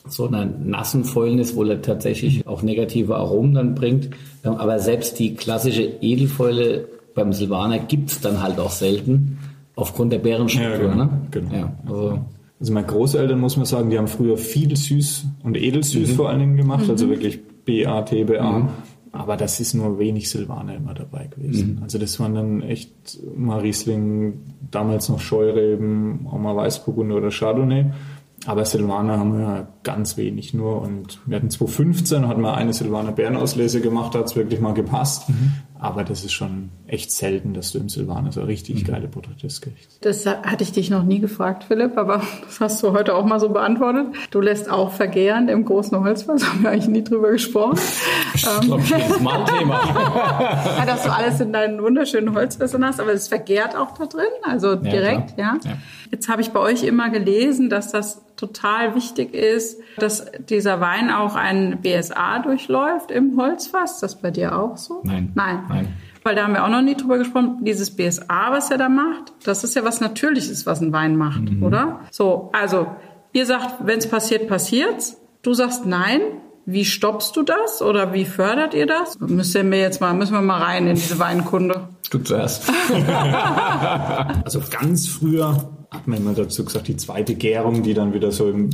so 0.09 0.27
einer 0.27 0.47
nassen 0.47 1.05
Fäulnis, 1.05 1.57
wo 1.57 1.65
er 1.65 1.83
tatsächlich 1.83 2.47
auch 2.47 2.63
negative 2.63 3.17
Aromen 3.17 3.55
dann 3.55 3.75
bringt. 3.75 4.11
Aber 4.45 4.79
selbst 4.79 5.19
die 5.19 5.35
klassische 5.35 5.83
Edelfäule 5.83 6.87
beim 7.15 7.33
Silvaner 7.33 7.79
gibt's 7.81 8.21
dann 8.21 8.43
halt 8.43 8.61
auch 8.61 8.71
selten. 8.71 9.39
Aufgrund 9.77 10.13
der 10.13 10.19
Bärenstruktur, 10.19 10.73
ja, 10.73 10.79
genau. 10.79 10.95
ne? 10.97 11.11
Genau. 11.31 11.55
Ja, 11.55 11.77
also. 11.87 12.19
also 12.59 12.73
meine 12.73 12.87
Großeltern, 12.87 13.39
muss 13.39 13.57
man 13.57 13.67
sagen, 13.67 13.91
die 13.91 13.99
haben 13.99 14.09
früher 14.09 14.39
viel 14.39 14.75
süß 14.75 15.27
und 15.45 15.57
edelsüß 15.57 16.11
mhm. 16.11 16.15
vor 16.15 16.31
allen 16.31 16.41
Dingen 16.41 16.57
gemacht, 16.57 16.89
also 16.89 17.07
mhm. 17.07 17.13
also 17.13 17.23
wirklich 17.23 17.41
BA, 17.65 18.03
TBA. 18.03 18.59
Mhm. 18.59 18.69
Aber 19.13 19.37
das 19.37 19.61
ist 19.61 19.75
nur 19.75 19.99
wenig 19.99 20.29
Silvaner 20.29 20.77
immer 20.77 20.95
dabei 20.95 21.27
gewesen. 21.27 21.77
Mhm. 21.77 21.83
Also 21.83 21.99
das 21.99 22.19
waren 22.21 22.35
dann 22.35 22.63
echt 22.63 23.19
mal 23.37 23.61
Riesling, 23.61 24.41
damals 24.71 25.09
noch 25.09 25.21
Scheureben, 25.21 26.27
auch 26.27 26.39
mal 26.39 26.57
Weißburgunder 26.57 27.17
oder 27.17 27.31
Chardonnay. 27.31 27.87
Aber 28.47 28.65
Silvaner 28.65 29.19
haben 29.19 29.39
wir 29.39 29.69
ganz 29.83 30.17
wenig 30.17 30.55
nur. 30.55 30.83
Und 30.83 31.19
wir 31.27 31.37
hatten 31.37 31.51
2015, 31.51 32.29
hatten 32.29 32.43
wir 32.43 32.55
eine 32.55 32.73
Silvaner 32.73 33.13
Bärenauslese 33.13 33.81
gemacht, 33.81 34.15
da 34.15 34.21
hat 34.21 34.27
es 34.27 34.37
wirklich 34.37 34.61
mal 34.61 34.75
gepasst. 34.75 35.29
Mhm. 35.29 35.53
Aber 35.79 36.05
das 36.05 36.25
ist 36.25 36.33
schon 36.33 36.71
echt 36.87 37.11
selten, 37.13 37.53
dass 37.53 37.73
du 37.73 37.79
im 37.79 37.89
Silvaner 37.89 38.33
so 38.33 38.43
richtig 38.43 38.83
mhm. 38.83 38.87
geile 38.87 39.09
Porträts 39.09 39.61
kriegst. 39.61 39.99
Das 40.05 40.25
hatte 40.27 40.65
ich 40.65 40.73
dich 40.73 40.91
noch 40.91 41.03
nie 41.03 41.19
gefragt, 41.19 41.65
Philipp, 41.65 41.99
aber 41.99 42.23
das 42.45 42.61
hast 42.61 42.83
du 42.83 42.93
heute 42.93 43.15
auch 43.15 43.25
mal 43.25 43.39
so 43.39 43.51
beantwortet. 43.51 44.07
Du 44.31 44.41
lässt 44.41 44.71
auch 44.71 44.93
vergären 44.93 45.49
im 45.49 45.65
großen 45.65 45.99
Holzfass, 45.99 46.45
haben 46.49 46.63
wir 46.63 46.71
eigentlich 46.71 46.89
nie 46.89 47.05
drüber 47.05 47.31
gesprochen. 47.31 47.79
Ich 48.35 48.43
glaube, 48.43 48.83
das 48.89 49.11
ist 49.11 49.21
mal 49.21 49.41
ein 49.41 49.47
Thema. 49.59 49.81
ja, 50.79 50.87
dass 50.87 51.03
du 51.03 51.13
alles 51.13 51.41
in 51.41 51.53
deinen 51.53 51.83
wunderschönen 51.83 52.35
Holzfässern 52.35 52.85
hast, 52.85 53.01
aber 53.01 53.13
es 53.13 53.29
vergärt 53.29 53.77
auch 53.77 53.93
da 53.99 54.07
drin, 54.07 54.25
also 54.43 54.77
direkt, 54.77 55.39
ja. 55.39 55.59
ja. 55.65 55.79
Jetzt 56.11 56.29
habe 56.29 56.41
ich 56.41 56.51
bei 56.51 56.61
euch 56.61 56.85
immer 56.85 57.11
gelesen, 57.11 57.69
dass 57.69 57.93
das 57.93 58.23
total 58.37 58.95
wichtig 58.95 59.35
ist, 59.35 59.81
dass 59.99 60.27
dieser 60.49 60.81
Wein 60.81 61.11
auch 61.11 61.35
ein 61.35 61.81
BSA 61.81 62.41
durchläuft 62.41 63.11
im 63.11 63.37
Holzfass. 63.37 64.01
Das 64.01 64.21
bei 64.21 64.31
dir 64.31 64.59
auch 64.59 64.77
so? 64.77 65.01
Nein. 65.05 65.33
Nein. 65.35 65.65
Nein. 65.69 65.89
weil 66.23 66.35
da 66.35 66.45
haben 66.45 66.55
wir 66.55 66.65
auch 66.65 66.71
noch 66.71 66.83
nie 66.83 66.97
drüber 66.97 67.19
gesprochen, 67.19 67.59
dieses 67.63 67.95
BSA, 67.95 68.51
was 68.51 68.71
er 68.71 68.79
da 68.79 68.89
macht, 68.89 69.33
das 69.45 69.65
ist 69.65 69.75
ja 69.75 69.85
was 69.85 70.01
Natürliches, 70.01 70.67
was 70.67 70.81
ein 70.81 70.93
Wein 70.93 71.17
macht, 71.17 71.43
mhm. 71.43 71.63
oder? 71.63 72.01
So, 72.11 72.51
also 72.53 72.89
ihr 73.33 73.47
sagt, 73.47 73.87
wenn 73.87 73.99
es 73.99 74.09
passiert, 74.09 74.49
passiert's. 74.49 75.21
Du 75.43 75.55
sagst 75.55 75.87
nein. 75.87 76.21
Wie 76.69 76.85
stoppst 76.85 77.37
du 77.37 77.45
das 77.45 77.81
oder 77.81 78.13
wie 78.13 78.25
fördert 78.25 78.75
ihr 78.75 78.89
das? 78.89 79.21
Müssen 79.21 79.71
wir 79.71 79.79
jetzt 79.79 80.01
mal, 80.01 80.15
müssen 80.15 80.33
wir 80.33 80.41
mal 80.41 80.61
rein 80.61 80.89
in 80.89 80.97
diese 80.97 81.17
Weinkunde. 81.21 81.91
Du 82.11 82.19
zuerst. 82.19 82.69
also 84.45 84.61
ganz 84.69 85.07
früher 85.07 85.71
hat 85.91 86.07
man 86.07 86.19
immer 86.19 86.33
dazu 86.33 86.65
gesagt, 86.65 86.89
die 86.89 86.97
zweite 86.97 87.35
Gärung, 87.35 87.83
die 87.83 87.95
dann 87.95 88.13
wieder 88.13 88.33
so 88.33 88.49
im, 88.49 88.71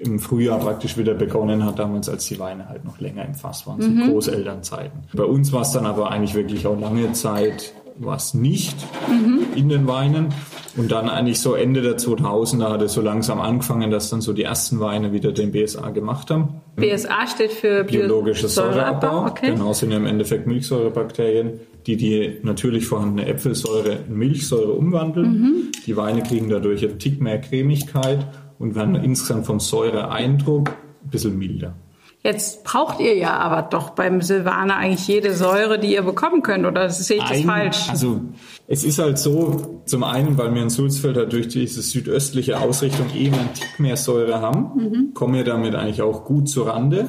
im 0.00 0.18
Frühjahr 0.18 0.58
praktisch 0.58 0.96
wieder 0.96 1.14
begonnen 1.14 1.64
hat, 1.64 1.78
damals 1.78 2.08
als 2.08 2.26
die 2.26 2.38
Weine 2.38 2.68
halt 2.68 2.84
noch 2.84 3.00
länger 3.00 3.24
im 3.24 3.34
Fass 3.34 3.66
waren, 3.66 3.78
mhm. 3.80 4.10
Großelternzeiten. 4.10 5.04
Bei 5.14 5.24
uns 5.24 5.52
war 5.52 5.62
es 5.62 5.72
dann 5.72 5.86
aber 5.86 6.10
eigentlich 6.10 6.34
wirklich 6.34 6.66
auch 6.66 6.78
lange 6.78 7.12
Zeit 7.12 7.72
was 7.96 8.34
nicht 8.34 8.76
mhm. 9.08 9.46
in 9.54 9.68
den 9.68 9.86
Weinen. 9.86 10.28
Und 10.76 10.90
dann 10.90 11.08
eigentlich 11.08 11.38
so 11.40 11.54
Ende 11.54 11.82
der 11.82 11.96
2000er 11.96 12.70
hat 12.70 12.82
es 12.82 12.94
so 12.94 13.00
langsam 13.00 13.40
angefangen, 13.40 13.92
dass 13.92 14.10
dann 14.10 14.20
so 14.20 14.32
die 14.32 14.42
ersten 14.42 14.80
Weine 14.80 15.12
wieder 15.12 15.30
den 15.30 15.52
BSA 15.52 15.90
gemacht 15.90 16.30
haben. 16.30 16.60
BSA 16.74 17.28
steht 17.28 17.52
für 17.52 17.84
biologisches 17.84 18.56
Säureabbau. 18.56 19.26
Okay. 19.26 19.52
Genau, 19.52 19.72
sind 19.72 19.92
ja 19.92 19.98
im 19.98 20.06
Endeffekt 20.06 20.48
Milchsäurebakterien, 20.48 21.60
die 21.86 21.96
die 21.96 22.38
natürlich 22.42 22.86
vorhandene 22.86 23.28
Äpfelsäure 23.28 23.98
in 24.08 24.16
Milchsäure 24.16 24.72
umwandeln. 24.72 25.40
Mhm. 25.40 25.72
Die 25.86 25.96
Weine 25.96 26.22
kriegen 26.22 26.48
dadurch 26.48 26.84
einen 26.84 26.98
Tick 26.98 27.20
mehr 27.20 27.40
Cremigkeit 27.40 28.26
und 28.58 28.74
werden 28.74 28.94
insgesamt 28.96 29.46
vom 29.46 29.60
Säureeindruck 29.60 30.68
ein 30.68 31.10
bisschen 31.10 31.38
milder. 31.38 31.74
Jetzt 32.22 32.64
braucht 32.64 33.00
ihr 33.00 33.14
ja 33.14 33.34
aber 33.34 33.60
doch 33.60 33.90
beim 33.90 34.22
Silvaner 34.22 34.76
eigentlich 34.76 35.06
jede 35.06 35.34
Säure, 35.34 35.78
die 35.78 35.92
ihr 35.92 36.00
bekommen 36.00 36.40
könnt, 36.42 36.64
oder 36.64 36.88
sehe 36.88 37.18
ich 37.18 37.22
das 37.22 37.32
Ein, 37.32 37.44
falsch? 37.44 37.90
Also 37.90 38.22
es 38.66 38.82
ist 38.82 38.98
halt 38.98 39.18
so, 39.18 39.82
zum 39.84 40.04
einen, 40.04 40.38
weil 40.38 40.54
wir 40.54 40.62
in 40.62 40.70
Sulzfeld 40.70 41.18
halt 41.18 41.34
durch 41.34 41.48
diese 41.48 41.82
südöstliche 41.82 42.58
Ausrichtung 42.58 43.14
eben 43.14 43.34
einen 43.34 43.52
Tick 43.52 43.78
mehr 43.78 43.98
Säure 43.98 44.40
haben, 44.40 44.70
mhm. 44.74 45.12
kommen 45.12 45.34
wir 45.34 45.44
damit 45.44 45.74
eigentlich 45.74 46.00
auch 46.00 46.24
gut 46.24 46.48
zur 46.48 46.68
Rande. 46.68 47.08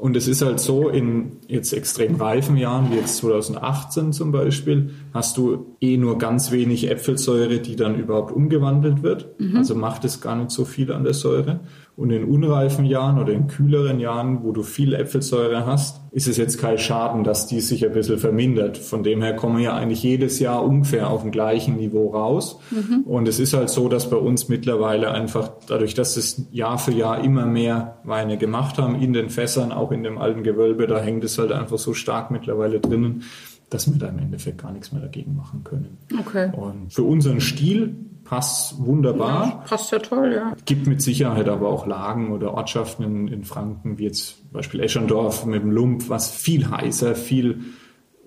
Und 0.00 0.16
es 0.16 0.28
ist 0.28 0.40
halt 0.40 0.60
so, 0.60 0.88
in 0.88 1.32
jetzt 1.46 1.74
extrem 1.74 2.14
reifen 2.14 2.56
Jahren, 2.56 2.90
wie 2.90 2.96
jetzt 2.96 3.18
2018 3.18 4.14
zum 4.14 4.32
Beispiel, 4.32 4.94
hast 5.12 5.36
du 5.36 5.76
eh 5.80 5.96
nur 5.96 6.18
ganz 6.18 6.52
wenig 6.52 6.90
Äpfelsäure, 6.90 7.58
die 7.58 7.76
dann 7.76 7.98
überhaupt 7.98 8.32
umgewandelt 8.32 9.02
wird. 9.02 9.40
Mhm. 9.40 9.56
Also 9.56 9.74
macht 9.74 10.04
es 10.04 10.20
gar 10.20 10.36
nicht 10.36 10.50
so 10.50 10.64
viel 10.64 10.92
an 10.92 11.04
der 11.04 11.14
Säure. 11.14 11.60
Und 11.96 12.12
in 12.12 12.24
unreifen 12.24 12.86
Jahren 12.86 13.18
oder 13.18 13.32
in 13.32 13.46
kühleren 13.46 14.00
Jahren, 14.00 14.42
wo 14.42 14.52
du 14.52 14.62
viel 14.62 14.94
Äpfelsäure 14.94 15.66
hast, 15.66 16.00
ist 16.12 16.28
es 16.28 16.38
jetzt 16.38 16.58
kein 16.58 16.78
Schaden, 16.78 17.24
dass 17.24 17.46
die 17.46 17.60
sich 17.60 17.84
ein 17.84 17.92
bisschen 17.92 18.18
vermindert. 18.18 18.78
Von 18.78 19.02
dem 19.02 19.20
her 19.20 19.36
kommen 19.36 19.58
wir 19.58 19.64
ja 19.64 19.76
eigentlich 19.76 20.02
jedes 20.02 20.38
Jahr 20.38 20.64
ungefähr 20.64 21.10
auf 21.10 21.22
dem 21.22 21.30
gleichen 21.30 21.76
Niveau 21.76 22.08
raus. 22.08 22.58
Mhm. 22.70 23.02
Und 23.04 23.28
es 23.28 23.38
ist 23.38 23.52
halt 23.52 23.68
so, 23.68 23.88
dass 23.88 24.08
bei 24.08 24.16
uns 24.16 24.48
mittlerweile 24.48 25.10
einfach 25.10 25.50
dadurch, 25.66 25.92
dass 25.92 26.16
es 26.16 26.46
Jahr 26.52 26.78
für 26.78 26.92
Jahr 26.92 27.22
immer 27.22 27.44
mehr 27.44 27.98
Weine 28.04 28.38
gemacht 28.38 28.78
haben 28.78 28.94
in 28.94 29.12
den 29.12 29.28
Fässern, 29.28 29.70
auch 29.70 29.92
in 29.92 30.02
dem 30.02 30.16
alten 30.16 30.42
Gewölbe, 30.42 30.86
da 30.86 31.00
hängt 31.00 31.22
es 31.24 31.36
halt 31.38 31.52
einfach 31.52 31.78
so 31.78 31.92
stark 31.92 32.30
mittlerweile 32.30 32.80
drinnen, 32.80 33.24
dass 33.70 33.90
wir 33.90 33.98
da 33.98 34.08
im 34.08 34.18
Endeffekt 34.18 34.58
gar 34.58 34.72
nichts 34.72 34.92
mehr 34.92 35.00
dagegen 35.00 35.36
machen 35.36 35.64
können. 35.64 35.98
Okay. 36.18 36.50
Und 36.52 36.92
für 36.92 37.04
unseren 37.04 37.40
Stil 37.40 37.96
passt 38.24 38.84
wunderbar. 38.84 39.46
Ja, 39.46 39.64
passt 39.66 39.92
ja 39.92 39.98
toll, 39.98 40.32
ja. 40.34 40.54
Gibt 40.64 40.86
mit 40.86 41.00
Sicherheit 41.00 41.48
aber 41.48 41.68
auch 41.68 41.86
Lagen 41.86 42.32
oder 42.32 42.54
Ortschaften 42.54 43.04
in, 43.04 43.28
in 43.28 43.44
Franken, 43.44 43.98
wie 43.98 44.04
jetzt 44.04 44.52
Beispiel 44.52 44.80
Eschendorf 44.80 45.46
mit 45.46 45.62
dem 45.62 45.70
Lump, 45.70 46.08
was 46.08 46.30
viel 46.30 46.70
heißer, 46.70 47.14
viel 47.14 47.60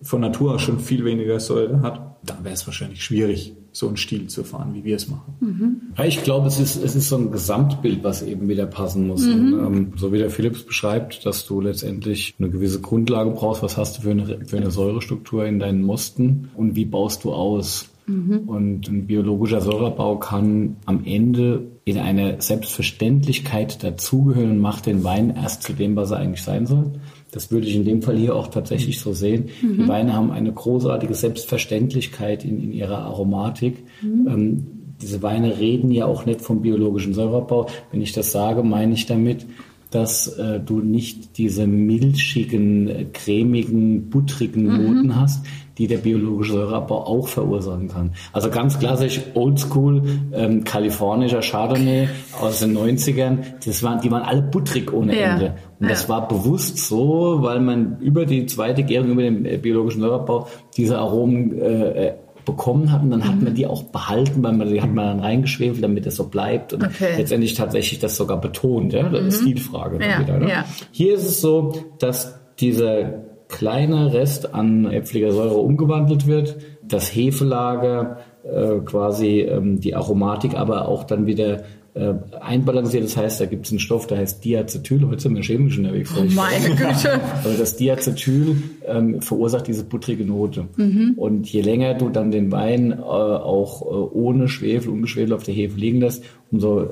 von 0.02 0.22
Natur 0.22 0.56
aus 0.56 0.62
schon 0.62 0.80
viel 0.80 1.06
weniger 1.06 1.40
Säure 1.40 1.82
hat. 1.82 2.18
Da 2.24 2.38
wäre 2.42 2.54
es 2.54 2.66
wahrscheinlich 2.66 3.04
schwierig, 3.04 3.56
so 3.74 3.88
einen 3.88 3.98
Stil 3.98 4.28
zu 4.28 4.44
fahren, 4.44 4.74
wie 4.74 4.84
wir 4.84 4.96
es 4.96 5.10
machen. 5.10 5.34
Mhm. 5.40 5.82
Ja, 5.98 6.06
ich 6.06 6.24
glaube, 6.24 6.48
es 6.48 6.60
ist, 6.60 6.76
es 6.82 6.96
ist 6.96 7.10
so 7.10 7.18
ein 7.18 7.32
Gesamtbild, 7.32 8.04
was 8.04 8.22
eben 8.22 8.48
wieder 8.48 8.68
passen 8.68 9.08
muss. 9.08 9.26
Mhm. 9.26 9.54
Und, 9.54 9.66
ähm, 9.66 9.94
so 9.98 10.14
wie 10.14 10.20
der 10.20 10.30
Philips 10.30 10.64
beschreibt, 10.64 11.26
dass 11.26 11.48
du 11.48 11.60
letztendlich 11.60 12.36
eine 12.40 12.50
gewisse 12.50 12.80
Grundlage 12.82 13.32
brauchst. 13.32 13.64
Was 13.64 13.76
hast 13.76 13.98
du 13.98 14.02
für 14.04 14.12
eine, 14.12 14.46
für 14.46 14.58
eine 14.58 14.70
Säurestruktur 14.70 15.46
in 15.46 15.60
deinen 15.60 15.82
Mosten 15.82 16.50
und 16.56 16.76
wie 16.76 16.86
baust 16.86 17.24
du 17.24 17.34
aus? 17.34 17.90
Mhm. 18.06 18.40
Und 18.48 18.88
ein 18.88 19.08
biologischer 19.08 19.62
Säurebau 19.62 20.18
kann 20.18 20.78
am 20.86 21.04
Ende 21.06 21.72
in 21.86 21.98
eine 21.98 22.42
Selbstverständlichkeit 22.42 23.84
dazugehören 23.84 24.52
und 24.52 24.60
macht 24.60 24.86
den 24.86 25.04
Wein 25.04 25.36
erst 25.36 25.64
zu 25.64 25.74
dem, 25.74 25.96
was 25.96 26.12
er 26.12 26.18
eigentlich 26.18 26.44
sein 26.44 26.68
soll. 26.68 26.92
Das 27.34 27.52
würde 27.52 27.68
ich 27.68 27.76
in 27.76 27.84
dem 27.84 28.02
Fall 28.02 28.16
hier 28.16 28.36
auch 28.36 28.48
tatsächlich 28.48 29.00
so 29.00 29.12
sehen. 29.12 29.50
Mhm. 29.62 29.78
Die 29.78 29.88
Weine 29.88 30.14
haben 30.14 30.32
eine 30.32 30.54
großartige 30.54 31.16
Selbstverständlichkeit 31.16 32.46
in, 32.46 32.64
in 32.64 32.72
ihrer 32.72 33.00
Aromatik. 33.00 33.84
Mhm. 34.02 34.28
Ähm, 34.28 34.68
diese 35.02 35.22
Weine 35.22 35.60
reden 35.60 35.92
ja 35.92 36.06
auch 36.06 36.26
nicht 36.26 36.42
vom 36.42 36.62
biologischen 36.62 37.14
Säurebau. 37.14 37.68
Wenn 37.92 38.02
ich 38.02 38.14
das 38.14 38.32
sage, 38.32 38.64
meine 38.64 38.94
ich 38.94 39.06
damit, 39.06 39.46
dass 39.94 40.28
äh, 40.28 40.60
du 40.60 40.80
nicht 40.80 41.38
diese 41.38 41.68
milchigen, 41.68 43.12
cremigen, 43.14 44.10
buttrigen 44.10 44.64
mhm. 44.64 44.84
Noten 44.84 45.16
hast, 45.20 45.46
die 45.78 45.88
der 45.88 45.98
biologische 45.98 46.54
Säureabbau 46.54 47.06
auch 47.06 47.28
verursachen 47.28 47.88
kann. 47.88 48.12
Also 48.32 48.50
ganz 48.50 48.78
klassisch 48.78 49.22
oldschool 49.34 50.04
ähm, 50.34 50.64
kalifornischer 50.64 51.42
Chardonnay 51.42 52.08
aus 52.40 52.60
den 52.60 52.78
90ern, 52.78 53.40
das 53.66 53.82
waren, 53.82 54.00
die 54.02 54.12
waren 54.12 54.24
alle 54.24 54.44
buttrig 54.44 54.94
ohne 54.94 55.20
ja. 55.20 55.34
Ende. 55.34 55.56
Und 55.80 55.88
ja. 55.88 55.90
das 55.90 56.08
war 56.10 56.28
bewusst 56.28 56.78
so, 56.78 57.40
weil 57.42 57.60
man 57.60 57.98
über 58.00 58.26
die 58.26 58.46
zweite 58.46 58.84
Gärung, 58.84 59.12
über 59.12 59.24
den 59.24 59.46
äh, 59.46 59.58
biologischen 59.58 60.02
Säureabbau 60.02 60.48
diese 60.78 61.00
Aromen 61.00 61.60
äh, 61.60 62.08
äh 62.08 62.14
bekommen 62.46 62.92
hat 62.92 63.02
und 63.02 63.12
dann 63.12 63.22
mhm. 63.22 63.28
hat 63.28 63.42
man 63.42 63.54
die 63.54 63.68
auch 63.68 63.84
behalten, 63.84 64.44
weil 64.44 64.54
man 64.54 64.70
die 64.70 64.82
hat 64.82 64.94
man 64.94 65.06
dann 65.06 65.20
reingeschwefelt, 65.20 65.84
damit 65.84 66.06
es 66.06 66.16
so 66.16 66.28
bleibt 66.28 66.74
und 66.74 66.84
okay. 66.84 67.16
letztendlich 67.18 67.54
tatsächlich 67.54 68.00
das 68.00 68.16
sogar 68.16 68.40
betont, 68.40 68.94
ja, 68.94 69.08
das 69.10 69.26
ist 69.26 69.42
mhm. 69.42 69.48
Stilfrage 69.48 70.00
ja, 70.06 70.20
wieder. 70.20 70.40
Ne? 70.40 70.50
Ja. 70.50 70.66
Hier 70.92 71.16
ist 71.16 71.26
es 71.26 71.42
so, 71.42 71.74
dass 72.00 72.40
dieser 72.60 73.24
kleiner 73.48 74.14
Rest 74.14 74.54
an 74.54 74.86
äpfeliger 74.86 75.32
Säure 75.32 75.58
umgewandelt 75.58 76.28
wird, 76.28 76.58
das 76.84 77.16
Hefelager 77.16 78.18
äh, 78.44 78.80
quasi 78.80 79.42
ähm, 79.42 79.80
die 79.80 79.96
Aromatik 79.96 80.56
aber 80.56 80.88
auch 80.88 81.04
dann 81.04 81.26
wieder 81.26 81.64
äh, 81.96 82.14
einbalanciert. 82.42 83.04
Das 83.04 83.16
heißt, 83.16 83.40
da 83.40 83.46
gibt 83.46 83.68
es 83.68 83.72
einen 83.72 83.80
Stoff, 83.80 84.08
der 84.08 84.18
heißt 84.18 84.44
Diacetyl. 84.44 85.08
Heute 85.08 85.22
sind 85.22 85.36
wir 85.36 85.44
chemisch 85.44 85.78
unterwegs. 85.78 86.12
Oh 86.18 86.24
meine 86.34 86.70
Güte. 86.70 87.20
Also 87.44 87.58
das 87.58 87.76
Diacetyl 87.76 88.56
ähm, 88.88 89.22
verursacht 89.22 89.68
diese 89.68 89.84
buttrige 89.84 90.26
Note. 90.26 90.66
Mhm. 90.76 91.14
Und 91.18 91.48
je 91.48 91.62
länger 91.62 91.94
du 91.94 92.10
dann 92.10 92.32
den 92.32 92.52
Wein 92.52 92.92
äh, 92.94 92.96
auch 93.04 93.84
äh, 93.84 93.86
ohne 93.86 94.48
Schwefel, 94.48 94.92
ungeschwefelt 94.92 95.34
auf 95.34 95.44
der 95.44 95.54
Hefe 95.54 95.80
liegen 95.80 96.02
lässt, 96.02 96.24
umso 96.52 96.82
äh, 96.82 96.88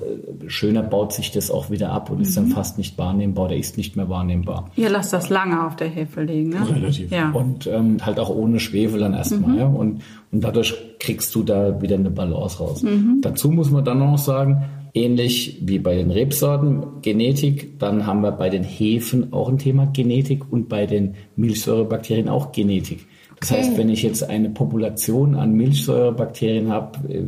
schöner 0.48 0.84
baut 0.84 1.14
sich 1.14 1.32
das 1.32 1.50
auch 1.50 1.72
wieder 1.72 1.92
ab 1.92 2.12
und 2.12 2.18
mhm. 2.18 2.24
ist 2.24 2.38
dann 2.38 2.50
mhm. 2.50 2.52
fast 2.52 2.78
nicht 2.78 2.98
wahrnehmbar 3.00 3.46
oder 3.46 3.56
ist 3.56 3.78
nicht 3.78 3.96
mehr 3.96 4.08
wahrnehmbar. 4.08 4.70
Ihr 4.76 4.90
lasst 4.92 5.14
das 5.14 5.30
lange 5.30 5.66
auf 5.66 5.76
der 5.76 5.88
Hefe 5.88 6.22
liegen, 6.22 6.50
ne? 6.50 6.68
Relativ. 6.76 7.12
Ja. 7.12 7.32
Und 7.32 7.66
ähm, 7.66 7.98
halt 8.06 8.20
auch 8.20 8.30
ohne 8.30 8.60
Schwefel 8.60 9.00
dann 9.00 9.16
erstmal. 9.16 9.50
Mhm. 9.50 9.58
Ja? 9.58 9.66
Und, 9.66 10.02
und 10.32 10.44
dadurch 10.44 10.76
kriegst 11.00 11.34
du 11.34 11.42
da 11.42 11.82
wieder 11.82 11.96
eine 11.96 12.12
Balance 12.12 12.60
raus. 12.60 12.84
Mhm. 12.84 13.18
Dazu 13.22 13.50
muss 13.50 13.72
man 13.72 13.84
dann 13.84 13.98
noch 13.98 14.20
sagen, 14.20 14.64
Ähnlich 14.94 15.60
wie 15.62 15.80
bei 15.80 15.96
den 15.96 16.12
Rebsorten 16.12 17.02
Genetik, 17.02 17.80
dann 17.80 18.06
haben 18.06 18.22
wir 18.22 18.32
bei 18.32 18.50
den 18.50 18.64
Hefen 18.64 19.32
auch 19.32 19.48
ein 19.48 19.58
Thema 19.58 19.86
Genetik 19.86 20.52
und 20.52 20.68
bei 20.68 20.86
den 20.86 21.16
Milchsäurebakterien 21.36 22.28
auch 22.28 22.52
Genetik. 22.52 23.08
Das 23.40 23.52
okay. 23.52 23.62
heißt, 23.62 23.78
wenn 23.78 23.90
ich 23.90 24.04
jetzt 24.04 24.24
eine 24.24 24.50
Population 24.50 25.36
an 25.36 25.54
Milchsäurebakterien 25.54 26.70
habe, 26.70 27.08
äh, 27.08 27.24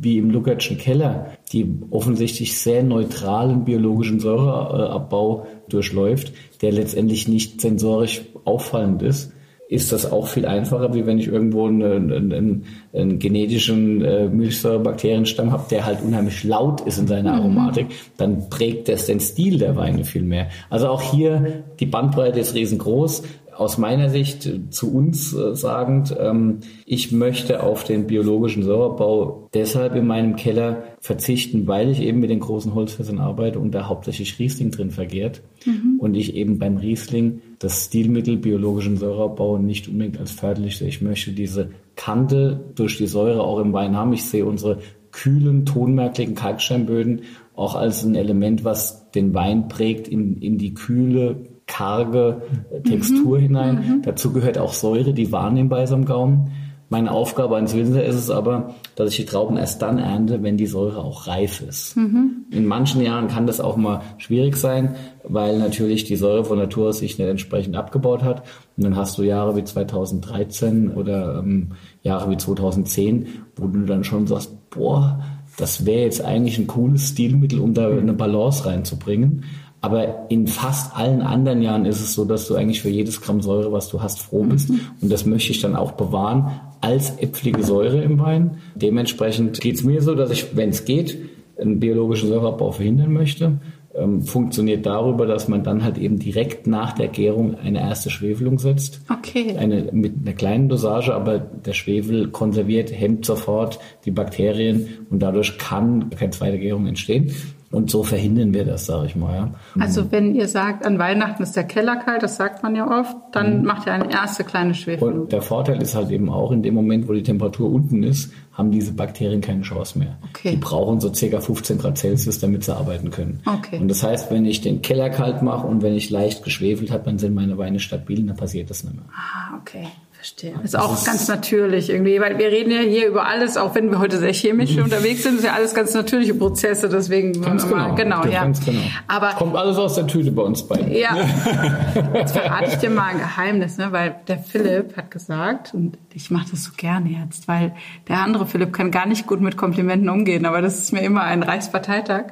wie 0.00 0.18
im 0.18 0.30
Lukaczschen 0.30 0.78
Keller, 0.78 1.32
die 1.52 1.78
offensichtlich 1.90 2.58
sehr 2.58 2.82
neutralen 2.82 3.64
biologischen 3.64 4.20
Säureabbau 4.20 5.46
durchläuft, 5.68 6.32
der 6.60 6.72
letztendlich 6.72 7.28
nicht 7.28 7.60
sensorisch 7.60 8.22
auffallend 8.44 9.02
ist, 9.02 9.33
ist 9.68 9.92
das 9.92 10.10
auch 10.10 10.28
viel 10.28 10.46
einfacher, 10.46 10.94
wie 10.94 11.06
wenn 11.06 11.18
ich 11.18 11.28
irgendwo 11.28 11.66
einen, 11.66 12.12
einen, 12.12 12.64
einen 12.92 13.18
genetischen 13.18 14.04
äh, 14.04 14.28
Milchsäurebakterienstamm 14.28 15.52
habe, 15.52 15.64
der 15.70 15.86
halt 15.86 16.02
unheimlich 16.02 16.44
laut 16.44 16.82
ist 16.82 16.98
in 16.98 17.06
seiner 17.06 17.32
mhm. 17.32 17.38
Aromatik, 17.38 17.86
dann 18.16 18.50
prägt 18.50 18.88
das 18.88 19.06
den 19.06 19.20
Stil 19.20 19.58
der 19.58 19.76
Weine 19.76 20.04
viel 20.04 20.22
mehr. 20.22 20.48
Also 20.68 20.88
auch 20.88 21.00
hier, 21.00 21.64
die 21.80 21.86
Bandbreite 21.86 22.40
ist 22.40 22.54
riesengroß 22.54 23.22
aus 23.56 23.78
meiner 23.78 24.10
Sicht 24.10 24.48
zu 24.70 24.92
uns 24.92 25.34
äh, 25.34 25.54
sagend, 25.54 26.14
ähm, 26.18 26.60
ich 26.86 27.12
möchte 27.12 27.62
auf 27.62 27.84
den 27.84 28.06
biologischen 28.06 28.62
Säurebau 28.62 29.48
deshalb 29.54 29.94
in 29.94 30.06
meinem 30.06 30.36
Keller 30.36 30.84
verzichten, 31.00 31.66
weil 31.66 31.90
ich 31.90 32.00
eben 32.00 32.20
mit 32.20 32.30
den 32.30 32.40
großen 32.40 32.74
Holzfässern 32.74 33.18
arbeite 33.18 33.58
und 33.58 33.72
da 33.72 33.88
hauptsächlich 33.88 34.38
Riesling 34.38 34.70
drin 34.70 34.90
vergehrt 34.90 35.42
mhm. 35.64 35.98
und 35.98 36.14
ich 36.14 36.34
eben 36.34 36.58
beim 36.58 36.76
Riesling 36.76 37.40
das 37.58 37.86
Stilmittel 37.86 38.36
biologischen 38.36 38.96
Säurebau 38.96 39.58
nicht 39.58 39.88
unbedingt 39.88 40.18
als 40.18 40.32
förderlich 40.32 40.78
sehe. 40.78 40.88
Ich 40.88 41.02
möchte 41.02 41.32
diese 41.32 41.70
Kante 41.96 42.60
durch 42.74 42.98
die 42.98 43.06
Säure 43.06 43.42
auch 43.42 43.60
im 43.60 43.72
Wein 43.72 43.96
haben. 43.96 44.12
Ich 44.12 44.24
sehe 44.24 44.44
unsere 44.44 44.78
kühlen, 45.12 45.64
tonmerklichen 45.64 46.34
Kalksteinböden 46.34 47.22
auch 47.54 47.76
als 47.76 48.04
ein 48.04 48.16
Element, 48.16 48.64
was 48.64 49.10
den 49.12 49.32
Wein 49.32 49.68
prägt 49.68 50.08
in, 50.08 50.40
in 50.42 50.58
die 50.58 50.74
Kühle 50.74 51.53
karge 51.66 52.42
Textur 52.86 53.38
mhm. 53.38 53.42
hinein. 53.42 53.74
Mhm. 53.76 54.02
Dazu 54.02 54.32
gehört 54.32 54.58
auch 54.58 54.72
Säure, 54.72 55.12
die 55.12 55.32
wahrnehmbar 55.32 55.82
ist 55.82 55.92
am 55.92 56.04
Gaumen. 56.04 56.52
Meine 56.90 57.10
Aufgabe 57.10 57.56
als 57.56 57.74
Winzer 57.74 58.04
ist 58.04 58.14
es 58.14 58.30
aber, 58.30 58.74
dass 58.94 59.10
ich 59.10 59.16
die 59.16 59.24
Trauben 59.24 59.56
erst 59.56 59.80
dann 59.80 59.98
ernte, 59.98 60.42
wenn 60.42 60.56
die 60.56 60.66
Säure 60.66 61.02
auch 61.02 61.26
reif 61.26 61.62
ist. 61.62 61.96
Mhm. 61.96 62.44
In 62.50 62.66
manchen 62.66 63.00
Jahren 63.00 63.28
kann 63.28 63.46
das 63.46 63.60
auch 63.60 63.76
mal 63.76 64.02
schwierig 64.18 64.56
sein, 64.56 64.94
weil 65.24 65.58
natürlich 65.58 66.04
die 66.04 66.16
Säure 66.16 66.44
von 66.44 66.58
Natur 66.58 66.90
aus 66.90 66.98
sich 66.98 67.18
nicht 67.18 67.26
entsprechend 67.26 67.74
abgebaut 67.74 68.22
hat. 68.22 68.44
Und 68.76 68.84
dann 68.84 68.96
hast 68.96 69.16
du 69.16 69.22
Jahre 69.22 69.56
wie 69.56 69.64
2013 69.64 70.90
oder 70.90 71.38
ähm, 71.38 71.70
Jahre 72.02 72.30
wie 72.30 72.36
2010, 72.36 73.26
wo 73.56 73.66
du 73.66 73.86
dann 73.86 74.04
schon 74.04 74.26
sagst, 74.26 74.52
boah, 74.70 75.20
das 75.56 75.86
wäre 75.86 76.02
jetzt 76.02 76.22
eigentlich 76.22 76.58
ein 76.58 76.66
cooles 76.66 77.08
Stilmittel, 77.08 77.60
um 77.60 77.74
da 77.74 77.88
eine 77.88 78.12
Balance 78.12 78.66
reinzubringen. 78.66 79.44
Aber 79.84 80.24
in 80.30 80.46
fast 80.46 80.96
allen 80.96 81.20
anderen 81.20 81.60
Jahren 81.60 81.84
ist 81.84 82.00
es 82.00 82.14
so, 82.14 82.24
dass 82.24 82.48
du 82.48 82.54
eigentlich 82.54 82.80
für 82.80 82.88
jedes 82.88 83.20
Gramm 83.20 83.42
Säure, 83.42 83.70
was 83.70 83.90
du 83.90 84.00
hast, 84.00 84.18
froh 84.18 84.42
bist. 84.44 84.70
Mhm. 84.70 84.80
Und 85.02 85.12
das 85.12 85.26
möchte 85.26 85.52
ich 85.52 85.60
dann 85.60 85.76
auch 85.76 85.92
bewahren 85.92 86.58
als 86.80 87.18
äpfelige 87.18 87.62
Säure 87.62 88.02
im 88.02 88.18
Wein. 88.18 88.52
Dementsprechend 88.76 89.60
geht 89.60 89.74
es 89.74 89.84
mir 89.84 90.00
so, 90.00 90.14
dass 90.14 90.30
ich, 90.30 90.56
wenn 90.56 90.70
es 90.70 90.86
geht, 90.86 91.18
einen 91.60 91.80
biologischen 91.80 92.30
Säureabbau 92.30 92.72
verhindern 92.72 93.12
möchte. 93.12 93.58
Ähm, 93.94 94.22
funktioniert 94.22 94.86
darüber, 94.86 95.26
dass 95.26 95.48
man 95.48 95.62
dann 95.62 95.84
halt 95.84 95.98
eben 95.98 96.18
direkt 96.18 96.66
nach 96.66 96.92
der 96.92 97.08
Gärung 97.08 97.56
eine 97.56 97.80
erste 97.80 98.08
Schwefelung 98.08 98.58
setzt. 98.58 99.02
Okay. 99.12 99.54
Eine, 99.58 99.90
mit 99.92 100.14
einer 100.22 100.32
kleinen 100.34 100.70
Dosage, 100.70 101.14
aber 101.14 101.38
der 101.38 101.74
Schwefel 101.74 102.28
konserviert, 102.28 102.90
hemmt 102.90 103.26
sofort 103.26 103.80
die 104.06 104.12
Bakterien 104.12 104.88
und 105.10 105.22
dadurch 105.22 105.58
kann 105.58 106.08
keine 106.08 106.30
zweite 106.30 106.58
Gärung 106.58 106.86
entstehen. 106.86 107.34
Und 107.74 107.90
so 107.90 108.04
verhindern 108.04 108.54
wir 108.54 108.64
das, 108.64 108.86
sage 108.86 109.06
ich 109.06 109.16
mal. 109.16 109.34
Ja. 109.34 109.50
Also 109.80 110.12
wenn 110.12 110.34
ihr 110.34 110.46
sagt, 110.46 110.86
an 110.86 110.98
Weihnachten 110.98 111.42
ist 111.42 111.56
der 111.56 111.64
Keller 111.64 111.96
kalt, 111.96 112.22
das 112.22 112.36
sagt 112.36 112.62
man 112.62 112.76
ja 112.76 113.00
oft, 113.00 113.16
dann 113.32 113.58
mhm. 113.58 113.64
macht 113.64 113.86
ihr 113.86 113.92
eine 113.92 114.12
erste 114.12 114.44
kleine 114.44 114.74
Schwefelung. 114.74 115.22
Und 115.22 115.32
der 115.32 115.42
Vorteil 115.42 115.82
ist 115.82 115.94
halt 115.94 116.10
eben 116.10 116.30
auch, 116.30 116.52
in 116.52 116.62
dem 116.62 116.74
Moment, 116.74 117.08
wo 117.08 117.12
die 117.12 117.22
Temperatur 117.22 117.72
unten 117.72 118.02
ist, 118.04 118.32
haben 118.52 118.70
diese 118.70 118.92
Bakterien 118.92 119.40
keine 119.40 119.62
Chance 119.62 119.98
mehr. 119.98 120.16
Okay. 120.30 120.52
Die 120.52 120.56
brauchen 120.56 121.00
so 121.00 121.12
circa 121.12 121.40
15 121.40 121.78
Grad 121.78 121.98
Celsius, 121.98 122.38
damit 122.38 122.62
sie 122.62 122.74
arbeiten 122.74 123.10
können. 123.10 123.40
Okay. 123.44 123.80
Und 123.80 123.88
das 123.88 124.02
heißt, 124.04 124.30
wenn 124.30 124.46
ich 124.46 124.60
den 124.60 124.80
Keller 124.80 125.10
kalt 125.10 125.42
mache 125.42 125.66
und 125.66 125.82
wenn 125.82 125.94
ich 125.94 126.10
leicht 126.10 126.44
geschwefelt 126.44 126.92
habe, 126.92 127.04
dann 127.04 127.18
sind 127.18 127.34
meine 127.34 127.58
Weine 127.58 127.80
stabil, 127.80 128.24
dann 128.24 128.36
passiert 128.36 128.70
das 128.70 128.84
nicht 128.84 128.94
mehr. 128.94 129.04
Ah, 129.12 129.58
okay. 129.60 129.88
Verstehe. 130.24 130.54
Das 130.54 130.64
ist 130.64 130.74
auch 130.74 130.94
ist 130.94 131.04
ganz 131.04 131.28
natürlich 131.28 131.90
irgendwie, 131.90 132.18
weil 132.18 132.38
wir 132.38 132.46
reden 132.46 132.70
ja 132.70 132.78
hier 132.78 133.08
über 133.08 133.26
alles, 133.26 133.58
auch 133.58 133.74
wenn 133.74 133.90
wir 133.90 133.98
heute 133.98 134.16
sehr 134.16 134.32
chemisch 134.32 134.74
mhm. 134.74 134.84
unterwegs 134.84 135.22
sind, 135.22 135.36
ist 135.36 135.44
ja 135.44 135.52
alles 135.52 135.74
ganz 135.74 135.92
natürliche 135.92 136.32
Prozesse, 136.32 136.88
deswegen 136.88 137.42
ganz 137.42 137.68
genau, 137.68 137.94
genau, 137.94 138.24
ja. 138.24 138.44
Ganz 138.44 138.64
genau. 138.64 138.80
Aber 139.06 139.32
kommt 139.32 139.54
alles 139.54 139.76
aus 139.76 139.96
der 139.96 140.06
Tüte 140.06 140.32
bei 140.32 140.40
uns 140.40 140.66
bei. 140.66 140.80
Ja. 140.80 141.14
Jetzt 142.14 142.32
verrate 142.32 142.70
ich 142.70 142.76
dir 142.76 142.88
mal 142.88 143.08
ein 143.08 143.18
Geheimnis, 143.18 143.76
ne, 143.76 143.92
weil 143.92 144.16
der 144.26 144.38
Philipp 144.38 144.96
hat 144.96 145.10
gesagt 145.10 145.74
und 145.74 145.98
ich 146.14 146.30
mache 146.30 146.52
das 146.52 146.64
so 146.64 146.70
gerne 146.74 147.10
jetzt, 147.10 147.46
weil 147.46 147.74
der 148.08 148.20
andere 148.20 148.46
Philipp 148.46 148.72
kann 148.72 148.90
gar 148.90 149.04
nicht 149.04 149.26
gut 149.26 149.42
mit 149.42 149.58
Komplimenten 149.58 150.08
umgehen, 150.08 150.46
aber 150.46 150.62
das 150.62 150.78
ist 150.78 150.92
mir 150.92 151.02
immer 151.02 151.24
ein 151.24 151.42
Reichsparteitag. 151.42 152.28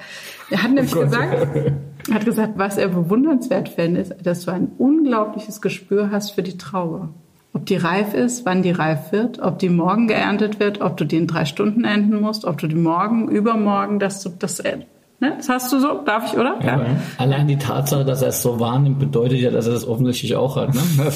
Er 0.48 0.62
hat 0.62 0.70
nämlich 0.70 0.96
oh 0.96 1.00
gesagt, 1.00 1.46
er 2.08 2.14
hat 2.14 2.24
gesagt, 2.24 2.52
was 2.56 2.78
er 2.78 2.88
bewundernswert 2.88 3.68
fände, 3.68 4.00
ist, 4.00 4.14
dass 4.24 4.46
du 4.46 4.50
ein 4.50 4.68
unglaubliches 4.78 5.60
Gespür 5.60 6.10
hast 6.10 6.30
für 6.30 6.42
die 6.42 6.56
Traube. 6.56 7.10
Ob 7.54 7.66
die 7.66 7.76
reif 7.76 8.14
ist, 8.14 8.46
wann 8.46 8.62
die 8.62 8.70
reif 8.70 9.12
wird, 9.12 9.38
ob 9.38 9.58
die 9.58 9.68
morgen 9.68 10.08
geerntet 10.08 10.58
wird, 10.58 10.80
ob 10.80 10.96
du 10.96 11.04
die 11.04 11.18
in 11.18 11.26
drei 11.26 11.44
Stunden 11.44 11.84
ernten 11.84 12.20
musst, 12.20 12.44
ob 12.46 12.58
du 12.58 12.66
die 12.66 12.74
morgen, 12.74 13.28
übermorgen, 13.28 13.98
dass 13.98 14.22
du 14.22 14.30
das 14.30 14.58
Ne? 15.22 15.34
Das 15.36 15.48
hast 15.48 15.72
du 15.72 15.78
so, 15.78 16.02
darf 16.04 16.32
ich, 16.32 16.36
oder? 16.36 16.56
Ja. 16.62 16.78
ja. 16.78 16.86
Allein 17.16 17.46
die 17.46 17.56
Tatsache, 17.56 18.04
dass 18.04 18.22
er 18.22 18.30
es 18.30 18.42
so 18.42 18.58
wahrnimmt, 18.58 18.98
bedeutet 18.98 19.38
ja, 19.38 19.52
dass 19.52 19.68
er 19.68 19.74
das 19.74 19.86
offensichtlich 19.86 20.34
auch 20.34 20.56
hat. 20.56 20.74
Ne? 20.74 20.80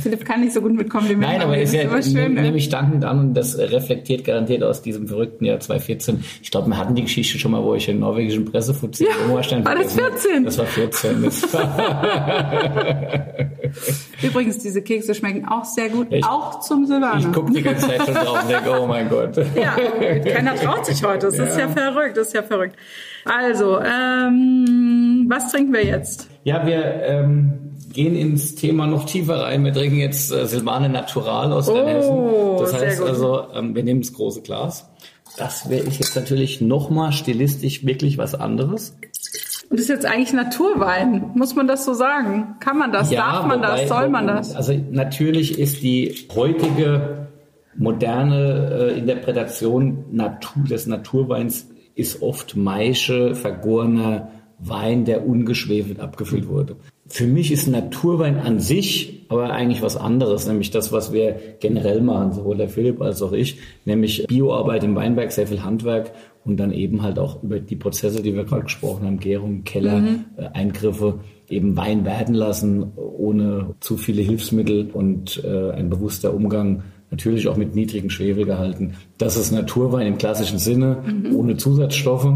Philipp 0.00 0.24
kann 0.24 0.40
nicht 0.40 0.54
so 0.54 0.62
gut 0.62 0.72
mit 0.72 0.88
Komplimenten. 0.88 1.30
Nein, 1.30 1.42
aber 1.42 1.58
ist 1.58 1.74
ja, 1.74 1.82
ist 1.82 2.12
schön, 2.12 2.32
nehme 2.32 2.56
ich 2.56 2.70
dankend 2.70 3.04
an 3.04 3.18
und 3.18 3.34
das 3.34 3.58
reflektiert 3.58 4.24
garantiert 4.24 4.62
aus 4.62 4.80
diesem 4.80 5.06
verrückten 5.06 5.44
Jahr 5.44 5.60
2014. 5.60 6.24
Ich 6.42 6.50
glaube, 6.50 6.66
wir 6.68 6.78
hatten 6.78 6.94
die 6.94 7.02
Geschichte 7.02 7.38
schon 7.38 7.50
mal, 7.50 7.62
wo 7.62 7.74
ich 7.74 7.86
in 7.90 7.98
norwegischen 7.98 8.46
Pressefuzzi 8.46 9.04
ja, 9.04 9.10
War 9.62 9.74
das 9.74 9.92
14? 9.92 10.44
Das 10.44 10.56
war 10.56 10.64
14. 10.64 11.22
Das 11.22 11.42
war 11.52 12.40
Übrigens, 14.22 14.58
diese 14.58 14.82
Kekse 14.82 15.14
schmecken 15.14 15.46
auch 15.46 15.64
sehr 15.64 15.90
gut, 15.90 16.08
ich, 16.10 16.24
auch 16.24 16.60
zum 16.60 16.86
Silvaner. 16.86 17.20
Ich 17.20 17.32
gucke 17.32 17.52
die 17.52 17.62
ganze 17.62 17.86
Zeit 17.86 18.02
schon 18.04 18.14
drauf 18.14 18.42
und 18.42 18.50
denke, 18.50 18.80
oh 18.80 18.86
mein 18.86 19.08
Gott. 19.08 19.36
Ja, 19.36 19.76
keiner 20.32 20.54
traut 20.56 20.86
sich 20.86 21.04
heute. 21.04 21.26
Das 21.26 21.36
ja 21.36 21.44
ist 21.44 21.49
ja 21.58 21.68
verrückt, 21.68 22.16
das 22.16 22.28
ist 22.28 22.34
ja 22.34 22.42
verrückt. 22.42 22.76
Also, 23.24 23.80
ähm, 23.80 25.26
was 25.28 25.50
trinken 25.50 25.72
wir 25.72 25.84
jetzt? 25.84 26.28
Ja, 26.44 26.66
wir 26.66 26.84
ähm, 27.02 27.76
gehen 27.92 28.16
ins 28.16 28.54
Thema 28.54 28.86
noch 28.86 29.06
tiefer 29.06 29.42
rein. 29.42 29.64
Wir 29.64 29.72
trinken 29.72 29.98
jetzt 29.98 30.32
äh, 30.32 30.46
Silvane 30.46 30.88
Natural 30.88 31.52
aus 31.52 31.68
oh, 31.68 32.56
Das 32.60 32.74
heißt 32.74 33.02
also, 33.02 33.46
ähm, 33.54 33.74
wir 33.74 33.82
nehmen 33.82 34.00
das 34.00 34.12
große 34.12 34.42
Glas. 34.42 34.88
Das 35.36 35.70
wäre 35.70 35.86
ich 35.86 35.98
jetzt 35.98 36.16
natürlich 36.16 36.60
nochmal 36.60 37.12
stilistisch 37.12 37.84
wirklich 37.84 38.18
was 38.18 38.34
anderes. 38.34 38.96
Und 39.70 39.78
das 39.78 39.82
ist 39.82 39.88
jetzt 39.88 40.06
eigentlich 40.06 40.32
Naturwein, 40.32 41.30
muss 41.34 41.54
man 41.54 41.68
das 41.68 41.84
so 41.84 41.94
sagen? 41.94 42.56
Kann 42.58 42.76
man 42.76 42.90
das? 42.90 43.10
Ja, 43.10 43.20
Darf 43.20 43.46
man 43.46 43.60
wobei, 43.60 43.82
das? 43.82 43.88
Soll 43.88 44.08
man 44.08 44.26
das? 44.26 44.56
Also 44.56 44.74
natürlich 44.90 45.60
ist 45.60 45.82
die 45.82 46.26
heutige 46.34 47.19
moderne 47.76 48.92
äh, 48.94 48.98
Interpretation 48.98 50.04
Natur, 50.10 50.64
des 50.64 50.86
Naturweins 50.86 51.68
ist 51.94 52.22
oft 52.22 52.56
Maische, 52.56 53.34
vergorener 53.34 54.30
Wein, 54.58 55.04
der 55.04 55.26
ungeschwefelt 55.26 56.00
abgefüllt 56.00 56.48
wurde. 56.48 56.76
Für 57.06 57.26
mich 57.26 57.50
ist 57.50 57.66
Naturwein 57.66 58.38
an 58.38 58.60
sich 58.60 59.20
aber 59.30 59.50
eigentlich 59.50 59.80
was 59.80 59.96
anderes, 59.96 60.48
nämlich 60.48 60.72
das, 60.72 60.90
was 60.90 61.12
wir 61.12 61.36
generell 61.60 62.02
machen, 62.02 62.32
sowohl 62.32 62.56
der 62.56 62.68
Philipp 62.68 63.00
als 63.00 63.22
auch 63.22 63.32
ich, 63.32 63.58
nämlich 63.84 64.26
Bioarbeit 64.26 64.82
im 64.82 64.96
Weinberg, 64.96 65.30
sehr 65.30 65.46
viel 65.46 65.62
Handwerk 65.62 66.10
und 66.44 66.58
dann 66.58 66.72
eben 66.72 67.02
halt 67.02 67.20
auch 67.20 67.40
über 67.44 67.60
die 67.60 67.76
Prozesse, 67.76 68.22
die 68.22 68.34
wir 68.34 68.42
gerade 68.42 68.64
gesprochen 68.64 69.06
haben, 69.06 69.20
Gärung, 69.20 69.62
Keller, 69.62 70.00
mhm. 70.00 70.24
äh, 70.36 70.46
Eingriffe, 70.52 71.20
eben 71.48 71.76
Wein 71.76 72.04
werden 72.04 72.34
lassen, 72.34 72.92
ohne 72.96 73.76
zu 73.78 73.96
viele 73.96 74.22
Hilfsmittel 74.22 74.90
und 74.92 75.42
äh, 75.44 75.70
ein 75.70 75.90
bewusster 75.90 76.34
Umgang 76.34 76.82
natürlich 77.10 77.48
auch 77.48 77.56
mit 77.56 77.74
niedrigen 77.74 78.10
Schwefelgehalten. 78.10 78.94
Das 79.18 79.36
ist 79.36 79.50
Naturwein 79.50 80.06
im 80.06 80.18
klassischen 80.18 80.58
Sinne, 80.58 80.98
mhm. 81.04 81.34
ohne 81.34 81.56
Zusatzstoffe. 81.56 82.32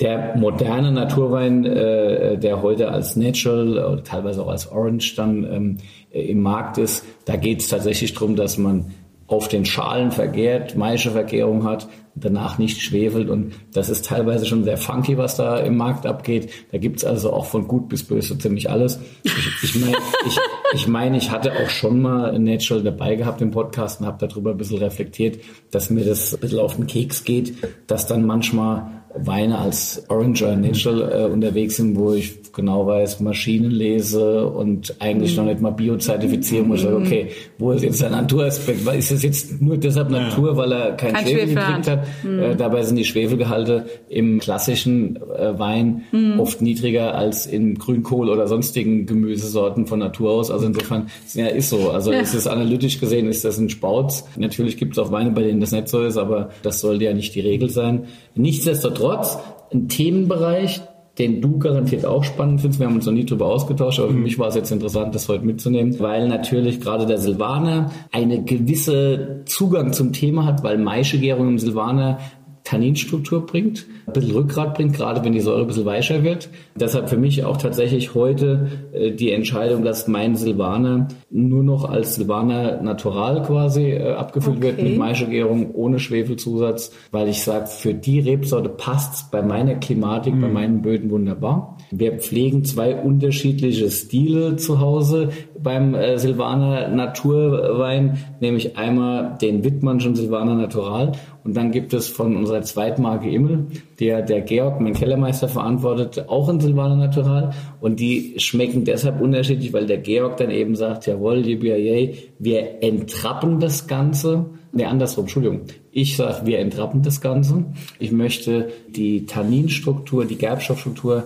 Der 0.00 0.36
moderne 0.36 0.92
Naturwein, 0.92 1.64
äh, 1.64 2.38
der 2.38 2.62
heute 2.62 2.90
als 2.90 3.16
Natural 3.16 3.78
oder 3.78 4.04
teilweise 4.04 4.42
auch 4.42 4.48
als 4.48 4.70
Orange 4.70 5.14
dann 5.16 5.44
ähm, 5.44 5.76
im 6.10 6.40
Markt 6.42 6.76
ist, 6.76 7.04
da 7.24 7.36
geht 7.36 7.62
es 7.62 7.68
tatsächlich 7.68 8.12
darum, 8.12 8.36
dass 8.36 8.58
man 8.58 8.86
auf 9.26 9.48
den 9.48 9.64
Schalen 9.64 10.12
vergärt, 10.12 10.76
Maischevergärung 10.76 11.64
hat, 11.64 11.88
danach 12.14 12.58
nicht 12.58 12.80
schwefelt 12.80 13.28
und 13.28 13.54
das 13.72 13.90
ist 13.90 14.06
teilweise 14.06 14.46
schon 14.46 14.64
sehr 14.64 14.78
funky, 14.78 15.18
was 15.18 15.36
da 15.36 15.58
im 15.58 15.76
Markt 15.76 16.06
abgeht. 16.06 16.50
Da 16.72 16.78
gibt's 16.78 17.04
also 17.04 17.32
auch 17.32 17.46
von 17.46 17.66
gut 17.66 17.88
bis 17.88 18.04
böse 18.04 18.38
ziemlich 18.38 18.70
alles. 18.70 19.00
Ich, 19.24 19.32
ich 19.62 19.80
meine, 19.80 19.96
ich, 20.26 20.38
ich, 20.74 20.88
mein, 20.88 21.14
ich 21.14 21.30
hatte 21.30 21.52
auch 21.52 21.68
schon 21.68 22.00
mal 22.00 22.38
Natural 22.38 22.82
dabei 22.82 23.16
gehabt 23.16 23.40
im 23.40 23.50
Podcast 23.50 24.00
und 24.00 24.06
habe 24.06 24.26
darüber 24.26 24.50
ein 24.50 24.56
bisschen 24.56 24.78
reflektiert, 24.78 25.38
dass 25.70 25.90
mir 25.90 26.04
das 26.04 26.34
ein 26.34 26.40
bisschen 26.40 26.58
auf 26.58 26.76
den 26.76 26.86
Keks 26.86 27.24
geht, 27.24 27.54
dass 27.86 28.06
dann 28.06 28.24
manchmal 28.24 29.04
Weine 29.18 29.58
als 29.58 30.04
Orange 30.08 30.44
oder 30.44 30.56
Natural 30.56 31.12
äh, 31.12 31.24
unterwegs 31.32 31.76
sind, 31.76 31.96
wo 31.96 32.12
ich 32.12 32.45
genau 32.56 32.86
weiß, 32.86 33.20
Maschinen 33.20 33.70
lese 33.70 34.46
und 34.46 34.96
eigentlich 34.98 35.32
mhm. 35.32 35.36
noch 35.36 35.44
nicht 35.52 35.60
mal 35.60 35.70
Bio-Zertifizierung 35.70 36.68
muss. 36.68 36.82
Mhm. 36.82 36.96
Okay, 36.96 37.28
wo 37.58 37.70
ist 37.70 37.82
jetzt 37.82 38.00
der 38.00 38.10
Naturaspekt? 38.10 38.88
Ist 38.94 39.12
es 39.12 39.22
jetzt 39.22 39.60
nur 39.60 39.76
deshalb 39.76 40.10
Natur, 40.10 40.52
ja. 40.52 40.56
weil 40.56 40.72
er 40.72 40.92
kein, 40.92 41.12
kein 41.12 41.26
Schwefel 41.26 41.54
gekriegt 41.54 41.88
hat? 41.88 42.06
Mhm. 42.24 42.38
Äh, 42.38 42.56
dabei 42.56 42.82
sind 42.82 42.96
die 42.96 43.04
Schwefelgehalte 43.04 43.84
im 44.08 44.40
klassischen 44.40 45.16
äh, 45.16 45.58
Wein 45.58 46.04
mhm. 46.10 46.40
oft 46.40 46.62
niedriger 46.62 47.14
als 47.14 47.46
in 47.46 47.74
Grünkohl 47.74 48.30
oder 48.30 48.48
sonstigen 48.48 49.04
Gemüsesorten 49.04 49.86
von 49.86 49.98
Natur 49.98 50.32
aus. 50.32 50.50
Also 50.50 50.66
insofern, 50.66 51.08
ja, 51.34 51.48
ist 51.48 51.68
so. 51.68 51.90
Also 51.90 52.10
ja. 52.10 52.20
ist 52.20 52.34
es 52.34 52.46
analytisch 52.46 52.98
gesehen, 52.98 53.28
ist 53.28 53.44
das 53.44 53.58
ein 53.58 53.68
Spauz. 53.68 54.24
Natürlich 54.36 54.78
gibt 54.78 54.92
es 54.92 54.98
auch 54.98 55.12
Weine, 55.12 55.30
bei 55.30 55.42
denen 55.42 55.60
das 55.60 55.72
nicht 55.72 55.88
so 55.88 56.02
ist, 56.02 56.16
aber 56.16 56.48
das 56.62 56.80
sollte 56.80 57.04
ja 57.04 57.12
nicht 57.12 57.34
die 57.34 57.40
Regel 57.40 57.68
sein. 57.68 58.04
Nichtsdestotrotz, 58.34 59.38
ein 59.70 59.88
Themenbereich, 59.88 60.80
den 61.18 61.40
du 61.40 61.58
garantiert 61.58 62.04
auch 62.04 62.24
spannend 62.24 62.60
findest. 62.60 62.80
Wir 62.80 62.86
haben 62.86 62.96
uns 62.96 63.06
noch 63.06 63.12
nie 63.12 63.24
darüber 63.24 63.46
ausgetauscht, 63.46 63.98
aber 64.00 64.08
für 64.08 64.14
mhm. 64.14 64.24
mich 64.24 64.38
war 64.38 64.48
es 64.48 64.54
jetzt 64.54 64.70
interessant, 64.70 65.14
das 65.14 65.28
heute 65.28 65.44
mitzunehmen, 65.44 65.98
weil 65.98 66.28
natürlich 66.28 66.80
gerade 66.80 67.06
der 67.06 67.18
Silvaner 67.18 67.90
eine 68.12 68.42
gewisse 68.42 69.42
Zugang 69.46 69.92
zum 69.92 70.12
Thema 70.12 70.44
hat, 70.44 70.62
weil 70.62 70.76
Maischegärung 70.78 71.48
im 71.48 71.58
Silvaner 71.58 72.18
Tanninstruktur 72.66 73.46
bringt, 73.46 73.86
ein 74.06 74.12
bisschen 74.12 74.32
Rückgrat 74.32 74.74
bringt, 74.74 74.92
gerade 74.92 75.24
wenn 75.24 75.32
die 75.32 75.40
Säure 75.40 75.60
ein 75.60 75.66
bisschen 75.68 75.84
weicher 75.84 76.24
wird. 76.24 76.48
Deshalb 76.74 77.08
für 77.08 77.16
mich 77.16 77.44
auch 77.44 77.58
tatsächlich 77.58 78.14
heute 78.14 78.68
äh, 78.92 79.12
die 79.12 79.30
Entscheidung, 79.30 79.84
dass 79.84 80.08
mein 80.08 80.34
Silvaner 80.34 81.06
nur 81.30 81.62
noch 81.62 81.88
als 81.88 82.16
Silvaner 82.16 82.82
Natural 82.82 83.42
quasi 83.42 83.92
äh, 83.92 84.14
abgefüllt 84.14 84.56
okay. 84.56 84.66
wird 84.66 84.82
mit 84.82 84.98
Maischegärung 84.98 85.74
ohne 85.74 86.00
Schwefelzusatz, 86.00 86.92
weil 87.12 87.28
ich 87.28 87.40
sage, 87.42 87.68
für 87.68 87.94
die 87.94 88.18
Rebsorte 88.18 88.68
passt's 88.68 89.30
bei 89.30 89.42
meiner 89.42 89.76
Klimatik, 89.76 90.34
mhm. 90.34 90.40
bei 90.40 90.48
meinen 90.48 90.82
Böden 90.82 91.08
wunderbar. 91.10 91.75
Wir 91.90 92.18
pflegen 92.18 92.64
zwei 92.64 92.96
unterschiedliche 92.96 93.90
Stile 93.90 94.56
zu 94.56 94.80
Hause 94.80 95.30
beim 95.62 95.94
äh, 95.94 96.18
Silvaner 96.18 96.88
Naturwein, 96.88 98.18
nämlich 98.40 98.76
einmal 98.76 99.36
den 99.40 99.64
Wittmannschen 99.64 100.14
Silvaner 100.14 100.54
Natural 100.54 101.12
und 101.46 101.56
dann 101.56 101.70
gibt 101.70 101.94
es 101.94 102.08
von 102.08 102.36
unserer 102.36 102.62
Zweitmarke 102.62 103.30
Immel, 103.30 103.66
der 104.00 104.22
der 104.22 104.40
Georg, 104.40 104.80
mein 104.80 104.94
Kellermeister, 104.94 105.48
verantwortet, 105.48 106.28
auch 106.28 106.48
ein 106.48 106.58
Silvaner 106.58 106.96
Natural 106.96 107.50
und 107.80 108.00
die 108.00 108.34
schmecken 108.38 108.84
deshalb 108.84 109.20
unterschiedlich, 109.20 109.72
weil 109.72 109.86
der 109.86 109.98
Georg 109.98 110.38
dann 110.38 110.50
eben 110.50 110.74
sagt, 110.74 111.06
jawohl, 111.06 111.46
JBIA, 111.46 112.14
wir 112.40 112.82
entrappen 112.82 113.60
das 113.60 113.86
Ganze. 113.86 114.46
Nee, 114.72 114.84
andersrum, 114.84 115.24
Entschuldigung. 115.24 115.60
Ich 115.92 116.16
sage, 116.16 116.46
wir 116.46 116.58
entrappen 116.58 117.02
das 117.02 117.20
Ganze. 117.20 117.64
Ich 118.00 118.10
möchte 118.10 118.70
die 118.88 119.24
Tanninstruktur, 119.24 120.24
die 120.24 120.36
Gerbstoffstruktur 120.36 121.24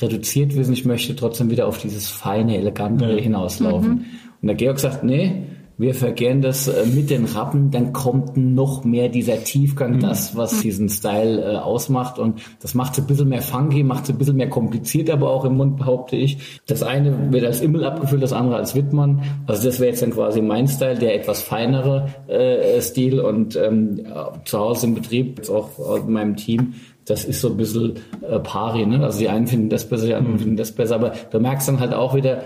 reduziert 0.00 0.56
wissen. 0.56 0.72
Ich 0.72 0.84
möchte 0.84 1.14
trotzdem 1.16 1.50
wieder 1.50 1.66
auf 1.66 1.78
dieses 1.78 2.08
feine, 2.08 2.56
elegante 2.56 3.16
hinauslaufen. 3.16 3.90
Mhm. 3.90 4.04
Und 4.40 4.48
der 4.48 4.56
Georg 4.56 4.78
sagt, 4.78 5.04
nee, 5.04 5.46
wir 5.78 5.94
vergären 5.94 6.42
das 6.42 6.68
äh, 6.68 6.86
mit 6.86 7.10
den 7.10 7.24
Rappen, 7.24 7.70
dann 7.70 7.92
kommt 7.92 8.36
noch 8.36 8.84
mehr 8.84 9.08
dieser 9.08 9.42
Tiefgang, 9.42 9.96
mhm. 9.96 10.00
das, 10.00 10.36
was 10.36 10.60
diesen 10.60 10.88
Style 10.88 11.42
äh, 11.42 11.56
ausmacht. 11.56 12.18
Und 12.18 12.40
das 12.60 12.74
macht 12.74 12.92
es 12.92 13.00
ein 13.00 13.06
bisschen 13.06 13.28
mehr 13.28 13.42
funky, 13.42 13.82
macht 13.82 14.04
es 14.04 14.10
ein 14.10 14.18
bisschen 14.18 14.36
mehr 14.36 14.48
kompliziert, 14.48 15.10
aber 15.10 15.30
auch 15.30 15.44
im 15.44 15.56
Mund, 15.56 15.78
behaupte 15.78 16.16
ich. 16.16 16.60
Das 16.66 16.82
eine 16.82 17.32
wird 17.32 17.44
als 17.44 17.60
Immel 17.60 17.84
abgefüllt, 17.84 18.22
das 18.22 18.32
andere 18.32 18.56
als 18.56 18.74
Wittmann. 18.74 19.22
Also 19.46 19.66
das 19.66 19.80
wäre 19.80 19.90
jetzt 19.90 20.02
dann 20.02 20.10
quasi 20.10 20.40
mein 20.42 20.68
Style, 20.68 20.98
der 20.98 21.14
etwas 21.14 21.42
feinere 21.42 22.08
äh, 22.28 22.80
Stil. 22.80 23.20
Und 23.20 23.56
ähm, 23.56 24.02
zu 24.44 24.58
Hause 24.58 24.86
im 24.86 24.94
Betrieb, 24.94 25.38
jetzt 25.38 25.50
auch 25.50 25.96
in 25.96 26.12
meinem 26.12 26.36
Team, 26.36 26.74
das 27.04 27.24
ist 27.24 27.40
so 27.40 27.48
ein 27.48 27.56
bisschen 27.56 27.94
äh, 28.22 28.38
pari, 28.38 28.86
ne? 28.86 29.04
Also 29.04 29.18
die 29.18 29.28
einen 29.28 29.46
finden 29.46 29.68
das 29.68 29.88
besser, 29.88 30.06
die 30.06 30.14
anderen 30.14 30.36
mhm. 30.36 30.40
finden 30.40 30.56
das 30.56 30.72
besser, 30.72 30.94
aber 30.94 31.12
du 31.30 31.40
merkst 31.40 31.68
dann 31.68 31.80
halt 31.80 31.94
auch 31.94 32.14
wieder, 32.14 32.42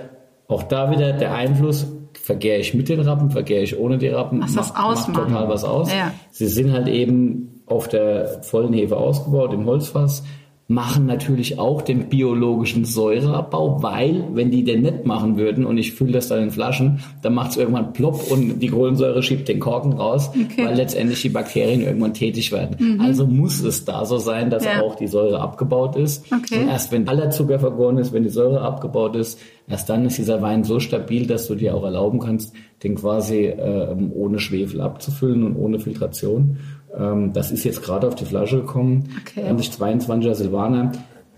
auch 0.48 0.62
da 0.62 0.90
wieder 0.90 1.12
der 1.12 1.34
Einfluss, 1.34 1.86
vergäre 2.14 2.58
ich 2.58 2.74
mit 2.74 2.88
den 2.88 3.00
Rappen, 3.00 3.30
vergäre 3.30 3.62
ich 3.62 3.78
ohne 3.78 3.98
die 3.98 4.08
Rappen, 4.08 4.42
was 4.42 4.54
macht, 4.54 4.74
macht 4.74 5.14
total 5.14 5.48
was 5.48 5.64
aus. 5.64 5.92
Ja. 5.92 6.12
Sie 6.30 6.46
sind 6.46 6.72
halt 6.72 6.88
eben 6.88 7.62
auf 7.66 7.88
der 7.88 8.42
vollen 8.42 8.72
Hefe 8.72 8.96
ausgebaut, 8.96 9.52
im 9.52 9.66
Holzfass 9.66 10.22
machen 10.68 11.06
natürlich 11.06 11.60
auch 11.60 11.80
den 11.80 12.08
biologischen 12.08 12.84
Säureabbau, 12.84 13.84
weil 13.84 14.24
wenn 14.32 14.50
die 14.50 14.64
den 14.64 14.82
nicht 14.82 15.06
machen 15.06 15.36
würden 15.36 15.64
und 15.64 15.78
ich 15.78 15.92
fülle 15.92 16.12
das 16.12 16.26
dann 16.26 16.42
in 16.42 16.50
Flaschen, 16.50 16.98
dann 17.22 17.34
macht 17.34 17.52
es 17.52 17.56
irgendwann 17.56 17.92
plopp 17.92 18.32
und 18.32 18.58
die 18.58 18.68
Kohlensäure 18.68 19.22
schiebt 19.22 19.46
den 19.46 19.60
Korken 19.60 19.92
raus, 19.92 20.30
okay. 20.30 20.66
weil 20.66 20.74
letztendlich 20.74 21.22
die 21.22 21.28
Bakterien 21.28 21.82
irgendwann 21.82 22.14
tätig 22.14 22.50
werden. 22.50 22.76
Mhm. 22.78 23.00
Also 23.00 23.28
muss 23.28 23.60
es 23.60 23.84
da 23.84 24.04
so 24.04 24.18
sein, 24.18 24.50
dass 24.50 24.64
ja. 24.64 24.82
auch 24.82 24.96
die 24.96 25.06
Säure 25.06 25.40
abgebaut 25.40 25.94
ist. 25.94 26.24
Okay. 26.32 26.62
Und 26.62 26.68
erst 26.68 26.90
wenn 26.90 27.06
aller 27.06 27.30
Zucker 27.30 27.60
vergoren 27.60 27.98
ist, 27.98 28.12
wenn 28.12 28.24
die 28.24 28.28
Säure 28.28 28.60
abgebaut 28.60 29.14
ist, 29.14 29.38
erst 29.68 29.88
dann 29.88 30.04
ist 30.04 30.18
dieser 30.18 30.42
Wein 30.42 30.64
so 30.64 30.80
stabil, 30.80 31.28
dass 31.28 31.46
du 31.46 31.54
dir 31.54 31.76
auch 31.76 31.84
erlauben 31.84 32.18
kannst, 32.18 32.52
den 32.82 32.96
quasi 32.96 33.44
äh, 33.46 33.94
ohne 34.14 34.40
Schwefel 34.40 34.80
abzufüllen 34.80 35.44
und 35.44 35.56
ohne 35.56 35.78
Filtration. 35.78 36.58
Ähm, 36.96 37.32
das 37.32 37.52
ist 37.52 37.64
jetzt 37.64 37.82
gerade 37.82 38.06
auf 38.06 38.14
die 38.14 38.24
Flasche 38.24 38.58
gekommen. 38.58 39.08
Okay. 39.20 39.48
2022er 39.50 40.34
Silvaner. 40.34 40.92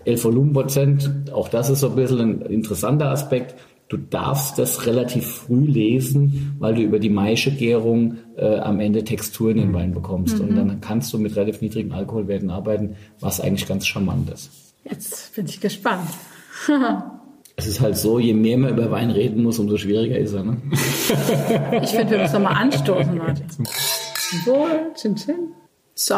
11 0.05 0.23
Volumenprozent. 0.23 1.31
Auch 1.33 1.49
das 1.49 1.69
ist 1.69 1.81
so 1.81 1.89
ein 1.89 1.95
bisschen 1.95 2.19
ein 2.19 2.41
interessanter 2.41 3.11
Aspekt. 3.11 3.55
Du 3.89 3.97
darfst 3.97 4.59
das 4.59 4.85
relativ 4.85 5.25
früh 5.25 5.65
lesen, 5.65 6.55
weil 6.59 6.75
du 6.75 6.81
über 6.81 6.99
die 6.99 7.09
Maischegärung 7.09 8.17
äh, 8.37 8.59
am 8.59 8.79
Ende 8.79 9.03
Textur 9.03 9.51
in 9.51 9.57
den 9.57 9.73
Wein 9.73 9.93
bekommst. 9.93 10.39
Mhm. 10.39 10.49
Und 10.49 10.55
dann 10.55 10.81
kannst 10.81 11.11
du 11.11 11.17
mit 11.17 11.35
relativ 11.35 11.61
niedrigen 11.61 11.91
Alkoholwerten 11.91 12.51
arbeiten, 12.51 12.95
was 13.19 13.41
eigentlich 13.41 13.67
ganz 13.67 13.87
charmant 13.87 14.29
ist. 14.29 14.51
Jetzt 14.89 15.35
bin 15.35 15.45
ich 15.45 15.59
gespannt. 15.59 16.09
es 17.59 17.67
ist 17.67 17.81
halt 17.81 17.97
so, 17.97 18.19
je 18.19 18.33
mehr 18.33 18.57
man 18.57 18.71
über 18.71 18.89
Wein 18.89 19.11
reden 19.11 19.43
muss, 19.43 19.59
umso 19.59 19.77
schwieriger 19.77 20.17
ist 20.17 20.33
er. 20.33 20.43
Ne? 20.43 20.57
ich 21.81 21.89
finde, 21.89 22.11
wir 22.11 22.19
müssen 22.19 22.41
nochmal 22.41 22.63
anstoßen, 22.63 23.17
Martin. 23.17 23.45
Wohl, 24.45 24.91
chin 24.95 25.15
chin. 25.15 25.53
So, 25.95 26.15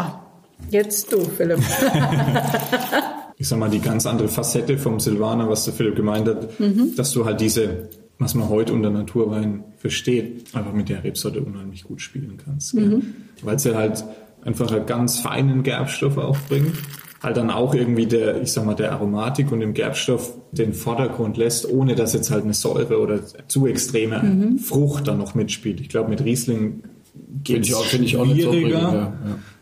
jetzt 0.69 1.11
du, 1.11 1.23
Philipp. 1.23 1.59
ich 3.37 3.47
sag 3.47 3.59
mal, 3.59 3.69
die 3.69 3.79
ganz 3.79 4.05
andere 4.05 4.27
Facette 4.27 4.77
vom 4.77 4.99
Silvaner, 4.99 5.49
was 5.49 5.65
der 5.65 5.73
Philipp 5.73 5.95
gemeint 5.95 6.27
hat, 6.27 6.59
mhm. 6.59 6.95
dass 6.95 7.11
du 7.11 7.25
halt 7.25 7.41
diese, 7.41 7.89
was 8.19 8.35
man 8.35 8.49
heute 8.49 8.73
unter 8.73 8.89
Naturwein 8.89 9.63
versteht, 9.77 10.53
einfach 10.55 10.73
mit 10.73 10.89
der 10.89 11.03
Rebsorte 11.03 11.41
unheimlich 11.41 11.83
gut 11.83 12.01
spielen 12.01 12.37
kannst. 12.43 12.75
Mhm. 12.75 13.15
Weil 13.41 13.57
sie 13.59 13.75
halt 13.75 14.03
einfach 14.43 14.71
einen 14.71 14.85
ganz 14.85 15.19
feinen 15.19 15.63
Gerbstoff 15.63 16.17
aufbringt 16.17 16.77
halt 17.21 17.37
dann 17.37 17.51
auch 17.51 17.73
irgendwie 17.73 18.07
der, 18.07 18.41
ich 18.41 18.51
sag 18.51 18.65
mal, 18.65 18.73
der 18.73 18.91
Aromatik 18.93 19.51
und 19.51 19.59
dem 19.59 19.73
Gerbstoff 19.73 20.33
den 20.51 20.73
Vordergrund 20.73 21.37
lässt, 21.37 21.69
ohne 21.69 21.95
dass 21.95 22.13
jetzt 22.13 22.31
halt 22.31 22.43
eine 22.43 22.53
Säure 22.53 22.99
oder 22.99 23.19
zu 23.47 23.67
extreme 23.67 24.21
mhm. 24.21 24.57
Frucht 24.57 25.07
dann 25.07 25.19
noch 25.19 25.35
mitspielt. 25.35 25.79
Ich 25.81 25.89
glaube, 25.89 26.09
mit 26.09 26.23
Riesling 26.23 26.81
geht 27.43 27.69
es 27.69 27.77
finde 27.83 28.05
ich 28.05 28.17
auch 28.17 28.25
nicht 28.25 28.43
so 28.43 28.53
ja, 28.53 28.93
ja. 28.93 29.13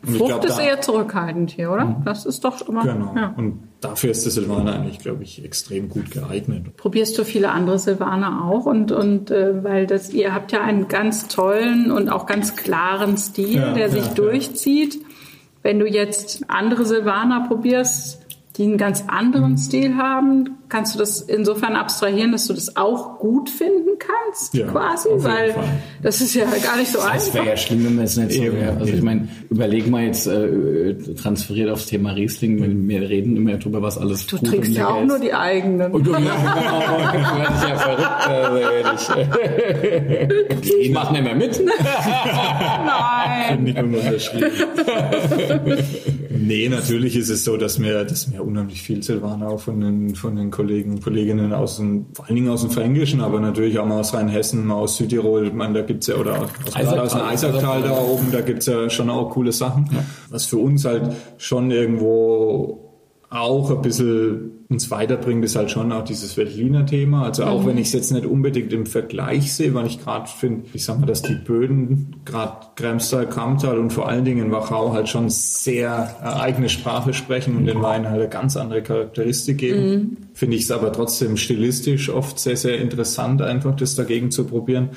Frucht 0.04 0.28
glaub, 0.28 0.46
ist 0.46 0.60
eher 0.60 0.80
zurückhaltend 0.80 1.52
hier, 1.52 1.72
oder? 1.72 1.86
Mhm. 1.86 2.04
Das 2.06 2.26
ist 2.26 2.44
doch 2.46 2.68
immer. 2.68 2.84
Genau. 2.84 3.14
Ja. 3.16 3.34
Und 3.36 3.64
dafür 3.82 4.12
ist 4.12 4.24
der 4.24 4.32
Silvaner 4.32 4.76
eigentlich, 4.76 5.00
glaube 5.00 5.24
ich, 5.24 5.44
extrem 5.44 5.90
gut 5.90 6.12
geeignet. 6.12 6.78
Probierst 6.78 7.18
du 7.18 7.26
viele 7.26 7.52
andere 7.52 7.80
Silvaner 7.80 8.46
auch 8.46 8.66
und 8.66 8.92
und 8.92 9.30
äh, 9.30 9.64
weil 9.64 9.88
das 9.88 10.14
ihr 10.14 10.34
habt 10.34 10.52
ja 10.52 10.62
einen 10.62 10.88
ganz 10.88 11.28
tollen 11.28 11.92
und 11.92 12.10
auch 12.10 12.26
ganz 12.28 12.56
klaren 12.56 13.18
Stil, 13.18 13.56
ja, 13.56 13.74
der 13.74 13.90
sich 13.90 14.08
durchzieht. 14.10 15.00
Wenn 15.62 15.80
du 15.80 15.86
jetzt 15.86 16.50
andere 16.50 16.86
Silvaner 16.86 17.46
probierst, 17.48 18.19
die 18.60 18.66
einen 18.66 18.78
ganz 18.78 19.06
anderen 19.08 19.52
mhm. 19.52 19.58
Stil 19.58 19.96
haben, 19.96 20.58
kannst 20.68 20.94
du 20.94 21.00
das 21.00 21.22
insofern 21.22 21.78
abstrahieren, 21.78 22.34
dass 22.34 22.46
du 22.46 22.54
das 22.54 22.76
auch 22.76 23.18
gut 23.18 23.50
finden 23.50 23.92
kannst, 23.98 24.54
ja, 24.54 24.68
quasi, 24.68 25.08
weil 25.14 25.54
Fall. 25.54 25.64
das 26.04 26.20
ist 26.20 26.36
ja 26.36 26.44
gar 26.44 26.76
nicht 26.76 26.92
so 26.92 26.98
das 26.98 27.08
einfach. 27.08 27.26
Das 27.26 27.34
wäre 27.34 27.48
ja 27.48 27.56
schlimm, 27.58 27.86
wenn 27.86 28.04
es 28.04 28.18
nicht 28.18 28.34
so 28.34 28.44
wäre. 28.44 28.76
Also 28.78 28.94
ich 28.94 29.02
meine, 29.02 29.30
überleg 29.50 29.90
mal 29.90 30.04
jetzt 30.04 30.28
äh, 30.28 30.94
transferiert 31.16 31.70
aufs 31.70 31.86
Thema 31.86 32.12
Riesling, 32.12 32.62
wenn 32.62 32.86
wir 32.90 33.10
reden 33.10 33.38
immer 33.38 33.56
darüber, 33.56 33.82
was 33.82 33.98
alles 33.98 34.28
Du 34.28 34.38
trinkst 34.38 34.74
ja 34.74 34.90
auch 34.90 35.04
ist. 35.04 35.08
nur 35.08 35.20
die 35.20 35.34
eigenen. 35.34 35.94
Und 35.94 36.06
du, 36.06 36.12
ja, 36.14 36.20
genau, 36.20 36.82
ja 37.70 37.78
verrückt. 37.78 38.28
Also, 38.28 39.14
ich 40.82 40.92
mache 40.92 41.14
nicht 41.14 41.24
mehr 41.24 41.36
mit. 41.36 41.62
Nein. 42.86 43.64
Nicht 43.64 43.82
unterschrieben. 43.82 44.52
nee, 46.40 46.70
natürlich 46.70 47.16
ist 47.16 47.30
es 47.30 47.44
so, 47.44 47.58
dass 47.58 47.82
wir, 47.82 48.04
dass 48.06 48.32
wir 48.32 48.44
unheimlich 48.44 48.82
viel 48.82 49.04
Silvaner 49.04 49.50
auch 49.50 49.60
von 49.60 49.80
den, 49.80 50.16
von 50.16 50.36
den 50.36 50.52
Kollegen, 50.52 51.02
Kolleginnen 51.02 51.54
aus 51.54 51.78
dem, 51.78 52.08
vor 52.14 52.26
allen 52.26 52.36
Dingen 52.36 52.50
aus 52.50 52.62
dem 52.62 52.72
Fränkischen, 52.72 53.22
aber 53.22 53.40
natürlich 53.40 53.78
auch 53.80 53.86
mal 53.86 54.00
aus 54.00 54.14
Rheinhessen, 54.14 54.66
mal 54.66 54.76
aus 54.76 54.98
Südtirol, 54.98 55.48
ich 55.48 55.54
meine, 55.54 55.74
da 55.76 55.82
gibt's 55.82 56.08
ja, 56.08 56.16
oder 56.16 56.42
aus, 56.42 56.76
aus 56.76 57.12
dem 57.14 57.22
Eisertal 57.22 57.84
da 57.84 57.98
oben, 57.98 58.32
da 58.32 58.42
gibt's 58.42 58.66
ja 58.66 58.90
schon 58.90 59.10
auch 59.10 59.30
coole 59.30 59.52
Sachen. 59.52 59.90
Ja. 59.92 60.04
Was 60.30 60.46
für 60.46 60.58
uns 60.58 60.86
halt 60.86 61.14
schon 61.38 61.72
irgendwo 61.72 62.89
auch 63.30 63.70
ein 63.70 63.82
bisschen 63.82 64.52
uns 64.70 64.90
weiterbringt, 64.92 65.44
ist 65.46 65.56
halt 65.56 65.72
schon 65.72 65.92
auch 65.92 66.04
dieses 66.04 66.38
Veltliner 66.38 66.86
Thema. 66.86 67.24
Also 67.24 67.44
auch 67.46 67.64
mhm. 67.64 67.68
wenn 67.68 67.78
ich 67.78 67.88
es 67.88 67.94
jetzt 67.94 68.12
nicht 68.12 68.26
unbedingt 68.26 68.72
im 68.74 68.86
Vergleich 68.86 69.54
sehe, 69.54 69.74
weil 69.74 69.88
ich 69.88 70.04
gerade 70.04 70.28
finde, 70.28 70.66
ich 70.74 70.84
sag 70.84 71.00
mal, 71.00 71.08
dass 71.08 71.24
die 71.24 71.34
Böden, 71.34 72.18
gerade 72.26 72.68
Kremstal, 72.76 73.28
Kramtal 73.28 73.80
und 73.80 73.92
vor 73.92 74.08
allen 74.08 74.26
Dingen 74.26 74.46
in 74.46 74.52
Wachau 74.52 74.94
halt 74.94 75.10
schon 75.10 75.30
sehr 75.30 76.16
äh, 76.22 76.26
eigene 76.26 76.70
Sprache 76.70 77.14
sprechen 77.14 77.56
und 77.56 77.66
den 77.66 77.82
Wein 77.82 78.08
halt 78.08 78.22
eine 78.22 78.30
ganz 78.30 78.58
andere 78.58 78.84
Charakteristik 78.84 79.60
geben. 79.60 79.90
Mhm. 79.90 80.18
Finde 80.34 80.56
ich 80.56 80.64
es 80.64 80.72
aber 80.72 80.92
trotzdem 80.92 81.38
stilistisch 81.38 82.10
oft 82.10 82.40
sehr, 82.40 82.58
sehr 82.58 82.80
interessant, 82.80 83.42
einfach 83.42 83.76
das 83.76 83.96
dagegen 83.96 84.30
zu 84.30 84.46
probieren. 84.46 84.90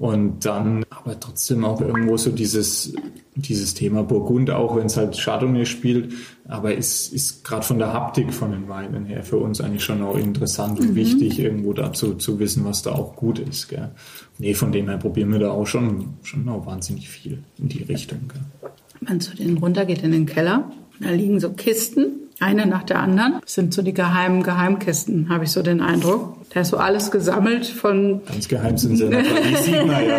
Und 0.00 0.46
dann 0.46 0.82
aber 0.88 1.20
trotzdem 1.20 1.62
auch 1.62 1.78
irgendwo 1.82 2.16
so 2.16 2.30
dieses, 2.30 2.94
dieses 3.34 3.74
Thema 3.74 4.02
Burgund, 4.02 4.50
auch 4.50 4.74
wenn 4.74 4.86
es 4.86 4.96
halt 4.96 5.14
Chardonnay 5.14 5.66
spielt, 5.66 6.14
aber 6.48 6.74
ist, 6.74 7.12
ist 7.12 7.44
gerade 7.44 7.66
von 7.66 7.78
der 7.78 7.92
Haptik 7.92 8.32
von 8.32 8.50
den 8.50 8.66
Weinen 8.66 9.04
her 9.04 9.22
für 9.22 9.36
uns 9.36 9.60
eigentlich 9.60 9.84
schon 9.84 10.00
auch 10.00 10.16
interessant 10.16 10.80
und 10.80 10.92
mhm. 10.92 10.94
wichtig, 10.94 11.38
irgendwo 11.38 11.74
dazu 11.74 12.14
zu 12.14 12.38
wissen, 12.38 12.64
was 12.64 12.80
da 12.80 12.92
auch 12.92 13.14
gut 13.14 13.40
ist. 13.40 13.68
Gell. 13.68 13.90
Nee, 14.38 14.54
von 14.54 14.72
dem 14.72 14.88
her 14.88 14.96
probieren 14.96 15.32
wir 15.32 15.38
da 15.38 15.50
auch 15.50 15.66
schon, 15.66 16.14
schon 16.22 16.48
auch 16.48 16.64
wahnsinnig 16.64 17.10
viel 17.10 17.44
in 17.58 17.68
die 17.68 17.82
Richtung. 17.82 18.20
Gell. 18.28 18.70
Wenn 19.00 19.08
man 19.08 19.20
zu 19.20 19.36
denen 19.36 19.58
runtergeht 19.58 20.02
in 20.02 20.12
den 20.12 20.24
Keller, 20.24 20.72
da 20.98 21.10
liegen 21.10 21.40
so 21.40 21.50
Kisten 21.50 22.29
eine 22.40 22.66
nach 22.66 22.82
der 22.84 22.98
anderen. 22.98 23.34
Das 23.42 23.54
sind 23.54 23.74
so 23.74 23.82
die 23.82 23.92
geheimen 23.94 24.42
Geheimkisten, 24.42 25.28
habe 25.28 25.44
ich 25.44 25.52
so 25.52 25.62
den 25.62 25.80
Eindruck. 25.80 26.36
Da 26.52 26.60
ist 26.60 26.70
so 26.70 26.78
alles 26.78 27.12
gesammelt 27.12 27.66
von... 27.66 28.22
Ganz 28.26 28.48
geheim 28.48 28.76
sind 28.76 28.96
sie 28.96 29.04
noch, 29.04 29.20
die 29.20 29.56
Siegner, 29.56 30.02
ja. 30.02 30.18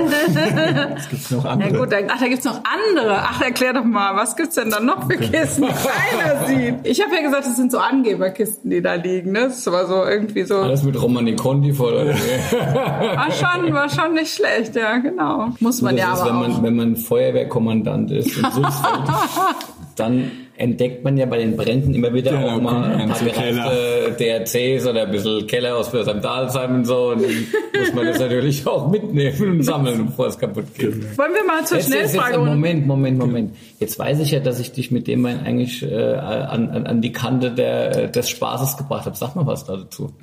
Es 0.96 1.10
gibt 1.10 1.32
noch 1.32 1.44
andere. 1.44 1.72
Ja 1.72 1.78
gut, 1.78 1.92
dann, 1.92 2.04
ach, 2.10 2.20
da 2.20 2.28
gibt's 2.28 2.46
noch 2.46 2.62
andere. 2.64 3.18
Ach, 3.18 3.42
erklär 3.42 3.74
doch 3.74 3.84
mal, 3.84 4.16
was 4.16 4.38
gibt's 4.38 4.56
denn 4.56 4.70
dann 4.70 4.86
noch 4.86 5.10
für 5.10 5.18
Kisten, 5.18 5.66
keiner 5.68 6.48
sieht? 6.48 6.76
Ich 6.84 7.02
habe 7.04 7.16
ja 7.16 7.22
gesagt, 7.22 7.48
das 7.48 7.58
sind 7.58 7.72
so 7.72 7.80
Angeberkisten, 7.80 8.70
die 8.70 8.82
da 8.82 8.94
liegen. 8.94 9.34
Ne? 9.34 9.48
Das 9.48 9.58
ist 9.58 9.68
aber 9.68 9.88
so 9.88 10.06
irgendwie 10.06 10.44
so... 10.44 10.60
Alles 10.60 10.84
mit 10.84 11.02
Romani 11.02 11.36
Conti 11.36 11.74
voll. 11.74 11.96
war, 11.96 13.32
schon, 13.32 13.74
war 13.74 13.90
schon 13.90 14.14
nicht 14.14 14.34
schlecht, 14.34 14.76
ja, 14.76 15.00
genau. 15.00 15.50
Muss 15.60 15.82
man 15.82 15.98
ja 15.98 16.14
ist, 16.14 16.22
aber 16.22 16.30
wenn 16.30 16.52
man, 16.52 16.64
wenn 16.64 16.76
man 16.76 16.96
Feuerwehrkommandant 16.96 18.12
ist 18.12 18.32
dann 19.96 20.32
entdeckt 20.62 21.04
man 21.04 21.18
ja 21.18 21.26
bei 21.26 21.40
den 21.40 21.58
Bränden 21.58 21.94
immer 21.96 22.14
wieder 22.14 22.32
Genau, 22.32 22.56
auch 22.56 22.62
mal 22.62 22.84
ein 22.84 23.10
paar 23.10 23.20
gereifte 23.20 24.16
DRCs 24.18 24.86
oder 24.86 25.04
ein 25.04 25.12
bisschen 25.12 25.48
Keller 25.48 25.76
aus 25.76 25.92
Börsheim 25.92 26.22
Dalsheim 26.22 26.76
und 26.76 26.86
so. 26.86 27.10
Und 27.10 27.24
dann 27.24 27.32
muss 27.80 27.94
man 27.94 28.06
das 28.06 28.20
natürlich 28.20 28.66
auch 28.68 28.90
mitnehmen 28.90 29.50
und 29.50 29.64
sammeln, 29.64 30.06
bevor 30.08 30.28
es 30.28 30.38
kaputt 30.38 30.66
geht. 30.78 31.18
Wollen 31.18 31.34
wir 31.34 31.46
mal 31.46 31.66
zur 31.66 31.78
Jetzt, 31.78 31.90
jetzt, 31.90 32.00
jetzt, 32.00 32.12
Schnellfrage 32.14 32.38
Moment, 32.38 32.86
Moment, 32.86 33.18
Moment. 33.18 33.56
Jetzt 33.80 33.98
weiß 33.98 34.20
ich 34.20 34.32
ja, 34.32 34.40
dass 34.40 34.60
ich 34.60 34.72
dich 34.72 34.92
mit 34.92 35.08
dem 35.08 35.24
Wein 35.24 35.40
eigentlich 35.44 35.82
äh, 35.82 35.96
an, 35.96 36.70
an, 36.70 36.86
an 36.86 37.02
die 37.02 37.12
Kante 37.12 37.52
der, 37.52 38.08
des 38.08 38.30
Spaßes 38.30 38.78
gebracht 38.78 39.08
habe. 39.08 39.18
Sag 39.18 39.36
mal 39.36 39.48
was 39.48 39.66
da 39.66 39.78
dazu. 39.78 40.14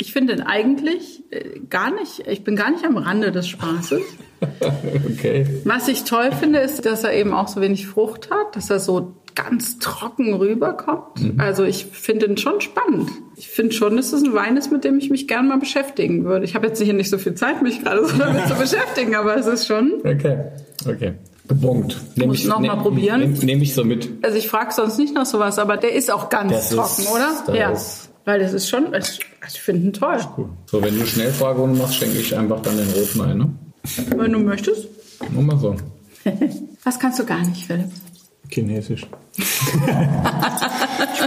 Ich 0.00 0.12
finde 0.12 0.34
ihn 0.34 0.42
eigentlich 0.42 1.24
äh, 1.30 1.60
gar 1.68 1.92
nicht, 1.92 2.26
ich 2.28 2.44
bin 2.44 2.56
gar 2.56 2.70
nicht 2.70 2.84
am 2.84 2.98
Rande 2.98 3.32
des 3.32 3.48
Spaßes. 3.48 4.02
Okay. 4.40 5.44
Was 5.64 5.88
ich 5.88 6.04
toll 6.04 6.30
finde, 6.30 6.60
ist, 6.60 6.86
dass 6.86 7.02
er 7.02 7.12
eben 7.12 7.34
auch 7.34 7.48
so 7.48 7.60
wenig 7.60 7.88
Frucht 7.88 8.30
hat, 8.30 8.54
dass 8.54 8.70
er 8.70 8.78
so 8.78 9.16
ganz 9.44 9.78
trocken 9.78 10.34
rüberkommt. 10.34 11.34
Also 11.38 11.62
ich 11.64 11.86
finde 11.86 12.26
ihn 12.26 12.36
schon 12.36 12.60
spannend. 12.60 13.08
Ich 13.36 13.48
finde 13.48 13.72
schon, 13.72 13.96
dass 13.96 14.12
es 14.12 14.22
ein 14.24 14.34
Wein 14.34 14.56
ist, 14.56 14.72
mit 14.72 14.82
dem 14.84 14.98
ich 14.98 15.10
mich 15.10 15.28
gerne 15.28 15.48
mal 15.48 15.58
beschäftigen 15.58 16.24
würde. 16.24 16.44
Ich 16.44 16.54
habe 16.56 16.66
jetzt 16.66 16.82
hier 16.82 16.92
nicht 16.92 17.08
so 17.08 17.18
viel 17.18 17.34
Zeit, 17.34 17.62
mich 17.62 17.82
gerade 17.82 18.04
so 18.06 18.16
damit 18.18 18.48
zu 18.48 18.54
beschäftigen, 18.54 19.14
aber 19.14 19.36
es 19.36 19.46
ist 19.46 19.66
schon. 19.66 19.92
Okay. 20.00 20.38
Okay. 20.88 21.12
Gebongt. 21.46 21.96
Nehm 22.16 22.28
Muss 22.28 22.44
noch 22.44 22.58
mal 22.60 22.76
probieren. 22.76 23.20
Nehme 23.20 23.44
nehm 23.44 23.62
ich 23.62 23.74
so 23.74 23.84
mit. 23.84 24.08
Also 24.22 24.36
ich 24.36 24.48
frage 24.48 24.72
sonst 24.74 24.98
nicht 24.98 25.14
nach 25.14 25.24
sowas, 25.26 25.58
aber 25.58 25.76
der 25.76 25.94
ist 25.94 26.10
auch 26.12 26.28
ganz 26.28 26.52
Das 26.52 26.70
ist- 26.72 26.76
trocken, 26.76 27.06
oder? 27.14 27.28
das 27.46 27.56
ja. 27.56 27.70
ist- 27.70 28.10
Weil 28.24 28.40
das 28.40 28.52
ist 28.52 28.68
schon, 28.68 28.92
also 28.92 29.12
ich 29.46 29.60
finde 29.60 29.86
ihn 29.86 29.92
toll. 29.92 30.18
So, 30.66 30.82
wenn 30.82 30.98
du 30.98 31.06
Schnellfragerunde 31.06 31.78
machst, 31.78 31.94
schenke 31.94 32.18
ich 32.18 32.36
einfach 32.36 32.60
dann 32.60 32.76
den 32.76 32.88
roten 32.90 33.20
ein, 33.22 33.38
ne? 33.38 33.50
Wenn 34.16 34.32
du 34.32 34.40
möchtest. 34.40 34.88
Nur 35.32 35.42
mal 35.44 35.56
so. 35.58 35.74
Was 36.84 36.98
kannst 36.98 37.18
du 37.18 37.24
gar 37.24 37.40
nicht, 37.46 37.66
Philipp? 37.66 37.86
Chinesisch. 38.50 39.06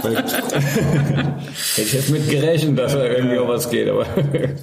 Hätte 0.02 1.82
ich 1.82 1.92
jetzt 1.92 2.10
mit 2.10 2.28
gerechnet, 2.28 2.78
dass 2.78 2.92
da 2.92 3.04
irgendwie 3.06 3.38
auch 3.38 3.48
was 3.48 3.70
geht, 3.70 3.88
aber 3.88 4.06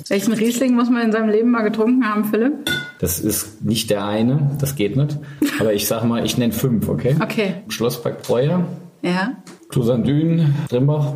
Welchen 0.07 0.34
Riesling 0.34 0.76
muss 0.76 0.90
man 0.90 1.03
in 1.03 1.11
seinem 1.11 1.30
Leben 1.30 1.52
mal 1.52 1.61
getrunken 1.64 2.06
haben, 2.06 2.26
Philipp? 2.26 2.53
das 2.99 3.19
ist 3.19 3.64
nicht 3.64 3.90
der 3.90 4.06
eine, 4.06 4.52
das 4.60 4.76
geht 4.76 4.95
nicht. 4.98 5.18
Aber 5.60 5.73
ich 5.73 5.88
sag 5.88 6.03
mal, 6.03 6.26
ich 6.26 6.38
nenne 6.38 6.53
fünf, 6.53 6.90
okay? 6.90 7.15
Okay. 7.22 7.56
Schlossberg 7.69 8.22
Breuer, 8.23 8.65
Ja. 9.02 9.31
Clusandün, 9.69 10.53
Trimbach. 10.69 11.14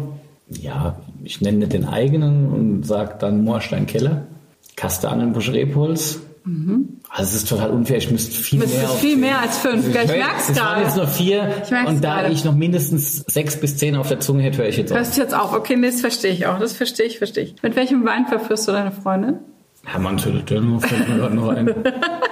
Ja, 0.49 0.97
ich 1.23 1.41
nenne 1.41 1.57
nicht 1.59 1.73
den 1.73 1.85
eigenen 1.85 2.47
und 2.51 2.83
sag 2.85 3.19
dann 3.19 3.43
Moorstein 3.43 3.85
Keller, 3.87 4.23
Kastanenbusch 4.75 5.51
Rebholz. 5.51 6.19
Also 7.15 7.29
es 7.29 7.43
ist 7.43 7.49
total 7.49 7.69
unfair, 7.69 7.97
ich 7.97 8.09
müsste 8.09 8.31
viel 8.35 8.59
Das 8.59 8.71
mehr 8.73 8.87
viel 8.87 9.17
mehr 9.17 9.39
als 9.39 9.59
fünf. 9.59 9.87
Ich 9.87 9.93
höre- 9.95 10.17
merk's 10.17 10.49
Es 10.49 10.59
waren 10.59 10.79
jetzt 10.81 10.95
gerade. 10.95 10.97
nur 10.97 11.07
vier 11.07 11.53
Ich 11.63 11.69
merk's 11.69 11.89
und 11.91 12.03
da 12.03 12.21
gerade. 12.21 12.33
ich 12.33 12.43
noch 12.43 12.55
mindestens 12.55 13.17
sechs 13.27 13.55
bis 13.59 13.77
zehn 13.77 13.95
auf 13.95 14.07
der 14.07 14.19
Zunge 14.19 14.41
hätte, 14.41 14.57
höre 14.57 14.69
ich 14.69 14.77
jetzt 14.77 14.91
auf. 14.91 14.97
Hörst 14.97 15.15
du 15.17 15.21
jetzt 15.21 15.35
auf? 15.35 15.53
Okay, 15.53 15.75
nee, 15.75 15.91
das 15.91 16.01
verstehe 16.01 16.31
ich 16.31 16.47
auch. 16.47 16.57
Das 16.57 16.73
verstehe 16.73 17.05
ich, 17.05 17.19
verstehe 17.19 17.43
ich. 17.43 17.55
Mit 17.61 17.75
welchem 17.75 18.03
Wein 18.03 18.25
verführst 18.25 18.67
du 18.67 18.71
deine 18.71 18.91
Freundin? 18.91 19.35
Hermann 19.85 20.17
Tüdeltön 20.17 20.79
fällt 20.79 21.07
mir 21.07 21.17
gerade 21.17 21.35
noch 21.35 21.49
ein. 21.49 21.67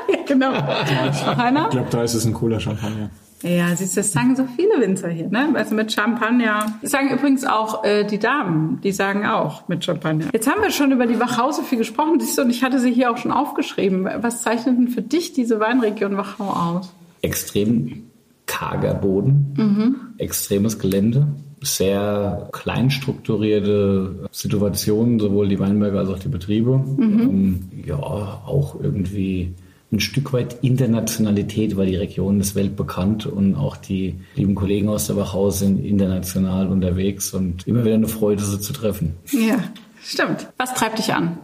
Ja, 0.10 0.18
genau. 0.28 0.52
Ich 1.12 1.70
glaube, 1.70 1.88
da 1.92 2.04
ist 2.04 2.14
es 2.16 2.26
ein 2.26 2.34
cooler 2.34 2.60
Champagner. 2.60 3.12
Ja, 3.44 3.76
siehst 3.76 3.96
du, 3.96 4.02
das 4.02 4.12
sagen 4.12 4.36
so 4.36 4.46
viele 4.56 4.80
Winzer 4.80 5.10
hier, 5.10 5.30
ne? 5.30 5.50
Also 5.54 5.76
mit 5.76 5.92
Champagner. 5.92 6.74
Das 6.82 6.92
sagen 6.92 7.10
übrigens 7.10 7.46
auch 7.46 7.84
äh, 7.84 8.04
die 8.06 8.20
Damen, 8.20 8.80
die 8.84 8.92
sagen 8.92 9.26
auch 9.26 9.68
mit 9.68 9.84
Champagner. 9.84 10.26
Jetzt 10.34 10.50
haben 10.50 10.62
wir 10.62 10.72
schon 10.72 10.92
über 10.92 11.08
die 11.08 11.20
Wachau 11.20 11.52
so 11.52 11.62
viel 11.62 11.78
gesprochen, 11.78 12.20
siehst 12.20 12.38
du, 12.38 12.44
und 12.44 12.50
ich 12.50 12.64
hatte 12.64 12.80
sie 12.80 12.92
hier 12.92 13.12
auch 13.12 13.18
schon 13.18 13.32
aufgeschrieben. 13.32 14.08
Was 14.18 14.42
zeichnet 14.42 14.78
denn 14.78 14.88
für 14.88 15.02
dich 15.02 15.34
diese 15.34 15.60
Weinregion 15.60 16.18
Wachau 16.18 16.50
aus? 16.50 16.94
extrem 17.22 18.04
karger 18.46 18.96
Boden, 18.96 20.14
extremes 20.18 20.80
Gelände, 20.80 21.28
sehr 21.62 22.50
klein 22.52 22.90
strukturierte 22.90 24.28
Situationen, 24.32 25.20
sowohl 25.20 25.48
die 25.48 25.60
Weinberge 25.60 26.00
als 26.00 26.10
auch 26.10 26.20
die 26.20 26.28
Betriebe. 26.28 26.84
Ähm, 27.00 27.70
ja, 27.86 27.98
auch 27.98 28.80
irgendwie 28.82 29.54
ein 29.92 30.00
Stück 30.00 30.32
weit 30.32 30.58
Internationalität, 30.62 31.76
weil 31.76 31.88
die 31.88 31.96
Region 31.98 32.40
ist 32.40 32.56
weltbekannt 32.56 33.26
und 33.26 33.56
auch 33.56 33.76
die 33.76 34.16
lieben 34.36 34.56
Kollegen 34.56 34.88
aus 34.88 35.08
der 35.08 35.18
Wachau 35.18 35.50
sind 35.50 35.84
international 35.84 36.68
unterwegs 36.68 37.34
und 37.34 37.68
immer 37.68 37.84
wieder 37.84 37.96
eine 37.96 38.08
Freude, 38.08 38.42
sie 38.44 38.60
zu 38.62 38.72
treffen. 38.74 39.16
Ja, 39.32 39.60
stimmt. 40.02 40.48
Was 40.58 40.74
treibt 40.74 40.98
dich 41.00 41.14
an? 41.14 41.38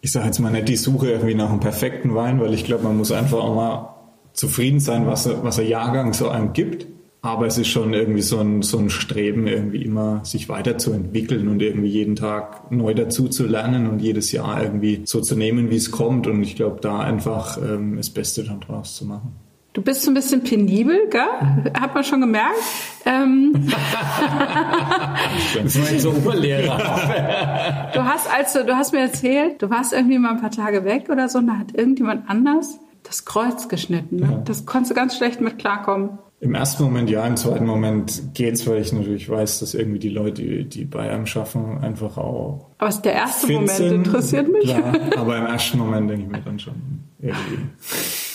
Ich 0.00 0.10
sage 0.12 0.26
jetzt 0.26 0.38
mal 0.40 0.50
nicht 0.50 0.68
die 0.68 0.76
Suche 0.76 1.10
irgendwie 1.12 1.34
nach 1.34 1.50
einem 1.50 1.60
perfekten 1.60 2.14
Wein, 2.14 2.40
weil 2.40 2.52
ich 2.52 2.64
glaube, 2.64 2.82
man 2.84 2.96
muss 2.96 3.12
einfach 3.12 3.38
auch 3.38 3.54
mal 3.54 3.94
zufrieden 4.32 4.80
sein, 4.80 5.06
was, 5.06 5.26
er- 5.26 5.42
was 5.44 5.56
der 5.56 5.66
Jahrgang 5.66 6.12
so 6.12 6.28
einem 6.28 6.52
gibt. 6.52 6.86
Aber 7.24 7.46
es 7.46 7.56
ist 7.56 7.68
schon 7.68 7.94
irgendwie 7.94 8.20
so 8.20 8.38
ein, 8.38 8.60
so 8.60 8.76
ein 8.76 8.90
Streben, 8.90 9.46
irgendwie 9.46 9.82
immer 9.82 10.22
sich 10.26 10.50
weiterzuentwickeln 10.50 11.48
und 11.48 11.62
irgendwie 11.62 11.88
jeden 11.88 12.16
Tag 12.16 12.70
neu 12.70 12.92
dazu 12.92 13.28
zu 13.28 13.46
lernen 13.46 13.86
und 13.86 14.00
jedes 14.00 14.30
Jahr 14.30 14.62
irgendwie 14.62 15.00
so 15.06 15.22
zu 15.22 15.34
nehmen, 15.34 15.70
wie 15.70 15.76
es 15.76 15.90
kommt. 15.90 16.26
Und 16.26 16.42
ich 16.42 16.54
glaube, 16.54 16.82
da 16.82 17.00
einfach 17.00 17.56
ähm, 17.56 17.96
das 17.96 18.10
Beste 18.10 18.44
dann 18.44 18.60
draus 18.60 18.96
zu 18.96 19.06
machen. 19.06 19.32
Du 19.72 19.80
bist 19.80 20.02
so 20.02 20.10
ein 20.10 20.14
bisschen 20.14 20.44
penibel, 20.44 21.08
gell? 21.08 21.72
Hat 21.72 21.94
man 21.94 22.04
schon 22.04 22.20
gemerkt. 22.20 22.58
Ähm, 23.06 23.54
Das 25.54 25.78
war 25.78 25.98
so 25.98 26.10
Oberlehrer. 26.10 27.90
du 27.94 28.04
hast 28.04 28.28
also, 28.30 28.64
du 28.64 28.76
hast 28.76 28.92
mir 28.92 29.00
erzählt, 29.00 29.62
du 29.62 29.70
warst 29.70 29.94
irgendwie 29.94 30.18
mal 30.18 30.32
ein 30.32 30.40
paar 30.42 30.50
Tage 30.50 30.84
weg 30.84 31.08
oder 31.10 31.30
so, 31.30 31.38
und 31.38 31.46
da 31.46 31.56
hat 31.56 31.74
irgendjemand 31.74 32.28
anders 32.28 32.78
das 33.02 33.24
Kreuz 33.24 33.68
geschnitten. 33.68 34.16
Ne? 34.16 34.42
Das 34.44 34.66
konntest 34.66 34.90
du 34.90 34.94
ganz 34.94 35.16
schlecht 35.16 35.40
mit 35.40 35.58
klarkommen. 35.58 36.18
Im 36.44 36.54
ersten 36.54 36.82
Moment 36.82 37.08
ja, 37.08 37.26
im 37.26 37.38
zweiten 37.38 37.64
Moment 37.64 38.34
geht's, 38.34 38.66
weil 38.66 38.82
ich 38.82 38.92
natürlich 38.92 39.30
weiß, 39.30 39.60
dass 39.60 39.72
irgendwie 39.72 39.98
die 39.98 40.10
Leute, 40.10 40.42
die, 40.66 40.86
einem 40.94 41.24
schaffen, 41.24 41.78
einfach 41.78 42.18
auch 42.18 42.66
Aber 42.76 42.90
es 42.90 42.96
ist 42.96 43.04
der 43.06 43.14
erste 43.14 43.46
Moment 43.50 43.70
sind. 43.70 43.94
interessiert 43.94 44.52
mich. 44.52 44.64
Klar, 44.64 44.94
aber 45.16 45.38
im 45.38 45.46
ersten 45.46 45.78
Moment 45.78 46.10
denke 46.10 46.26
ich 46.26 46.30
mir 46.30 46.42
dann 46.42 46.58
schon 46.58 46.74
irgendwie. 47.18 47.60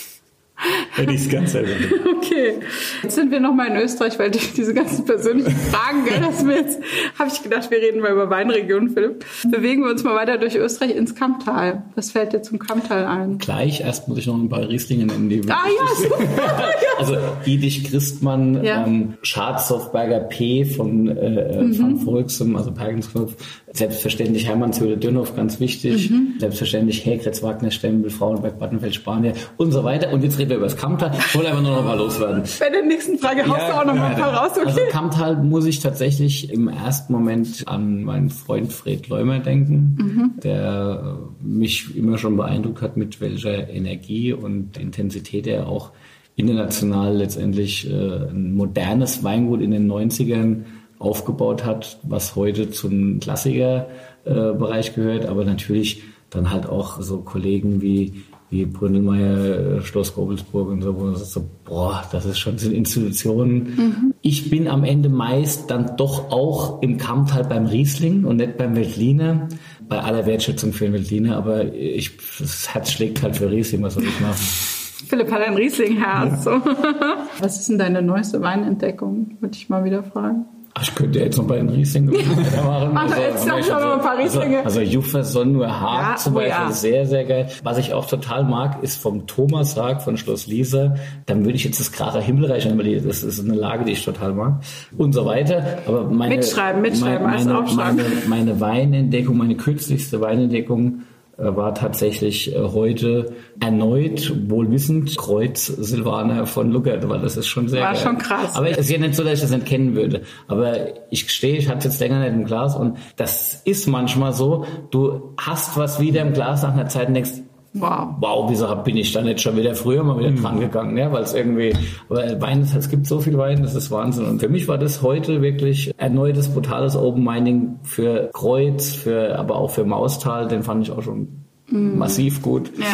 Hätte 1.00 1.12
ich 1.14 1.20
es 1.22 1.28
ganz 1.30 1.52
selber 1.52 1.68
gemacht. 1.68 1.94
Okay, 2.20 2.54
jetzt 3.02 3.14
sind 3.16 3.32
wir 3.32 3.40
noch 3.40 3.54
mal 3.54 3.66
in 3.68 3.76
Österreich, 3.76 4.16
weil 4.18 4.30
die, 4.30 4.38
diese 4.56 4.72
ganzen 4.72 5.04
persönlichen 5.04 5.50
Fragen, 5.50 6.04
gell, 6.04 6.20
dass 6.20 6.46
wir 6.46 6.54
jetzt, 6.56 6.78
habe 7.18 7.28
ich 7.32 7.42
gedacht, 7.42 7.70
wir 7.72 7.78
reden 7.78 8.00
mal 8.00 8.12
über 8.12 8.30
Weinregionen, 8.30 8.90
Philipp. 8.90 9.24
Bewegen 9.50 9.82
wir 9.82 9.90
uns 9.90 10.04
mal 10.04 10.14
weiter 10.14 10.38
durch 10.38 10.54
Österreich 10.54 10.94
ins 10.94 11.14
Kammtal. 11.16 11.82
Was 11.96 12.12
fällt 12.12 12.32
dir 12.32 12.42
zum 12.42 12.58
Kammtal 12.60 13.04
ein? 13.06 13.38
Gleich, 13.38 13.80
erst 13.80 14.06
muss 14.06 14.18
ich 14.18 14.26
noch 14.26 14.36
ein 14.36 14.48
paar 14.48 14.68
Rieslinge 14.68 15.06
nennen, 15.06 15.28
die 15.28 15.40
Ah 15.48 15.64
ja, 15.66 15.94
super. 15.96 16.18
Also 16.98 17.16
Dietrich 17.46 17.84
Christmann, 17.90 18.62
Ja. 18.62 18.84
ähm, 18.86 19.14
Schatzhoffberger 19.22 20.20
P 20.20 20.64
von, 20.66 21.08
äh, 21.08 21.62
Mhm. 21.62 21.74
von 21.74 21.96
Volksem, 22.00 22.54
also 22.54 22.70
Pergensknopf. 22.70 23.34
Selbstverständlich 23.72 24.46
Hermannshöhle 24.46 24.96
Dönhoff, 24.98 25.34
ganz 25.34 25.58
wichtig. 25.60 26.10
Mhm. 26.10 26.34
Selbstverständlich 26.38 27.06
Hegretz, 27.06 27.42
Wagner, 27.42 27.70
Stempel, 27.70 28.10
Frauenberg, 28.10 28.58
Battenfeld, 28.58 28.94
Spanier 28.94 29.32
und 29.56 29.72
so 29.72 29.82
weiter. 29.84 30.12
Und 30.12 30.22
jetzt 30.22 30.38
reden 30.38 30.50
wir 30.50 30.56
über 30.58 30.66
das 30.66 30.76
Kammtal. 30.76 30.89
Ich 30.98 31.34
wollte 31.34 31.48
einfach 31.50 31.62
nur 31.62 31.76
noch 31.76 31.84
mal 31.84 31.96
loswerden. 31.98 32.42
Bei 32.58 32.70
der 32.70 32.82
nächsten 32.84 33.18
Frage 33.18 33.46
haust 33.46 33.68
du 33.68 33.72
auch 33.78 33.84
noch 33.84 33.94
mal 33.94 34.14
ein 34.14 34.16
paar 34.20 34.32
raus, 34.34 34.52
Also 34.58 34.70
okay? 34.80 34.88
Kammtal 34.90 35.42
muss 35.42 35.66
ich 35.66 35.80
tatsächlich 35.80 36.50
im 36.52 36.68
ersten 36.68 37.12
Moment 37.12 37.64
an 37.66 38.02
meinen 38.04 38.30
Freund 38.30 38.72
Fred 38.72 39.08
Leumer 39.08 39.38
denken, 39.40 39.96
Mhm. 39.98 40.30
der 40.42 41.18
äh, 41.42 41.44
mich 41.46 41.96
immer 41.96 42.18
schon 42.18 42.36
beeindruckt 42.36 42.82
hat, 42.82 42.96
mit 42.96 43.20
welcher 43.20 43.68
Energie 43.70 44.32
und 44.32 44.76
Intensität 44.78 45.46
er 45.46 45.68
auch 45.68 45.90
international 46.36 47.16
letztendlich 47.16 47.90
äh, 47.90 47.92
ein 48.30 48.54
modernes 48.54 49.22
Weingut 49.22 49.60
in 49.60 49.70
den 49.72 49.90
90ern 49.90 50.64
aufgebaut 50.98 51.64
hat, 51.64 51.98
was 52.02 52.36
heute 52.36 52.70
zum 52.70 53.20
Klassikerbereich 53.20 54.94
gehört, 54.94 55.26
aber 55.26 55.44
natürlich 55.44 56.02
dann 56.30 56.50
halt 56.50 56.66
auch 56.68 57.00
so 57.00 57.18
Kollegen 57.18 57.82
wie 57.82 58.22
wie 58.50 58.66
Brünnelmeier, 58.66 59.78
äh, 59.78 59.82
Schloss 59.82 60.14
Gobelsburg 60.14 60.68
und 60.68 60.82
so, 60.82 60.98
wo 60.98 61.04
man 61.04 61.16
sagt 61.16 61.30
so, 61.30 61.48
boah, 61.64 62.02
das 62.10 62.24
ist 62.26 62.38
schon, 62.38 62.58
sind 62.58 62.72
Institutionen. 62.72 64.12
Ich 64.22 64.50
bin 64.50 64.66
am 64.66 64.84
Ende 64.84 65.08
meist 65.08 65.70
dann 65.70 65.96
doch 65.96 66.30
auch 66.30 66.82
im 66.82 66.98
Kamptal 66.98 67.44
beim 67.44 67.66
Riesling 67.66 68.24
und 68.24 68.36
nicht 68.36 68.56
beim 68.56 68.74
Veltliner. 68.74 69.48
Bei 69.88 70.00
aller 70.00 70.26
Wertschätzung 70.26 70.72
für 70.72 70.84
den 70.84 70.92
Veltliner, 70.92 71.36
aber 71.36 71.72
ich, 71.72 72.16
das 72.38 72.72
Herz 72.72 72.92
schlägt 72.92 73.22
halt 73.22 73.36
für 73.36 73.50
Riesling, 73.50 73.82
was 73.82 73.94
soll 73.94 74.04
ich 74.04 74.20
machen? 74.20 74.36
Philipp 75.08 75.32
hat 75.32 75.42
ein 75.42 75.54
Rieslingherz. 75.54 76.44
So. 76.44 76.50
Was 77.40 77.58
ist 77.58 77.68
denn 77.68 77.78
deine 77.78 78.00
neueste 78.00 78.42
Weinentdeckung? 78.42 79.38
Würde 79.40 79.56
ich 79.56 79.68
mal 79.68 79.82
wieder 79.82 80.04
fragen. 80.04 80.44
Ich 80.82 80.94
könnte 80.94 81.18
jetzt 81.18 81.36
noch 81.38 81.46
bei 81.46 81.56
den 81.56 81.68
Riesling 81.68 82.10
weitermachen. 82.12 82.90
Mach 82.94 83.06
doch 83.08 83.16
jetzt 83.18 83.46
noch 83.46 83.58
mal 83.68 83.92
ein 83.94 84.00
paar 84.00 84.18
Rieslinge. 84.18 84.58
Also, 84.64 84.80
also 84.80 84.80
Juffer 84.80 85.24
Sonn 85.24 85.52
nur 85.52 85.68
Haag 85.68 86.10
Ja, 86.12 86.16
zum 86.16 86.32
oh 86.32 86.36
Beispiel, 86.36 86.52
ja. 86.66 86.72
sehr, 86.72 87.06
sehr 87.06 87.24
geil. 87.24 87.48
Was 87.62 87.78
ich 87.78 87.92
auch 87.92 88.06
total 88.06 88.44
mag, 88.44 88.82
ist 88.82 89.00
vom 89.00 89.26
Thomas 89.26 89.76
Haag 89.76 90.02
von 90.02 90.16
Schloss 90.16 90.46
Lieser. 90.46 90.96
Dann 91.26 91.44
würde 91.44 91.56
ich 91.56 91.64
jetzt 91.64 91.80
das 91.80 91.92
Kracher 91.92 92.20
Himmelreich 92.20 92.66
die- 92.66 93.00
das 93.00 93.22
ist 93.22 93.40
eine 93.44 93.54
Lage, 93.54 93.84
die 93.84 93.92
ich 93.92 94.04
total 94.04 94.32
mag. 94.32 94.60
Und 94.96 95.12
so 95.12 95.24
weiter. 95.26 95.78
Aber 95.86 96.04
meine, 96.04 96.36
Mitschreiben, 96.36 96.80
mitschreiben, 96.82 97.26
meine, 97.26 97.44
meine, 97.44 97.74
meine, 97.74 98.02
meine 98.28 98.60
Weinentdeckung, 98.60 99.36
meine 99.36 99.56
kürzlichste 99.56 100.20
Weinentdeckung, 100.20 101.02
war 101.42 101.74
tatsächlich 101.74 102.54
äh, 102.54 102.58
heute 102.58 103.32
erneut, 103.60 104.32
wohlwissend, 104.48 105.16
Kreuz 105.16 105.66
Silvaner 105.66 106.46
von 106.46 106.70
Luckert, 106.70 107.08
weil 107.08 107.20
das 107.20 107.36
ist 107.36 107.46
schon 107.46 107.68
sehr 107.68 107.82
War 107.82 107.92
geil. 107.92 108.02
schon 108.02 108.18
krass. 108.18 108.56
Aber 108.56 108.70
es 108.70 108.78
ist 108.78 108.90
ja 108.90 108.98
nicht 108.98 109.14
so, 109.14 109.24
dass 109.24 109.34
ich 109.34 109.40
das 109.40 109.50
nicht 109.50 109.66
kennen 109.66 109.94
würde. 109.94 110.22
Aber 110.48 110.76
ich 111.10 111.26
gestehe, 111.26 111.56
ich 111.56 111.68
hatte 111.68 111.78
es 111.78 111.84
jetzt 111.84 112.00
länger 112.00 112.20
nicht 112.20 112.32
im 112.34 112.44
Glas 112.44 112.76
und 112.76 112.98
das 113.16 113.62
ist 113.64 113.86
manchmal 113.86 114.32
so, 114.32 114.64
du 114.90 115.34
hast 115.38 115.76
was 115.76 116.00
wieder 116.00 116.22
im 116.22 116.32
Glas 116.32 116.62
nach 116.62 116.72
einer 116.72 116.88
Zeit 116.88 117.08
und 117.08 117.14
denkst, 117.14 117.32
Wow. 117.72 118.16
wow, 118.18 118.50
wieso 118.50 118.66
bin 118.82 118.96
ich 118.96 119.12
da 119.12 119.22
nicht 119.22 119.40
schon 119.40 119.56
wieder 119.56 119.76
früher 119.76 120.02
mal 120.02 120.18
wieder 120.18 120.32
dran 120.32 120.58
gegangen, 120.58 120.96
ja, 120.96 121.12
weil 121.12 121.22
es 121.22 121.34
irgendwie, 121.34 121.72
aber 122.08 122.40
Wein, 122.40 122.62
es 122.62 122.88
gibt 122.88 123.06
so 123.06 123.20
viel 123.20 123.38
Wein, 123.38 123.62
das 123.62 123.76
ist 123.76 123.92
Wahnsinn. 123.92 124.24
Und 124.24 124.40
für 124.40 124.48
mich 124.48 124.66
war 124.66 124.76
das 124.76 125.02
heute 125.02 125.40
wirklich 125.40 125.92
erneutes 125.96 126.48
brutales 126.48 126.96
Open 126.96 127.22
Mining 127.22 127.78
für 127.84 128.30
Kreuz, 128.32 128.92
für, 128.94 129.38
aber 129.38 129.54
auch 129.54 129.70
für 129.70 129.84
Maustal, 129.84 130.48
den 130.48 130.64
fand 130.64 130.88
ich 130.88 130.92
auch 130.92 131.02
schon 131.02 131.28
massiv 131.68 132.42
gut. 132.42 132.72
Ja. 132.76 132.86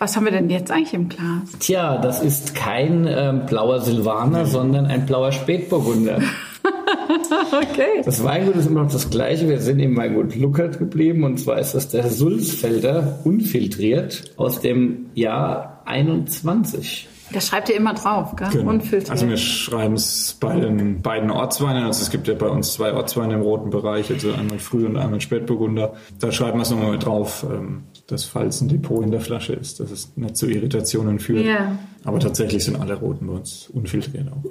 Was 0.00 0.14
haben 0.14 0.26
wir 0.26 0.32
denn 0.32 0.48
jetzt 0.48 0.70
eigentlich 0.70 0.94
im 0.94 1.08
Glas? 1.08 1.58
Tja, 1.58 1.98
das 1.98 2.22
ist 2.22 2.54
kein 2.54 3.06
ähm, 3.08 3.46
blauer 3.46 3.80
Silvaner, 3.80 4.46
sondern 4.46 4.86
ein 4.86 5.06
blauer 5.06 5.32
Spätburgunder. 5.32 6.20
Okay. 7.52 8.02
Das 8.04 8.22
Weingut 8.22 8.56
ist 8.56 8.66
immer 8.66 8.82
noch 8.82 8.92
das 8.92 9.10
gleiche. 9.10 9.48
Wir 9.48 9.60
sind 9.60 9.78
im 9.80 9.96
Weingut 9.96 10.36
Luckert 10.36 10.78
geblieben 10.78 11.24
und 11.24 11.38
zwar 11.38 11.58
ist 11.58 11.74
das 11.74 11.88
der 11.88 12.08
Sulzfelder 12.08 13.20
unfiltriert 13.24 14.32
aus 14.36 14.60
dem 14.60 15.10
Jahr 15.14 15.82
21. 15.84 17.08
Das 17.32 17.48
schreibt 17.48 17.68
ihr 17.68 17.76
immer 17.76 17.92
drauf, 17.94 18.36
gell? 18.36 18.48
Genau. 18.50 18.70
Unfiltriert. 18.70 19.10
Also 19.10 19.28
wir 19.28 19.36
schreiben 19.36 19.94
es 19.94 20.36
bei 20.40 20.58
den 20.58 21.02
beiden 21.02 21.30
Ortsweinen. 21.30 21.84
Also 21.84 22.02
es 22.02 22.10
gibt 22.10 22.26
ja 22.26 22.34
bei 22.34 22.48
uns 22.48 22.72
zwei 22.72 22.92
Ortsweine 22.94 23.34
im 23.34 23.42
roten 23.42 23.70
Bereich, 23.70 24.10
also 24.10 24.32
einmal 24.32 24.58
Früh- 24.58 24.86
und 24.86 24.96
einmal 24.96 25.20
Spätburgunder. 25.20 25.94
Da 26.18 26.32
schreiben 26.32 26.58
wir 26.58 26.62
es 26.62 26.70
nochmal 26.70 26.98
drauf, 26.98 27.44
ähm, 27.50 27.84
dass 28.06 28.24
falls 28.24 28.62
ein 28.62 28.68
Depot 28.68 29.04
in 29.04 29.10
der 29.10 29.20
Flasche 29.20 29.52
ist, 29.52 29.80
dass 29.80 29.90
es 29.90 30.16
nicht 30.16 30.36
zu 30.38 30.46
Irritationen 30.48 31.18
führt. 31.18 31.44
Ja. 31.44 31.78
Aber 32.04 32.18
tatsächlich 32.18 32.64
sind 32.64 32.80
alle 32.80 32.94
roten 32.94 33.26
bei 33.26 33.34
uns 33.34 33.68
unfiltriert 33.68 34.28
auch. 34.32 34.50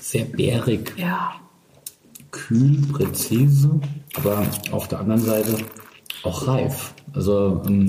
Sehr 0.00 0.24
bärig, 0.24 0.92
ja. 0.98 1.32
Kühl, 2.30 2.78
präzise, 2.92 3.70
aber 4.16 4.42
auf 4.72 4.88
der 4.88 5.00
anderen 5.00 5.20
Seite 5.22 5.56
auch 6.22 6.46
reif. 6.46 6.94
Also 7.14 7.62
ähm, 7.66 7.88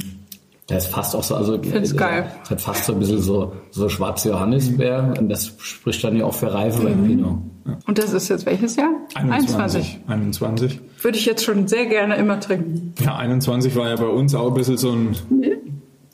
der 0.70 0.78
ist 0.78 0.88
fast 0.88 1.16
auch 1.16 1.24
so, 1.24 1.36
also 1.36 1.62
Find's 1.62 1.92
äh, 1.92 1.96
geil. 1.98 2.32
es 2.44 2.50
hat 2.50 2.62
fast 2.62 2.86
so 2.86 2.94
ein 2.94 3.00
bisschen 3.00 3.20
so, 3.22 3.54
so 3.72 3.90
schwarze 3.90 4.30
Johannisbeer 4.30 5.16
und 5.20 5.28
das 5.30 5.54
spricht 5.60 6.04
dann 6.04 6.16
ja 6.16 6.26
auch 6.26 6.34
für 6.34 6.54
Reife 6.54 6.82
beim 6.84 7.06
Pinot. 7.06 7.40
Und 7.86 7.98
das 7.98 8.14
ist 8.14 8.30
jetzt 8.30 8.46
welches 8.46 8.76
Jahr? 8.76 8.90
21. 9.16 10.00
21. 10.08 10.80
Würde 11.02 11.18
ich 11.18 11.26
jetzt 11.26 11.44
schon 11.44 11.68
sehr 11.68 11.86
gerne 11.88 12.16
immer 12.16 12.40
trinken. 12.40 12.94
Ja, 13.04 13.18
21 13.18 13.76
war 13.76 13.90
ja 13.90 13.96
bei 13.98 14.08
uns 14.08 14.34
auch 14.34 14.48
ein 14.48 14.54
bisschen 14.54 14.78
so 14.78 14.92
ein 14.92 15.16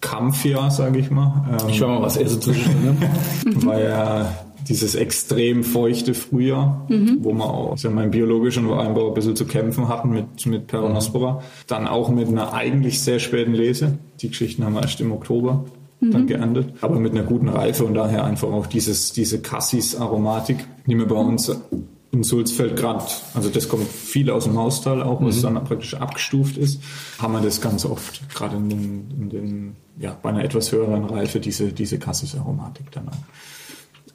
Kampfjahr, 0.02 0.72
sage 0.72 1.00
ich 1.00 1.10
mal. 1.12 1.46
Ähm, 1.52 1.70
Ich 1.70 1.80
will 1.80 1.88
mal 1.88 2.02
was 2.02 2.18
essen 2.18 2.42
zwischen. 2.42 2.72
Ne? 2.84 2.96
war 3.66 3.80
ja 3.80 4.34
dieses 4.70 4.96
extrem 4.96 5.64
feuchte 5.64 6.14
Frühjahr, 6.14 6.86
wo 7.22 7.34
wir 7.34 7.46
auch 7.46 7.76
ich 7.76 7.82
sag 7.82 7.94
mal, 7.94 8.06
im 8.06 8.12
biologischen 8.12 8.70
Weinbau 8.70 9.10
ein 9.10 9.14
bisschen 9.14 9.36
zu 9.36 9.46
kämpfen 9.46 9.88
hatten 9.88 10.10
mit, 10.10 10.46
mit 10.46 10.68
Peronospora. 10.68 11.42
Dann 11.68 11.88
auch 11.88 12.10
mit 12.10 12.28
einer 12.28 12.54
eigentlich 12.54 13.02
sehr 13.02 13.20
späten 13.20 13.54
Lese. 13.54 13.98
Die 14.22 14.30
Geschichten 14.30 14.64
haben 14.64 14.74
wir 14.74 14.82
erst 14.82 15.00
im 15.02 15.12
Oktober 15.12 15.66
dann 16.00 16.28
geerntet. 16.28 16.74
Aber 16.82 17.00
mit 17.00 17.14
einer 17.14 17.24
guten 17.24 17.50
Reife 17.50 17.84
und 17.84 17.94
daher 17.94 18.24
einfach 18.24 18.50
auch 18.50 18.68
dieses, 18.68 19.14
diese 19.14 19.42
Cassis-Aromatik, 19.42 20.58
die 20.86 20.96
wir 20.96 21.08
bei 21.08 21.16
uns 21.16 21.52
in 22.12 22.24
Sulzfeld 22.24 22.76
gerade, 22.78 23.04
also 23.34 23.50
das 23.50 23.68
kommt 23.68 23.88
viel 23.88 24.30
aus 24.30 24.46
dem 24.46 24.54
Maustal 24.54 25.04
auch, 25.04 25.22
was 25.22 25.42
dann 25.42 25.56
praktisch 25.66 25.96
abgestuft 25.96 26.58
ist, 26.58 26.82
haben 27.20 27.34
wir 27.34 27.42
das 27.42 27.62
ganz 27.62 27.86
oft, 27.86 28.30
gerade 28.34 28.56
in 28.56 28.70
den, 28.70 29.12
in 29.20 29.30
den, 29.30 29.76
ja, 30.00 30.18
bei 30.22 30.30
einer 30.30 30.44
etwas 30.44 30.72
höheren 30.72 31.06
Reife, 31.06 31.40
diese, 31.40 31.74
diese 31.74 32.00
Cassis-Aromatik 32.00 32.92
dann 32.92 33.10
auch. 33.10 33.14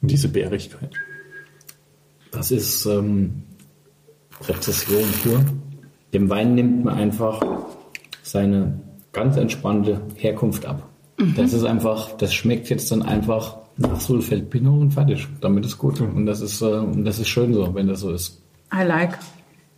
Und 0.03 0.11
diese 0.11 0.27
Bärigkeit. 0.27 0.91
Das 2.31 2.51
ist 2.51 2.85
ähm, 2.85 3.43
Rezession 4.41 5.05
pur. 5.23 5.43
Dem 6.13 6.29
Wein 6.29 6.55
nimmt 6.55 6.83
man 6.83 6.95
einfach 6.95 7.41
seine 8.21 8.79
ganz 9.13 9.37
entspannte 9.37 10.01
Herkunft 10.15 10.65
ab. 10.65 10.89
Das 11.37 11.53
ist 11.53 11.63
einfach, 11.63 12.17
das 12.17 12.33
schmeckt 12.33 12.69
jetzt 12.69 12.91
dann 12.91 13.01
einfach 13.01 13.57
nach 13.77 13.99
Sulfeld 13.99 14.49
Pinot 14.49 14.81
und 14.81 14.91
fertig. 14.91 15.25
Damit 15.39 15.65
ist 15.65 15.77
gut. 15.77 16.01
Und 16.01 16.25
das 16.25 16.41
ist, 16.41 16.61
äh, 16.61 16.65
und 16.65 17.05
das 17.05 17.19
ist 17.19 17.29
schön 17.29 17.53
so, 17.53 17.73
wenn 17.73 17.87
das 17.87 18.01
so 18.01 18.11
ist. 18.11 18.41
I 18.73 18.83
like. 18.83 19.17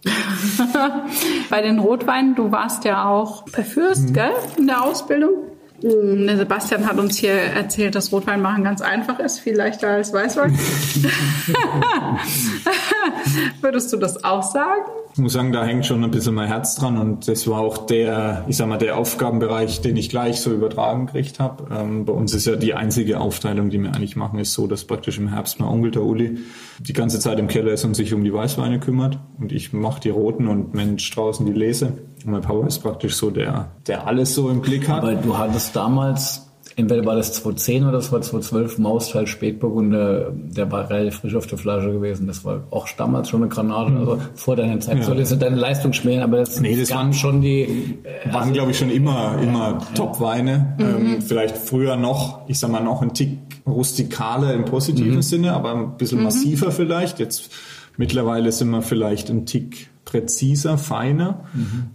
Bei 1.49 1.61
den 1.61 1.77
Rotweinen, 1.77 2.33
du 2.35 2.51
warst 2.51 2.83
ja 2.83 3.07
auch 3.07 3.45
Parfürst, 3.45 4.13
gell, 4.13 4.31
in 4.57 4.67
der 4.67 4.83
Ausbildung. 4.83 5.44
Der 5.87 6.37
Sebastian 6.37 6.87
hat 6.87 6.97
uns 6.97 7.19
hier 7.19 7.33
erzählt, 7.33 7.93
dass 7.93 8.11
Rotwein 8.11 8.41
machen 8.41 8.63
ganz 8.63 8.81
einfach 8.81 9.19
ist, 9.19 9.39
viel 9.39 9.55
leichter 9.55 9.89
als 9.89 10.11
Weißwein. 10.11 10.51
Würdest 13.61 13.91
du 13.93 13.97
das 13.97 14.23
auch 14.23 14.43
sagen? 14.43 14.83
Ich 15.13 15.19
muss 15.19 15.31
sagen, 15.31 15.53
da 15.53 15.63
hängt 15.63 15.85
schon 15.85 16.03
ein 16.03 16.11
bisschen 16.11 16.35
mein 16.35 16.47
Herz 16.47 16.75
dran 16.75 16.97
und 16.97 17.29
das 17.29 17.47
war 17.47 17.61
auch 17.61 17.85
der, 17.85 18.43
ich 18.49 18.57
sag 18.57 18.67
mal, 18.67 18.77
der 18.77 18.97
Aufgabenbereich, 18.97 19.79
den 19.79 19.95
ich 19.95 20.09
gleich 20.09 20.41
so 20.41 20.51
übertragen 20.51 21.05
gekriegt 21.05 21.39
habe. 21.39 21.73
Ähm, 21.73 22.03
bei 22.03 22.11
uns 22.11 22.33
ist 22.33 22.45
ja 22.45 22.57
die 22.57 22.73
einzige 22.73 23.21
Aufteilung, 23.21 23.69
die 23.69 23.79
wir 23.79 23.93
eigentlich 23.95 24.17
machen, 24.17 24.39
ist 24.39 24.51
so, 24.51 24.67
dass 24.67 24.83
praktisch 24.83 25.17
im 25.17 25.29
Herbst 25.29 25.59
mein 25.61 25.69
Onkel, 25.69 25.91
der 25.91 26.03
Uli, 26.03 26.39
die 26.79 26.91
ganze 26.91 27.19
Zeit 27.19 27.39
im 27.39 27.47
Keller 27.47 27.71
ist 27.71 27.85
und 27.85 27.93
sich 27.93 28.13
um 28.13 28.25
die 28.25 28.33
Weißweine 28.33 28.79
kümmert 28.81 29.17
und 29.39 29.53
ich 29.53 29.71
mache 29.71 30.01
die 30.01 30.09
roten 30.09 30.47
und 30.47 30.73
Mensch 30.73 31.09
draußen 31.11 31.45
die 31.45 31.53
Lese. 31.53 31.93
Und 32.25 32.31
mein 32.31 32.41
Papa 32.41 32.67
ist 32.67 32.79
praktisch 32.79 33.15
so 33.15 33.29
der, 33.29 33.71
der 33.87 34.07
alles 34.07 34.35
so 34.35 34.49
im 34.49 34.61
Blick 34.61 34.89
hat. 34.89 35.03
Aber 35.03 35.15
du 35.15 35.37
hattest 35.37 35.75
damals, 35.75 36.44
entweder 36.75 37.05
war 37.05 37.15
das 37.15 37.33
2010 37.33 37.83
oder 37.83 37.93
das 37.93 38.11
war 38.11 38.21
2012, 38.21 38.77
Maustal 38.79 39.27
Spätburgunder, 39.27 40.31
der 40.33 40.71
war 40.71 40.89
relativ 40.89 41.19
frisch 41.19 41.35
auf 41.35 41.47
der 41.47 41.57
Flasche 41.57 41.91
gewesen. 41.91 42.27
Das 42.27 42.43
war 42.43 42.63
auch 42.71 42.87
damals 42.97 43.29
schon 43.29 43.41
eine 43.41 43.49
Granate, 43.49 43.93
also 43.97 44.21
vor 44.35 44.55
deiner 44.55 44.79
Zeit. 44.79 45.03
Soll 45.03 45.17
jetzt 45.19 45.41
deine 45.41 45.55
Leistung 45.55 45.93
schmähen, 45.93 46.21
aber 46.21 46.37
das, 46.37 46.59
Nee, 46.59 46.75
das 46.75 46.91
waren- 46.91 47.13
schon 47.13 47.41
die, 47.41 47.61
äh, 48.03 48.33
waren, 48.33 48.51
glaube 48.53 48.71
ich, 48.71 48.77
schon 48.77 48.89
immer, 48.89 49.37
immer 49.41 49.79
Top-Weine. 49.95 50.75
Ähm, 50.79 51.21
vielleicht 51.21 51.57
früher 51.57 51.95
noch, 51.95 52.41
ich 52.47 52.59
sag 52.59 52.71
mal, 52.71 52.83
noch 52.83 53.01
ein 53.01 53.13
Tick 53.13 53.37
rustikaler 53.65 54.53
im 54.53 54.65
positiven 54.65 55.21
Sinne, 55.21 55.53
aber 55.53 55.73
ein 55.73 55.97
bisschen 55.97 56.23
massiver 56.23 56.71
vielleicht. 56.71 57.19
Jetzt 57.19 57.49
mittlerweile 57.97 58.51
sind 58.51 58.69
wir 58.69 58.81
vielleicht 58.81 59.29
ein 59.29 59.45
Tick 59.45 59.89
präziser, 60.15 60.77
feiner. 60.77 61.45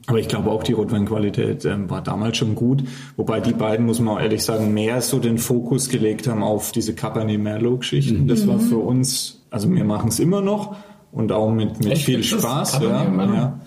Aber 0.06 0.18
ich 0.18 0.28
glaube 0.28 0.50
auch 0.50 0.62
die 0.62 0.72
Rotweinqualität 0.72 1.64
ähm, 1.64 1.88
war 1.88 2.02
damals 2.02 2.36
schon 2.36 2.54
gut. 2.54 2.84
Wobei 3.16 3.40
die 3.40 3.52
beiden, 3.52 3.86
muss 3.86 3.98
man 4.00 4.16
auch 4.16 4.20
ehrlich 4.20 4.44
sagen, 4.44 4.74
mehr 4.74 5.00
so 5.00 5.18
den 5.18 5.38
Fokus 5.38 5.88
gelegt 5.88 6.28
haben 6.28 6.42
auf 6.42 6.72
diese 6.72 6.94
Cabernet 6.94 7.40
Merlot-Geschichten. 7.40 8.28
Das 8.28 8.46
war 8.46 8.58
für 8.58 8.78
uns, 8.78 9.42
also 9.50 9.70
wir 9.72 9.84
machen 9.84 10.08
es 10.08 10.20
immer 10.20 10.42
noch 10.42 10.76
und 11.12 11.32
auch 11.32 11.50
mit, 11.50 11.78
mit 11.80 11.92
Echt? 11.92 12.04
viel? 12.04 12.22
Spaß. 12.22 12.80
Ja, 12.82 13.04
ja. 13.04 13.60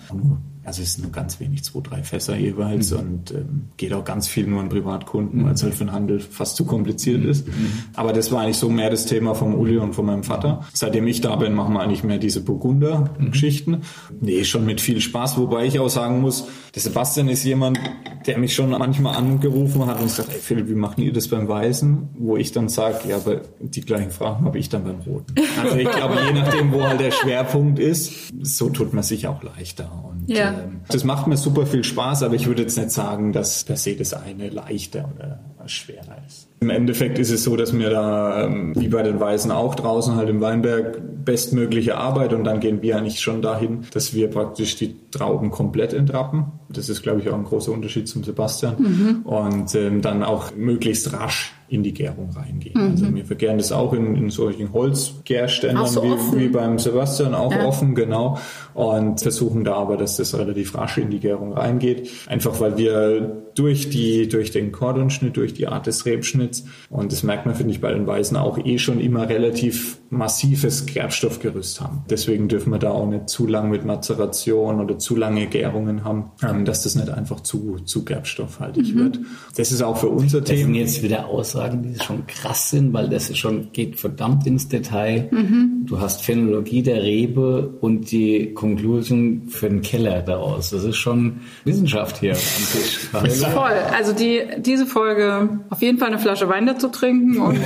Also 0.64 0.82
es 0.82 0.94
sind 0.94 1.02
nur 1.04 1.12
ganz 1.12 1.40
wenig, 1.40 1.62
zwei, 1.64 1.80
drei 1.80 2.02
Fässer 2.02 2.36
jeweils 2.36 2.92
und 2.92 3.30
ähm, 3.32 3.64
geht 3.76 3.92
auch 3.92 4.04
ganz 4.04 4.28
viel 4.28 4.46
nur 4.46 4.60
an 4.60 4.68
Privatkunden, 4.68 5.44
weil 5.44 5.52
es 5.54 5.62
halt 5.62 5.74
für 5.74 5.84
den 5.84 5.92
Handel 5.92 6.20
fast 6.20 6.56
zu 6.56 6.64
kompliziert 6.64 7.24
ist. 7.24 7.46
Aber 7.94 8.12
das 8.12 8.32
war 8.32 8.42
eigentlich 8.42 8.56
so 8.58 8.68
mehr 8.70 8.90
das 8.90 9.06
Thema 9.06 9.34
vom 9.34 9.54
Uli 9.54 9.76
und 9.76 9.94
von 9.94 10.06
meinem 10.06 10.22
Vater. 10.24 10.64
Seitdem 10.72 11.06
ich 11.06 11.20
da 11.20 11.36
bin, 11.36 11.52
machen 11.54 11.74
wir 11.74 11.80
eigentlich 11.80 12.02
mehr 12.04 12.18
diese 12.18 12.40
Burgunder-Geschichten. 12.42 13.82
Nee, 14.20 14.44
schon 14.44 14.64
mit 14.64 14.80
viel 14.80 15.00
Spaß, 15.00 15.36
wobei 15.38 15.66
ich 15.66 15.78
auch 15.78 15.88
sagen 15.88 16.20
muss, 16.20 16.46
der 16.74 16.82
Sebastian 16.82 17.28
ist 17.28 17.44
jemand, 17.44 17.78
der 18.26 18.38
mich 18.38 18.54
schon 18.54 18.70
manchmal 18.70 19.16
angerufen 19.16 19.86
hat 19.86 19.98
und 20.00 20.06
gesagt, 20.06 20.30
ey 20.32 20.38
Philipp, 20.40 20.68
wie 20.68 20.74
macht 20.74 20.98
ihr 20.98 21.12
das 21.12 21.28
beim 21.28 21.46
Weißen? 21.46 22.08
Wo 22.18 22.36
ich 22.36 22.52
dann 22.52 22.68
sage, 22.68 23.08
ja, 23.08 23.16
aber 23.16 23.42
die 23.60 23.82
gleichen 23.82 24.10
Fragen 24.10 24.44
habe 24.44 24.58
ich 24.58 24.68
dann 24.70 24.84
beim 24.84 25.00
Roten. 25.00 25.34
Also 25.62 25.76
ich 25.76 25.90
glaube, 25.90 26.16
je 26.26 26.32
nachdem, 26.32 26.72
wo 26.72 26.82
halt 26.82 27.00
der 27.00 27.10
Schwerpunkt 27.12 27.78
ist, 27.78 28.32
so 28.42 28.70
tut 28.70 28.92
man 28.92 29.02
sich 29.04 29.26
auch 29.26 29.42
leichter. 29.42 29.90
Und 30.08 30.28
Ja. 30.30 30.53
Das 30.88 31.04
macht 31.04 31.26
mir 31.26 31.36
super 31.36 31.66
viel 31.66 31.84
Spaß, 31.84 32.22
aber 32.22 32.34
ich 32.34 32.46
würde 32.46 32.62
jetzt 32.62 32.76
nicht 32.76 32.90
sagen, 32.90 33.32
dass 33.32 33.64
per 33.64 33.76
se 33.76 33.94
das 33.96 34.14
eine 34.14 34.48
leichter 34.48 35.10
oder 35.14 35.38
schwerer 35.66 36.18
ist. 36.26 36.48
Im 36.60 36.70
Endeffekt 36.70 37.18
ist 37.18 37.30
es 37.30 37.44
so, 37.44 37.56
dass 37.56 37.76
wir 37.76 37.90
da, 37.90 38.44
ähm, 38.44 38.72
wie 38.76 38.88
bei 38.88 39.02
den 39.02 39.20
Weißen 39.20 39.50
auch 39.50 39.74
draußen 39.74 40.16
halt 40.16 40.28
im 40.28 40.40
Weinberg, 40.40 41.00
bestmögliche 41.24 41.96
Arbeit 41.96 42.32
und 42.32 42.44
dann 42.44 42.60
gehen 42.60 42.82
wir 42.82 42.96
eigentlich 42.96 43.20
schon 43.20 43.42
dahin, 43.42 43.80
dass 43.92 44.14
wir 44.14 44.28
praktisch 44.28 44.76
die 44.76 44.96
Trauben 45.10 45.50
komplett 45.50 45.92
entrappen. 45.92 46.46
Das 46.68 46.88
ist, 46.88 47.02
glaube 47.02 47.20
ich, 47.20 47.28
auch 47.28 47.34
ein 47.34 47.44
großer 47.44 47.72
Unterschied 47.72 48.08
zum 48.08 48.24
Sebastian. 48.24 49.22
Und 49.24 49.74
ähm, 49.74 50.02
dann 50.02 50.22
auch 50.22 50.54
möglichst 50.56 51.12
rasch 51.12 51.52
in 51.74 51.82
die 51.82 51.92
Gärung 51.92 52.30
reingehen. 52.30 52.80
Mhm. 52.80 52.90
Also 52.90 53.14
wir 53.14 53.24
vergären 53.24 53.58
das 53.58 53.72
auch 53.72 53.92
in, 53.92 54.16
in 54.16 54.30
solchen 54.30 54.72
Holzgärständern 54.72 55.86
so 55.86 56.02
wie, 56.02 56.40
wie, 56.40 56.48
beim 56.48 56.78
Sebastian 56.78 57.34
auch 57.34 57.52
ja. 57.52 57.66
offen, 57.66 57.94
genau. 57.94 58.38
Und 58.74 59.20
versuchen 59.20 59.64
da 59.64 59.74
aber, 59.74 59.96
dass 59.96 60.16
das 60.16 60.36
relativ 60.36 60.74
rasch 60.76 60.98
in 60.98 61.10
die 61.10 61.20
Gärung 61.20 61.52
reingeht. 61.52 62.10
Einfach 62.26 62.60
weil 62.60 62.76
wir 62.76 63.44
durch 63.54 63.90
die, 63.90 64.28
durch 64.28 64.50
den 64.50 64.72
Kordonschnitt, 64.72 65.36
durch 65.36 65.54
die 65.54 65.68
Art 65.68 65.86
des 65.86 66.06
Rebschnitts, 66.06 66.64
und 66.90 67.12
das 67.12 67.22
merkt 67.22 67.46
man, 67.46 67.54
finde 67.54 67.72
ich, 67.72 67.80
bei 67.80 67.92
den 67.92 68.06
Weißen 68.06 68.36
auch 68.36 68.58
eh 68.58 68.78
schon 68.78 69.00
immer 69.00 69.28
relativ 69.28 69.98
massives 70.10 70.86
Gerbstoffgerüst 70.86 71.80
haben. 71.80 72.04
Deswegen 72.08 72.48
dürfen 72.48 72.72
wir 72.72 72.78
da 72.78 72.90
auch 72.90 73.06
nicht 73.06 73.28
zu 73.28 73.46
lang 73.46 73.70
mit 73.70 73.84
Mazeration 73.84 74.80
oder 74.80 74.98
zu 74.98 75.16
lange 75.16 75.46
Gärungen 75.46 76.04
haben, 76.04 76.30
ähm, 76.42 76.64
dass 76.64 76.82
das 76.82 76.94
nicht 76.94 77.10
einfach 77.10 77.40
zu, 77.40 77.78
zu 77.84 78.04
gerbstoffhaltig 78.04 78.94
mhm. 78.94 78.98
wird. 78.98 79.20
Das 79.56 79.72
ist 79.72 79.82
auch 79.82 79.96
für 79.96 80.08
unser 80.08 80.40
das 80.40 80.50
Thema. 80.50 80.58
Das 80.58 80.66
sind 80.66 80.74
jetzt 80.74 81.02
wieder 81.02 81.26
Aussagen, 81.26 81.63
die 81.68 81.98
schon 82.02 82.26
krass 82.26 82.70
sind, 82.70 82.92
weil 82.92 83.08
das 83.08 83.36
schon 83.36 83.72
geht 83.72 83.98
verdammt 83.98 84.46
ins 84.46 84.68
Detail. 84.68 85.28
Mhm. 85.30 85.84
Du 85.86 86.00
hast 86.00 86.22
Phänologie 86.22 86.82
der 86.82 87.02
Rebe 87.02 87.74
und 87.80 88.10
die 88.10 88.54
Conclusion 88.54 89.48
für 89.48 89.68
den 89.68 89.82
Keller 89.82 90.22
daraus. 90.22 90.70
Das 90.70 90.84
ist 90.84 90.96
schon 90.96 91.40
Wissenschaft 91.64 92.18
hier 92.18 92.32
am 92.32 92.38
Tisch. 92.38 92.98
Voll. 93.52 93.72
Also 93.96 94.12
die, 94.12 94.42
diese 94.58 94.86
Folge 94.86 95.60
auf 95.70 95.82
jeden 95.82 95.98
Fall 95.98 96.08
eine 96.08 96.18
Flasche 96.18 96.48
Wein 96.48 96.66
dazu 96.66 96.88
trinken 96.88 97.38
und 97.40 97.56
äh, 97.56 97.60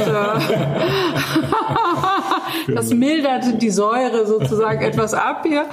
das 2.74 2.92
mildert 2.92 3.62
die 3.62 3.70
Säure 3.70 4.26
sozusagen 4.26 4.82
etwas 4.82 5.14
ab 5.14 5.44
hier. 5.46 5.66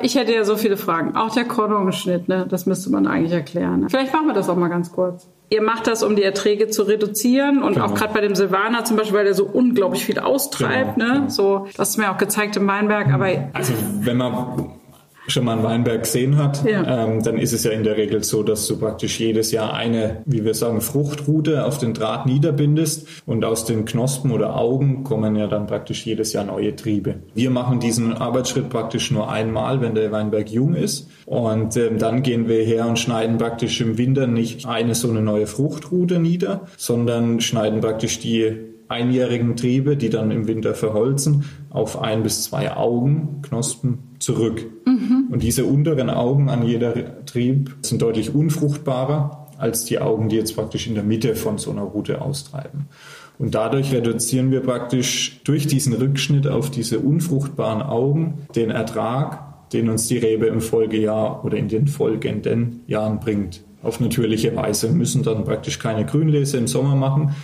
Ich 0.00 0.14
hätte 0.14 0.32
ja 0.32 0.44
so 0.44 0.56
viele 0.56 0.76
Fragen. 0.76 1.16
Auch 1.16 1.34
der 1.34 1.44
Kordonschnitt, 1.44 2.28
ne? 2.28 2.46
das 2.48 2.66
müsste 2.66 2.90
man 2.90 3.06
eigentlich 3.06 3.32
erklären. 3.32 3.88
Vielleicht 3.88 4.12
machen 4.12 4.26
wir 4.26 4.34
das 4.34 4.48
auch 4.48 4.56
mal 4.56 4.68
ganz 4.68 4.92
kurz. 4.92 5.28
Ihr 5.52 5.60
macht 5.60 5.86
das, 5.86 6.02
um 6.02 6.16
die 6.16 6.22
Erträge 6.22 6.68
zu 6.68 6.84
reduzieren 6.84 7.62
und 7.62 7.74
genau. 7.74 7.84
auch 7.84 7.94
gerade 7.94 8.14
bei 8.14 8.22
dem 8.22 8.34
Silvaner 8.34 8.86
zum 8.86 8.96
Beispiel, 8.96 9.18
weil 9.18 9.24
der 9.26 9.34
so 9.34 9.44
unglaublich 9.44 10.02
viel 10.02 10.18
austreibt. 10.18 10.94
Genau, 10.94 11.06
ne? 11.06 11.14
Genau. 11.20 11.28
So, 11.28 11.66
das 11.76 11.90
ist 11.90 11.98
mir 11.98 12.10
auch 12.10 12.16
gezeigt 12.16 12.56
im 12.56 12.66
Weinberg. 12.66 13.12
Aber 13.12 13.26
also 13.52 13.74
wenn 14.00 14.16
man 14.16 14.72
schon 15.26 15.44
mal 15.44 15.52
einen 15.52 15.62
Weinberg 15.62 16.02
gesehen 16.02 16.36
hat, 16.36 16.64
ja. 16.64 17.04
ähm, 17.04 17.22
dann 17.22 17.38
ist 17.38 17.52
es 17.52 17.64
ja 17.64 17.70
in 17.70 17.84
der 17.84 17.96
Regel 17.96 18.24
so, 18.24 18.42
dass 18.42 18.66
du 18.66 18.78
praktisch 18.78 19.20
jedes 19.20 19.52
Jahr 19.52 19.74
eine, 19.74 20.22
wie 20.26 20.44
wir 20.44 20.54
sagen, 20.54 20.80
Fruchtrute 20.80 21.64
auf 21.64 21.78
den 21.78 21.94
Draht 21.94 22.26
niederbindest 22.26 23.06
und 23.26 23.44
aus 23.44 23.64
den 23.64 23.84
Knospen 23.84 24.32
oder 24.32 24.56
Augen 24.56 25.04
kommen 25.04 25.36
ja 25.36 25.46
dann 25.46 25.66
praktisch 25.66 26.04
jedes 26.04 26.32
Jahr 26.32 26.44
neue 26.44 26.74
Triebe. 26.74 27.16
Wir 27.34 27.50
machen 27.50 27.80
diesen 27.80 28.12
Arbeitsschritt 28.14 28.68
praktisch 28.68 29.10
nur 29.10 29.30
einmal, 29.30 29.80
wenn 29.80 29.94
der 29.94 30.10
Weinberg 30.12 30.50
jung 30.50 30.74
ist 30.74 31.08
und 31.26 31.76
ähm, 31.76 31.98
dann 31.98 32.22
gehen 32.22 32.48
wir 32.48 32.64
her 32.64 32.86
und 32.86 32.98
schneiden 32.98 33.38
praktisch 33.38 33.80
im 33.80 33.98
Winter 33.98 34.26
nicht 34.26 34.66
eine 34.66 34.94
so 34.94 35.08
eine 35.08 35.22
neue 35.22 35.46
Fruchtrute 35.46 36.18
nieder, 36.18 36.62
sondern 36.76 37.40
schneiden 37.40 37.80
praktisch 37.80 38.18
die 38.18 38.72
einjährigen 38.88 39.56
Triebe, 39.56 39.96
die 39.96 40.10
dann 40.10 40.30
im 40.30 40.46
Winter 40.46 40.74
verholzen, 40.74 41.44
auf 41.70 42.00
ein 42.00 42.22
bis 42.22 42.44
zwei 42.44 42.76
Augen, 42.76 43.40
Knospen 43.42 44.11
zurück. 44.22 44.64
Mhm. 44.86 45.28
Und 45.30 45.42
diese 45.42 45.64
unteren 45.64 46.10
Augen 46.10 46.48
an 46.48 46.66
jeder 46.66 47.24
Trieb 47.26 47.74
sind 47.82 48.02
deutlich 48.02 48.34
unfruchtbarer 48.34 49.48
als 49.58 49.84
die 49.84 49.98
Augen, 50.00 50.28
die 50.28 50.36
jetzt 50.36 50.56
praktisch 50.56 50.86
in 50.86 50.94
der 50.94 51.04
Mitte 51.04 51.36
von 51.36 51.58
so 51.58 51.70
einer 51.70 51.82
Route 51.82 52.20
austreiben. 52.20 52.88
Und 53.38 53.54
dadurch 53.54 53.92
reduzieren 53.92 54.50
wir 54.50 54.60
praktisch 54.60 55.40
durch 55.44 55.66
diesen 55.66 55.94
Rückschnitt 55.94 56.46
auf 56.46 56.70
diese 56.70 56.98
unfruchtbaren 56.98 57.82
Augen 57.82 58.46
den 58.54 58.70
Ertrag, 58.70 59.70
den 59.70 59.88
uns 59.88 60.06
die 60.06 60.18
Rebe 60.18 60.46
im 60.46 60.60
Folgejahr 60.60 61.44
oder 61.44 61.56
in 61.56 61.68
den 61.68 61.88
folgenden 61.88 62.80
Jahren 62.86 63.20
bringt. 63.20 63.62
Auf 63.82 64.00
natürliche 64.00 64.54
Weise 64.54 64.92
müssen 64.92 65.22
dann 65.22 65.44
praktisch 65.44 65.78
keine 65.78 66.04
Grünlese 66.04 66.58
im 66.58 66.66
Sommer 66.66 66.94
machen, 66.94 67.34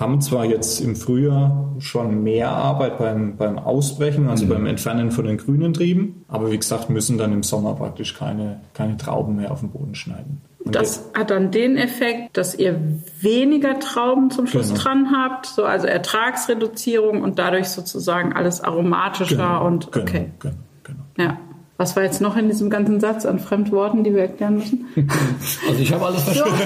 haben 0.00 0.22
zwar 0.22 0.46
jetzt 0.46 0.80
im 0.80 0.96
Frühjahr 0.96 1.74
schon 1.78 2.22
mehr 2.22 2.50
Arbeit 2.50 2.98
beim, 2.98 3.36
beim 3.36 3.58
Ausbrechen, 3.58 4.28
also 4.28 4.46
mhm. 4.46 4.48
beim 4.48 4.66
Entfernen 4.66 5.10
von 5.10 5.26
den 5.26 5.36
grünen 5.36 5.74
Trieben, 5.74 6.24
aber 6.26 6.50
wie 6.50 6.56
gesagt, 6.56 6.88
müssen 6.88 7.18
dann 7.18 7.32
im 7.32 7.42
Sommer 7.42 7.74
praktisch 7.74 8.14
keine, 8.14 8.60
keine 8.72 8.96
Trauben 8.96 9.36
mehr 9.36 9.50
auf 9.50 9.60
den 9.60 9.68
Boden 9.68 9.94
schneiden. 9.94 10.40
Und 10.64 10.74
das 10.74 11.10
hat 11.14 11.30
dann 11.30 11.50
den 11.50 11.76
Effekt, 11.76 12.36
dass 12.36 12.54
ihr 12.54 12.80
weniger 13.20 13.78
Trauben 13.78 14.30
zum 14.30 14.46
Schluss 14.46 14.68
genau. 14.68 14.80
dran 14.80 15.12
habt, 15.14 15.46
so 15.46 15.64
also 15.64 15.86
Ertragsreduzierung 15.86 17.22
und 17.22 17.38
dadurch 17.38 17.68
sozusagen 17.68 18.32
alles 18.32 18.62
aromatischer 18.62 19.36
genau, 19.36 19.66
und 19.66 19.92
genau, 19.92 20.04
okay. 20.04 20.30
Genau, 20.38 20.54
genau. 20.82 21.00
Ja. 21.18 21.38
Was 21.80 21.96
war 21.96 22.02
jetzt 22.02 22.20
noch 22.20 22.36
in 22.36 22.50
diesem 22.50 22.68
ganzen 22.68 23.00
Satz 23.00 23.24
an 23.24 23.38
Fremdworten, 23.38 24.04
die 24.04 24.14
wir 24.14 24.24
erklären 24.24 24.56
müssen? 24.56 24.86
Also 25.66 25.80
ich 25.80 25.90
habe 25.94 26.04
alles 26.04 26.24
verstanden. 26.24 26.58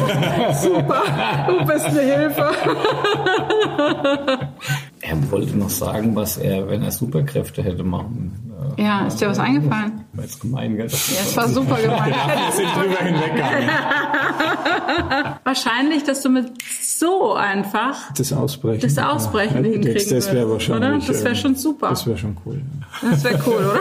Super, 0.61 1.03
du 1.47 1.65
bist 1.65 1.87
eine 1.87 2.01
Hilfe. 2.01 2.51
er 5.07 5.31
wollte 5.31 5.57
noch 5.57 5.69
sagen, 5.69 6.17
was 6.17 6.39
er, 6.39 6.69
wenn 6.69 6.83
er 6.83 6.91
Superkräfte 6.91 7.63
hätte 7.63 7.85
machen. 7.85 8.55
Äh, 8.79 8.83
ja, 8.83 9.07
ist 9.07 9.21
dir 9.21 9.29
was 9.29 9.39
eingefallen? 9.39 10.05
War 10.15 10.25
jetzt 10.25 10.41
gemein, 10.41 10.77
gell? 10.77 10.87
Ja, 10.87 10.95
es 10.95 11.37
war 11.37 11.47
super 11.49 11.77
gemein. 11.83 12.11
ja, 12.11 12.29
wir 12.29 12.53
sind 12.53 12.69
drüber 12.75 13.05
hinweggegangen. 13.05 13.69
Wahrscheinlich, 15.45 16.05
dass 16.05 16.23
du 16.23 16.31
mit 16.31 16.53
so 16.73 17.35
einfach 17.35 18.13
das 18.15 18.33
Ausbrechen, 18.33 18.81
das 18.81 18.97
Ausbrechen 18.97 19.65
ja, 19.65 19.73
hinkriegen 19.73 19.95
Das, 19.95 20.09
das 20.09 20.33
wäre 20.33 20.51
wahrscheinlich. 20.51 20.89
Oder? 20.89 21.07
Das 21.07 21.23
wäre 21.23 21.35
schon 21.35 21.55
super. 21.55 21.91
Das 21.91 22.07
wäre 22.07 22.17
schon 22.17 22.37
cool. 22.47 22.63
Das 23.03 23.25
wäre 23.25 23.39
cool, 23.47 23.57
oder? 23.57 23.81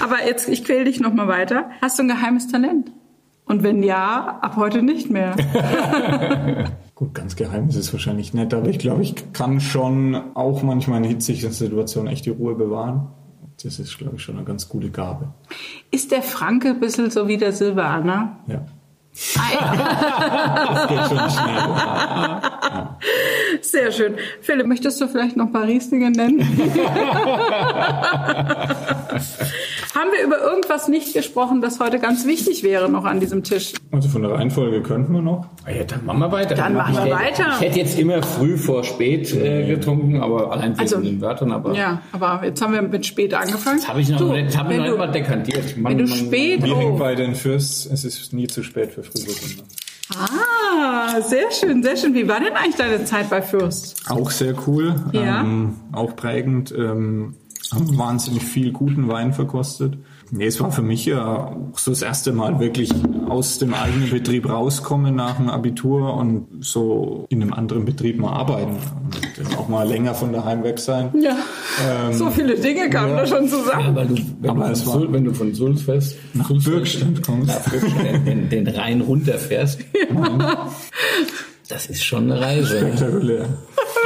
Aber 0.04 0.26
jetzt, 0.26 0.48
ich 0.50 0.64
quäle 0.64 0.84
dich 0.84 1.00
noch 1.00 1.14
mal 1.14 1.28
weiter. 1.28 1.70
Hast 1.80 1.98
du 1.98 2.02
ein 2.02 2.08
geheimes 2.08 2.48
Talent? 2.48 2.90
Und 3.46 3.62
wenn 3.62 3.82
ja, 3.82 4.38
ab 4.42 4.56
heute 4.56 4.82
nicht 4.82 5.10
mehr. 5.10 5.34
Gut, 7.02 7.14
ganz 7.14 7.34
geheim 7.34 7.68
ist 7.68 7.74
es 7.74 7.92
wahrscheinlich 7.92 8.32
nicht, 8.32 8.54
aber 8.54 8.68
ich 8.68 8.78
glaube, 8.78 9.02
ich 9.02 9.32
kann 9.32 9.60
schon 9.60 10.14
auch 10.34 10.62
manchmal 10.62 10.98
in 10.98 11.10
hitzigen 11.10 11.50
Situationen 11.50 12.12
echt 12.12 12.26
die 12.26 12.30
Ruhe 12.30 12.54
bewahren. 12.54 13.08
Das 13.60 13.80
ist, 13.80 13.98
glaube 13.98 14.14
ich, 14.18 14.22
schon 14.22 14.36
eine 14.36 14.44
ganz 14.44 14.68
gute 14.68 14.88
Gabe. 14.88 15.34
Ist 15.90 16.12
der 16.12 16.22
Franke 16.22 16.68
ein 16.68 16.78
bisschen 16.78 17.10
so 17.10 17.26
wie 17.26 17.38
der 17.38 17.50
Silvaner? 17.50 18.38
Ja. 18.46 18.64
das 20.74 20.88
geht 20.88 21.00
schon 21.08 21.28
schnell. 21.28 21.56
Ja. 21.56 22.98
Sehr 23.62 23.90
schön. 23.90 24.14
Philipp, 24.40 24.68
möchtest 24.68 25.00
du 25.00 25.08
vielleicht 25.08 25.36
noch 25.36 25.46
ein 25.46 25.52
paar 25.52 25.66
Rieslinge 25.66 26.12
nennen? 26.12 26.38
Haben 30.42 30.48
irgendwas 30.50 30.88
nicht 30.88 31.14
gesprochen, 31.14 31.60
das 31.60 31.78
heute 31.80 31.98
ganz 31.98 32.26
wichtig 32.26 32.62
wäre 32.62 32.88
noch 32.90 33.04
an 33.04 33.20
diesem 33.20 33.42
Tisch? 33.42 33.72
Also 33.90 34.08
von 34.08 34.22
der 34.22 34.32
Reihenfolge 34.32 34.82
könnten 34.82 35.12
wir 35.12 35.22
noch. 35.22 35.46
Ah 35.64 35.70
ja, 35.70 35.84
dann 35.84 36.04
machen 36.04 36.18
wir 36.20 36.32
weiter. 36.32 36.54
Dann 36.54 36.74
machen 36.74 36.94
wir 36.96 37.06
ich 37.06 37.12
weiter. 37.12 37.46
ich 37.56 37.60
hätte 37.60 37.78
jetzt 37.78 37.98
immer 37.98 38.22
früh 38.22 38.56
vor 38.58 38.82
spät 38.84 39.32
äh, 39.34 39.66
getrunken, 39.66 40.20
aber 40.20 40.50
allein 40.52 40.72
wegen 40.72 40.80
Also, 40.80 41.00
den 41.00 41.20
Wörtern. 41.20 41.52
Aber 41.52 41.74
Ja, 41.74 42.02
aber 42.12 42.44
jetzt 42.44 42.60
haben 42.62 42.72
wir 42.74 42.82
mit 42.82 43.06
spät 43.06 43.34
angefangen. 43.34 43.78
das 43.78 43.88
habe 43.88 44.00
ich 44.00 44.08
noch, 44.08 44.18
Du, 44.18 44.28
das 44.32 44.56
hab 44.56 44.66
ich 44.70 44.76
wenn 44.76 44.82
noch 44.82 44.86
du- 44.88 44.94
immer 44.94 45.08
dekantiert. 45.08 45.76
Man, 45.76 45.92
Wenn 45.92 45.98
du 46.06 46.10
man- 46.10 46.18
spät 46.18 46.62
Wir 46.64 46.76
hängen 46.76 46.92
oh. 46.94 46.98
bei 46.98 47.14
den 47.14 47.34
Fürst, 47.34 47.90
es 47.92 48.04
ist 48.04 48.32
nie 48.32 48.46
zu 48.46 48.62
spät 48.62 48.92
für 48.92 49.02
Frühburgunder. 49.02 49.62
Ah, 50.14 51.20
sehr 51.22 51.50
schön, 51.50 51.82
sehr 51.82 51.96
schön. 51.96 52.14
Wie 52.14 52.28
war 52.28 52.40
denn 52.40 52.52
eigentlich 52.54 52.76
deine 52.76 53.04
Zeit 53.04 53.30
bei 53.30 53.40
Fürst? 53.42 54.02
Auch 54.10 54.30
sehr 54.30 54.54
cool, 54.66 54.94
Ja. 55.12 55.40
ähm, 55.40 55.76
auch 55.92 56.14
prägend. 56.16 56.72
Ähm, 56.76 57.34
haben 57.72 57.96
wahnsinnig 57.96 58.42
viel 58.42 58.72
guten 58.72 59.08
Wein 59.08 59.32
verkostet. 59.32 59.94
Nee, 60.34 60.46
es 60.46 60.58
war 60.62 60.72
für 60.72 60.80
mich 60.80 61.04
ja 61.04 61.22
auch 61.72 61.78
so 61.78 61.90
das 61.90 62.00
erste 62.00 62.32
Mal 62.32 62.58
wirklich 62.58 62.90
aus 63.28 63.58
dem 63.58 63.74
eigenen 63.74 64.08
Betrieb 64.08 64.48
rauskommen 64.48 65.14
nach 65.14 65.36
dem 65.36 65.50
Abitur 65.50 66.14
und 66.14 66.46
so 66.64 67.26
in 67.28 67.42
einem 67.42 67.52
anderen 67.52 67.84
Betrieb 67.84 68.18
mal 68.18 68.32
arbeiten 68.32 68.76
und 68.76 69.20
dann 69.36 69.54
auch 69.58 69.68
mal 69.68 69.86
länger 69.86 70.14
von 70.14 70.32
daheim 70.32 70.64
weg 70.64 70.78
sein. 70.78 71.10
Ja, 71.20 71.36
so 72.12 72.30
viele 72.30 72.54
Dinge 72.58 72.88
kamen 72.88 73.10
ja. 73.10 73.16
da 73.18 73.26
schon 73.26 73.44
ja, 73.44 73.48
zusammen. 73.50 73.94
weil 73.94 74.06
du, 74.08 74.16
wenn, 74.40 74.50
Aber 74.50 74.64
du 74.68 74.72
es 74.72 74.82
von 74.82 74.92
war- 74.94 75.00
Sul, 75.00 75.12
wenn 75.12 75.24
du 75.24 75.34
von 75.34 75.54
Sulzfest 75.54 76.16
Nach 76.32 76.48
Bürgstand 76.50 77.22
kommst. 77.22 77.48
nach 77.48 77.70
Bürgstein 77.70 78.24
den, 78.24 78.48
den 78.48 78.68
Rhein 78.68 79.02
runterfährst, 79.02 79.80
das 81.68 81.86
ist 81.86 82.04
schon 82.04 82.32
eine 82.32 82.40
Reise. 82.40 82.78
Spektakulär. 82.78 83.48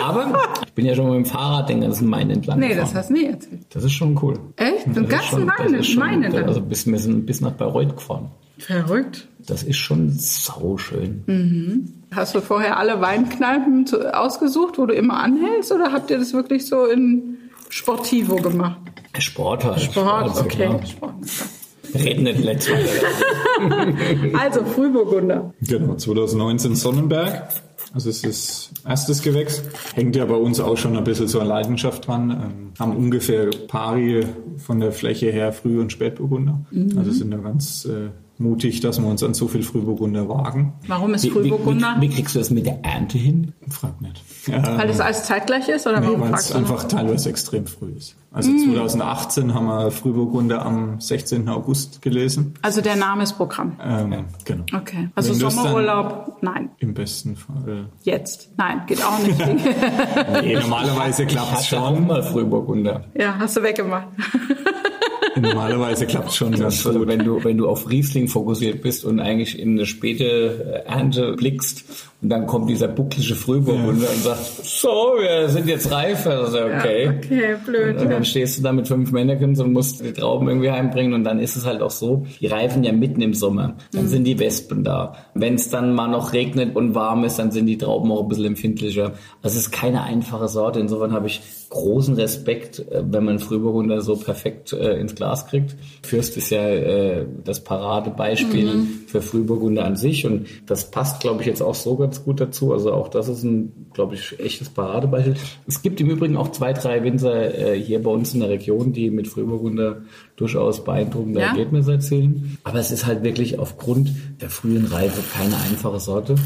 Aber 0.02 0.38
ich 0.66 0.72
bin 0.72 0.86
ja 0.86 0.94
schon 0.94 1.06
mit 1.06 1.16
dem 1.16 1.24
Fahrrad 1.24 1.68
den 1.68 1.80
ganzen 1.80 2.08
Main 2.08 2.30
entlang 2.30 2.58
Nee, 2.58 2.68
gefahren. 2.68 2.84
das 2.86 2.94
hast 2.94 3.10
du 3.10 3.14
nie 3.14 3.26
erzählt. 3.26 3.62
Das 3.70 3.84
ist 3.84 3.92
schon 3.92 4.18
cool. 4.22 4.38
Echt? 4.56 4.86
Den 4.86 5.08
ganzen 5.08 5.44
Main, 5.44 5.82
schon- 5.84 6.22
entlang? 6.22 6.44
Also 6.46 6.60
bis, 6.60 6.86
wir 6.86 6.98
sind 6.98 7.26
bis 7.26 7.40
nach 7.40 7.52
Bayreuth 7.52 7.96
gefahren. 7.96 8.30
Verrückt. 8.58 9.28
Das 9.46 9.62
ist 9.62 9.76
schon 9.76 10.10
sauschön. 10.10 11.22
Mhm. 11.26 11.92
Hast 12.14 12.34
du 12.34 12.40
vorher 12.40 12.78
alle 12.78 13.00
Weinkneipen 13.00 13.86
zu, 13.86 14.14
ausgesucht, 14.18 14.78
wo 14.78 14.86
du 14.86 14.94
immer 14.94 15.20
anhältst, 15.22 15.70
oder 15.72 15.92
habt 15.92 16.10
ihr 16.10 16.18
das 16.18 16.32
wirklich 16.32 16.66
so 16.66 16.86
in 16.86 17.36
Sportivo 17.68 18.36
gemacht? 18.36 18.78
Sport 19.18 19.64
halt. 19.64 19.80
Sport, 19.80 20.38
okay. 20.38 20.48
klar. 20.66 20.86
Sport. 20.86 21.14
Reden 21.94 22.24
nicht 22.24 22.42
letztes. 22.44 22.74
Also 24.38 24.64
Frühburgunder. 24.64 25.54
Genau, 25.62 25.94
2019 25.94 26.74
Sonnenberg. 26.76 27.48
Also 27.96 28.10
es 28.10 28.24
ist 28.24 28.72
erstes 28.86 29.22
Gewächs. 29.22 29.62
Hängt 29.94 30.16
ja 30.16 30.26
bei 30.26 30.34
uns 30.34 30.60
auch 30.60 30.76
schon 30.76 30.98
ein 30.98 31.04
bisschen 31.04 31.28
so 31.28 31.40
eine 31.40 31.48
Leidenschaft 31.48 32.06
dran. 32.06 32.30
Ähm, 32.30 32.72
haben 32.78 32.94
ungefähr 32.94 33.48
pari 33.68 34.26
von 34.58 34.80
der 34.80 34.92
Fläche 34.92 35.30
her 35.30 35.50
Früh- 35.54 35.80
und 35.80 35.92
Spätburgunder. 35.92 36.60
Also 36.98 37.12
sind 37.12 37.30
da 37.30 37.38
ganz 37.38 37.86
äh, 37.86 38.10
mutig, 38.38 38.80
dass 38.80 39.00
wir 39.00 39.08
uns 39.08 39.22
an 39.22 39.34
so 39.34 39.48
viel 39.48 39.62
Frühburgunder 39.62 40.28
wagen. 40.28 40.74
Warum 40.86 41.14
ist 41.14 41.24
Wie, 41.24 41.28
wie, 41.28 41.32
Frühburgunder? 41.32 41.96
wie, 42.00 42.10
wie 42.10 42.14
kriegst 42.14 42.34
du 42.34 42.38
das 42.38 42.50
mit 42.50 42.66
der 42.66 42.84
Ernte 42.84 43.18
hin? 43.18 43.52
Frag 43.68 44.00
nicht. 44.00 44.22
Weil 44.46 44.88
es 44.90 45.00
alles 45.00 45.24
zeitgleich 45.24 45.68
ist? 45.68 45.86
Oder 45.86 46.00
Nee, 46.00 46.06
warum 46.08 46.20
weil 46.22 46.34
es 46.34 46.52
einfach 46.52 46.84
teilweise 46.84 47.28
extrem 47.30 47.66
früh 47.66 47.90
ist. 47.96 48.14
Also 48.32 48.50
2018 48.52 49.54
haben 49.54 49.66
wir 49.66 49.90
Frühburgunder 49.90 50.64
am 50.64 51.00
16. 51.00 51.48
August 51.48 52.02
gelesen. 52.02 52.54
Also 52.62 52.82
der 52.82 52.96
Name 52.96 53.22
ist 53.22 53.32
Programm. 53.32 53.76
Ähm, 53.82 54.26
genau. 54.44 54.64
Okay. 54.76 55.08
Also 55.14 55.32
Sommerurlaub? 55.32 56.36
Nein. 56.42 56.68
Im 56.78 56.92
besten 56.92 57.34
Fall. 57.36 57.86
Jetzt? 58.02 58.50
Nein, 58.58 58.82
geht 58.86 59.02
auch 59.02 59.18
nicht. 59.20 59.36
Nee, 60.42 60.54
normalerweise 60.60 61.24
klappt 61.26 61.60
es 61.60 61.66
schon. 61.68 62.06
mal 62.06 62.22
Frühburgunder. 62.22 63.04
ja, 63.18 63.36
hast 63.38 63.56
du 63.56 63.62
weggemacht. 63.62 64.08
Normalerweise 65.40 66.06
klappt 66.06 66.30
es 66.30 66.36
schon 66.36 66.52
ganz 66.52 66.86
Also, 66.86 66.98
gut. 66.98 67.08
wenn 67.08 67.20
du, 67.20 67.42
wenn 67.44 67.56
du 67.58 67.68
auf 67.68 67.88
Riesling 67.88 68.28
fokussiert 68.28 68.82
bist 68.82 69.04
und 69.04 69.20
eigentlich 69.20 69.58
in 69.58 69.72
eine 69.72 69.86
späte 69.86 70.82
Ernte 70.86 71.32
blickst 71.34 71.84
und 72.22 72.30
dann 72.30 72.46
kommt 72.46 72.70
dieser 72.70 72.88
bucklige 72.88 73.34
Frühburgunder 73.34 74.08
und 74.08 74.22
sagt, 74.22 74.42
so, 74.64 74.88
wir 75.18 75.48
sind 75.50 75.68
jetzt 75.68 75.90
reif. 75.92 76.26
Also, 76.26 76.58
okay. 76.64 77.12
Okay, 77.18 77.56
blöd. 77.64 78.00
Und 78.00 78.10
dann 78.10 78.24
stehst 78.24 78.58
du 78.58 78.62
da 78.62 78.72
mit 78.72 78.88
fünf 78.88 79.12
Männchen 79.12 79.58
und 79.60 79.72
musst 79.72 80.02
die 80.02 80.12
Trauben 80.12 80.48
irgendwie 80.48 80.70
heimbringen 80.70 81.12
und 81.12 81.24
dann 81.24 81.38
ist 81.38 81.56
es 81.56 81.66
halt 81.66 81.82
auch 81.82 81.90
so, 81.90 82.26
die 82.40 82.46
reifen 82.46 82.84
ja 82.84 82.92
mitten 82.92 83.20
im 83.20 83.34
Sommer. 83.34 83.76
Dann 83.92 84.08
sind 84.08 84.24
die 84.24 84.38
Wespen 84.38 84.82
da. 84.82 85.14
Wenn 85.34 85.54
es 85.54 85.68
dann 85.68 85.94
mal 85.94 86.08
noch 86.08 86.32
regnet 86.32 86.74
und 86.74 86.94
warm 86.94 87.24
ist, 87.24 87.38
dann 87.38 87.50
sind 87.50 87.66
die 87.66 87.76
Trauben 87.76 88.10
auch 88.10 88.22
ein 88.22 88.28
bisschen 88.28 88.46
empfindlicher. 88.46 89.12
Also 89.42 89.58
es 89.58 89.66
ist 89.66 89.70
keine 89.72 90.02
einfache 90.02 90.48
Sorte. 90.48 90.80
Insofern 90.80 91.12
habe 91.12 91.26
ich 91.26 91.42
großen 91.68 92.14
Respekt, 92.14 92.78
äh, 92.78 93.02
wenn 93.04 93.24
man 93.24 93.38
Frühburgunder 93.38 94.00
so 94.00 94.16
perfekt 94.16 94.72
äh, 94.72 94.98
ins 94.98 95.14
Glas 95.14 95.46
kriegt. 95.46 95.76
Fürst 96.02 96.36
ist 96.36 96.50
ja 96.50 96.66
äh, 96.68 97.26
das 97.44 97.62
Paradebeispiel 97.62 98.86
für 99.06 99.22
Frühburgunder 99.22 99.84
an 99.84 99.96
sich 99.96 100.26
und 100.26 100.46
das 100.66 100.90
passt, 100.90 101.20
glaube 101.20 101.42
ich, 101.42 101.46
jetzt 101.46 101.62
auch 101.62 101.74
so 101.74 101.96
ganz 102.06 102.24
gut 102.24 102.40
dazu. 102.40 102.72
Also 102.72 102.92
auch 102.92 103.08
das 103.08 103.28
ist 103.28 103.42
ein, 103.42 103.86
glaube 103.92 104.14
ich, 104.14 104.38
echtes 104.38 104.68
Paradebeispiel. 104.68 105.34
Es 105.66 105.82
gibt 105.82 106.00
im 106.00 106.08
Übrigen 106.08 106.36
auch 106.36 106.52
zwei, 106.52 106.72
drei 106.72 107.02
Winzer 107.02 107.54
äh, 107.54 107.80
hier 107.80 108.02
bei 108.02 108.10
uns 108.10 108.32
in 108.32 108.40
der 108.40 108.48
Region, 108.48 108.92
die 108.92 109.10
mit 109.10 109.26
Frühburgunder 109.26 110.02
durchaus 110.36 110.84
beeindruckende 110.84 111.40
Ja? 111.40 111.48
Ergebnisse 111.48 111.92
erzielen. 111.92 112.58
Aber 112.62 112.78
es 112.78 112.92
ist 112.92 113.06
halt 113.06 113.24
wirklich 113.24 113.58
aufgrund 113.58 114.12
der 114.40 114.50
frühen 114.50 114.86
Reife 114.86 115.20
keine 115.36 115.56
einfache 115.56 115.98
Sorte. 115.98 116.36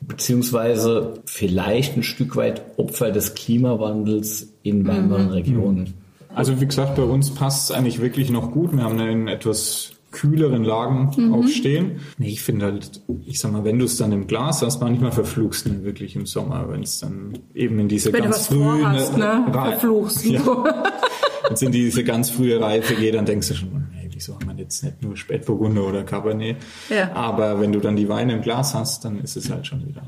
Beziehungsweise 0.00 1.14
vielleicht 1.26 1.96
ein 1.96 2.02
Stück 2.02 2.36
weit 2.36 2.62
Opfer 2.76 3.10
des 3.10 3.34
Klimawandels 3.34 4.52
in 4.62 4.86
wärmeren 4.86 5.30
Regionen. 5.30 5.94
Also 6.34 6.60
wie 6.60 6.66
gesagt, 6.66 6.96
bei 6.96 7.04
uns 7.04 7.30
passt 7.30 7.70
es 7.70 7.76
eigentlich 7.76 8.00
wirklich 8.00 8.30
noch 8.30 8.50
gut. 8.50 8.72
Wir 8.72 8.82
haben 8.82 8.98
einen 8.98 9.28
etwas 9.28 9.92
kühleren 10.14 10.64
Lagen 10.64 11.10
Mhm. 11.16 11.34
auch 11.34 11.46
stehen. 11.48 12.00
Nee, 12.16 12.28
ich 12.28 12.40
finde 12.42 12.66
halt, 12.66 13.02
ich 13.26 13.38
sag 13.40 13.52
mal, 13.52 13.64
wenn 13.64 13.78
du 13.78 13.84
es 13.84 13.96
dann 13.98 14.12
im 14.12 14.26
Glas 14.26 14.62
hast, 14.62 14.80
manchmal 14.80 15.12
verfluchst 15.12 15.66
du 15.66 15.70
ihn 15.70 15.84
wirklich 15.84 16.16
im 16.16 16.24
Sommer, 16.26 16.66
wenn 16.70 16.82
es 16.82 17.00
dann 17.00 17.36
eben 17.54 17.78
in 17.80 17.88
diese 17.88 18.12
Wenn 18.12 18.22
ganz 18.24 18.46
vorhast, 18.46 19.18
ne? 19.18 19.44
Verfluchst. 19.52 20.24
Ja. 20.24 20.40
So. 20.42 20.64
Wenn 20.64 21.52
es 21.52 21.62
in 21.62 21.72
diese 21.72 22.04
ganz 22.04 22.30
frühe 22.30 22.58
Reife 22.60 22.94
geht, 22.94 23.14
dann 23.14 23.26
denkst 23.26 23.48
du 23.48 23.54
schon, 23.54 23.88
hey, 23.92 24.08
wieso 24.12 24.34
haben 24.34 24.46
wir 24.48 24.54
jetzt 24.56 24.82
nicht 24.82 25.02
nur 25.02 25.16
Spätburgunder 25.16 25.84
oder 25.86 26.02
Cabernet? 26.04 26.56
Ja. 26.88 27.12
Aber 27.14 27.60
wenn 27.60 27.70
du 27.72 27.80
dann 27.80 27.96
die 27.96 28.08
Weine 28.08 28.34
im 28.34 28.40
Glas 28.42 28.72
hast, 28.74 29.04
dann 29.04 29.18
ist 29.20 29.36
es 29.36 29.50
halt 29.50 29.66
schon 29.66 29.86
wieder, 29.86 30.02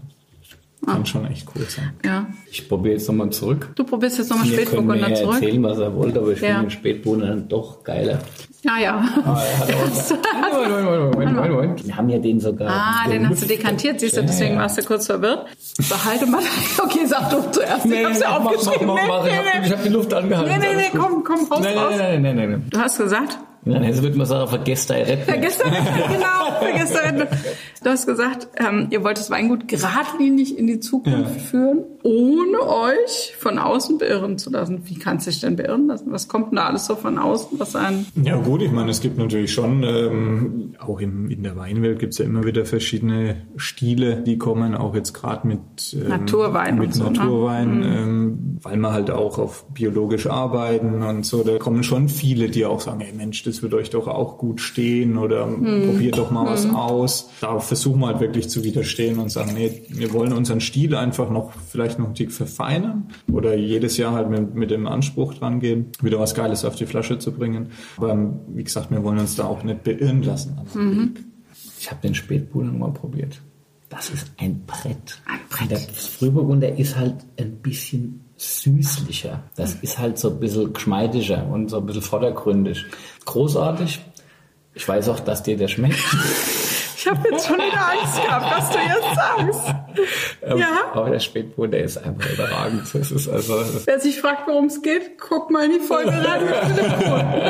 kann 0.86 1.04
schon 1.04 1.26
echt 1.26 1.46
cool 1.54 1.64
sein. 1.68 1.90
Ja. 2.04 2.26
Ich 2.50 2.68
probiere 2.68 2.94
jetzt 2.94 3.08
nochmal 3.08 3.30
zurück. 3.30 3.70
Du 3.74 3.84
probierst 3.84 4.18
jetzt 4.18 4.30
nochmal 4.30 4.46
Spätburgunder 4.46 5.14
zurück. 5.14 5.34
erzählen, 5.34 5.62
was 5.62 5.78
er 5.78 5.94
wollte, 5.94 6.20
aber 6.20 6.30
ich 6.32 6.40
Ja. 6.40 6.46
finde 6.46 6.60
den 6.62 6.70
Spätburgunder 6.70 7.26
dann 7.28 7.48
doch 7.48 7.82
geiler. 7.84 8.20
Ja, 8.66 8.78
ja. 8.78 9.04
Ah, 9.24 9.38
auch 10.52 10.68
Moment, 11.14 11.50
Moment. 11.50 11.86
Wir 11.86 11.96
haben 11.96 12.08
ja 12.08 12.18
den 12.18 12.40
sogar. 12.40 12.68
Ah, 12.68 13.08
den 13.08 13.28
hast 13.28 13.42
du 13.42 13.46
dekantiert, 13.46 14.00
siehst 14.00 14.16
du, 14.16 14.20
Ja, 14.22 14.26
deswegen 14.26 14.54
ja. 14.54 14.60
warst 14.62 14.76
du 14.78 14.82
kurz 14.82 15.06
verwirrt. 15.06 15.46
Behalte 15.88 16.26
mal. 16.26 16.42
Okay, 16.82 17.06
sag 17.06 17.30
du 17.30 17.40
zuerst. 17.52 17.86
ich 17.86 18.04
hab's 18.04 18.20
ja 18.20 18.30
mach, 18.30 18.40
mach, 18.40 18.52
aufgeschrieben. 18.56 18.86
mach, 18.88 19.06
mach. 19.06 19.26
Ich 19.26 19.32
Nee, 19.32 19.38
hab- 19.38 19.60
nee, 19.60 19.66
Ich 19.66 19.72
habe 19.72 19.82
die 19.84 19.88
Luft 19.90 20.12
angehalten. 20.14 20.52
nee, 20.58 20.66
nee, 20.68 20.76
nee, 20.76 20.90
komm, 20.98 21.22
komm, 21.24 21.46
raus, 21.50 21.60
Nein, 21.62 21.78
raus. 21.78 21.92
nein, 21.96 21.98
nein, 21.98 22.22
nein, 22.22 22.36
nein, 22.36 22.50
nein. 22.50 22.66
Du 22.70 22.78
hast 22.80 22.98
gesagt, 22.98 23.38
Nein, 23.66 23.82
jetzt 23.84 24.02
wird 24.02 24.16
man 24.16 24.26
sagen, 24.26 24.48
vergesst 24.48 24.88
deine 24.90 25.06
Retten. 25.08 25.24
vergiss 25.24 25.58
das, 25.58 25.68
genau, 26.08 26.58
vergiss 26.60 26.92
das. 26.92 27.28
Du 27.82 27.90
hast 27.90 28.06
gesagt, 28.06 28.48
ähm, 28.56 28.86
ihr 28.90 29.04
wollt 29.04 29.18
das 29.18 29.28
Weingut 29.30 29.68
geradlinig 29.68 30.56
in 30.58 30.66
die 30.66 30.80
Zukunft 30.80 31.34
Ja. 31.34 31.40
führen, 31.40 31.84
ohne 32.02 32.60
euch 32.62 33.34
von 33.38 33.58
außen 33.58 33.98
beirren 33.98 34.38
zu 34.38 34.50
lassen. 34.50 34.82
Wie 34.84 34.94
kannst 34.98 35.26
du 35.26 35.30
dich 35.30 35.40
denn 35.40 35.56
beirren 35.56 35.88
lassen? 35.88 36.12
Was 36.12 36.28
kommt 36.28 36.52
denn 36.52 36.56
da 36.56 36.66
alles 36.66 36.86
so 36.86 36.94
von 36.96 37.18
außen, 37.18 37.58
was 37.58 37.74
ein... 37.76 38.06
Ja 38.22 38.36
gut, 38.36 38.62
ich 38.62 38.70
meine, 38.70 38.90
es 38.90 39.00
gibt 39.00 39.18
natürlich 39.18 39.52
schon, 39.52 39.82
ähm, 39.82 40.74
auch 40.78 41.00
im, 41.00 41.28
in 41.30 41.42
der 41.42 41.56
Weinwelt 41.56 41.98
gibt 41.98 42.12
es 42.12 42.18
ja 42.18 42.24
immer 42.24 42.44
wieder 42.44 42.64
verschiedene 42.64 43.36
Stile, 43.56 44.22
die 44.22 44.38
kommen, 44.38 44.74
auch 44.76 44.94
jetzt 44.94 45.12
gerade 45.12 45.46
mit, 45.46 45.60
ähm, 46.00 46.08
Naturwein 46.08 46.78
mit 46.78 46.86
und 46.88 46.94
so, 46.94 47.04
ne? 47.04 47.10
Naturwein, 47.10 47.82
ähm, 47.82 48.58
weil 48.62 48.76
wir 48.76 48.92
halt 48.92 49.10
auch 49.10 49.38
auf 49.38 49.66
biologisch 49.74 50.26
arbeiten 50.28 51.02
und 51.02 51.26
so. 51.26 51.42
Da 51.42 51.58
kommen 51.58 51.82
schon 51.82 52.08
viele, 52.08 52.48
die 52.48 52.64
auch 52.64 52.80
sagen, 52.80 53.00
hey 53.00 53.12
Mensch, 53.16 53.42
das 53.42 53.55
wird 53.62 53.74
euch 53.74 53.90
doch 53.90 54.08
auch 54.08 54.38
gut 54.38 54.60
stehen 54.60 55.16
oder 55.18 55.46
Hm. 55.46 55.90
probiert 55.90 56.18
doch 56.18 56.30
mal 56.30 56.46
was 56.46 56.68
aus. 56.68 57.30
Da 57.40 57.58
versuchen 57.58 58.00
wir 58.00 58.08
halt 58.08 58.20
wirklich 58.20 58.48
zu 58.48 58.64
widerstehen 58.64 59.18
und 59.18 59.30
sagen, 59.30 59.52
nee, 59.54 59.82
wir 59.88 60.12
wollen 60.12 60.32
unseren 60.32 60.60
Stil 60.60 60.94
einfach 60.94 61.30
noch 61.30 61.52
vielleicht 61.68 61.98
noch 61.98 62.06
einen 62.06 62.14
Tick 62.14 62.32
verfeinern 62.32 63.08
oder 63.32 63.56
jedes 63.56 63.96
Jahr 63.96 64.12
halt 64.12 64.30
mit, 64.30 64.54
mit 64.54 64.70
dem 64.70 64.86
Anspruch 64.86 65.34
dran 65.34 65.60
gehen, 65.60 65.86
wieder 66.00 66.18
was 66.18 66.34
Geiles 66.34 66.64
auf 66.64 66.76
die 66.76 66.86
Flasche 66.86 67.18
zu 67.18 67.32
bringen. 67.32 67.68
Aber 67.96 68.10
ähm, 68.10 68.40
wie 68.48 68.64
gesagt, 68.64 68.90
wir 68.90 69.02
wollen 69.04 69.18
uns 69.18 69.36
da 69.36 69.44
auch 69.44 69.62
nicht 69.62 69.84
beirren 69.84 70.22
lassen. 70.22 70.56
Mhm. 70.74 71.14
Ich 71.78 71.90
habe 71.90 72.00
den 72.02 72.14
Spätburgunder 72.14 72.72
mal 72.78 72.92
probiert. 72.92 73.40
Das 73.88 74.10
ist 74.10 74.26
ein 74.38 74.62
Brett. 74.66 75.20
Ein 75.26 75.38
Brett. 75.48 75.70
Der 75.70 75.78
Frühburgunder 75.78 76.76
ist 76.76 76.96
halt 76.96 77.14
ein 77.38 77.52
bisschen 77.62 78.20
süßlicher. 78.36 79.42
Das 79.54 79.74
ist 79.76 79.98
halt 79.98 80.18
so 80.18 80.30
ein 80.30 80.40
bisschen 80.40 80.72
geschmeidiger 80.72 81.46
und 81.46 81.70
so 81.70 81.78
ein 81.78 81.86
bisschen 81.86 82.02
vordergründig. 82.02 82.84
Großartig. 83.26 84.00
Ich 84.74 84.88
weiß 84.88 85.08
auch, 85.10 85.20
dass 85.20 85.42
dir 85.42 85.56
der 85.56 85.68
schmeckt. 85.68 85.98
Ich 86.98 87.06
habe 87.06 87.28
jetzt 87.30 87.46
schon 87.46 87.56
wieder 87.56 87.92
Angst 87.92 88.16
gehabt, 88.20 88.58
was 88.58 88.70
du 88.70 88.78
jetzt 88.78 89.14
sagst. 89.14 89.60
Ja. 90.58 90.90
Aber 90.92 91.10
der 91.10 91.20
Spätburgunder 91.20 91.78
ist 91.78 91.98
einfach 91.98 92.28
überragend. 92.32 92.82
Das 92.92 93.12
ist 93.12 93.28
also, 93.28 93.54
Wer 93.84 94.00
sich 94.00 94.20
fragt, 94.20 94.48
worum 94.48 94.64
es 94.66 94.82
geht, 94.82 95.16
guck 95.18 95.50
mal 95.52 95.66
in 95.66 95.72
die 95.80 95.86
Folge 95.86 96.10
rein. 96.10 96.46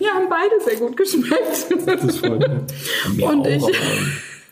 ja, 0.00 0.08
haben 0.14 0.28
beide 0.28 0.60
sehr 0.64 0.76
gut 0.76 0.96
geschmeckt. 0.96 1.86
Das 1.86 2.16
freut 2.18 2.48
mich. 2.48 3.16
mir 3.16 3.26
Und 3.28 3.46
ich- 3.46 3.62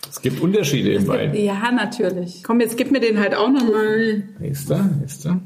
Es 0.09 0.21
gibt 0.23 0.41
Unterschiede 0.41 0.93
im 0.95 1.07
Wein. 1.09 1.35
Ja, 1.35 1.71
natürlich. 1.71 2.43
Komm, 2.43 2.61
jetzt 2.61 2.77
gib 2.77 2.91
mir 2.91 3.01
den 3.01 3.19
halt 3.21 3.35
auch 3.35 3.49
nochmal. 3.51 4.25
Ist 4.41 4.71
da? 4.71 4.89
Ist 5.05 5.25
da? 5.25 5.39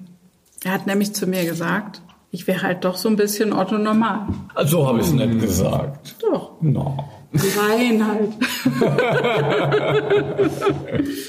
Er 0.64 0.72
hat 0.72 0.86
nämlich 0.86 1.12
zu 1.12 1.26
mir 1.26 1.44
gesagt, 1.44 2.00
ich 2.34 2.48
wäre 2.48 2.62
halt 2.62 2.84
doch 2.84 2.96
so 2.96 3.08
ein 3.08 3.14
bisschen 3.14 3.52
Otto 3.52 3.78
normal. 3.78 4.26
Also 4.56 4.88
habe 4.88 4.98
ich 4.98 5.06
es 5.06 5.12
nicht 5.12 5.40
gesagt. 5.40 6.16
Doch. 6.20 6.60
No. 6.60 7.08
Wein 7.32 8.04
halt. 8.04 8.32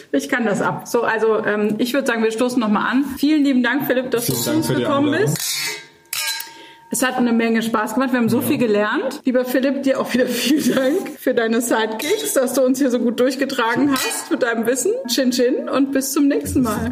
ich 0.12 0.30
kann 0.30 0.46
das 0.46 0.64
ab. 0.64 0.88
So, 0.88 1.04
also 1.04 1.46
ähm, 1.46 1.76
ich 1.78 1.94
würde 1.94 2.08
sagen, 2.08 2.24
wir 2.24 2.32
stoßen 2.32 2.60
nochmal 2.60 2.90
an. 2.92 3.06
Vielen 3.20 3.44
lieben 3.44 3.62
Dank, 3.62 3.86
Philipp, 3.86 4.10
dass 4.10 4.26
Vielen 4.26 4.38
du 4.38 4.44
zu 4.44 4.52
uns 4.54 4.68
gekommen 4.68 5.12
bist. 5.12 5.38
Es 6.90 7.04
hat 7.04 7.18
eine 7.18 7.34
Menge 7.34 7.62
Spaß 7.62 7.94
gemacht. 7.94 8.12
Wir 8.12 8.20
haben 8.20 8.30
so 8.30 8.42
viel 8.42 8.58
gelernt. 8.58 9.22
Lieber 9.26 9.46
Philipp, 9.46 9.84
dir 9.84 10.00
auch 10.00 10.12
wieder 10.12 10.26
vielen 10.28 10.74
Dank 10.74 11.20
für 11.20 11.36
deine 11.36 11.62
Sidekicks, 11.62 12.34
dass 12.34 12.54
du 12.54 12.64
uns 12.64 12.80
hier 12.80 12.90
so 12.90 12.98
gut 12.98 13.20
durchgetragen 13.20 13.92
hast 13.92 14.32
mit 14.32 14.42
deinem 14.42 14.66
Wissen. 14.66 14.92
Chin 15.08 15.30
Chin 15.30 15.70
und 15.70 15.92
bis 15.92 16.14
zum 16.14 16.28
nächsten 16.28 16.64
Mal. 16.64 16.80